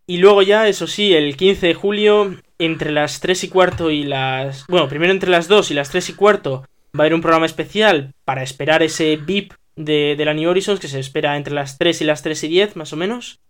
Y 0.06 0.18
luego 0.18 0.42
ya, 0.42 0.68
eso 0.68 0.86
sí, 0.86 1.14
el 1.14 1.36
15 1.36 1.66
de 1.66 1.74
julio, 1.74 2.34
entre 2.58 2.92
las 2.92 3.20
3 3.20 3.44
y 3.44 3.48
cuarto 3.48 3.90
y 3.90 4.04
las... 4.04 4.66
Bueno, 4.68 4.88
primero 4.88 5.12
entre 5.12 5.30
las 5.30 5.48
2 5.48 5.70
y 5.70 5.74
las 5.74 5.90
3 5.90 6.10
y 6.10 6.12
cuarto 6.14 6.64
va 6.98 7.00
a 7.00 7.02
haber 7.02 7.14
un 7.14 7.22
programa 7.22 7.46
especial 7.46 8.12
para 8.24 8.42
esperar 8.42 8.82
ese 8.82 9.16
VIP 9.16 9.54
de, 9.76 10.14
de 10.16 10.24
la 10.24 10.34
New 10.34 10.50
Horizons, 10.50 10.80
que 10.80 10.88
se 10.88 11.00
espera 11.00 11.36
entre 11.36 11.54
las 11.54 11.78
3 11.78 12.00
y 12.02 12.04
las 12.04 12.22
3 12.22 12.44
y 12.44 12.48
10, 12.48 12.76
más 12.76 12.92
o 12.92 12.96
menos. 12.96 13.40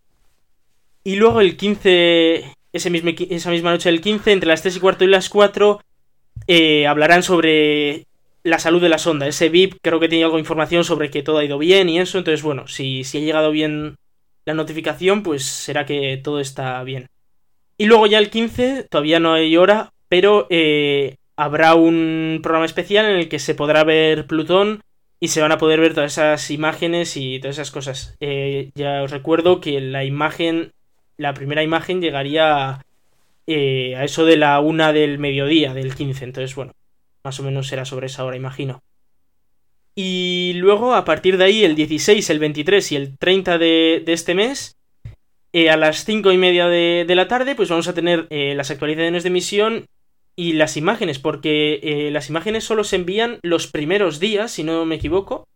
Y 1.05 1.17
luego 1.17 1.41
el 1.41 1.57
15, 1.57 2.45
ese 2.73 2.91
mismo, 2.91 3.11
esa 3.31 3.51
misma 3.51 3.71
noche 3.71 3.91
del 3.91 4.01
15, 4.01 4.33
entre 4.33 4.49
las 4.49 4.63
3 4.63 4.77
y 4.77 4.81
cuarto 4.81 5.05
y 5.05 5.09
las 5.09 5.29
4, 5.29 5.81
eh, 6.47 6.87
hablarán 6.87 7.23
sobre 7.23 8.07
la 8.43 8.59
salud 8.59 8.81
de 8.81 8.89
la 8.89 8.99
sonda. 8.99 9.27
Ese 9.27 9.49
VIP 9.49 9.77
creo 9.83 10.01
que 10.01 10.09
tiene 10.09 10.25
algo 10.25 10.37
de 10.37 10.43
información 10.43 10.85
sobre 10.85 11.11
que 11.11 11.23
todo 11.23 11.39
ha 11.39 11.45
ido 11.45 11.59
bien 11.59 11.89
y 11.89 11.99
eso. 12.01 12.19
Entonces, 12.19 12.43
bueno, 12.43 12.69
si, 12.69 13.05
si 13.05 13.19
ha 13.19 13.21
llegado 13.21 13.51
bien 13.51 13.97
la 14.45 14.55
notificación, 14.55 15.23
pues 15.23 15.45
será 15.45 15.87
que 15.87 16.21
todo 16.23 16.41
está 16.41 16.83
bien. 16.85 17.07
Y 17.77 17.87
luego 17.87 18.07
ya 18.07 18.19
el 18.19 18.31
15, 18.31 18.87
todavía 18.89 19.19
no 19.19 19.33
hay 19.33 19.57
hora, 19.57 19.93
pero 20.09 20.47
eh, 20.51 21.17
habrá 21.37 21.75
un 21.75 22.41
programa 22.43 22.67
especial 22.67 23.07
en 23.07 23.17
el 23.17 23.29
que 23.29 23.39
se 23.39 23.55
podrá 23.55 23.83
ver 23.85 24.27
Plutón 24.27 24.83
y 25.25 25.29
se 25.29 25.41
van 25.41 25.53
a 25.53 25.59
poder 25.59 25.81
ver 25.81 25.95
todas 25.95 26.13
esas 26.13 26.51
imágenes 26.51 27.17
y 27.17 27.41
todas 27.41 27.57
esas 27.57 27.71
cosas. 27.71 28.15
Eh, 28.21 28.73
ya 28.75 29.03
os 29.03 29.11
recuerdo 29.11 29.59
que 29.59 29.81
la 29.81 30.05
imagen, 30.05 30.73
la 31.17 31.33
primera 31.33 31.63
imagen 31.63 32.03
llegaría 32.03 32.85
eh, 33.47 33.97
a 33.97 34.05
eso 34.05 34.27
de 34.27 34.37
la 34.37 34.61
una 34.61 34.93
del 34.93 35.19
mediodía 35.19 35.73
del 35.73 35.95
15. 35.95 36.27
Entonces, 36.27 36.55
bueno, 36.55 36.73
más 37.23 37.41
o 37.41 37.43
menos 37.43 37.69
será 37.69 37.87
sobre 37.87 38.09
esa 38.09 38.23
hora, 38.23 38.37
imagino. 38.37 38.83
Y 39.95 40.53
luego, 40.57 40.95
a 40.95 41.07
partir 41.07 41.39
de 41.39 41.45
ahí, 41.45 41.65
el 41.65 41.75
16, 41.75 42.29
el 42.29 42.39
23 42.39 42.93
y 42.93 42.97
el 42.97 43.17
30 43.17 43.57
de, 43.57 44.05
este 44.07 44.35
mes, 44.35 44.77
eh, 45.55 45.71
a 45.71 45.79
las 45.79 46.05
5 46.05 46.33
y 46.33 46.37
media 46.37 46.67
de, 46.67 47.07
la 47.09 47.29
tarde, 47.29 47.55
pues 47.55 47.71
vamos 47.71 47.89
a 47.89 47.95
tener 47.95 48.27
las 48.29 48.71
actualizaciones 48.71 49.23
de 49.23 49.31
misión 49.31 49.87
y 50.37 50.55
las 50.55 50.77
imágenes, 50.77 51.19
porque 51.19 51.81
eh, 51.83 52.11
las 52.11 52.29
imágenes 52.29 52.65
solo 52.65 52.85
se 52.85 52.97
envían 52.97 53.39
los 53.43 53.67
primeros 53.67 54.21
días, 54.21 54.53
si 54.53 54.65
no 54.65 54.85
me 54.85 54.97
equivoco. 54.97 55.47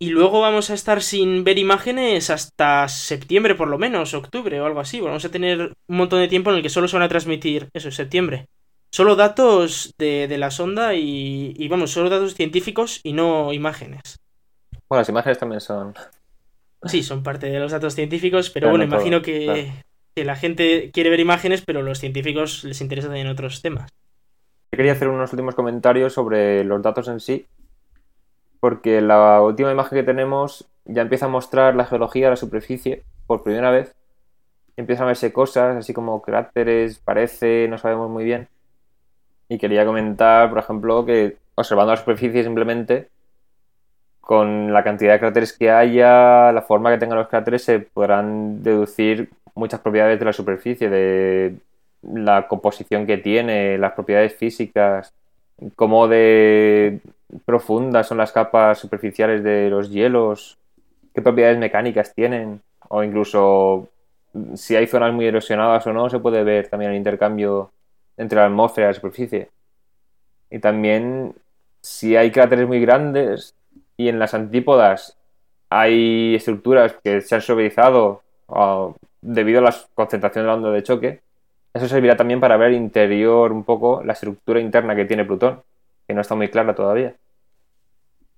Y 0.00 0.10
luego 0.10 0.40
vamos 0.40 0.70
a 0.70 0.74
estar 0.74 1.02
sin 1.02 1.42
ver 1.42 1.58
imágenes 1.58 2.30
hasta 2.30 2.86
septiembre, 2.86 3.56
por 3.56 3.66
lo 3.66 3.78
menos, 3.78 4.14
octubre 4.14 4.60
o 4.60 4.66
algo 4.66 4.78
así. 4.78 5.00
Vamos 5.00 5.24
a 5.24 5.30
tener 5.30 5.72
un 5.88 5.96
montón 5.96 6.20
de 6.20 6.28
tiempo 6.28 6.50
en 6.50 6.56
el 6.56 6.62
que 6.62 6.68
solo 6.68 6.86
se 6.86 6.96
van 6.96 7.02
a 7.02 7.08
transmitir, 7.08 7.68
eso, 7.72 7.90
septiembre. 7.90 8.46
Solo 8.92 9.16
datos 9.16 9.92
de, 9.98 10.28
de 10.28 10.38
la 10.38 10.50
sonda 10.52 10.94
y, 10.94 11.52
y, 11.56 11.68
vamos, 11.68 11.90
solo 11.90 12.10
datos 12.10 12.34
científicos 12.34 13.00
y 13.02 13.12
no 13.12 13.52
imágenes. 13.52 14.20
Bueno, 14.88 15.00
las 15.00 15.08
imágenes 15.08 15.38
también 15.38 15.60
son... 15.60 15.94
Sí, 16.84 17.02
son 17.02 17.24
parte 17.24 17.50
de 17.50 17.58
los 17.58 17.72
datos 17.72 17.94
científicos, 17.96 18.50
pero, 18.50 18.66
pero 18.66 18.70
bueno, 18.70 18.86
no 18.86 18.94
imagino 18.94 19.16
todo, 19.16 19.24
que, 19.24 19.44
claro. 19.44 19.62
Que, 20.18 20.24
la 20.24 20.36
gente 20.36 20.90
quiere 20.92 21.10
ver 21.10 21.20
imágenes, 21.20 21.62
pero 21.62 21.82
los 21.82 21.98
científicos 21.98 22.64
les 22.64 22.80
interesan 22.80 23.10
también 23.10 23.28
otros 23.28 23.62
temas. 23.62 23.90
Quería 24.70 24.92
hacer 24.92 25.08
unos 25.08 25.32
últimos 25.32 25.54
comentarios 25.54 26.12
sobre 26.12 26.64
los 26.64 26.82
datos 26.82 27.08
en 27.08 27.20
sí, 27.20 27.46
porque 28.60 29.00
la 29.00 29.40
última 29.40 29.70
imagen 29.70 29.98
que 29.98 30.02
tenemos 30.02 30.68
ya 30.84 31.02
empieza 31.02 31.26
a 31.26 31.28
mostrar 31.28 31.74
la 31.76 31.84
geología 31.84 32.30
la 32.30 32.36
superficie 32.36 33.04
por 33.26 33.42
primera 33.42 33.70
vez. 33.70 33.94
Empiezan 34.76 35.04
a 35.04 35.08
verse 35.08 35.32
cosas, 35.32 35.76
así 35.76 35.92
como 35.92 36.22
cráteres, 36.22 36.98
parece, 36.98 37.66
no 37.68 37.78
sabemos 37.78 38.10
muy 38.10 38.24
bien. 38.24 38.48
Y 39.48 39.58
quería 39.58 39.86
comentar, 39.86 40.50
por 40.50 40.58
ejemplo, 40.58 41.04
que 41.04 41.36
observando 41.54 41.92
la 41.92 41.98
superficie 41.98 42.42
simplemente, 42.42 43.08
con 44.28 44.74
la 44.74 44.84
cantidad 44.84 45.14
de 45.14 45.20
cráteres 45.20 45.56
que 45.56 45.70
haya, 45.70 46.52
la 46.52 46.60
forma 46.60 46.90
que 46.90 46.98
tengan 46.98 47.16
los 47.16 47.28
cráteres, 47.28 47.64
se 47.64 47.80
podrán 47.80 48.62
deducir 48.62 49.30
muchas 49.58 49.80
propiedades 49.80 50.18
de 50.18 50.24
la 50.24 50.32
superficie, 50.32 50.88
de 50.88 51.56
la 52.02 52.46
composición 52.46 53.06
que 53.06 53.18
tiene, 53.18 53.76
las 53.76 53.92
propiedades 53.92 54.34
físicas, 54.34 55.12
cómo 55.74 56.08
de 56.08 57.00
profundas 57.44 58.06
son 58.06 58.18
las 58.18 58.32
capas 58.32 58.78
superficiales 58.78 59.42
de 59.42 59.68
los 59.68 59.90
hielos, 59.90 60.58
qué 61.14 61.20
propiedades 61.20 61.58
mecánicas 61.58 62.14
tienen, 62.14 62.62
o 62.88 63.02
incluso 63.02 63.88
si 64.54 64.76
hay 64.76 64.86
zonas 64.86 65.12
muy 65.12 65.26
erosionadas 65.26 65.86
o 65.86 65.92
no, 65.92 66.08
se 66.08 66.20
puede 66.20 66.44
ver 66.44 66.68
también 66.68 66.92
el 66.92 66.96
intercambio 66.96 67.72
entre 68.16 68.38
la 68.38 68.46
atmósfera 68.46 68.86
y 68.86 68.90
la 68.90 68.94
superficie. 68.94 69.50
Y 70.50 70.60
también 70.60 71.34
si 71.82 72.16
hay 72.16 72.30
cráteres 72.30 72.66
muy 72.66 72.80
grandes 72.80 73.54
y 73.96 74.08
en 74.08 74.18
las 74.18 74.34
antípodas 74.34 75.16
hay 75.70 76.36
estructuras 76.36 76.94
que 77.02 77.20
se 77.20 77.34
han 77.34 77.42
suavizado 77.42 78.22
debido 79.20 79.60
a 79.60 79.62
la 79.62 79.74
concentración 79.94 80.44
de 80.44 80.46
la 80.46 80.54
onda 80.54 80.70
de 80.70 80.82
choque, 80.82 81.20
eso 81.74 81.88
servirá 81.88 82.16
también 82.16 82.40
para 82.40 82.56
ver 82.56 82.72
interior 82.72 83.52
un 83.52 83.64
poco 83.64 84.02
la 84.02 84.14
estructura 84.14 84.60
interna 84.60 84.96
que 84.96 85.04
tiene 85.04 85.24
Plutón, 85.24 85.62
que 86.06 86.14
no 86.14 86.20
está 86.20 86.34
muy 86.34 86.48
clara 86.48 86.74
todavía. 86.74 87.14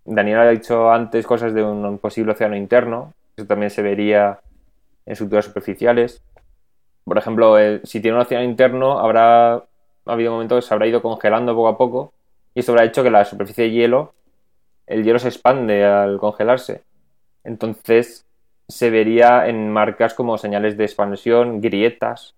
Daniel 0.04 0.38
ha 0.38 0.50
dicho 0.50 0.90
antes 0.90 1.26
cosas 1.26 1.54
de 1.54 1.62
un 1.62 1.98
posible 1.98 2.32
océano 2.32 2.56
interno, 2.56 3.14
eso 3.36 3.46
también 3.46 3.70
se 3.70 3.82
vería 3.82 4.40
en 5.06 5.12
estructuras 5.12 5.44
superficiales. 5.44 6.22
Por 7.04 7.18
ejemplo, 7.18 7.56
si 7.84 8.00
tiene 8.00 8.16
un 8.16 8.22
océano 8.22 8.44
interno, 8.44 8.98
habrá 8.98 9.62
ha 10.06 10.12
habido 10.12 10.32
momentos 10.32 10.64
que 10.64 10.68
se 10.68 10.74
habrá 10.74 10.86
ido 10.86 11.02
congelando 11.02 11.54
poco 11.54 11.68
a 11.68 11.78
poco 11.78 12.12
y 12.54 12.60
esto 12.60 12.72
habrá 12.72 12.84
hecho 12.84 13.02
que 13.02 13.10
la 13.10 13.24
superficie 13.24 13.64
de 13.64 13.70
hielo, 13.70 14.14
el 14.86 15.04
hielo 15.04 15.18
se 15.18 15.28
expande 15.28 15.84
al 15.84 16.18
congelarse. 16.18 16.82
Entonces 17.44 18.26
se 18.70 18.90
vería 18.90 19.48
en 19.48 19.70
marcas 19.70 20.14
como 20.14 20.38
señales 20.38 20.76
de 20.76 20.84
expansión, 20.84 21.60
grietas, 21.60 22.34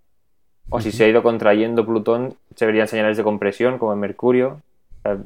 o 0.70 0.80
si 0.80 0.90
se 0.92 1.04
ha 1.04 1.08
ido 1.08 1.22
contrayendo 1.22 1.84
Plutón, 1.84 2.36
se 2.54 2.66
verían 2.66 2.88
señales 2.88 3.16
de 3.16 3.22
compresión, 3.22 3.78
como 3.78 3.92
en 3.92 4.00
Mercurio, 4.00 4.60
o 4.98 5.02
sea, 5.02 5.18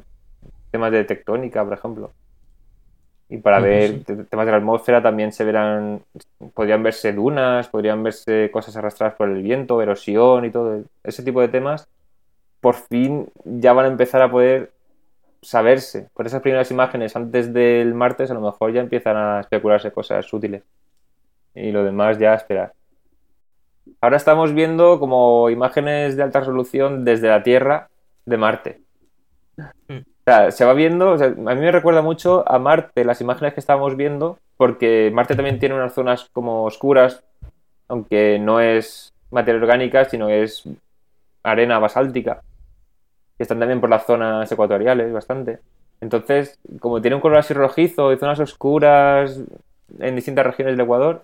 temas 0.71 0.91
de 0.91 1.03
tectónica, 1.05 1.63
por 1.63 1.73
ejemplo. 1.73 2.11
Y 3.29 3.37
para 3.37 3.59
ver 3.59 4.03
sí. 4.05 4.15
temas 4.29 4.45
de 4.45 4.51
la 4.51 4.57
atmósfera 4.57 5.01
también 5.01 5.31
se 5.31 5.43
verán, 5.43 6.01
podrían 6.53 6.81
verse 6.83 7.11
dunas, 7.11 7.67
podrían 7.67 8.01
verse 8.01 8.49
cosas 8.51 8.75
arrastradas 8.77 9.15
por 9.15 9.29
el 9.29 9.41
viento, 9.41 9.81
erosión 9.81 10.45
y 10.45 10.49
todo 10.49 10.83
ese 11.03 11.23
tipo 11.23 11.41
de 11.41 11.49
temas. 11.49 11.87
Por 12.61 12.75
fin 12.75 13.29
ya 13.43 13.73
van 13.73 13.85
a 13.85 13.89
empezar 13.89 14.21
a 14.21 14.31
poder 14.31 14.71
saberse. 15.41 16.07
Por 16.13 16.25
esas 16.25 16.41
primeras 16.41 16.71
imágenes 16.71 17.15
antes 17.15 17.53
del 17.53 17.93
martes 17.93 18.31
a 18.31 18.33
lo 18.33 18.41
mejor 18.41 18.71
ya 18.71 18.81
empiezan 18.81 19.17
a 19.17 19.39
especularse 19.41 19.91
cosas 19.91 20.31
útiles. 20.31 20.63
Y 21.57 21.71
lo 21.71 21.83
demás 21.83 22.19
ya 22.19 22.35
esperar. 22.35 22.73
Ahora 23.99 24.17
estamos 24.17 24.53
viendo 24.53 24.99
como 24.99 25.49
imágenes 25.49 26.15
de 26.15 26.23
alta 26.23 26.41
resolución 26.41 27.03
desde 27.03 27.29
la 27.29 27.41
Tierra 27.41 27.89
de 28.25 28.37
Marte. 28.37 28.81
Mm. 29.87 29.97
O 29.97 30.23
sea, 30.23 30.51
se 30.51 30.65
va 30.65 30.73
viendo, 30.73 31.11
o 31.11 31.17
sea, 31.17 31.27
a 31.27 31.29
mí 31.31 31.61
me 31.61 31.71
recuerda 31.71 32.01
mucho 32.01 32.43
a 32.47 32.59
Marte, 32.59 33.05
las 33.05 33.21
imágenes 33.21 33.53
que 33.53 33.59
estábamos 33.59 33.95
viendo, 33.95 34.37
porque 34.55 35.09
Marte 35.13 35.35
también 35.35 35.57
tiene 35.57 35.73
unas 35.73 35.93
zonas 35.93 36.29
como 36.31 36.65
oscuras, 36.65 37.23
aunque 37.87 38.37
no 38.37 38.59
es 38.59 39.13
materia 39.31 39.59
orgánica, 39.59 40.05
sino 40.05 40.29
es 40.29 40.63
arena 41.43 41.79
basáltica, 41.79 42.43
que 43.37 43.43
están 43.43 43.59
también 43.59 43.81
por 43.81 43.89
las 43.89 44.05
zonas 44.05 44.51
ecuatoriales 44.51 45.11
bastante. 45.11 45.59
Entonces, 46.01 46.59
como 46.79 47.01
tiene 47.01 47.15
un 47.15 47.21
color 47.21 47.39
así 47.39 47.53
rojizo 47.53 48.13
y 48.13 48.17
zonas 48.17 48.39
oscuras 48.39 49.41
en 49.99 50.15
distintas 50.15 50.45
regiones 50.45 50.73
del 50.75 50.83
Ecuador, 50.85 51.23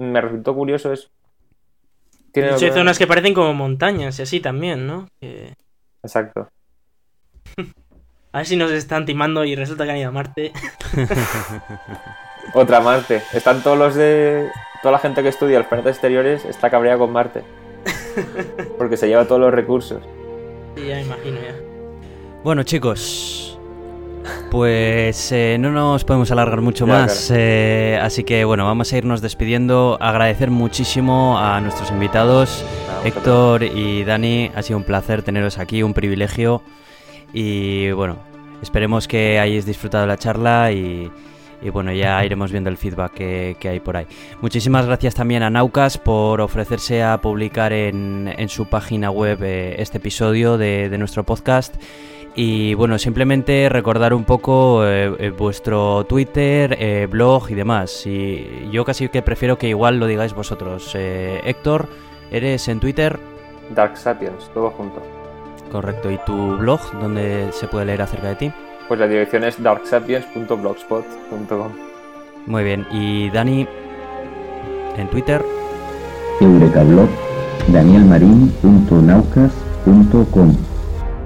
me 0.00 0.20
resultó 0.20 0.54
curioso 0.54 0.92
eso. 0.92 1.08
Tiene 2.32 2.50
de 2.50 2.54
hecho, 2.56 2.66
hay 2.66 2.72
zonas 2.72 2.98
que 2.98 3.06
parecen 3.06 3.34
como 3.34 3.54
montañas 3.54 4.18
y 4.18 4.22
así 4.22 4.40
también, 4.40 4.86
¿no? 4.86 5.08
Que... 5.20 5.54
Exacto. 6.02 6.48
A 8.32 8.38
ver 8.38 8.46
si 8.46 8.56
nos 8.56 8.70
están 8.70 9.06
timando 9.06 9.44
y 9.44 9.56
resulta 9.56 9.84
que 9.84 9.90
han 9.90 9.96
ido 9.96 10.10
a 10.10 10.12
Marte. 10.12 10.52
Otra 12.54 12.80
Marte. 12.80 13.22
Están 13.32 13.60
todos 13.60 13.76
los 13.76 13.96
de. 13.96 14.48
Toda 14.82 14.92
la 14.92 14.98
gente 15.00 15.22
que 15.22 15.28
estudia 15.28 15.58
los 15.58 15.66
planetas 15.66 15.96
exteriores 15.96 16.44
está 16.44 16.70
cabreada 16.70 16.98
con 16.98 17.12
Marte. 17.12 17.42
Porque 18.78 18.96
se 18.96 19.08
lleva 19.08 19.26
todos 19.26 19.40
los 19.40 19.52
recursos. 19.52 20.00
Sí, 20.76 20.86
ya 20.86 20.94
me 20.94 21.02
imagino 21.02 21.40
ya. 21.40 21.54
Bueno, 22.44 22.62
chicos. 22.62 23.49
Pues 24.50 25.30
eh, 25.30 25.56
no 25.60 25.70
nos 25.70 26.04
podemos 26.04 26.30
alargar 26.32 26.60
mucho 26.60 26.84
Ya, 26.86 26.92
más, 26.92 27.26
claro. 27.28 27.40
eh, 27.40 27.98
así 28.02 28.24
que 28.24 28.44
bueno, 28.44 28.64
vamos 28.64 28.92
a 28.92 28.98
irnos 28.98 29.20
despidiendo. 29.20 29.96
Agradecer 30.00 30.50
muchísimo 30.50 31.38
a 31.38 31.60
nuestros 31.60 31.90
invitados, 31.92 32.64
Héctor 33.04 33.62
y 33.62 34.02
Dani. 34.02 34.50
Ha 34.56 34.62
sido 34.62 34.78
un 34.78 34.84
placer 34.84 35.22
teneros 35.22 35.58
aquí, 35.58 35.84
un 35.84 35.94
privilegio. 35.94 36.62
Y 37.32 37.92
bueno, 37.92 38.16
esperemos 38.60 39.06
que 39.06 39.38
hayáis 39.38 39.66
disfrutado 39.66 40.04
la 40.08 40.16
charla 40.16 40.72
y, 40.72 41.08
y 41.62 41.70
bueno, 41.70 41.92
ya 41.92 42.24
iremos 42.24 42.50
viendo 42.50 42.70
el 42.70 42.76
feedback 42.76 43.12
que, 43.14 43.56
que 43.60 43.68
hay 43.68 43.78
por 43.78 43.96
ahí. 43.96 44.06
Muchísimas 44.40 44.84
gracias 44.84 45.14
también 45.14 45.44
a 45.44 45.50
Naucas 45.50 45.96
por 45.96 46.40
ofrecerse 46.40 47.04
a 47.04 47.20
publicar 47.20 47.72
en, 47.72 48.34
en 48.36 48.48
su 48.48 48.66
página 48.66 49.12
web 49.12 49.38
eh, 49.44 49.76
este 49.78 49.98
episodio 49.98 50.58
de, 50.58 50.88
de 50.88 50.98
nuestro 50.98 51.22
podcast. 51.22 51.76
Y 52.34 52.74
bueno, 52.74 52.98
simplemente 52.98 53.68
recordar 53.68 54.12
un 54.14 54.24
poco 54.24 54.84
eh, 54.86 55.14
eh, 55.18 55.30
vuestro 55.30 56.04
Twitter, 56.04 56.76
eh, 56.78 57.08
blog 57.10 57.50
y 57.50 57.54
demás. 57.54 58.06
Y 58.06 58.68
yo 58.70 58.84
casi 58.84 59.08
que 59.08 59.22
prefiero 59.22 59.58
que 59.58 59.68
igual 59.68 59.98
lo 59.98 60.06
digáis 60.06 60.32
vosotros. 60.32 60.92
Eh, 60.94 61.40
Héctor, 61.44 61.88
¿eres 62.30 62.68
en 62.68 62.78
Twitter? 62.78 63.18
Dark 63.74 63.96
Sapiens, 63.96 64.48
todo 64.54 64.70
junto. 64.70 65.02
Correcto. 65.72 66.08
¿Y 66.10 66.18
tu 66.18 66.56
blog? 66.56 66.80
¿Dónde 67.00 67.48
se 67.52 67.66
puede 67.66 67.86
leer 67.86 68.02
acerca 68.02 68.28
de 68.28 68.36
ti? 68.36 68.52
Pues 68.86 69.00
la 69.00 69.08
dirección 69.08 69.42
es 69.44 69.60
darksapiens.blogspot.com. 69.62 71.72
Muy 72.46 72.64
bien. 72.64 72.86
¿Y 72.90 73.28
Dani? 73.30 73.66
¿En 74.96 75.08
Twitter? 75.08 75.44
Eurekablog, 76.40 77.08
danielmarin.naucas.com. 77.68 80.56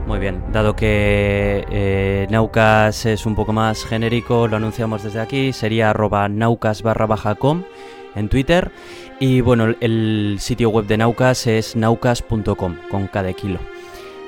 Muy 0.07 0.19
bien, 0.19 0.43
dado 0.53 0.77
que 0.77 1.65
eh, 1.71 2.27
Naucas 2.31 3.07
es 3.07 3.25
un 3.25 3.35
poco 3.35 3.53
más 3.55 3.85
genérico, 3.85 4.47
lo 4.49 4.57
anunciamos 4.57 5.03
desde 5.03 5.21
aquí, 5.21 5.53
sería 5.53 5.91
arroba 5.91 6.29
naucas 6.29 6.83
barra 6.83 7.07
baja 7.07 7.35
com 7.37 7.63
en 8.15 8.29
Twitter. 8.29 8.71
Y 9.19 9.41
bueno, 9.41 9.75
el 9.81 10.37
sitio 10.41 10.71
web 10.71 10.87
de 10.87 10.99
Naucas 10.99 11.47
es 11.47 11.75
naucas.com 11.75 12.77
con 12.91 13.07
cada 13.07 13.33
kilo. 13.33 13.61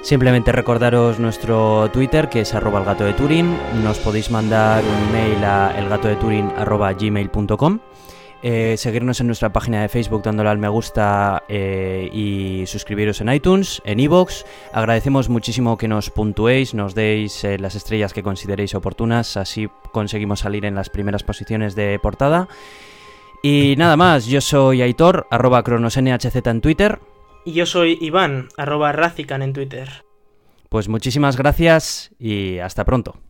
Simplemente 0.03 0.53
recordaros 0.53 1.19
nuestro 1.19 1.91
Twitter 1.93 2.29
que 2.29 2.43
es 2.43 2.55
arroba 2.55 2.79
el 2.79 2.85
gato 2.85 3.05
de 3.05 3.13
Turing. 3.13 3.57
Nos 3.83 3.99
podéis 3.99 4.31
mandar 4.31 4.83
un 4.85 5.09
email 5.09 5.45
a 5.45 5.77
elgatodeturing 5.77 6.53
arroba 6.57 6.93
gmail.com. 6.93 7.81
eh, 8.49 8.77
seguirnos 8.77 9.21
en 9.21 9.27
nuestra 9.27 9.53
página 9.53 9.83
de 9.83 9.89
Facebook 9.89 10.23
dándole 10.23 10.51
al 10.51 10.59
me 10.59 10.69
gusta 10.69 11.43
eh, 11.49 12.09
y 12.13 12.65
suscribiros 12.67 13.21
en 13.21 13.33
iTunes, 13.33 13.83
en 13.85 13.99
iVoox. 13.99 14.45
Agradecemos 14.73 15.29
muchísimo 15.29 15.77
que 15.77 15.89
nos 15.89 16.11
puntuéis, 16.11 16.73
nos 16.73 16.95
deis 16.95 17.43
eh, 17.43 17.59
las 17.59 17.75
estrellas 17.75 18.13
que 18.13 18.23
consideréis 18.23 18.77
oportunas, 18.77 19.37
así 19.37 19.67
conseguimos 19.91 20.39
salir 20.39 20.65
en 20.65 20.77
las 20.77 20.91
primeras 20.91 21.25
posiciones 21.25 21.75
de 21.75 21.99
portada. 21.99 22.47
Y 23.43 23.75
nada 23.79 23.97
más, 23.97 24.27
yo 24.27 24.41
soy 24.41 24.81
Aitor, 24.81 25.27
arroba 25.33 25.65
cronosnhz 25.65 26.47
en 26.47 26.61
Twitter. 26.61 27.01
Y 27.45 27.51
yo 27.53 27.67
soy 27.67 27.99
Iván, 28.01 28.47
arroba 28.57 28.93
Razican 28.93 29.43
en 29.43 29.55
Twitter. 29.55 30.05
Pues 30.69 30.89
muchísimas 30.89 31.37
gracias 31.37 32.13
y 32.21 32.59
hasta 32.59 32.85
pronto. 32.85 33.26